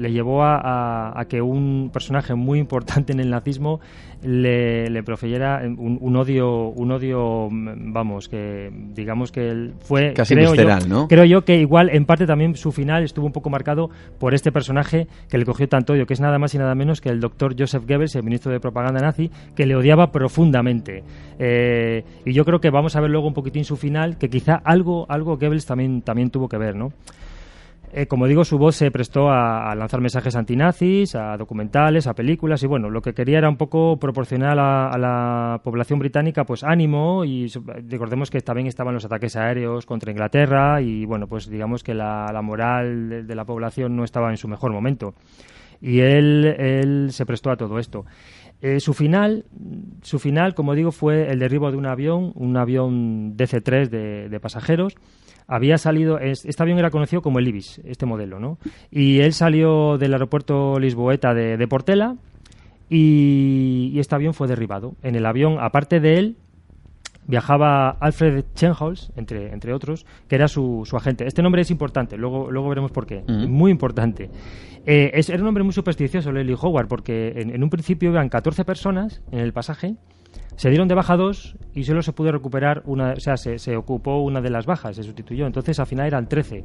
le 0.00 0.10
llevó 0.12 0.42
a, 0.42 0.56
a- 0.56 1.20
a 1.20 1.24
que 1.26 1.40
un 1.42 1.90
personaje 1.92 2.34
muy 2.34 2.58
importante 2.58 3.12
en 3.12 3.20
el 3.20 3.30
nazismo 3.30 3.80
le, 4.22 4.90
le 4.90 5.02
profeyera 5.02 5.62
un, 5.64 5.96
un 6.00 6.16
odio, 6.16 6.68
un 6.68 6.90
odio, 6.92 7.48
vamos, 7.50 8.28
que 8.28 8.70
digamos 8.94 9.32
que 9.32 9.48
él 9.48 9.72
fue 9.80 10.12
Casi 10.12 10.34
creo 10.34 10.46
yo- 10.46 10.52
visceral, 10.52 10.88
¿no? 10.88 11.08
Creo 11.08 11.24
yo 11.24 11.44
que 11.44 11.56
igual 11.58 11.88
en 11.90 12.04
parte 12.04 12.26
también 12.26 12.54
su 12.56 12.70
final 12.72 13.02
estuvo 13.02 13.24
un 13.26 13.32
poco 13.32 13.48
marcado 13.50 13.88
por 14.18 14.34
este 14.34 14.52
personaje 14.52 15.06
que 15.30 15.38
le 15.38 15.46
cogió 15.46 15.68
tanto 15.68 15.94
odio, 15.94 16.04
que 16.06 16.12
es 16.14 16.20
nada 16.20 16.38
más 16.38 16.54
y 16.54 16.58
nada 16.58 16.74
menos 16.74 17.00
que 17.00 17.08
el 17.08 17.20
doctor 17.20 17.54
Joseph 17.58 17.84
Goebbels, 17.88 18.14
el 18.16 18.22
ministro 18.24 18.52
de 18.52 18.60
propaganda 18.60 19.00
nazi, 19.00 19.30
que 19.56 19.64
le 19.66 19.74
odiaba 19.74 20.10
profundamente. 20.12 21.02
Eh, 21.38 22.04
y 22.26 22.32
yo 22.34 22.44
creo 22.44 22.60
que 22.60 22.68
vamos 22.70 22.96
a 22.96 23.00
ver 23.00 23.10
luego 23.10 23.26
un 23.26 23.34
poquitín 23.34 23.64
su 23.64 23.76
final, 23.76 24.18
que 24.18 24.28
quizá 24.28 24.56
algo, 24.64 25.06
algo 25.08 25.38
Goebbels 25.38 25.64
también, 25.64 26.02
también 26.02 26.28
tuvo 26.30 26.48
que 26.48 26.58
ver, 26.58 26.76
¿no? 26.76 26.92
Eh, 27.92 28.06
como 28.06 28.28
digo, 28.28 28.44
su 28.44 28.56
voz 28.56 28.76
se 28.76 28.92
prestó 28.92 29.30
a, 29.30 29.74
lanzar 29.74 30.00
mensajes 30.00 30.36
antinazis, 30.36 31.16
a 31.16 31.36
documentales, 31.36 32.06
a 32.06 32.14
películas 32.14 32.62
y 32.62 32.68
bueno, 32.68 32.88
lo 32.88 33.02
que 33.02 33.14
quería 33.14 33.38
era 33.38 33.48
un 33.48 33.56
poco 33.56 33.98
proporcionar 33.98 34.56
a 34.60 34.96
la, 34.96 35.60
población 35.64 35.98
británica 35.98 36.44
pues 36.44 36.62
ánimo 36.62 37.24
y 37.24 37.48
recordemos 37.88 38.30
que 38.30 38.40
también 38.40 38.68
estaban 38.68 38.94
los 38.94 39.04
ataques 39.04 39.34
aéreos 39.34 39.86
contra 39.86 40.12
Inglaterra 40.12 40.80
y 40.80 41.04
bueno, 41.04 41.26
pues 41.26 41.48
digamos 41.48 41.82
que 41.82 41.94
la, 41.94 42.40
moral 42.42 43.26
de, 43.26 43.34
la 43.34 43.44
población 43.44 43.96
no 43.96 44.04
estaba 44.04 44.30
en 44.30 44.36
su 44.36 44.46
mejor 44.46 44.72
momento. 44.72 45.14
Y 45.80 46.00
él, 46.00 47.08
se 47.10 47.26
prestó 47.26 47.50
a 47.50 47.56
todo 47.56 47.78
esto. 47.78 48.04
Eh, 48.60 48.78
su 48.78 48.94
final, 48.94 49.46
su 50.02 50.18
final, 50.18 50.54
como 50.54 50.74
digo, 50.74 50.92
fue 50.92 51.30
el 51.30 51.40
derribo 51.40 51.70
de 51.70 51.78
un 51.78 51.86
avión, 51.86 52.32
un 52.34 52.56
avión 52.56 53.36
DC-3 53.36 53.88
de 54.28 54.40
pasajeros, 54.40 54.94
había 55.50 55.78
salido, 55.78 56.18
este 56.20 56.62
avión 56.62 56.78
era 56.78 56.90
conocido 56.90 57.22
como 57.22 57.40
el 57.40 57.48
Ibis, 57.48 57.80
este 57.84 58.06
modelo, 58.06 58.38
¿no? 58.38 58.58
Y 58.88 59.18
él 59.18 59.32
salió 59.32 59.98
del 59.98 60.12
aeropuerto 60.12 60.78
Lisboeta 60.78 61.34
de, 61.34 61.66
Portela 61.66 62.16
y, 62.88 63.98
este 63.98 64.14
avión 64.14 64.32
fue 64.32 64.46
derribado. 64.46 64.94
En 65.02 65.16
el 65.16 65.26
avión, 65.26 65.56
aparte 65.60 65.98
de 65.98 66.18
él, 66.18 66.36
viajaba 67.26 67.90
Alfred 67.90 68.44
Chenholz, 68.54 69.10
entre, 69.16 69.52
entre 69.52 69.72
otros, 69.74 70.06
que 70.28 70.36
era 70.36 70.46
su, 70.46 70.82
su, 70.84 70.96
agente. 70.96 71.26
Este 71.26 71.42
nombre 71.42 71.62
es 71.62 71.70
importante, 71.72 72.16
luego, 72.16 72.48
luego 72.52 72.68
veremos 72.68 72.92
por 72.92 73.04
qué. 73.04 73.24
Muy 73.26 73.72
importante. 73.72 74.30
Eh, 74.86 75.10
es, 75.14 75.30
era 75.30 75.42
un 75.42 75.48
hombre 75.48 75.64
muy 75.64 75.72
supersticioso, 75.72 76.30
Leslie 76.30 76.56
Howard, 76.60 76.86
porque 76.86 77.32
en, 77.34 77.50
en, 77.50 77.64
un 77.64 77.70
principio 77.70 78.10
iban 78.10 78.28
14 78.28 78.64
personas 78.64 79.20
en 79.32 79.40
el 79.40 79.52
pasaje 79.52 79.96
se 80.56 80.68
dieron 80.68 80.88
de 80.88 80.94
baja 80.94 81.16
dos 81.16 81.56
y 81.74 81.84
solo 81.84 82.02
se 82.02 82.12
pudo 82.12 82.32
recuperar 82.32 82.82
una, 82.86 83.12
o 83.12 83.20
sea, 83.20 83.36
se, 83.36 83.76
ocupó 83.76 84.18
una 84.18 84.40
de 84.40 84.50
las 84.50 84.66
bajas, 84.66 84.96
se 84.96 85.02
sustituyó. 85.02 85.46
Entonces 85.46 85.78
al 85.78 85.86
final 85.86 86.06
eran 86.06 86.28
13. 86.28 86.64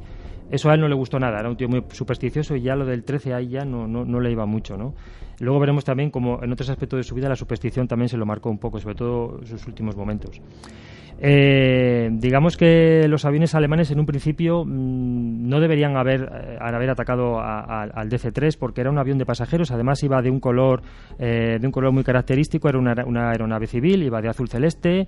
Eso 0.50 0.70
a 0.70 0.74
él 0.74 0.80
no 0.80 0.88
le 0.88 0.94
gustó 0.94 1.18
nada, 1.18 1.40
era 1.40 1.48
un 1.48 1.56
tío 1.56 1.68
muy 1.68 1.84
supersticioso 1.90 2.54
y 2.56 2.62
ya 2.62 2.76
lo 2.76 2.84
del 2.84 3.04
13 3.04 3.34
ahí 3.34 3.48
ya 3.48 3.64
no, 3.64 3.86
no, 3.86 4.04
no 4.04 4.20
le 4.20 4.30
iba 4.30 4.46
mucho, 4.46 4.76
¿no? 4.76 4.94
Luego 5.40 5.60
veremos 5.60 5.84
también 5.84 6.10
como 6.10 6.42
en 6.42 6.52
otros 6.52 6.70
aspectos 6.70 6.98
de 6.98 7.02
su 7.02 7.14
vida 7.14 7.28
la 7.28 7.36
superstición 7.36 7.88
también 7.88 8.08
se 8.08 8.16
lo 8.16 8.24
marcó 8.24 8.48
un 8.48 8.58
poco, 8.58 8.80
sobre 8.80 8.94
todo 8.94 9.38
en 9.40 9.46
sus 9.46 9.66
últimos 9.66 9.96
momentos. 9.96 10.40
Eh, 11.18 12.10
digamos 12.12 12.58
que 12.58 13.06
los 13.08 13.24
aviones 13.24 13.54
alemanes 13.54 13.90
en 13.90 13.98
un 13.98 14.04
principio 14.04 14.64
mm, 14.64 15.48
no 15.48 15.60
deberían 15.60 15.96
haber, 15.96 16.22
eh, 16.22 16.58
haber 16.60 16.90
atacado 16.90 17.40
al 17.40 18.10
DC-3 18.10 18.58
porque 18.58 18.82
era 18.82 18.90
un 18.90 18.98
avión 18.98 19.16
de 19.16 19.24
pasajeros, 19.24 19.70
además 19.70 20.02
iba 20.02 20.20
de 20.20 20.30
un 20.30 20.40
color, 20.40 20.82
eh, 21.18 21.58
de 21.58 21.66
un 21.66 21.72
color 21.72 21.92
muy 21.92 22.04
característico, 22.04 22.68
era 22.68 22.78
una, 22.78 22.94
una, 23.06 23.30
aeronave 23.30 23.66
civil, 23.66 24.02
iba 24.02 24.20
de 24.20 24.28
azul 24.28 24.48
celeste, 24.48 25.06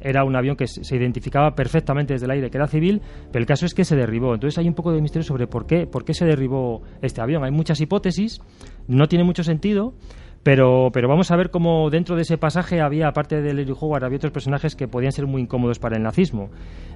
era 0.00 0.24
un 0.24 0.36
avión 0.36 0.56
que 0.56 0.66
se 0.66 0.96
identificaba 0.96 1.54
perfectamente 1.54 2.12
desde 2.12 2.26
el 2.26 2.32
aire 2.32 2.50
que 2.50 2.58
era 2.58 2.66
civil, 2.66 3.00
pero 3.32 3.40
el 3.40 3.46
caso 3.46 3.64
es 3.64 3.72
que 3.72 3.84
se 3.84 3.96
derribó. 3.96 4.34
Entonces 4.34 4.58
hay 4.58 4.68
un 4.68 4.74
poco 4.74 4.92
de 4.92 5.00
misterio 5.00 5.24
sobre 5.24 5.46
por 5.46 5.66
qué, 5.66 5.86
por 5.86 6.04
qué 6.04 6.12
se 6.12 6.26
derribó 6.26 6.82
este 7.00 7.22
avión. 7.22 7.44
Hay 7.44 7.50
muchas 7.50 7.80
hipótesis, 7.80 8.40
no 8.88 9.08
tiene 9.08 9.24
mucho 9.24 9.42
sentido. 9.42 9.94
Pero, 10.46 10.90
pero 10.92 11.08
vamos 11.08 11.32
a 11.32 11.36
ver 11.36 11.50
cómo 11.50 11.90
dentro 11.90 12.14
de 12.14 12.22
ese 12.22 12.38
pasaje 12.38 12.80
había, 12.80 13.08
aparte 13.08 13.42
de 13.42 13.52
Larry 13.52 13.74
Howard, 13.80 14.04
había 14.04 14.18
otros 14.18 14.30
personajes 14.30 14.76
que 14.76 14.86
podían 14.86 15.10
ser 15.10 15.26
muy 15.26 15.42
incómodos 15.42 15.80
para 15.80 15.96
el 15.96 16.04
nazismo. 16.04 16.50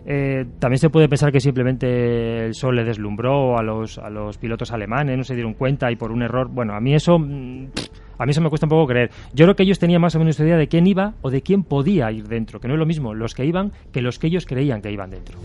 Eh, 0.07 0.45
también 0.61 0.79
se 0.79 0.89
puede 0.89 1.09
pensar 1.09 1.33
que 1.33 1.41
simplemente 1.41 2.47
el 2.47 2.55
sol 2.55 2.77
le 2.77 2.85
deslumbró 2.85 3.59
a 3.59 3.65
los, 3.65 3.99
a 3.99 4.09
los 4.09 4.39
pilotos 4.39 4.71
alemanes, 4.71 5.19
no 5.19 5.25
se 5.25 5.35
dieron 5.35 5.55
cuenta 5.55 5.91
y 5.91 5.97
por 5.97 6.13
un 6.13 6.23
error. 6.23 6.49
Bueno, 6.49 6.75
a 6.75 6.81
mí 6.81 6.95
eso. 6.95 7.19
Mm, 7.19 7.71
a 8.19 8.25
mí 8.25 8.31
eso 8.31 8.41
me 8.41 8.51
cuesta 8.51 8.67
un 8.67 8.71
poco 8.71 8.87
creer. 8.87 9.11
Yo 9.35 9.47
creo 9.47 9.57
que 9.57 9.65
ellos 9.65 9.81
tenían 9.81 10.01
más 10.01 10.15
o 10.15 10.21
menos 10.21 10.39
idea 10.39 10.57
de 10.57 10.69
quién 10.69 10.87
iba 10.87 11.15
o 11.21 11.29
de 11.29 11.43
quién 11.43 11.65
podía 11.65 12.09
ir 12.13 12.29
dentro, 12.29 12.61
que 12.61 12.69
no 12.69 12.75
es 12.75 12.79
lo 12.79 12.87
mismo 12.87 13.15
los 13.15 13.35
que 13.35 13.45
iban 13.47 13.73
que 13.93 14.01
los 14.01 14.21
que 14.21 14.29
ellos 14.29 14.47
creían 14.47 14.81
que 14.81 14.93
iban 14.93 15.11
dentro. 15.11 15.39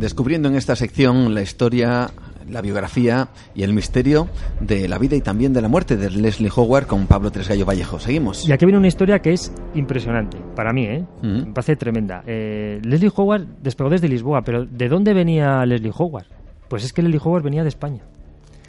Descubriendo 0.00 0.48
en 0.48 0.56
esta 0.56 0.74
sección 0.74 1.34
la 1.34 1.42
historia, 1.42 2.10
la 2.48 2.62
biografía 2.62 3.28
y 3.54 3.62
el 3.62 3.72
misterio 3.72 4.28
de 4.58 4.88
la 4.88 4.98
vida 4.98 5.14
y 5.14 5.20
también 5.20 5.52
de 5.52 5.60
la 5.60 5.68
muerte 5.68 5.96
de 5.96 6.10
Leslie 6.10 6.50
Howard 6.54 6.86
con 6.86 7.06
Pablo 7.06 7.30
Tresgallo 7.30 7.66
Vallejo. 7.66 8.00
Seguimos. 8.00 8.48
Y 8.48 8.52
aquí 8.52 8.64
viene 8.64 8.78
una 8.78 8.88
historia 8.88 9.20
que 9.20 9.32
es 9.32 9.52
impresionante, 9.74 10.38
para 10.56 10.72
mí, 10.72 10.86
¿eh? 10.86 11.04
me 11.22 11.52
parece 11.52 11.76
tremenda. 11.76 12.24
Eh, 12.26 12.80
Leslie 12.82 13.12
Howard 13.14 13.46
despegó 13.62 13.90
desde 13.90 14.08
Lisboa, 14.08 14.42
pero 14.42 14.64
¿de 14.64 14.88
dónde 14.88 15.12
venía 15.12 15.64
Leslie 15.66 15.92
Howard? 15.96 16.26
Pues 16.68 16.84
es 16.84 16.92
que 16.92 17.02
Leslie 17.02 17.20
Howard 17.22 17.42
venía 17.42 17.62
de 17.62 17.68
España. 17.68 18.02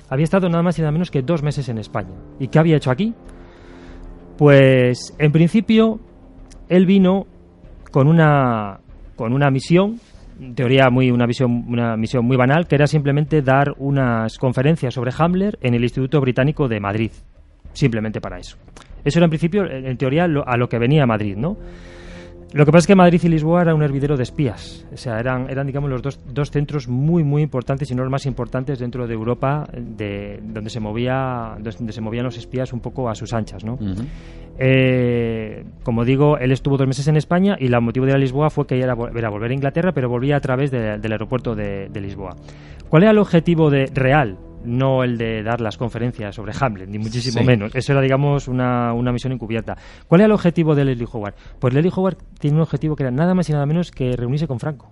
Había 0.10 0.26
estado 0.26 0.50
nada 0.50 0.62
más 0.62 0.78
y 0.78 0.82
nada 0.82 0.92
menos 0.92 1.10
que 1.10 1.22
dos 1.22 1.42
meses 1.42 1.70
en 1.70 1.78
España. 1.78 2.14
¿Y 2.40 2.50
qué 2.50 2.60
había 2.60 2.76
hecho 2.76 2.92
aquí? 2.92 3.14
Pues 4.38 5.16
en 5.18 5.32
principio 5.32 6.02
él 6.68 6.86
vino 6.86 7.26
con 7.92 8.08
una, 8.08 8.82
con 9.16 9.32
una 9.32 9.50
misión 9.50 10.00
teoría 10.56 10.90
muy 10.90 11.12
una 11.12 11.26
visión 11.26 11.66
una 11.68 11.96
misión 11.96 12.26
muy 12.26 12.38
banal 12.38 12.68
que 12.68 12.76
era 12.76 12.88
simplemente 12.88 13.42
dar 13.42 13.74
unas 13.78 14.38
conferencias 14.38 14.94
sobre 14.94 15.12
Hamler 15.18 15.58
en 15.62 15.74
el 15.74 15.84
Instituto 15.84 16.20
Británico 16.20 16.68
de 16.68 16.80
Madrid 16.80 17.12
simplemente 17.74 18.20
para 18.20 18.38
eso. 18.38 18.58
Eso 19.04 19.20
era 19.20 19.26
en 19.26 19.30
principio 19.30 19.66
en 19.66 19.98
teoría 19.98 20.26
a 20.26 20.58
lo 20.58 20.68
que 20.68 20.78
venía 20.78 21.06
Madrid 21.06 21.36
no 21.36 21.58
lo 22.54 22.66
que 22.66 22.72
pasa 22.72 22.84
es 22.84 22.88
que 22.88 22.96
Madrid 22.96 23.22
y 23.24 23.30
Lisboa 23.30 23.62
era 23.62 23.74
un 23.74 23.82
hervidero 23.82 24.18
de 24.18 24.24
espías. 24.24 24.86
O 24.94 24.98
sea, 24.98 25.20
eran, 25.20 25.50
eran 25.50 25.68
digamos, 25.68 25.90
los 25.90 26.02
dos, 26.02 26.20
dos 26.28 26.52
centros 26.52 26.88
muy, 26.88 27.24
muy 27.24 27.42
importantes, 27.42 27.90
y 27.92 27.96
no 27.96 28.04
los 28.04 28.12
más 28.12 28.26
importantes 28.26 28.80
dentro 28.80 29.08
de 29.08 29.14
Europa, 29.14 29.68
de, 29.74 30.40
donde, 30.44 30.70
se 30.70 30.80
movía, 30.80 31.56
donde 31.60 31.94
se 31.94 32.02
movían 32.02 32.26
los 32.26 32.38
espías 32.38 32.74
un 32.74 32.82
poco 32.82 33.10
a 33.10 33.16
sus 33.16 33.34
anchas, 33.34 33.64
¿no? 33.64 33.78
Eh, 34.60 35.64
como 35.84 36.04
digo, 36.04 36.38
él 36.38 36.52
estuvo 36.52 36.78
dos 36.78 36.88
meses 36.88 37.08
en 37.08 37.16
España 37.16 37.56
y 37.58 37.68
el 37.68 37.82
motivo 37.82 38.06
de 38.06 38.12
la 38.12 38.18
Lisboa 38.18 38.50
fue 38.50 38.68
que 38.68 38.78
era, 38.80 38.96
era 39.16 39.30
volver 39.30 39.52
a 39.52 39.54
Inglaterra, 39.54 39.94
pero 39.94 40.10
volvía 40.10 40.36
a 40.36 40.42
través 40.42 40.72
del 40.72 41.12
aeropuerto 41.12 41.56
de, 41.56 41.88
de 41.90 42.02
Lisboa. 42.02 42.36
¿Cuál 42.90 43.04
era 43.04 43.12
el 43.12 43.18
objetivo 43.18 43.70
de, 43.70 43.86
real 43.94 44.38
no 44.64 45.04
el 45.04 45.18
de 45.18 45.44
dar 45.44 45.62
las 45.62 45.78
conferencias 45.78 46.36
sobre 46.36 46.54
Hamlet, 46.60 46.90
ni 46.90 47.00
muchísimo 47.00 47.44
menos. 47.44 47.74
Eso 47.76 47.94
era, 47.94 48.02
digamos, 48.02 48.48
una, 48.48 48.94
una, 48.94 49.12
misión 49.12 49.34
encubierta. 49.34 49.78
¿Cuál 50.08 50.22
era 50.22 50.26
el 50.28 50.32
objetivo 50.32 50.76
de 50.76 50.86
Leslie 50.86 51.08
Howard? 51.12 51.36
Pues 51.60 51.74
Leslie 51.74 51.92
Howard 51.96 52.18
tiene 52.40 52.58
un 52.58 52.62
objetivo 52.62 52.96
que 52.96 53.04
era 53.04 53.12
nada 53.12 53.34
más 53.34 53.50
y 53.50 53.54
nada 53.54 53.66
menos 53.66 53.92
que 53.92 54.16
reunirse 54.16 54.48
con 54.48 54.60
Franco. 54.60 54.92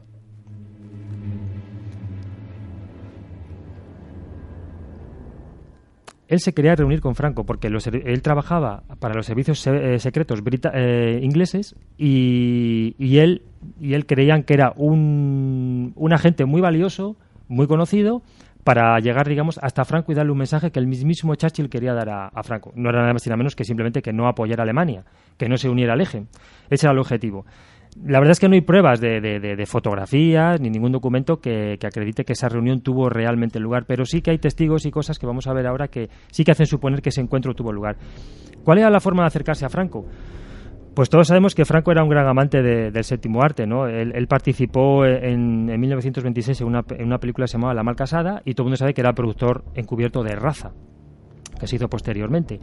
Él 6.29 6.39
se 6.39 6.53
quería 6.53 6.75
reunir 6.75 7.01
con 7.01 7.15
Franco 7.15 7.43
porque 7.43 7.67
él 7.67 8.21
trabajaba 8.21 8.83
para 8.99 9.15
los 9.15 9.25
servicios 9.25 9.65
eh, 9.65 9.97
secretos 9.97 10.39
eh, 10.75 11.19
ingleses 11.23 11.75
y, 11.97 12.93
y, 12.99 13.17
él, 13.17 13.41
y 13.79 13.95
él 13.95 14.05
creían 14.05 14.43
que 14.43 14.53
era 14.53 14.71
un, 14.75 15.91
un 15.95 16.13
agente 16.13 16.45
muy 16.45 16.61
valioso, 16.61 17.17
muy 17.47 17.65
conocido 17.65 18.21
para 18.69 18.99
llegar, 18.99 19.27
digamos, 19.27 19.57
hasta 19.63 19.83
Franco 19.83 20.11
y 20.11 20.15
darle 20.15 20.31
un 20.31 20.37
mensaje 20.37 20.69
que 20.69 20.77
el 20.77 20.85
mismísimo 20.85 21.33
Churchill 21.33 21.71
quería 21.71 21.91
dar 21.91 22.07
a, 22.07 22.43
Franco. 22.43 22.71
No 22.75 22.91
era 22.91 22.99
nada 22.99 23.13
más 23.13 23.25
y 23.25 23.29
nada 23.31 23.37
menos 23.37 23.55
que 23.55 23.63
simplemente 23.63 24.03
que 24.03 24.13
no 24.13 24.27
apoyara 24.27 24.61
a 24.61 24.63
Alemania, 24.65 25.05
que 25.39 25.49
no 25.49 25.57
se 25.57 25.69
uniera 25.69 25.93
al 25.93 26.01
eje. 26.01 26.27
Ese 26.69 26.85
era 26.85 26.93
el 26.93 26.99
objetivo. 26.99 27.47
La 28.05 28.19
verdad 28.19 28.33
es 28.33 28.39
que 28.39 28.47
no 28.47 28.53
hay 28.53 28.61
pruebas 28.61 29.01
de, 29.01 29.63
fotografías 29.65 30.61
ni 30.61 30.69
ningún 30.69 30.91
documento 30.91 31.37
que, 31.41 31.77
que, 31.79 31.87
acredite 31.87 32.23
que 32.23 32.33
esa 32.33 32.47
reunión 32.47 32.81
tuvo 32.81 33.09
realmente 33.09 33.59
lugar, 33.59 33.85
pero 33.87 34.05
sí 34.05 34.21
que 34.21 34.29
hay 34.29 34.37
testigos 34.37 34.85
y 34.85 34.91
cosas 34.91 35.17
que 35.17 35.25
vamos 35.25 35.47
a 35.47 35.53
ver 35.53 35.65
ahora 35.65 35.87
que 35.87 36.07
sí 36.29 36.43
que 36.43 36.51
hacen 36.51 36.67
suponer 36.67 37.01
que 37.01 37.09
ese 37.09 37.21
encuentro 37.21 37.55
tuvo 37.55 37.73
lugar. 37.73 37.97
¿Cuál 38.63 38.77
era 38.77 38.91
la 38.91 38.99
forma 38.99 39.23
de 39.23 39.27
acercarse 39.29 39.65
a 39.65 39.69
Franco? 39.69 40.05
Pues 40.99 41.09
todos 41.09 41.29
sabemos 41.29 41.55
que 41.55 41.63
Franco 41.63 41.93
era 41.93 42.03
un 42.03 42.09
gran 42.09 42.27
amante 42.27 42.61
del 42.61 43.03
séptimo 43.05 43.41
arte, 43.41 43.65
¿no? 43.65 43.87
Él, 43.87 44.27
participó 44.27 45.05
en, 45.05 45.67
1926 45.67 46.59
en 46.59 46.67
una, 46.67 46.83
en 46.89 47.05
una 47.05 47.19
película 47.19 47.45
que 47.45 47.47
se 47.47 47.53
llamaba 47.53 47.73
La 47.73 47.83
Mal 47.83 47.95
Casada 47.95 48.41
y 48.43 48.53
todo 48.53 48.63
el 48.63 48.65
mundo 48.65 48.75
sabe 48.75 48.93
que 48.93 48.99
era 48.99 49.13
productor 49.13 49.63
encubierto 49.75 50.23
de 50.23 50.35
Raza, 50.35 50.73
que 51.57 51.67
se 51.67 51.77
hizo 51.77 51.87
posteriormente. 51.89 52.59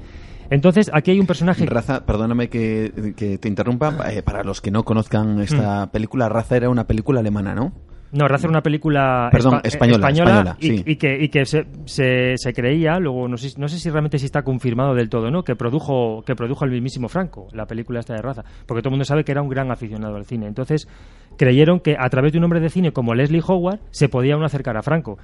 Entonces, 0.50 0.90
aquí 0.92 1.12
hay 1.12 1.18
un 1.18 1.26
personaje... 1.26 1.64
Raza, 1.64 2.04
perdóname 2.04 2.50
que, 2.50 3.38
te 3.40 3.48
interrumpa, 3.48 3.96
eh, 4.12 4.22
para 4.22 4.44
los 4.44 4.60
que 4.60 4.70
no 4.70 4.82
conozcan 4.84 5.40
esta 5.40 5.86
mm. 5.86 5.88
película, 5.88 6.28
Raza 6.28 6.58
era 6.58 6.68
una 6.68 6.86
película 6.86 7.20
alemana, 7.20 7.54
¿no? 7.54 7.72
No, 8.12 8.24
era 8.24 8.36
una 8.48 8.62
película 8.62 9.30
española, 9.64 10.56
y, 10.60 10.96
que, 10.96 11.18
y 11.20 11.28
que 11.28 11.44
se, 11.44 11.66
se, 11.86 12.52
creía, 12.54 12.98
luego 12.98 13.26
no 13.28 13.36
sé, 13.36 13.58
no 13.58 13.68
sé 13.68 13.78
si 13.78 13.90
realmente 13.90 14.18
sí 14.18 14.26
está 14.26 14.42
confirmado 14.42 14.94
del 14.94 15.08
todo, 15.08 15.30
¿no? 15.30 15.42
Que 15.42 15.56
produjo, 15.56 16.22
que 16.24 16.36
produjo 16.36 16.64
el 16.64 16.70
mismísimo 16.70 17.08
Franco, 17.08 17.48
la 17.52 17.66
película 17.66 18.00
esta 18.00 18.14
de 18.14 18.22
Raza, 18.22 18.44
porque 18.66 18.80
todo 18.80 18.90
el 18.90 18.92
mundo 18.92 19.04
sabe 19.04 19.24
que 19.24 19.32
era 19.32 19.42
un 19.42 19.48
gran 19.48 19.70
aficionado 19.70 20.16
al 20.16 20.24
cine. 20.24 20.46
Entonces, 20.46 20.88
creyeron 21.36 21.80
que 21.80 21.96
a 21.98 22.08
través 22.08 22.32
de 22.32 22.38
un 22.38 22.44
hombre 22.44 22.60
de 22.60 22.68
cine 22.68 22.92
como 22.92 23.14
Leslie 23.14 23.42
Howard 23.46 23.80
se 23.90 24.08
podía 24.08 24.36
uno 24.36 24.46
acercar 24.46 24.76
a 24.76 24.82
Franco. 24.82 25.18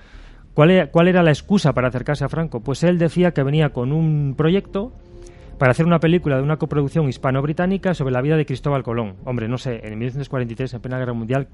¿Cuál 0.55 0.71
era, 0.71 0.91
¿Cuál 0.91 1.09
era 1.09 1.23
la 1.23 1.31
excusa 1.31 1.73
para 1.73 1.89
acercarse 1.89 2.25
a 2.25 2.29
Franco? 2.29 2.61
Pues 2.61 2.83
él 2.83 2.99
decía 2.99 3.31
que 3.31 3.43
venía 3.43 3.71
con 3.71 3.93
un 3.93 4.35
proyecto 4.37 4.93
para 5.59 5.71
hacer 5.71 5.87
una 5.87 6.01
película 6.01 6.37
de 6.37 6.43
una 6.43 6.57
coproducción 6.57 7.09
hispano-británica 7.09 7.95
sobre 7.95 8.13
la 8.13 8.21
vida 8.21 8.37
de 8.37 8.45
Cristóbal 8.45 8.83
Colón. 8.83 9.15
Hombre, 9.25 9.49
no 9.49 9.59
sé, 9.59 9.81
en 9.85 9.99
1943, 9.99 10.75
en 10.75 10.81
plena 10.81 10.99
guerra 10.99 11.13
mundial, 11.13 11.49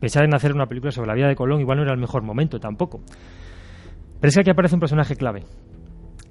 pensar 0.00 0.24
en 0.24 0.34
hacer 0.34 0.52
una 0.52 0.66
película 0.66 0.90
sobre 0.90 1.08
la 1.08 1.14
vida 1.14 1.28
de 1.28 1.36
Colón 1.36 1.60
igual 1.60 1.78
no 1.78 1.84
era 1.84 1.92
el 1.92 2.00
mejor 2.00 2.22
momento 2.22 2.58
tampoco. 2.58 3.00
Pero 4.20 4.28
es 4.28 4.34
que 4.34 4.40
aquí 4.40 4.50
aparece 4.50 4.74
un 4.74 4.80
personaje 4.80 5.14
clave. 5.14 5.44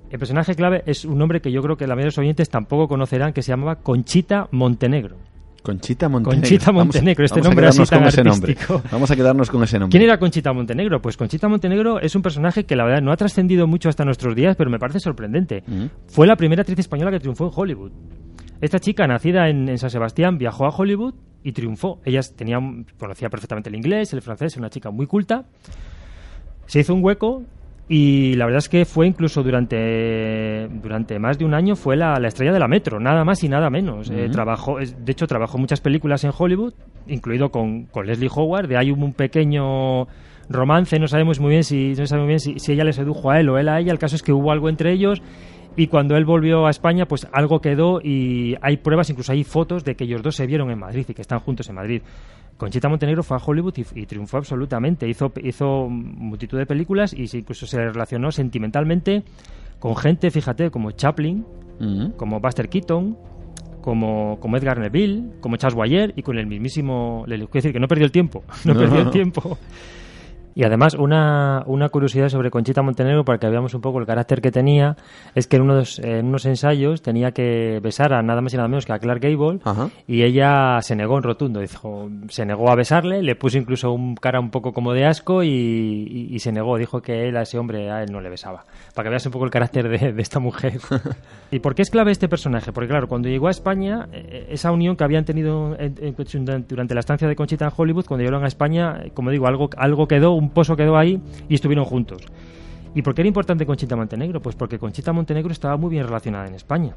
El 0.10 0.18
personaje 0.18 0.56
clave 0.56 0.84
es 0.86 1.06
un 1.06 1.18
nombre 1.18 1.40
que 1.40 1.52
yo 1.52 1.62
creo 1.62 1.78
que 1.78 1.86
la 1.86 1.94
mayoría 1.94 2.06
de 2.06 2.16
los 2.16 2.18
oyentes 2.18 2.50
tampoco 2.50 2.88
conocerán, 2.88 3.32
que 3.32 3.44
se 3.44 3.52
llamaba 3.52 3.76
Conchita 3.76 4.48
Montenegro. 4.52 5.18
Conchita 5.62 6.10
Montenegro. 6.10 6.42
Conchita 6.42 6.72
Montenegro, 6.72 7.26
este 7.26 7.42
nombre 7.42 7.68
así 7.68 7.84
tan 7.84 8.04
artístico. 8.04 8.82
Vamos 8.92 9.12
a 9.12 9.16
quedarnos 9.16 9.50
con 9.50 9.62
ese 9.64 9.78
nombre. 9.78 9.92
¿Quién 9.92 10.10
era 10.10 10.18
Conchita 10.18 10.54
Montenegro? 10.54 11.02
Pues 11.02 11.18
Conchita 11.18 11.48
Montenegro 11.48 12.00
es 12.00 12.16
un 12.16 12.22
personaje 12.22 12.64
que 12.64 12.76
la 12.76 12.86
verdad 12.86 13.02
no 13.02 13.12
ha 13.12 13.18
trascendido 13.18 13.68
mucho 13.68 13.90
hasta 13.90 14.06
nuestros 14.06 14.36
días, 14.36 14.56
pero 14.56 14.70
me 14.70 14.80
parece 14.80 15.00
sorprendente. 15.00 15.64
Fue 16.08 16.26
la 16.26 16.36
primera 16.36 16.62
actriz 16.62 16.80
española 16.80 17.12
que 17.12 17.20
triunfó 17.20 17.46
en 17.46 17.52
Hollywood. 17.54 17.92
Esta 18.62 18.80
chica, 18.80 19.08
nacida 19.08 19.50
en, 19.50 19.78
San 19.78 19.90
Sebastián, 19.90 20.38
viajó 20.38 20.66
a 20.66 20.70
Hollywood 20.70 21.14
y 21.44 21.54
triunfó. 21.54 22.00
Ella 22.04 22.20
tenía, 22.36 22.60
conocía 22.98 23.30
perfectamente 23.30 23.70
el 23.70 23.76
inglés, 23.76 24.14
el 24.14 24.22
francés, 24.22 24.58
una 24.58 24.70
chica 24.70 24.92
muy 24.92 25.08
culta. 25.08 25.46
Se 26.66 26.82
hizo 26.82 26.94
un 26.94 27.04
hueco 27.04 27.44
y 27.88 28.34
la 28.36 28.46
verdad 28.46 28.60
es 28.60 28.70
que 28.70 28.86
fue 28.86 29.08
incluso 29.08 29.42
durante, 29.42 30.68
durante 30.68 31.18
más 31.18 31.40
de 31.40 31.46
un 31.46 31.54
año 31.54 31.76
fue 31.76 31.96
la, 31.96 32.18
estrella 32.28 32.52
de 32.52 32.60
la 32.60 32.68
Metro, 32.68 33.00
nada 33.00 33.24
más 33.24 33.44
y 33.44 33.50
nada 33.50 33.70
menos. 33.70 34.12
Eh, 34.12 34.28
trabajó, 34.30 34.78
de 34.78 35.12
hecho, 35.12 35.26
trabajó 35.26 35.58
muchas 35.58 35.80
películas 35.80 36.24
en 36.26 36.32
Hollywood, 36.38 36.74
incluido 37.08 37.50
con, 37.50 37.86
con 37.86 38.06
Leslie 38.06 38.30
Howard. 38.34 38.68
De 38.68 38.78
ahí 38.78 38.92
hubo 38.92 39.06
un 39.06 39.14
pequeño 39.14 40.08
romance, 40.50 41.00
no 41.00 41.08
sabemos 41.08 41.40
muy 41.40 41.52
bien 41.52 41.64
si 41.64 41.94
no 41.94 42.06
sabemos 42.06 42.28
bien 42.28 42.40
si, 42.40 42.60
si, 42.60 42.74
ella 42.74 42.84
le 42.84 42.92
sedujo 42.92 43.30
a 43.32 43.40
él 43.40 43.50
o 43.50 43.58
él 43.58 43.70
a 43.70 43.80
ella. 43.80 43.92
El 43.92 44.00
caso 44.00 44.16
es 44.16 44.22
que 44.22 44.34
hubo 44.34 44.52
algo 44.52 44.68
entre 44.68 44.92
ellos 44.92 45.22
y 45.76 45.88
cuando 45.88 46.16
él 46.18 46.26
volvió 46.26 46.66
a 46.66 46.70
España, 46.70 47.06
pues 47.06 47.28
algo 47.32 47.62
quedó 47.62 48.02
y 48.02 48.56
hay 48.62 48.78
pruebas, 48.78 49.10
incluso 49.10 49.32
hay 49.32 49.44
fotos 49.44 49.84
de 49.84 49.96
que 49.96 50.04
ellos 50.04 50.22
dos 50.22 50.36
se 50.36 50.46
vieron 50.46 50.72
en 50.72 50.80
Madrid 50.80 51.06
y 51.08 51.14
que 51.14 51.22
están 51.22 51.40
juntos 51.40 51.70
en 51.70 51.76
Madrid. 51.76 52.02
Conchita 52.58 52.90
Montenegro 52.90 53.24
fue 53.24 53.38
a 53.38 53.40
Hollywood 53.44 53.74
y, 53.96 54.06
triunfó 54.06 54.38
absolutamente. 54.38 55.08
Hizo, 55.08 55.32
hizo 55.42 55.88
multitud 55.90 56.58
de 56.58 56.66
películas 56.66 57.14
y 57.14 57.26
incluso 57.38 57.66
se 57.66 57.78
relacionó 57.78 58.32
sentimentalmente 58.32 59.24
con 59.80 59.96
gente, 59.96 60.30
fíjate, 60.30 60.70
como 60.70 60.92
Chaplin, 60.92 61.46
como 62.18 62.42
Buster 62.42 62.68
Keaton, 62.68 63.18
como, 63.82 64.38
como 64.42 64.58
Edgar 64.58 64.78
Neville, 64.78 65.24
como 65.40 65.56
Charles 65.56 65.76
Boyer 65.76 66.14
y 66.18 66.22
con 66.22 66.38
el 66.38 66.48
mismísimo... 66.48 67.24
Quiero 67.26 67.48
decir 67.52 67.72
que 67.72 67.80
no 67.80 67.88
perdió 67.88 68.06
el 68.06 68.12
tiempo, 68.12 68.44
no, 68.66 68.74
perdió 68.74 69.00
el 69.00 69.10
tiempo. 69.12 69.58
Y 70.56 70.64
además, 70.64 70.94
una, 70.94 71.64
una, 71.68 71.90
curiosidad 71.90 72.30
sobre 72.30 72.52
Conchita 72.52 72.82
Montenegro, 72.82 73.24
para 73.24 73.40
que 73.40 73.48
veamos 73.48 73.74
un 73.74 73.82
poco 73.82 74.00
el 74.00 74.06
carácter 74.06 74.42
que 74.42 74.52
tenía, 74.52 74.98
es 75.36 75.48
que 75.48 75.58
en 75.58 75.64
unos, 75.64 76.00
en 76.00 76.26
unos 76.28 76.46
ensayos 76.46 77.02
tenía 77.02 77.32
que 77.32 77.80
besar 77.82 78.14
a 78.14 78.22
nada 78.22 78.42
más 78.42 78.54
y 78.54 78.58
nada 78.58 78.68
menos 78.68 78.86
que 78.86 78.94
a 78.94 79.00
Clark 79.00 79.22
Gable 79.22 79.60
y 80.08 80.24
ella 80.24 80.82
se 80.82 80.96
negó 80.96 81.18
en 81.18 81.24
rotundo. 81.24 81.60
Dijo, 81.60 82.10
se 82.30 82.46
negó 82.46 82.70
a 82.70 82.76
besarle, 82.76 83.22
le 83.22 83.36
puso 83.36 83.58
incluso 83.58 83.92
un 83.92 84.16
cara 84.16 84.40
un 84.40 84.50
poco 84.50 84.74
como 84.74 84.94
de 84.94 85.06
asco 85.06 85.44
y, 85.44 86.38
se 86.40 86.52
negó. 86.52 86.78
Dijo 86.78 87.02
que 87.02 87.28
él 87.28 87.38
a 87.38 87.42
ese 87.44 87.58
hombre 87.58 87.92
a 87.92 88.04
él 88.04 88.12
no 88.12 88.22
le 88.22 88.30
besaba. 88.30 88.66
Para 88.94 89.06
que 89.06 89.10
veas 89.12 89.26
un 89.26 89.32
poco 89.32 89.46
el 89.46 89.52
carácter 89.52 89.88
de, 89.88 90.22
esta 90.22 90.40
mujer. 90.40 90.80
¿Y 91.52 91.60
por 91.60 91.76
qué 91.76 91.84
es 91.84 91.90
clave 91.90 92.12
este 92.12 92.28
personaje? 92.28 92.72
Porque 92.72 92.90
claro, 92.90 93.08
cuando 93.08 93.30
llegó 93.30 93.48
a 93.48 93.52
España, 93.52 94.08
eh, 94.12 94.48
esa 94.50 94.72
unión 94.72 94.96
que 94.96 95.04
habían 95.04 95.26
tenido 95.26 95.78
durante 96.68 96.94
la 96.94 97.00
estancia 97.00 97.28
de 97.28 97.36
Conchita 97.36 97.66
en 97.66 97.72
Hollywood, 97.76 98.06
cuando 98.06 98.24
llegaron 98.24 98.44
a 98.44 98.48
España, 98.48 99.04
como 99.14 99.32
digo, 99.32 99.48
algo, 99.48 99.70
algo 99.78 100.08
quedó 100.08 100.34
un 100.34 100.50
pozo 100.50 100.76
quedó 100.76 100.98
ahí 100.98 101.22
y 101.48 101.56
estuvieron 101.56 101.86
juntos. 101.86 102.24
¿Y 102.96 103.02
por 103.02 103.14
qué 103.14 103.22
era 103.22 103.28
importante 103.28 103.66
Conchita 103.66 103.96
Montenegro? 103.96 104.42
Pues 104.42 104.56
porque 104.56 104.80
Conchita 104.80 105.14
Montenegro 105.14 105.52
estaba 105.52 105.78
muy 105.78 105.92
bien 105.92 106.06
relacionada 106.06 106.48
en 106.48 106.56
España. 106.56 106.96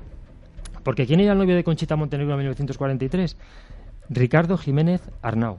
Porque 0.82 1.06
¿quién 1.06 1.20
era 1.20 1.32
el 1.32 1.38
novio 1.38 1.54
de 1.54 1.62
Conchita 1.62 1.96
Montenegro 1.96 2.32
en 2.32 2.38
1943? 2.38 3.36
Ricardo 4.08 4.56
Jiménez 4.56 5.02
Arnau. 5.20 5.58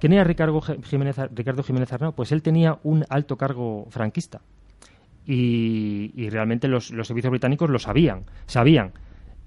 ¿Quién 0.00 0.12
era 0.14 0.24
Ricardo 0.24 0.60
Jiménez, 0.60 1.16
Ricardo 1.34 1.62
Jiménez 1.62 1.92
Arnau? 1.92 2.12
Pues 2.12 2.32
él 2.32 2.42
tenía 2.42 2.78
un 2.82 3.04
alto 3.08 3.36
cargo 3.36 3.86
franquista. 3.90 4.40
Y, 5.26 6.28
realmente 6.30 6.68
los, 6.68 6.88
servicios 6.88 7.30
británicos 7.30 7.70
lo 7.70 7.78
sabían. 7.78 8.24
Sabían 8.46 8.92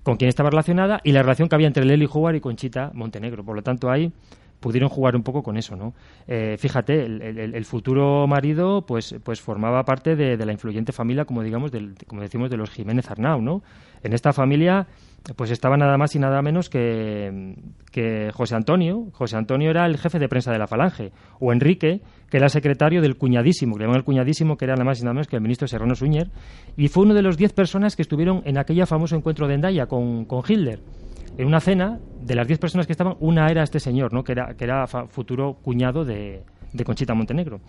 con 0.04 0.16
quién 0.18 0.30
estaba 0.30 0.50
relacionada 0.50 1.02
y 1.04 1.12
la 1.12 1.22
relación 1.22 1.50
que 1.50 1.56
había 1.56 1.68
entre 1.68 1.84
Lely 1.84 2.08
Howard 2.12 2.36
y 2.36 2.40
Conchita 2.40 2.92
Montenegro. 2.94 3.44
Por 3.44 3.56
lo 3.56 3.62
tanto, 3.62 3.92
hay 3.92 4.12
pudieron 4.60 4.90
jugar 4.90 5.16
un 5.16 5.24
poco 5.24 5.44
con 5.44 5.58
eso, 5.58 5.76
¿no? 5.76 5.94
Eh, 6.28 6.56
fíjate, 6.58 7.06
el, 7.06 7.66
futuro 7.66 8.26
marido, 8.28 8.86
pues, 8.86 9.16
pues 9.24 9.40
formaba 9.40 9.84
parte 9.84 10.16
de, 10.16 10.38
la 10.38 10.52
influyente 10.52 10.92
familia, 10.92 11.26
como 11.26 11.44
digamos, 11.44 11.72
del, 11.72 11.96
como 12.08 12.22
decimos, 12.22 12.50
de 12.50 12.58
los 12.58 12.70
Jiménez 12.70 13.10
Arnau, 13.12 13.42
¿no? 13.42 13.62
En 14.04 14.14
esta 14.14 14.34
familia, 14.34 14.88
pues 15.36 15.52
estaba 15.52 15.78
nada 15.78 15.98
más 15.98 16.16
y 16.16 16.20
nada 16.20 16.42
menos 16.42 16.70
que, 16.70 17.56
que 17.92 18.32
José 18.34 18.56
Antonio. 18.56 19.08
José 19.14 19.38
Antonio 19.38 19.70
era 19.70 19.86
el 19.86 19.98
jefe 19.98 20.20
de 20.20 20.30
prensa 20.30 20.52
de 20.52 20.60
la 20.60 20.68
Falange, 20.68 21.12
o 21.40 21.54
Enrique, 21.54 22.02
que 22.30 22.38
era 22.38 22.50
secretario 22.50 23.02
del 23.02 23.16
cuñadísimo, 23.16 23.76
que 23.78 23.86
le 23.86 23.92
el 23.94 24.04
cuñadísimo, 24.04 24.58
que 24.58 24.66
era 24.66 24.74
nada 24.76 24.86
más 24.86 25.00
y 25.00 25.04
nada 25.04 25.14
menos 25.14 25.28
que 25.28 25.36
el 25.36 25.42
ministro 25.42 25.68
Serrano 25.68 25.96
Suñer, 25.96 26.30
y 26.76 26.88
fue 26.88 27.04
uno 27.04 27.14
de 27.14 27.22
los 27.22 27.38
diez 27.38 27.54
personas 27.54 27.96
que 27.96 28.02
estuvieron 28.02 28.42
en 28.46 28.58
aquella 28.58 28.86
famoso 28.86 29.16
encuentro 29.16 29.48
de 29.48 29.56
Endaya 29.56 29.86
con, 29.86 30.26
con 30.26 30.44
Hitler 30.48 30.80
en 31.38 31.46
una 31.46 31.60
cena, 31.60 32.00
de 32.22 32.36
las 32.36 32.48
10 32.48 32.60
personas 32.60 32.88
que 32.88 32.94
estaban, 32.94 33.16
una 33.20 33.48
era 33.48 33.64
este 33.64 33.80
señor, 33.80 34.12
¿no? 34.12 34.24
que, 34.24 34.32
era, 34.32 34.56
que 34.56 34.64
era 34.64 34.88
futuro 34.88 35.54
cuñado 35.62 36.04
de, 36.04 36.42
de 36.74 36.84
Conchita 36.84 37.14
Montenegro. 37.14 37.60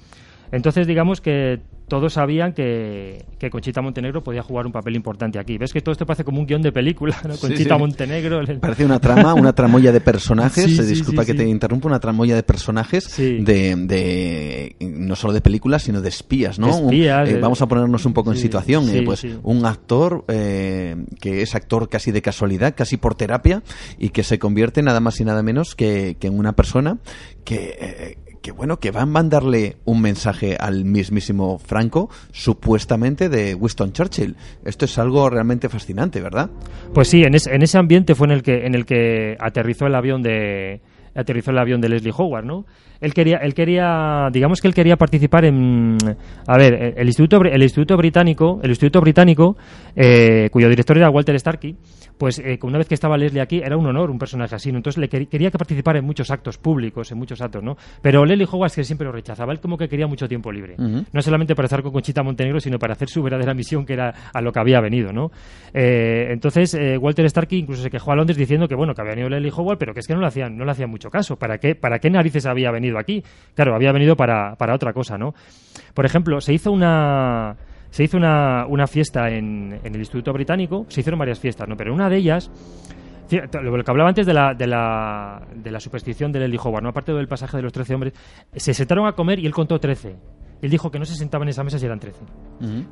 Entonces, 0.52 0.86
digamos 0.86 1.20
que 1.20 1.60
todos 1.88 2.12
sabían 2.12 2.52
que, 2.52 3.24
que, 3.38 3.50
Conchita 3.50 3.80
Montenegro 3.80 4.22
podía 4.22 4.42
jugar 4.42 4.66
un 4.66 4.72
papel 4.72 4.94
importante 4.94 5.38
aquí. 5.38 5.58
¿Ves 5.58 5.72
que 5.72 5.80
todo 5.80 5.92
esto 5.92 6.06
parece 6.06 6.22
como 6.22 6.38
un 6.38 6.46
guion 6.46 6.62
de 6.62 6.70
película? 6.70 7.16
¿no? 7.26 7.36
Conchita 7.36 7.78
Montenegro. 7.78 8.42
Parece 8.60 8.84
una 8.84 9.00
trama, 9.00 9.34
una 9.34 9.54
tramoya 9.54 9.90
de 9.90 10.00
personajes. 10.00 10.76
se 10.76 10.86
disculpa 10.86 11.24
que 11.24 11.34
te 11.34 11.48
interrumpa, 11.48 11.88
una 11.88 11.98
tramoya 11.98 12.36
de 12.36 12.42
personajes 12.42 13.16
de, 13.16 13.74
de, 13.76 14.76
no 14.80 15.16
solo 15.16 15.32
de 15.32 15.40
películas, 15.40 15.82
sino 15.82 16.00
de 16.00 16.10
espías, 16.10 16.58
¿no? 16.58 16.68
espías, 16.68 17.28
eh, 17.28 17.38
vamos 17.40 17.62
a 17.62 17.66
ponernos 17.66 18.04
un 18.04 18.12
poco 18.12 18.30
en 18.32 18.38
situación. 18.38 18.88
Eh, 18.90 19.02
pues 19.04 19.26
un 19.42 19.64
actor 19.64 20.24
eh, 20.28 20.96
que 21.20 21.42
es 21.42 21.54
actor 21.54 21.88
casi 21.88 22.12
de 22.12 22.20
casualidad, 22.20 22.74
casi 22.76 22.98
por 22.98 23.14
terapia, 23.14 23.62
y 23.98 24.10
que 24.10 24.22
se 24.22 24.38
convierte 24.38 24.82
nada 24.82 25.00
más 25.00 25.20
y 25.20 25.24
nada 25.24 25.42
menos 25.42 25.74
que, 25.74 26.16
que 26.20 26.26
en 26.26 26.38
una 26.38 26.52
persona 26.52 26.98
que 27.44 28.18
que 28.48 28.52
bueno, 28.52 28.78
que 28.78 28.90
van 28.90 29.02
a 29.02 29.06
mandarle 29.06 29.76
un 29.84 30.00
mensaje 30.00 30.56
al 30.58 30.86
mismísimo 30.86 31.58
Franco, 31.58 32.08
supuestamente 32.32 33.28
de 33.28 33.54
Winston 33.54 33.92
Churchill. 33.92 34.36
Esto 34.64 34.86
es 34.86 34.96
algo 34.96 35.28
realmente 35.28 35.68
fascinante, 35.68 36.22
¿verdad? 36.22 36.48
Pues 36.94 37.08
sí, 37.08 37.24
en, 37.24 37.34
en 37.34 37.62
ese 37.62 37.76
ambiente 37.76 38.14
fue 38.14 38.28
en 38.28 38.32
el 38.32 38.42
que 38.42 38.64
en 38.64 38.74
el 38.74 38.86
que 38.86 39.36
aterrizó 39.38 39.86
el 39.86 39.94
avión 39.94 40.22
de 40.22 40.80
aterrizó 41.14 41.50
el 41.50 41.58
avión 41.58 41.82
de 41.82 41.90
Leslie 41.90 42.14
Howard, 42.16 42.46
¿no? 42.46 42.64
Él 43.00 43.14
quería, 43.14 43.38
él 43.38 43.54
quería, 43.54 44.28
digamos 44.32 44.60
que 44.60 44.68
él 44.68 44.74
quería 44.74 44.96
participar 44.96 45.44
en, 45.44 45.96
a 46.46 46.58
ver, 46.58 46.94
el 46.96 47.06
instituto, 47.06 47.42
el 47.42 47.62
instituto 47.62 47.96
británico, 47.96 48.58
el 48.62 48.70
instituto 48.70 49.00
británico, 49.00 49.56
eh, 49.94 50.48
cuyo 50.50 50.68
director 50.68 50.96
era 50.96 51.08
Walter 51.10 51.38
Starkey, 51.38 51.76
pues 52.16 52.40
eh, 52.40 52.58
una 52.62 52.78
vez 52.78 52.88
que 52.88 52.94
estaba 52.94 53.16
Leslie 53.16 53.40
aquí 53.40 53.60
era 53.64 53.76
un 53.76 53.86
honor 53.86 54.10
un 54.10 54.18
personaje 54.18 54.54
así, 54.56 54.72
¿no? 54.72 54.78
entonces 54.78 54.98
le 54.98 55.08
quería 55.08 55.50
que 55.50 55.58
participara 55.58 56.00
en 56.00 56.04
muchos 56.04 56.30
actos 56.30 56.58
públicos, 56.58 57.12
en 57.12 57.18
muchos 57.18 57.40
actos, 57.40 57.62
¿no? 57.62 57.76
Pero 58.02 58.24
Leslie 58.24 58.48
Howard 58.50 58.72
que 58.72 58.82
siempre 58.82 59.06
lo 59.06 59.12
rechazaba, 59.12 59.52
él 59.52 59.60
como 59.60 59.78
que 59.78 59.88
quería 59.88 60.08
mucho 60.08 60.26
tiempo 60.26 60.50
libre, 60.50 60.74
no 60.76 61.22
solamente 61.22 61.54
para 61.54 61.66
estar 61.66 61.82
con 61.82 61.92
Conchita 61.92 62.22
Montenegro, 62.22 62.58
sino 62.58 62.78
para 62.78 62.94
hacer 62.94 63.08
su 63.08 63.22
verdadera 63.22 63.54
misión 63.54 63.86
que 63.86 63.92
era 63.92 64.12
a 64.32 64.40
lo 64.40 64.50
que 64.50 64.58
había 64.58 64.80
venido, 64.80 65.12
¿no? 65.12 65.30
Eh, 65.72 66.28
entonces 66.30 66.76
Walter 67.00 67.28
Starkey 67.30 67.60
incluso 67.60 67.82
se 67.82 67.90
quejó 67.90 68.12
a 68.12 68.16
Londres 68.16 68.36
diciendo 68.36 68.66
que 68.66 68.74
bueno 68.74 68.94
que 68.94 69.02
había 69.02 69.14
venido 69.14 69.28
Leslie 69.28 69.52
Howard, 69.54 69.78
pero 69.78 69.94
que 69.94 70.00
es 70.00 70.06
que 70.06 70.14
no 70.14 70.20
le 70.20 70.26
hacían, 70.26 70.56
no 70.56 70.64
le 70.64 70.72
hacían 70.72 70.90
mucho 70.90 71.10
caso, 71.10 71.36
¿para 71.36 71.58
qué, 71.58 71.74
para 71.74 72.00
qué 72.00 72.10
narices 72.10 72.46
había 72.46 72.70
venido? 72.70 72.87
Aquí. 72.96 73.24
Claro, 73.54 73.74
había 73.74 73.92
venido 73.92 74.16
para, 74.16 74.54
para 74.54 74.74
otra 74.74 74.92
cosa, 74.92 75.18
¿no? 75.18 75.34
Por 75.94 76.06
ejemplo, 76.06 76.40
se 76.40 76.54
hizo 76.54 76.70
una 76.70 77.56
se 77.90 78.04
hizo 78.04 78.16
una, 78.16 78.66
una 78.68 78.86
fiesta 78.86 79.28
en, 79.30 79.80
en, 79.82 79.94
el 79.94 80.00
Instituto 80.00 80.32
Británico, 80.32 80.86
se 80.88 81.00
hicieron 81.00 81.18
varias 81.18 81.40
fiestas, 81.40 81.68
¿no? 81.68 81.76
Pero 81.76 81.94
una 81.94 82.08
de 82.08 82.16
ellas, 82.16 82.50
lo 83.30 83.84
que 83.84 83.90
hablaba 83.90 84.08
antes 84.08 84.26
de 84.26 84.34
la, 84.34 84.54
de 84.54 84.66
la, 84.66 85.42
de 85.54 85.70
la 85.70 85.80
superstición 85.80 86.32
del 86.32 86.42
Eli 86.42 86.58
Howard, 86.62 86.82
¿no? 86.82 86.90
Aparte 86.90 87.12
del 87.12 87.28
pasaje 87.28 87.56
de 87.56 87.62
los 87.62 87.72
13 87.72 87.94
hombres, 87.94 88.14
se 88.54 88.74
sentaron 88.74 89.06
a 89.06 89.12
comer 89.12 89.38
y 89.38 89.46
él 89.46 89.52
contó 89.52 89.78
13. 89.78 90.16
Él 90.60 90.70
dijo 90.70 90.90
que 90.90 90.98
no 90.98 91.04
se 91.04 91.14
sentaba 91.14 91.44
en 91.44 91.50
esa 91.50 91.62
mesa 91.62 91.78
si 91.78 91.86
eran 91.86 92.00
13. 92.00 92.20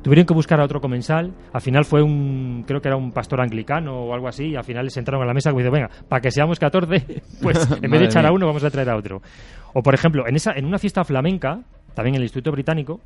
Tuvieron 0.02 0.24
que 0.24 0.34
buscar 0.34 0.60
a 0.60 0.64
otro 0.64 0.80
comensal. 0.80 1.32
Al 1.52 1.60
final 1.60 1.84
fue 1.84 2.00
un, 2.00 2.64
creo 2.64 2.80
que 2.80 2.88
era 2.88 2.96
un 2.96 3.10
pastor 3.10 3.40
anglicano 3.40 4.04
o 4.04 4.14
algo 4.14 4.28
así. 4.28 4.50
Y 4.50 4.56
al 4.56 4.62
final 4.62 4.84
le 4.84 4.90
sentaron 4.90 5.20
a 5.20 5.26
la 5.26 5.34
mesa 5.34 5.50
y 5.50 5.56
dijo, 5.56 5.70
venga, 5.70 5.90
para 6.08 6.20
que 6.20 6.30
seamos 6.30 6.60
14, 6.60 7.22
pues 7.42 7.68
en 7.82 7.90
vez 7.90 8.00
de 8.00 8.06
echar 8.06 8.24
a 8.24 8.30
uno 8.30 8.46
vamos 8.46 8.62
a 8.62 8.70
traer 8.70 8.90
a 8.90 8.96
otro. 8.96 9.20
O 9.78 9.82
por 9.82 9.92
ejemplo, 9.92 10.26
en, 10.26 10.36
esa, 10.36 10.52
en 10.52 10.64
una 10.64 10.78
fiesta 10.78 11.04
flamenca, 11.04 11.60
también 11.92 12.14
en 12.14 12.20
el 12.20 12.22
Instituto 12.22 12.50
Británico, 12.50 12.98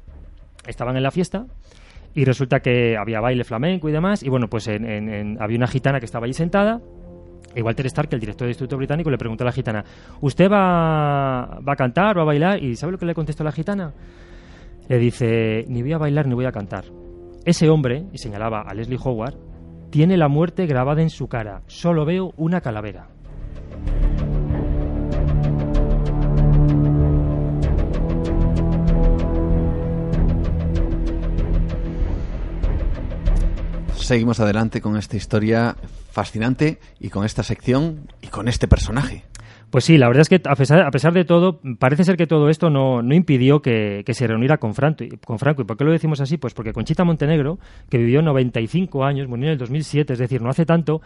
estaban 0.68 0.96
en 0.96 1.02
la 1.02 1.10
fiesta 1.10 1.46
y 2.14 2.24
resulta 2.24 2.60
que 2.60 2.96
había 2.96 3.20
baile 3.20 3.42
flamenco 3.42 3.88
y 3.88 3.92
demás. 3.92 4.22
Y 4.22 4.28
bueno, 4.28 4.46
pues 4.46 4.68
había 4.68 5.56
una 5.56 5.66
gitana 5.66 5.98
que 5.98 6.04
estaba 6.04 6.26
allí 6.26 6.32
sentada 6.32 6.80
y 7.56 7.60
Walter 7.60 7.86
Stark, 7.86 8.10
el 8.12 8.20
director 8.20 8.46
del 8.46 8.52
Instituto 8.52 8.76
Británico, 8.76 9.10
le 9.10 9.18
preguntó 9.18 9.42
a 9.42 9.46
la 9.46 9.52
gitana, 9.52 9.84
¿usted 10.20 10.48
va, 10.48 11.58
va 11.58 11.72
a 11.72 11.76
cantar, 11.76 12.16
va 12.16 12.22
a 12.22 12.26
bailar? 12.26 12.62
¿Y 12.62 12.76
sabe 12.76 12.92
lo 12.92 12.98
que 12.98 13.06
le 13.06 13.14
contestó 13.14 13.42
la 13.42 13.50
gitana? 13.50 13.92
le 14.88 14.98
dice, 14.98 15.64
ni 15.66 15.82
voy 15.82 15.92
a 15.92 15.98
bailar 15.98 16.28
ni 16.28 16.34
voy 16.34 16.46
a 16.46 16.52
cantar. 16.52 16.84
Ese 17.44 17.68
hombre, 17.68 18.04
y 18.12 18.18
señalaba 18.18 18.62
a 18.62 18.74
Leslie 18.74 18.98
Howard, 19.02 19.34
tiene 19.90 20.16
la 20.16 20.28
muerte 20.28 20.66
grabada 20.66 21.02
en 21.02 21.10
su 21.10 21.26
cara. 21.26 21.62
Solo 21.66 22.04
veo 22.04 22.32
una 22.36 22.60
calavera. 22.60 23.08
Seguimos 34.04 34.40
adelante 34.40 34.80
con 34.80 34.96
esta 34.96 35.16
historia 35.16 35.76
fascinante 36.10 36.78
y 36.98 37.08
con 37.08 37.24
esta 37.24 37.42
sección 37.42 38.08
y 38.20 38.28
con 38.28 38.48
este 38.48 38.68
personaje. 38.68 39.24
Pues 39.70 39.84
sí, 39.84 39.98
la 39.98 40.08
verdad 40.08 40.22
es 40.22 40.28
que 40.28 40.40
a 40.44 40.56
pesar, 40.56 40.82
a 40.82 40.90
pesar 40.90 41.12
de 41.12 41.24
todo, 41.24 41.60
parece 41.78 42.02
ser 42.02 42.16
que 42.16 42.26
todo 42.26 42.48
esto 42.48 42.70
no, 42.70 43.02
no 43.02 43.14
impidió 43.14 43.62
que, 43.62 44.02
se 44.08 44.26
reuniera 44.26 44.58
con 44.58 44.74
Franco, 44.74 45.04
con 45.24 45.38
Franco. 45.38 45.62
¿Y 45.62 45.64
por 45.64 45.76
qué 45.76 45.84
lo 45.84 45.92
decimos 45.92 46.20
así? 46.20 46.38
Pues 46.38 46.54
porque 46.54 46.72
Conchita 46.72 47.04
Montenegro, 47.04 47.60
que 47.88 47.98
vivió 47.98 48.20
95 48.20 49.04
años, 49.04 49.28
murió 49.28 49.46
en 49.46 49.52
el 49.52 49.58
2007, 49.58 50.12
es 50.12 50.18
decir, 50.18 50.42
no 50.42 50.50
hace 50.50 50.66
tanto, 50.66 51.02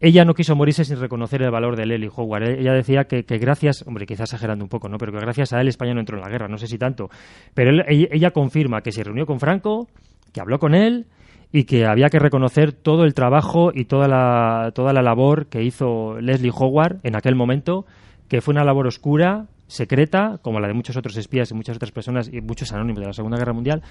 ella 0.00 0.24
no 0.24 0.34
quiso 0.34 0.56
morirse 0.56 0.84
sin 0.84 0.98
reconocer 0.98 1.42
el 1.42 1.52
valor 1.52 1.76
de 1.76 1.86
Leslie 1.86 2.10
Howard. 2.12 2.58
Ella 2.58 2.72
decía 2.72 3.04
que, 3.04 3.24
que, 3.24 3.38
gracias, 3.38 3.84
hombre, 3.86 4.06
quizás 4.06 4.32
exagerando 4.32 4.64
un 4.64 4.68
poco, 4.68 4.88
¿no? 4.88 4.98
Pero 4.98 5.12
que 5.12 5.20
gracias 5.20 5.52
a 5.52 5.60
él 5.60 5.68
España 5.68 5.94
no 5.94 6.00
entró 6.00 6.16
en 6.16 6.24
la 6.24 6.30
guerra, 6.30 6.48
no 6.48 6.58
sé 6.58 6.66
si 6.66 6.78
tanto. 6.78 7.10
Pero 7.54 7.70
él, 7.70 8.08
ella 8.10 8.32
confirma 8.32 8.80
que 8.80 8.90
se 8.90 9.04
reunió 9.04 9.24
con 9.24 9.38
Franco, 9.38 9.88
que 10.32 10.40
habló 10.40 10.58
con 10.58 10.74
él 10.74 11.06
y 11.52 11.64
que 11.64 11.86
había 11.86 12.08
que 12.10 12.18
reconocer 12.18 12.72
todo 12.72 13.04
el 13.04 13.14
trabajo 13.14 13.72
y 13.74 13.84
toda 13.84 14.06
la, 14.08 14.72
toda 14.74 14.92
la 14.92 15.02
labor 15.02 15.46
que 15.46 15.62
hizo 15.62 16.20
Leslie 16.20 16.52
Howard 16.54 16.98
en 17.02 17.16
aquel 17.16 17.34
momento 17.34 17.86
que 18.28 18.40
fue 18.40 18.52
una 18.52 18.64
labor 18.64 18.86
oscura, 18.86 19.46
secreta, 19.66 20.38
como 20.42 20.60
la 20.60 20.68
de 20.68 20.74
muchos 20.74 20.96
otros 20.96 21.16
espías 21.16 21.50
y 21.50 21.54
muchas 21.54 21.76
otras 21.76 21.90
personas 21.90 22.30
y 22.32 22.40
muchos 22.40 22.72
anónimos 22.72 23.00
de 23.00 23.06
la 23.06 23.12
Segunda 23.12 23.36
Guerra 23.36 23.52
Mundial, 23.52 23.82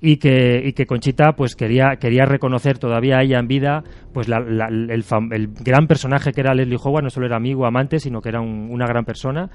y 0.00 0.18
que, 0.18 0.62
y 0.64 0.74
que 0.74 0.86
Conchita 0.86 1.32
pues 1.32 1.56
quería, 1.56 1.96
quería 1.98 2.26
reconocer 2.26 2.78
todavía 2.78 3.22
ella 3.22 3.38
en 3.38 3.48
vida 3.48 3.82
pues 4.12 4.28
la, 4.28 4.38
el, 4.38 5.48
gran 5.60 5.86
personaje 5.86 6.32
que 6.32 6.40
era 6.42 6.54
Leslie 6.54 6.78
Howard, 6.82 7.04
no 7.04 7.10
solo 7.10 7.26
era 7.26 7.36
amigo, 7.36 7.66
amante, 7.66 7.98
sino 7.98 8.20
que 8.20 8.28
era 8.28 8.40
un, 8.40 8.68
una 8.70 8.86
gran 8.86 9.04
persona 9.04 9.50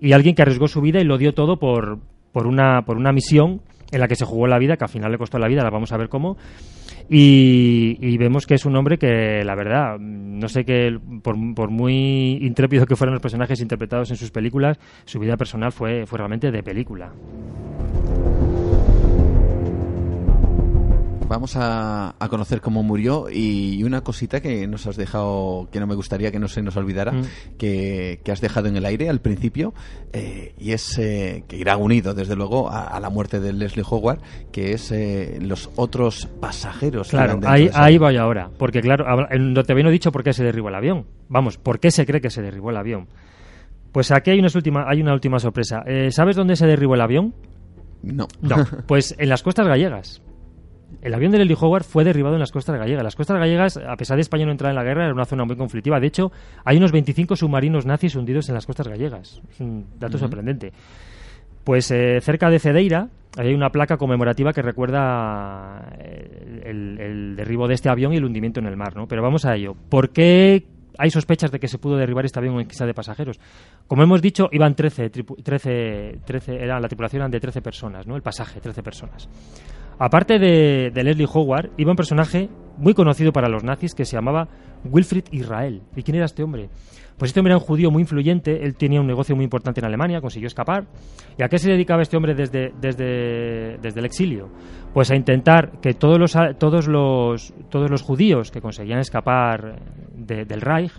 y 0.00 0.12
alguien 0.12 0.34
que 0.34 0.42
arriesgó 0.42 0.68
su 0.68 0.80
vida 0.80 1.00
y 1.00 1.04
lo 1.04 1.18
dio 1.18 1.32
todo 1.32 1.58
por, 1.58 1.98
por, 2.32 2.46
una, 2.46 2.82
por 2.82 2.96
una 2.96 3.12
misión 3.12 3.62
en 3.90 4.00
la 4.00 4.08
que 4.08 4.16
se 4.16 4.24
jugó 4.24 4.46
la 4.46 4.58
vida, 4.58 4.76
que 4.76 4.84
al 4.84 4.90
final 4.90 5.12
le 5.12 5.18
costó 5.18 5.38
la 5.38 5.48
vida, 5.48 5.62
la 5.62 5.70
vamos 5.70 5.92
a 5.92 5.96
ver 5.96 6.08
cómo, 6.08 6.36
y, 7.08 7.96
y, 8.00 8.18
vemos 8.18 8.46
que 8.46 8.54
es 8.54 8.66
un 8.66 8.76
hombre 8.76 8.98
que, 8.98 9.42
la 9.44 9.54
verdad, 9.54 9.98
no 9.98 10.48
sé 10.48 10.64
que 10.64 10.98
por, 11.22 11.36
por, 11.54 11.70
muy 11.70 12.38
intrépido 12.42 12.84
que 12.86 12.96
fueran 12.96 13.14
los 13.14 13.22
personajes 13.22 13.60
interpretados 13.60 14.10
en 14.10 14.16
sus 14.16 14.30
películas, 14.30 14.78
su 15.06 15.18
vida 15.18 15.36
personal 15.36 15.72
fue, 15.72 16.04
fue 16.06 16.18
realmente 16.18 16.50
de 16.50 16.62
película. 16.62 17.12
Vamos 21.28 21.56
a, 21.56 22.14
a, 22.18 22.28
conocer 22.28 22.60
cómo 22.60 22.82
murió 22.82 23.26
y 23.30 23.82
una 23.84 24.00
cosita 24.00 24.40
que 24.40 24.66
nos 24.66 24.86
has 24.86 24.96
dejado, 24.96 25.68
que 25.70 25.78
no 25.78 25.86
me 25.86 25.94
gustaría 25.94 26.32
que 26.32 26.38
no 26.38 26.48
se 26.48 26.62
nos 26.62 26.76
olvidara, 26.76 27.12
mm. 27.12 27.24
que, 27.58 28.20
que, 28.24 28.32
has 28.32 28.40
dejado 28.40 28.68
en 28.68 28.76
el 28.76 28.84
aire 28.84 29.08
al 29.08 29.20
principio, 29.20 29.74
eh, 30.12 30.54
y 30.58 30.72
es 30.72 30.98
eh, 30.98 31.44
que 31.46 31.56
irá 31.56 31.76
unido, 31.76 32.14
desde 32.14 32.34
luego, 32.34 32.70
a, 32.70 32.88
a, 32.88 33.00
la 33.00 33.10
muerte 33.10 33.40
de 33.40 33.52
Leslie 33.52 33.84
Howard, 33.88 34.20
que 34.50 34.72
es 34.72 34.90
eh, 34.90 35.38
los 35.40 35.70
otros 35.76 36.26
pasajeros. 36.40 37.10
Claro, 37.10 37.38
ahí, 37.44 37.70
ahí 37.74 37.98
voy 37.98 38.16
ahora, 38.16 38.50
porque 38.58 38.80
claro, 38.80 39.04
no 39.38 39.62
te 39.62 39.72
había 39.72 39.88
dicho 39.90 40.10
por 40.10 40.24
qué 40.24 40.32
se 40.32 40.44
derribó 40.44 40.68
el 40.68 40.74
avión. 40.74 41.06
Vamos, 41.28 41.58
¿por 41.58 41.78
qué 41.78 41.90
se 41.90 42.06
cree 42.06 42.20
que 42.20 42.30
se 42.30 42.42
derribó 42.42 42.70
el 42.70 42.76
avión? 42.76 43.08
Pues 43.92 44.10
aquí 44.10 44.30
hay 44.30 44.38
una 44.38 44.48
última, 44.54 44.84
hay 44.88 45.00
una 45.00 45.12
última 45.12 45.38
sorpresa. 45.38 45.82
¿Sabes 46.10 46.36
dónde 46.36 46.56
se 46.56 46.66
derribó 46.66 46.94
el 46.94 47.00
avión? 47.00 47.34
No. 48.02 48.28
No, 48.40 48.56
pues 48.86 49.14
en 49.18 49.28
las 49.28 49.42
costas 49.42 49.66
gallegas. 49.66 50.22
El 51.02 51.14
avión 51.14 51.30
de 51.30 51.38
Leslie 51.38 51.56
Howard 51.60 51.84
fue 51.84 52.04
derribado 52.04 52.34
en 52.34 52.40
las 52.40 52.50
costas 52.50 52.78
gallegas. 52.78 53.04
Las 53.04 53.14
costas 53.14 53.38
gallegas, 53.38 53.76
a 53.76 53.96
pesar 53.96 54.16
de 54.16 54.22
España 54.22 54.46
no 54.46 54.52
entrar 54.52 54.70
en 54.70 54.76
la 54.76 54.82
guerra, 54.82 55.04
era 55.04 55.14
una 55.14 55.24
zona 55.24 55.44
muy 55.44 55.56
conflictiva. 55.56 56.00
De 56.00 56.06
hecho, 56.06 56.32
hay 56.64 56.76
unos 56.78 56.92
25 56.92 57.36
submarinos 57.36 57.86
nazis 57.86 58.16
hundidos 58.16 58.48
en 58.48 58.54
las 58.54 58.66
costas 58.66 58.88
gallegas. 58.88 59.40
Es 59.50 59.60
un 59.60 59.86
dato 59.98 60.16
uh 60.16 60.16
-huh. 60.16 60.20
sorprendente. 60.20 60.72
Pues 61.64 61.90
eh, 61.90 62.20
cerca 62.20 62.48
de 62.50 62.58
Cedeira 62.58 63.08
hay 63.36 63.54
una 63.54 63.70
placa 63.70 63.96
conmemorativa 63.96 64.52
que 64.52 64.62
recuerda 64.62 65.92
el, 65.98 66.98
el, 66.98 67.36
derribo 67.36 67.68
de 67.68 67.74
este 67.74 67.88
avión 67.88 68.12
y 68.12 68.16
el 68.16 68.24
hundimiento 68.24 68.58
en 68.58 68.66
el 68.66 68.76
mar. 68.76 68.96
¿no? 68.96 69.06
Pero 69.06 69.22
vamos 69.22 69.44
a 69.44 69.54
ello. 69.54 69.76
¿Por 69.88 70.10
qué 70.10 70.64
hay 70.98 71.10
sospechas 71.10 71.52
de 71.52 71.60
que 71.60 71.68
se 71.68 71.78
pudo 71.78 71.96
derribar 71.96 72.24
este 72.24 72.38
avión 72.38 72.64
quizá 72.66 72.86
de 72.86 72.94
pasajeros? 72.94 73.38
Como 73.86 74.02
hemos 74.02 74.20
dicho, 74.20 74.48
iban 74.50 74.74
13, 74.74 75.10
13, 75.10 76.20
13 76.24 76.56
era, 76.56 76.80
la 76.80 76.88
tripulación 76.88 77.20
eran 77.20 77.30
de 77.30 77.40
13 77.40 77.62
personas, 77.62 78.06
¿no? 78.06 78.16
el 78.16 78.22
pasaje, 78.22 78.60
13 78.60 78.82
personas. 78.82 79.28
Aparte 79.98 80.38
de, 80.38 80.90
Leslie 80.94 81.26
Howard, 81.32 81.70
iba 81.76 81.90
un 81.90 81.96
personaje 81.96 82.48
muy 82.76 82.94
conocido 82.94 83.32
para 83.32 83.48
los 83.48 83.64
nazis 83.64 83.94
que 83.94 84.04
se 84.04 84.16
llamaba 84.16 84.48
Wilfried 84.84 85.24
Israel. 85.32 85.82
¿Y 85.96 86.04
quién 86.04 86.16
era 86.16 86.26
este 86.26 86.44
hombre? 86.44 86.68
Pues 87.16 87.30
este 87.30 87.40
hombre 87.40 87.52
era 87.52 87.58
un 87.58 87.64
judío 87.64 87.90
muy 87.90 88.02
influyente, 88.02 88.62
él 88.64 88.76
tenía 88.76 89.00
un 89.00 89.08
negocio 89.08 89.34
muy 89.34 89.42
importante 89.42 89.80
en 89.80 89.86
Alemania, 89.86 90.20
consiguió 90.20 90.46
escapar. 90.46 90.86
¿Y 91.36 91.42
a 91.42 91.48
qué 91.48 91.58
se 91.58 91.72
dedicaba 91.72 92.02
este 92.02 92.16
hombre 92.16 92.36
desde, 92.36 92.72
desde, 92.80 93.78
desde 93.78 93.98
el 93.98 94.06
exilio? 94.06 94.50
Pues 94.94 95.10
a 95.10 95.16
intentar 95.16 95.80
que 95.80 95.94
todos 95.94 96.16
los, 96.16 96.36
todos 96.58 96.86
los, 96.86 97.52
todos 97.68 97.90
los 97.90 98.02
judíos 98.02 98.52
que 98.52 98.60
conseguían 98.60 99.00
escapar 99.00 99.80
de, 100.14 100.44
del 100.44 100.60
Reich, 100.60 100.92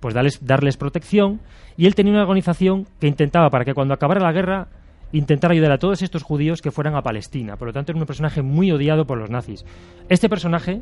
pues 0.00 0.14
darles, 0.14 0.44
darles 0.44 0.76
protección. 0.76 1.40
Y 1.76 1.86
él 1.86 1.94
tenía 1.94 2.12
una 2.12 2.22
organización 2.22 2.88
que 2.98 3.06
intentaba, 3.06 3.48
para 3.50 3.64
que 3.64 3.72
cuando 3.72 3.94
acabara 3.94 4.20
la 4.20 4.32
guerra, 4.32 4.66
intentar 5.12 5.50
ayudar 5.50 5.72
a 5.72 5.78
todos 5.78 6.02
estos 6.02 6.22
judíos 6.22 6.62
que 6.62 6.70
fueran 6.70 6.94
a 6.96 7.02
Palestina. 7.02 7.56
Por 7.56 7.68
lo 7.68 7.72
tanto, 7.72 7.92
era 7.92 8.00
un 8.00 8.06
personaje 8.06 8.42
muy 8.42 8.70
odiado 8.72 9.06
por 9.06 9.18
los 9.18 9.30
nazis. 9.30 9.64
Este 10.08 10.28
personaje 10.28 10.80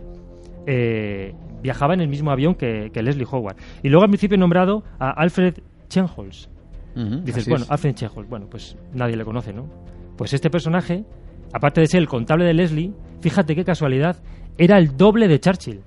eh, 0.66 1.35
viajaba 1.62 1.94
en 1.94 2.01
el 2.01 2.09
mismo 2.09 2.31
avión 2.31 2.55
que, 2.55 2.90
que, 2.93 3.02
Leslie 3.02 3.27
Howard. 3.31 3.57
Y 3.82 3.89
luego 3.89 4.05
al 4.05 4.11
principio 4.11 4.39
nombrado 4.39 4.85
a 4.98 5.11
Alfred 5.11 5.55
Chenholz. 5.89 6.48
Uh 6.97 7.01
-huh, 7.01 7.23
Dices, 7.23 7.48
bueno, 7.48 7.65
es. 7.65 7.70
Alfred 7.70 7.94
Chenholz, 7.94 8.28
bueno, 8.28 8.47
pues 8.51 8.77
nadie 8.94 9.16
le 9.16 9.24
conoce, 9.24 9.52
¿no? 9.52 9.69
Pues 10.16 10.32
este 10.32 10.51
personaje, 10.51 11.05
aparte 11.52 11.81
de 11.81 11.86
ser 11.86 12.01
el 12.01 12.09
contable 12.09 12.44
de 12.44 12.55
Leslie, 12.55 12.93
fíjate 13.20 13.55
qué 13.55 13.65
casualidad, 13.65 14.23
era 14.59 14.78
el 14.78 14.97
doble 14.97 15.28
de 15.28 15.40
Churchill. 15.40 15.82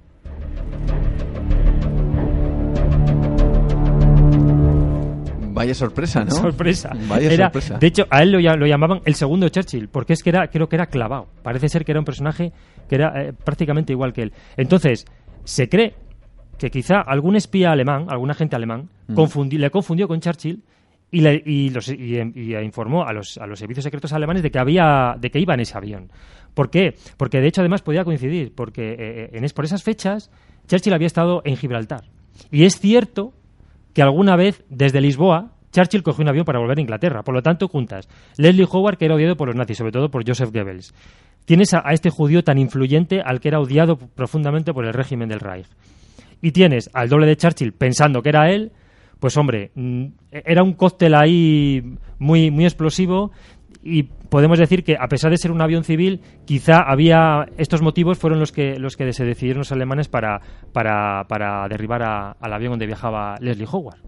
Vaya 5.53 5.73
sorpresa, 5.73 6.25
¿no? 6.25 6.31
Sorpresa. 6.31 6.91
Vaya 7.07 7.31
era, 7.31 7.45
sorpresa. 7.45 7.77
De 7.77 7.87
hecho, 7.87 8.05
a 8.09 8.23
él 8.23 8.31
lo, 8.31 8.39
lo, 8.39 8.65
llamaban 8.65 9.01
el 9.05 9.15
segundo 9.15 9.47
Churchill, 9.49 9.87
porque 9.87 10.13
es 10.13 10.23
que 10.23 10.29
era, 10.29 10.47
creo 10.47 10.67
que 10.67 10.75
era 10.75 10.87
clavado. 10.87 11.27
Parece 11.43 11.69
ser 11.69 11.85
que 11.85 11.91
era 11.91 11.99
un 11.99 12.05
personaje 12.05 12.51
que 12.89 12.95
era 12.95 13.21
eh, 13.21 13.33
prácticamente 13.33 13.93
igual 13.93 14.13
que 14.13 14.23
él. 14.23 14.33
Entonces, 14.57 15.05
se 15.43 15.69
cree 15.69 15.95
que 16.57 16.69
quizá 16.69 17.01
algún 17.01 17.35
espía 17.35 17.71
alemán, 17.71 18.07
algún 18.09 18.31
agente 18.31 18.55
alemán, 18.55 18.89
mm. 19.07 19.13
confundi 19.13 19.57
le 19.57 19.69
confundió 19.69 20.07
con 20.07 20.19
Churchill 20.19 20.63
y, 21.11 21.21
le, 21.21 21.43
y, 21.45 21.69
los, 21.69 21.89
y, 21.89 22.17
y, 22.17 22.55
informó 22.57 23.05
a 23.05 23.13
los, 23.13 23.37
a 23.37 23.45
los 23.45 23.59
servicios 23.59 23.83
secretos 23.83 24.13
alemanes 24.13 24.41
de 24.41 24.49
que 24.49 24.59
había, 24.59 25.15
de 25.19 25.29
que 25.29 25.39
iba 25.39 25.53
en 25.53 25.59
ese 25.59 25.77
avión. 25.77 26.09
¿Por 26.53 26.69
qué? 26.69 26.95
Porque 27.17 27.39
de 27.39 27.47
hecho 27.47 27.61
además 27.61 27.81
podía 27.81 28.03
coincidir, 28.03 28.53
porque 28.55 28.95
eh, 28.97 29.29
en 29.33 29.43
es, 29.43 29.53
por 29.53 29.65
esas 29.65 29.83
fechas 29.83 30.31
Churchill 30.67 30.93
había 30.93 31.07
estado 31.07 31.41
en 31.45 31.57
Gibraltar. 31.57 32.05
Y 32.51 32.63
es 32.63 32.79
cierto 32.79 33.33
que 33.93 34.01
alguna 34.01 34.35
vez 34.35 34.63
desde 34.69 35.01
Lisboa 35.01 35.51
Churchill 35.73 36.03
cogió 36.03 36.21
un 36.21 36.29
avión 36.29 36.45
para 36.45 36.59
volver 36.59 36.77
a 36.77 36.81
Inglaterra. 36.81 37.23
Por 37.23 37.33
lo 37.33 37.41
tanto, 37.41 37.67
juntas 37.67 38.07
Leslie 38.37 38.67
Howard, 38.69 38.97
que 38.97 39.05
era 39.05 39.15
odiado 39.15 39.35
por 39.35 39.47
los 39.47 39.55
nazis, 39.55 39.77
sobre 39.77 39.91
todo 39.91 40.09
por 40.09 40.25
Joseph 40.25 40.51
Goebbels. 40.53 40.93
Tienes 41.45 41.73
a, 41.73 41.81
a 41.83 41.93
este 41.93 42.09
judío 42.09 42.43
tan 42.43 42.57
influyente 42.57 43.21
al 43.21 43.39
que 43.39 43.49
era 43.49 43.59
odiado 43.59 43.97
profundamente 43.97 44.71
por 44.71 44.85
el 44.85 44.93
régimen 44.93 45.29
del 45.29 45.39
Reich. 45.39 45.67
Y 46.41 46.51
tienes 46.51 46.89
al 46.93 47.09
doble 47.09 47.25
de 47.25 47.35
Churchill 47.35 47.73
pensando 47.73 48.21
que 48.21 48.29
era 48.29 48.51
él, 48.51 48.71
pues 49.19 49.35
hombre, 49.37 49.71
mm, 49.75 50.05
era 50.31 50.63
un 50.63 50.73
cóctel 50.73 51.15
ahí 51.15 51.97
muy, 52.19 52.51
muy 52.51 52.65
explosivo 52.65 53.31
y 53.83 54.03
podemos 54.03 54.57
decir 54.57 54.83
que 54.83 54.95
a 54.99 55.07
pesar 55.07 55.31
de 55.31 55.37
ser 55.37 55.51
un 55.51 55.61
avión 55.61 55.83
civil, 55.83 56.21
quizá 56.45 56.79
había 56.79 57.47
estos 57.57 57.81
motivos 57.81 58.17
fueron 58.17 58.39
los 58.39 58.51
que 58.51 58.79
los 58.79 58.95
que 58.95 59.11
se 59.13 59.25
decidieron 59.25 59.59
los 59.59 59.71
alemanes 59.71 60.07
para, 60.07 60.41
para, 60.71 61.67
derribar 61.67 62.03
a, 62.03 62.31
al 62.31 62.53
avión 62.53 62.71
donde 62.71 62.87
viajaba 62.87 63.35
Leslie 63.39 63.67
Howard. 63.69 63.99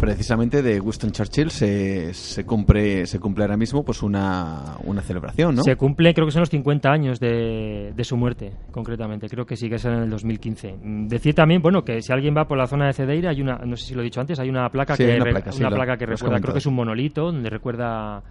Precisamente 0.00 0.62
de 0.62 0.80
Winston 0.80 1.10
Churchill 1.10 1.50
se, 1.50 2.14
se, 2.14 2.44
cumple 2.44 3.06
se 3.06 3.18
cumple 3.18 3.44
ahora 3.44 3.56
mismo 3.56 3.84
pues 3.84 4.02
una, 4.02 4.76
una 4.84 5.02
celebración, 5.02 5.54
¿no? 5.56 5.62
Se 5.62 5.76
cumple, 5.76 6.14
creo 6.14 6.26
que 6.26 6.32
son 6.32 6.40
los 6.40 6.50
50 6.50 6.90
años 6.90 7.20
de, 7.20 7.92
de 7.94 8.04
su 8.04 8.16
muerte, 8.16 8.52
concretamente. 8.70 9.28
Creo 9.28 9.46
que 9.46 9.56
sí 9.56 9.68
que 9.68 9.76
es 9.76 9.84
en 9.84 9.92
el 9.92 10.10
2015. 10.10 10.76
Decir 11.08 11.34
también, 11.34 11.62
bueno, 11.62 11.84
que 11.84 12.02
si 12.02 12.12
alguien 12.12 12.36
va 12.36 12.46
por 12.46 12.58
la 12.58 12.66
zona 12.66 12.86
de 12.86 12.92
Cedeira, 12.92 13.30
hay 13.30 13.40
una, 13.40 13.58
no 13.58 13.76
sé 13.76 13.86
si 13.86 13.94
lo 13.94 14.00
he 14.00 14.04
dicho 14.04 14.20
antes, 14.20 14.38
hay 14.38 14.48
una 14.48 14.68
placa 14.68 14.96
sí, 14.96 15.04
que, 15.04 15.16
una 15.16 15.24
placa, 15.24 15.50
re, 15.50 15.52
sí, 15.52 15.60
una 15.60 15.70
placa 15.70 15.96
que 15.96 16.06
recuerda, 16.06 16.40
creo 16.40 16.52
que 16.52 16.58
es 16.58 16.66
un 16.66 16.74
monolito, 16.74 17.26
donde 17.26 17.50
recuerda 17.50 18.22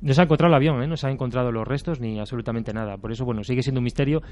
no 0.00 0.12
se 0.12 0.20
ha 0.20 0.24
encontrado 0.24 0.52
el 0.52 0.56
avión, 0.56 0.82
¿eh? 0.82 0.86
no 0.86 0.96
se 0.96 1.06
han 1.06 1.14
encontrado 1.14 1.50
los 1.50 1.66
restos 1.66 2.00
ni 2.00 2.18
absolutamente 2.18 2.72
nada. 2.72 2.96
Por 2.98 3.12
eso, 3.12 3.24
bueno, 3.24 3.42
sigue 3.42 3.62
siendo 3.62 3.80
un 3.80 3.84
misterio, 3.84 4.22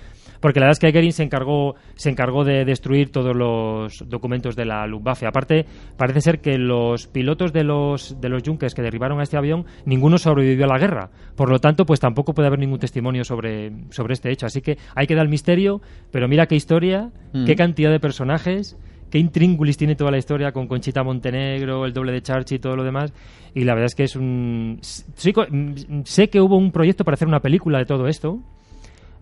porque 0.40 0.60
la 0.60 0.66
verdad 0.66 0.78
es 0.78 0.78
que 0.80 0.92
Goering 0.92 1.12
se 1.12 1.22
encargó, 1.22 1.74
se 1.94 2.10
encargó 2.10 2.44
de 2.44 2.64
destruir 2.64 3.10
todos 3.10 3.34
los 3.34 4.08
documentos 4.08 4.56
de 4.56 4.66
la 4.66 4.86
Luftwaffe. 4.86 5.26
Aparte, 5.26 5.66
parece 5.96 6.20
ser 6.20 6.40
que 6.40 6.58
los 6.58 7.06
pilotos 7.06 7.52
de 7.52 7.64
los, 7.64 8.20
de 8.20 8.28
los 8.28 8.42
Junkers 8.44 8.74
que 8.74 8.82
derribaron 8.82 9.20
a 9.20 9.22
este 9.22 9.36
avión, 9.36 9.64
ninguno 9.86 10.18
sobrevivió 10.18 10.64
a 10.64 10.68
la 10.68 10.78
guerra. 10.78 11.10
Por 11.36 11.50
lo 11.50 11.58
tanto, 11.58 11.84
pues 11.86 12.00
tampoco 12.00 12.34
puede 12.34 12.48
haber 12.48 12.58
ningún 12.58 12.78
testimonio 12.78 13.24
sobre, 13.24 13.72
sobre 13.90 14.14
este 14.14 14.30
hecho. 14.30 14.46
Así 14.46 14.60
que 14.60 14.78
hay 14.94 15.06
que 15.06 15.14
dar 15.14 15.24
el 15.24 15.30
misterio, 15.30 15.80
pero 16.10 16.28
mira 16.28 16.46
qué 16.46 16.54
historia, 16.54 17.10
mm. 17.32 17.44
qué 17.44 17.56
cantidad 17.56 17.90
de 17.90 18.00
personajes 18.00 18.76
qué 19.12 19.18
intríngulis 19.18 19.76
tiene 19.76 19.94
toda 19.94 20.10
la 20.10 20.16
historia 20.16 20.52
con 20.52 20.66
Conchita 20.66 21.02
Montenegro, 21.04 21.84
el 21.84 21.92
doble 21.92 22.12
de 22.12 22.22
Charchi 22.22 22.54
y 22.54 22.58
todo 22.58 22.76
lo 22.76 22.82
demás. 22.82 23.12
Y 23.54 23.64
la 23.64 23.74
verdad 23.74 23.88
es 23.88 23.94
que 23.94 24.04
es 24.04 24.16
un... 24.16 24.78
sé 24.80 26.30
que 26.30 26.40
hubo 26.40 26.56
un 26.56 26.72
proyecto 26.72 27.04
para 27.04 27.16
hacer 27.16 27.28
una 27.28 27.40
película 27.40 27.76
de 27.76 27.84
todo 27.84 28.08
esto, 28.08 28.40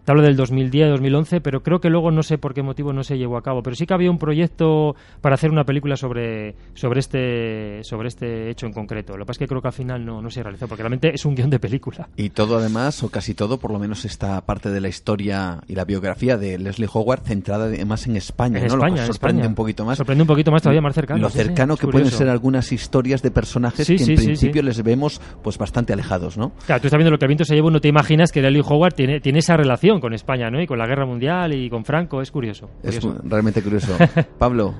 te 0.05 0.13
hablo 0.13 0.23
del 0.23 0.37
2010-2011, 0.37 1.41
pero 1.43 1.63
creo 1.63 1.81
que 1.81 1.91
luego 1.91 2.11
no 2.11 2.23
sé 2.23 2.39
por 2.39 2.55
qué 2.55 2.63
motivo 2.63 2.93
no 2.93 3.03
se 3.05 3.19
llevó 3.19 3.37
a 3.37 3.43
cabo. 3.43 3.63
Pero 3.63 3.77
sí 3.77 3.87
que 3.87 3.95
había 3.95 4.11
un 4.11 4.19
proyecto 4.19 4.95
para 5.21 5.35
hacer 5.35 5.51
una 5.51 5.65
película 5.65 5.97
sobre, 5.97 6.55
sobre, 6.75 7.01
este, 7.01 7.85
sobre 7.85 8.09
este 8.09 8.51
hecho 8.51 8.67
en 8.67 8.73
concreto. 8.73 9.17
Lo 9.17 9.25
que 9.25 9.29
pasa 9.29 9.37
es 9.37 9.39
que 9.39 9.49
creo 9.49 9.63
que 9.63 9.69
al 9.69 9.75
final 9.75 10.05
no, 10.05 10.23
no 10.23 10.31
se 10.31 10.43
realizó, 10.43 10.69
porque 10.69 10.83
realmente 10.83 11.15
es 11.15 11.25
un 11.25 11.35
guion 11.35 11.51
de 11.51 11.59
película. 11.59 12.09
Y 12.17 12.31
todo 12.31 12.59
además, 12.59 13.03
o 13.03 13.11
casi 13.11 13.35
todo, 13.35 13.59
por 13.59 13.73
lo 13.73 13.79
menos 13.79 14.05
esta 14.05 14.41
parte 14.43 14.71
de 14.71 14.81
la 14.81 14.89
historia 14.89 15.61
y 15.69 15.75
la 15.75 15.85
biografía 15.85 16.37
de 16.37 16.59
Leslie 16.59 16.89
Howard 16.93 17.23
centrada 17.23 17.71
más 17.85 18.07
en 18.07 18.17
España, 18.17 18.59
en 18.59 18.67
¿no? 18.67 18.75
España, 18.75 19.07
lo 19.07 19.13
sorprende 19.13 19.47
un 19.47 19.55
poquito 19.55 19.85
más. 19.85 19.99
Sorprende 19.99 20.23
un 20.23 20.29
poquito 20.29 20.51
más 20.51 20.63
todavía 20.63 20.81
más 20.83 20.95
cercano. 20.95 21.21
Lo 21.21 21.31
cercano 21.31 21.77
que 21.77 21.87
pueden 21.87 22.11
ser 22.11 22.29
algunas 22.29 22.73
historias 22.73 23.23
de 23.23 23.31
personajes 23.31 23.87
que 23.87 23.95
en 23.95 24.17
principio 24.17 24.63
les 24.63 24.83
vemos 24.83 25.21
pues 25.43 25.59
bastante 25.59 25.93
alejados, 25.93 26.37
¿no? 26.37 26.53
Claro, 26.67 26.81
tú 26.81 26.89
estás 26.89 26.99
viendo 26.99 27.11
lo 27.11 27.19
que 27.19 27.25
el 27.25 27.29
viento 27.29 27.45
se 27.45 27.55
lleva, 27.55 27.71
no 27.71 27.81
te 27.81 27.89
imaginas 27.89 28.33
que 28.33 28.41
Leslie 28.43 28.63
Howard 28.67 28.95
tiene, 28.95 29.21
tiene 29.21 29.41
esa 29.41 29.57
relación 29.57 30.00
con 30.01 30.13
España, 30.13 30.51
¿no? 30.51 30.65
con 30.67 30.79
la 30.79 30.87
guerra 30.87 31.07
mundial 31.07 31.53
y 31.53 31.71
con 31.71 31.85
Franco, 31.85 32.23
es 32.23 32.31
curioso. 32.31 32.71
Es 32.83 33.01
realmente 33.25 33.63
curioso. 33.63 33.97
Pablo, 34.39 34.75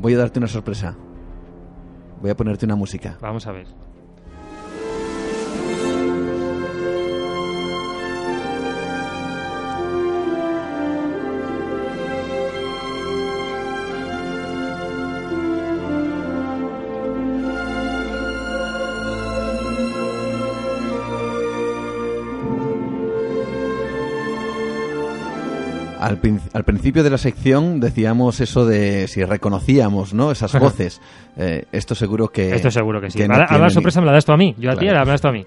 voy 0.00 0.14
a 0.14 0.18
darte 0.18 0.38
una 0.38 0.48
sorpresa. 0.48 0.96
Voy 2.20 2.30
a 2.30 2.36
ponerte 2.36 2.64
una 2.64 2.76
música. 2.76 3.18
Vamos 3.20 3.46
a 3.46 3.52
ver. 3.52 3.66
Al, 26.12 26.40
al, 26.52 26.64
principio 26.64 27.02
de 27.02 27.10
la 27.10 27.18
sección 27.18 27.80
decíamos 27.80 28.40
eso 28.40 28.66
de 28.66 29.08
si 29.08 29.24
reconocíamos 29.24 30.14
¿no? 30.14 30.30
esas 30.30 30.58
voces. 30.58 31.00
Eh, 31.36 31.64
esto 31.72 31.94
seguro 31.94 32.28
que. 32.28 32.54
Esto 32.54 32.70
seguro 32.70 33.00
que 33.00 33.10
sí. 33.10 33.18
Que 33.18 33.24
a 33.24 33.58
la 33.58 33.70
sorpresa 33.70 34.00
me 34.00 34.06
la 34.06 34.12
das 34.12 34.24
tú 34.24 34.32
a 34.32 34.36
mí. 34.36 34.54
Yo 34.58 34.70
a 34.70 34.76
ti, 34.76 34.86
me 34.86 34.92
la 34.92 35.04
das 35.04 35.20
tú 35.20 35.28
a 35.28 35.32
mí. 35.32 35.44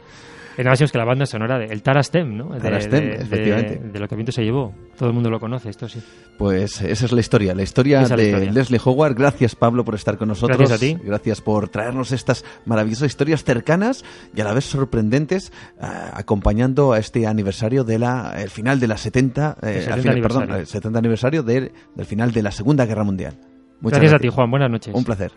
En 0.57 0.67
es 0.67 0.91
que 0.91 0.97
la 0.97 1.05
banda 1.05 1.25
sonora 1.25 1.59
de 1.59 1.65
el 1.65 1.81
Tarastem, 1.81 2.35
¿no? 2.35 2.49
Tarastem, 2.57 3.11
efectivamente. 3.13 3.77
De, 3.77 3.99
lo 3.99 4.07
que 4.07 4.15
viento 4.15 4.31
se 4.31 4.43
llevó. 4.43 4.73
Todo 4.97 5.09
el 5.09 5.15
mundo 5.15 5.29
lo 5.29 5.39
conoce, 5.39 5.69
esto 5.69 5.87
sí. 5.87 6.01
Pues 6.37 6.81
esa 6.81 7.05
es 7.05 7.11
la 7.11 7.19
historia, 7.19 7.53
la 7.53 7.63
historia 7.63 8.01
de 8.07 8.51
Leslie 8.51 8.79
Howard. 8.83 9.15
Gracias, 9.15 9.55
Pablo, 9.55 9.83
por 9.83 9.95
estar 9.95 10.17
con 10.17 10.29
nosotros. 10.29 10.57
Gracias 10.57 10.77
a 10.77 10.81
ti. 10.81 10.97
Gracias 11.03 11.41
por 11.41 11.69
traernos 11.69 12.11
estas 12.11 12.45
maravillosas 12.65 13.07
historias 13.07 13.43
cercanas 13.43 14.03
y 14.35 14.41
a 14.41 14.43
la 14.43 14.53
vez 14.53 14.65
sorprendentes, 14.65 15.51
eh, 15.81 15.85
acompañando 16.13 16.93
a 16.93 16.99
este 16.99 17.27
aniversario 17.27 17.83
de 17.83 17.99
la, 17.99 18.35
el 18.37 18.49
final 18.49 18.79
de 18.79 18.87
la 18.87 18.97
70, 18.97 19.57
eh, 19.61 19.81
70 19.85 20.21
perdón, 20.21 20.51
el 20.51 20.67
70 20.67 20.99
aniversario 20.99 21.43
del 21.43 21.71
final 22.05 22.31
de 22.31 22.43
la 22.43 22.51
Segunda 22.51 22.85
Guerra 22.85 23.03
Mundial. 23.03 23.33
Muchas 23.81 23.99
gracias, 23.99 24.11
gracias 24.11 24.13
a 24.13 24.19
ti, 24.19 24.29
Juan. 24.29 24.49
Buenas 24.49 24.71
noches. 24.71 24.95
Un 24.95 25.03
placer. 25.03 25.31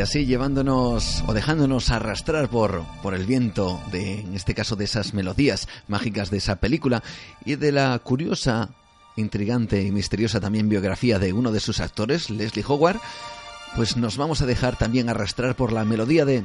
Y 0.00 0.02
así 0.02 0.24
llevándonos 0.24 1.22
o 1.26 1.34
dejándonos 1.34 1.90
arrastrar 1.90 2.48
por, 2.48 2.84
por 3.02 3.12
el 3.12 3.26
viento 3.26 3.78
de, 3.92 4.20
en 4.20 4.34
este 4.34 4.54
caso, 4.54 4.74
de 4.74 4.86
esas 4.86 5.12
melodías 5.12 5.68
mágicas 5.88 6.30
de 6.30 6.38
esa 6.38 6.56
película 6.56 7.02
y 7.44 7.56
de 7.56 7.70
la 7.70 7.98
curiosa, 7.98 8.70
intrigante 9.16 9.82
y 9.82 9.92
misteriosa 9.92 10.40
también 10.40 10.70
biografía 10.70 11.18
de 11.18 11.34
uno 11.34 11.52
de 11.52 11.60
sus 11.60 11.80
actores, 11.80 12.30
Leslie 12.30 12.64
Howard, 12.66 12.98
pues 13.76 13.98
nos 13.98 14.16
vamos 14.16 14.40
a 14.40 14.46
dejar 14.46 14.78
también 14.78 15.10
arrastrar 15.10 15.54
por 15.54 15.70
la 15.70 15.84
melodía 15.84 16.24
de, 16.24 16.44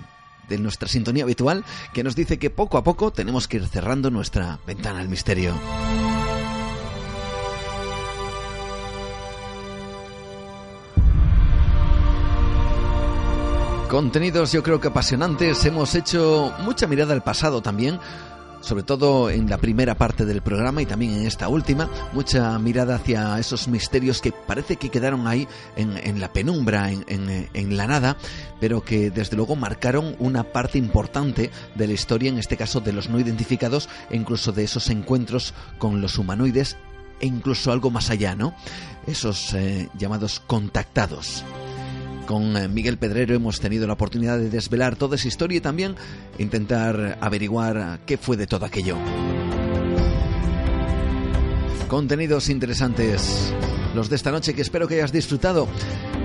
de 0.49 0.57
nuestra 0.57 0.89
sintonía 0.89 1.23
habitual 1.23 1.63
que 1.93 2.03
nos 2.03 2.17
dice 2.17 2.37
que 2.37 2.49
poco 2.49 2.77
a 2.77 2.83
poco 2.83 3.11
tenemos 3.13 3.47
que 3.47 3.55
ir 3.55 3.67
cerrando 3.67 4.11
nuestra 4.11 4.59
ventana 4.67 4.99
al 4.99 5.07
misterio. 5.07 5.53
Contenidos 13.89 14.51
yo 14.51 14.63
creo 14.63 14.81
que 14.81 14.87
apasionantes. 14.87 15.63
Hemos 15.65 15.93
hecho 15.95 16.53
mucha 16.63 16.87
mirada 16.87 17.13
al 17.13 17.21
pasado 17.21 17.61
también, 17.61 17.99
sobre 18.59 18.83
todo 18.83 19.29
en 19.29 19.47
la 19.47 19.59
primera 19.59 19.95
parte 19.95 20.25
del 20.25 20.41
programa 20.41 20.81
y 20.81 20.87
también 20.87 21.13
en 21.13 21.27
esta 21.27 21.47
última, 21.47 21.89
mucha 22.11 22.57
mirada 22.57 22.95
hacia 22.95 23.37
esos 23.39 23.67
misterios 23.67 24.21
que 24.21 24.31
parece 24.31 24.77
que 24.77 24.89
quedaron 24.89 25.27
ahí 25.27 25.47
en, 25.75 26.19
la 26.19 26.33
penumbra, 26.33 26.91
en, 26.91 27.05
en, 27.07 27.77
la 27.77 27.85
nada, 27.85 28.17
pero 28.59 28.83
que 28.83 29.11
desde 29.11 29.37
luego 29.37 29.55
marcaron 29.55 30.15
una 30.19 30.43
parte 30.43 30.79
importante 30.79 31.51
de 31.75 31.87
la 31.87 31.93
historia, 31.93 32.29
en 32.29 32.39
este 32.39 32.57
caso 32.57 32.81
de 32.81 32.91
los 32.91 33.07
no 33.07 33.19
identificados 33.19 33.87
e 34.09 34.17
incluso 34.17 34.51
de 34.51 34.63
esos 34.63 34.89
encuentros 34.89 35.53
con 35.77 36.01
los 36.01 36.17
humanoides 36.17 36.75
e 37.19 37.27
incluso 37.27 37.71
algo 37.71 37.91
más 37.91 38.09
allá, 38.09 38.35
¿no? 38.35 38.55
Esos 39.05 39.53
eh, 39.53 39.89
llamados 39.97 40.41
contactados. 40.45 41.45
Con 42.25 42.57
eh, 42.57 42.67
Miguel 42.67 42.97
Pedrero 42.97 43.35
hemos 43.35 43.59
tenido 43.59 43.87
la 43.87 43.93
oportunidad 43.93 44.37
de 44.37 44.49
desvelar 44.49 44.95
toda 44.95 45.15
esa 45.15 45.27
historia 45.27 45.57
y 45.57 45.61
también 45.61 45.95
intentar 46.39 47.17
averiguar 47.21 47.99
qué 48.05 48.17
fue 48.17 48.37
de 48.37 48.47
todo 48.47 48.65
aquello. 48.65 48.97
Contenidos 51.87 52.49
interesantes 52.49 53.53
los 53.95 54.09
de 54.09 54.17
esta 54.17 54.31
noche 54.31 54.53
que 54.53 54.61
espero 54.61 54.89
que 54.89 54.95
hayas 54.95 55.13
disfrutado, 55.13 55.69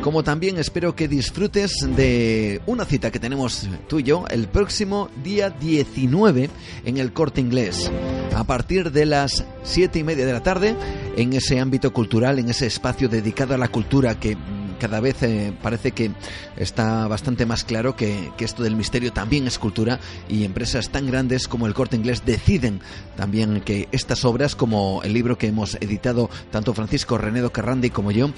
como 0.02 0.24
también 0.24 0.58
espero 0.58 0.96
que 0.96 1.06
disfrutes 1.06 1.72
de 1.94 2.60
una 2.66 2.84
cita 2.84 3.12
que 3.12 3.20
tenemos 3.20 3.68
tú 3.86 4.00
y 4.00 4.02
yo 4.02 4.24
el 4.28 4.48
próximo 4.48 5.08
día 5.22 5.50
19 5.50 6.50
en 6.84 6.96
el 6.96 7.12
corte 7.12 7.40
inglés, 7.40 7.90
a 8.34 8.42
partir 8.42 8.90
de 8.90 9.06
las 9.06 9.44
7 9.62 10.00
y 10.00 10.02
media 10.02 10.26
de 10.26 10.32
la 10.32 10.42
tarde, 10.42 10.74
en 11.16 11.32
ese 11.32 11.60
ámbito 11.60 11.92
cultural, 11.92 12.40
en 12.40 12.48
ese 12.48 12.66
espacio 12.66 13.08
dedicado 13.08 13.54
a 13.54 13.58
la 13.58 13.68
cultura 13.68 14.18
que 14.18 14.36
cada 14.80 14.98
vez 14.98 15.22
eh, 15.22 15.52
parece 15.62 15.92
que 15.92 16.10
está 16.56 17.06
bastante 17.06 17.46
más 17.46 17.62
claro 17.62 17.94
que, 17.94 18.32
esto 18.40 18.62
del 18.62 18.74
misterio 18.74 19.12
también 19.12 19.46
es 19.46 19.58
cultura 19.58 20.00
y 20.28 20.44
empresas 20.44 20.88
tan 20.88 21.06
grandes 21.06 21.46
como 21.46 21.66
el 21.66 21.74
Corte 21.74 21.94
Inglés 21.94 22.22
deciden 22.24 22.80
también 23.16 23.60
que 23.60 23.86
estas 23.92 24.24
obras, 24.24 24.56
como 24.56 25.02
el 25.04 25.12
libro 25.12 25.36
que 25.36 25.48
hemos 25.48 25.74
editado 25.76 26.30
tanto 26.50 26.72
Francisco 26.72 27.18
Renedo 27.18 27.52
Carrandi 27.52 27.90
como 27.90 28.10
yo, 28.10 28.30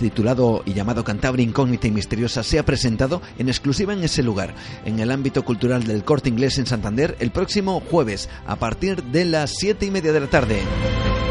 titulado 0.00 0.62
y 0.66 0.74
llamado 0.74 1.04
Cantabria 1.04 1.44
Incógnita 1.44 1.86
y 1.86 1.92
Misteriosa, 1.92 2.42
sea 2.42 2.64
presentado 2.64 3.22
en 3.38 3.48
exclusiva 3.48 3.92
en 3.92 4.02
ese 4.02 4.24
lugar, 4.24 4.54
en 4.84 4.98
el 4.98 5.12
ámbito 5.12 5.44
cultural 5.44 5.84
del 5.84 6.04
Corte 6.04 6.28
Inglés 6.28 6.58
en 6.58 6.66
Santander, 6.66 7.16
el 7.20 7.30
próximo 7.30 7.80
jueves 7.88 8.28
a 8.46 8.56
partir 8.56 9.04
de 9.04 9.24
las 9.24 9.52
siete 9.56 9.86
y 9.86 9.92
media 9.92 10.12
de 10.12 10.20
la 10.20 10.26
tarde. 10.26 10.60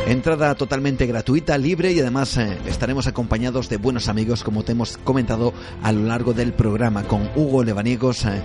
Entrada 0.08 0.54
totalmente 0.54 1.08
gratuita, 1.08 1.58
libre 1.58 1.92
y 1.92 2.00
además 2.00 2.38
eh, 2.38 2.60
estaremos 2.68 3.08
acompañados 3.08 3.70
de 3.70 3.78
buenos 3.78 4.08
amigos 4.08 4.44
como 4.46 4.64
te 4.64 4.72
hemos 4.72 4.98
comentado 4.98 5.54
a 5.84 5.92
lo 5.92 6.04
largo 6.04 6.34
del 6.34 6.54
programa 6.54 7.04
con 7.04 7.30
Hugo 7.36 7.64
Levaniegos. 7.64 8.24
Eh, 8.26 8.42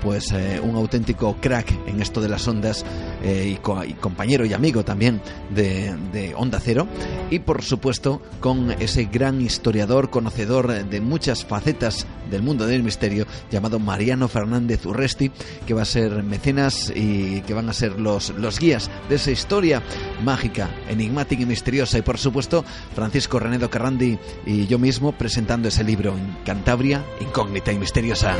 pues 0.00 0.32
eh, 0.32 0.60
un 0.62 0.76
auténtico 0.76 1.36
crack 1.40 1.72
en 1.86 2.00
esto 2.00 2.20
de 2.20 2.28
las 2.28 2.46
ondas 2.46 2.84
eh, 3.22 3.56
y, 3.56 3.94
compañero 3.94 4.44
y 4.44 4.52
amigo 4.52 4.84
también 4.84 5.20
de, 5.50 5.94
de, 6.12 6.34
Onda 6.34 6.60
Cero 6.60 6.86
y 7.30 7.40
por 7.40 7.62
supuesto 7.62 8.22
con 8.40 8.70
ese 8.72 9.04
gran 9.04 9.40
historiador, 9.40 10.10
conocedor 10.10 10.84
de 10.84 11.00
muchas 11.00 11.44
facetas 11.44 12.06
del 12.30 12.42
mundo 12.42 12.66
del 12.66 12.82
misterio 12.82 13.26
llamado 13.50 13.78
Mariano 13.78 14.28
Fernández 14.28 14.86
Urresti 14.86 15.30
que 15.66 15.74
va 15.74 15.82
a 15.82 15.86
ser 15.86 16.22
mecenas 16.22 16.92
y 16.94 17.40
que 17.42 17.54
van 17.54 17.68
a 17.68 17.72
ser 17.72 17.98
los, 17.98 18.30
los 18.30 18.58
guías 18.58 18.90
de 19.08 19.16
esa 19.16 19.30
historia 19.30 19.82
mágica, 20.22 20.70
enigmática 20.88 21.42
y 21.42 21.46
misteriosa 21.46 21.98
y 21.98 22.02
por 22.02 22.18
supuesto 22.18 22.64
Francisco 22.94 23.38
Renedo 23.38 23.70
Carrandi 23.70 24.18
y 24.46 24.66
yo 24.66 24.78
mismo 24.78 25.12
presentando 25.12 25.68
ese 25.68 25.84
libro 25.84 26.16
en 26.16 26.36
Cantabria, 26.44 27.04
incógnita 27.20 27.72
y 27.72 27.78
misteriosa. 27.78 28.36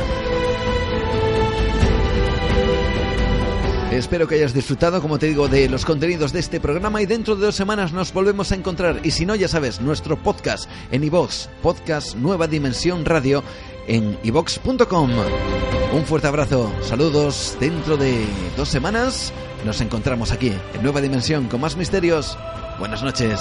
Espero 3.91 4.27
que 4.27 4.35
hayas 4.35 4.53
disfrutado, 4.53 5.01
como 5.01 5.17
te 5.17 5.25
digo, 5.25 5.47
de 5.47 5.67
los 5.67 5.83
contenidos 5.83 6.31
de 6.31 6.39
este 6.39 6.59
programa 6.59 7.01
y 7.01 7.07
dentro 7.07 7.35
de 7.35 7.47
dos 7.47 7.55
semanas 7.55 7.91
nos 7.91 8.13
volvemos 8.13 8.51
a 8.51 8.55
encontrar. 8.55 8.99
Y 9.03 9.11
si 9.11 9.25
no, 9.25 9.35
ya 9.35 9.47
sabes, 9.47 9.81
nuestro 9.81 10.15
podcast 10.21 10.69
en 10.91 11.03
iVox, 11.03 11.49
podcast 11.63 12.15
Nueva 12.15 12.47
Dimensión 12.47 13.03
Radio 13.03 13.43
en 13.87 14.17
iVox.com. 14.23 15.09
Un 15.91 16.05
fuerte 16.05 16.27
abrazo, 16.27 16.71
saludos. 16.83 17.57
Dentro 17.59 17.97
de 17.97 18.25
dos 18.55 18.69
semanas 18.69 19.33
nos 19.65 19.81
encontramos 19.81 20.31
aquí 20.31 20.53
en 20.75 20.83
Nueva 20.83 21.01
Dimensión 21.01 21.47
con 21.47 21.59
más 21.59 21.75
misterios. 21.75 22.37
Buenas 22.77 23.01
noches. 23.01 23.39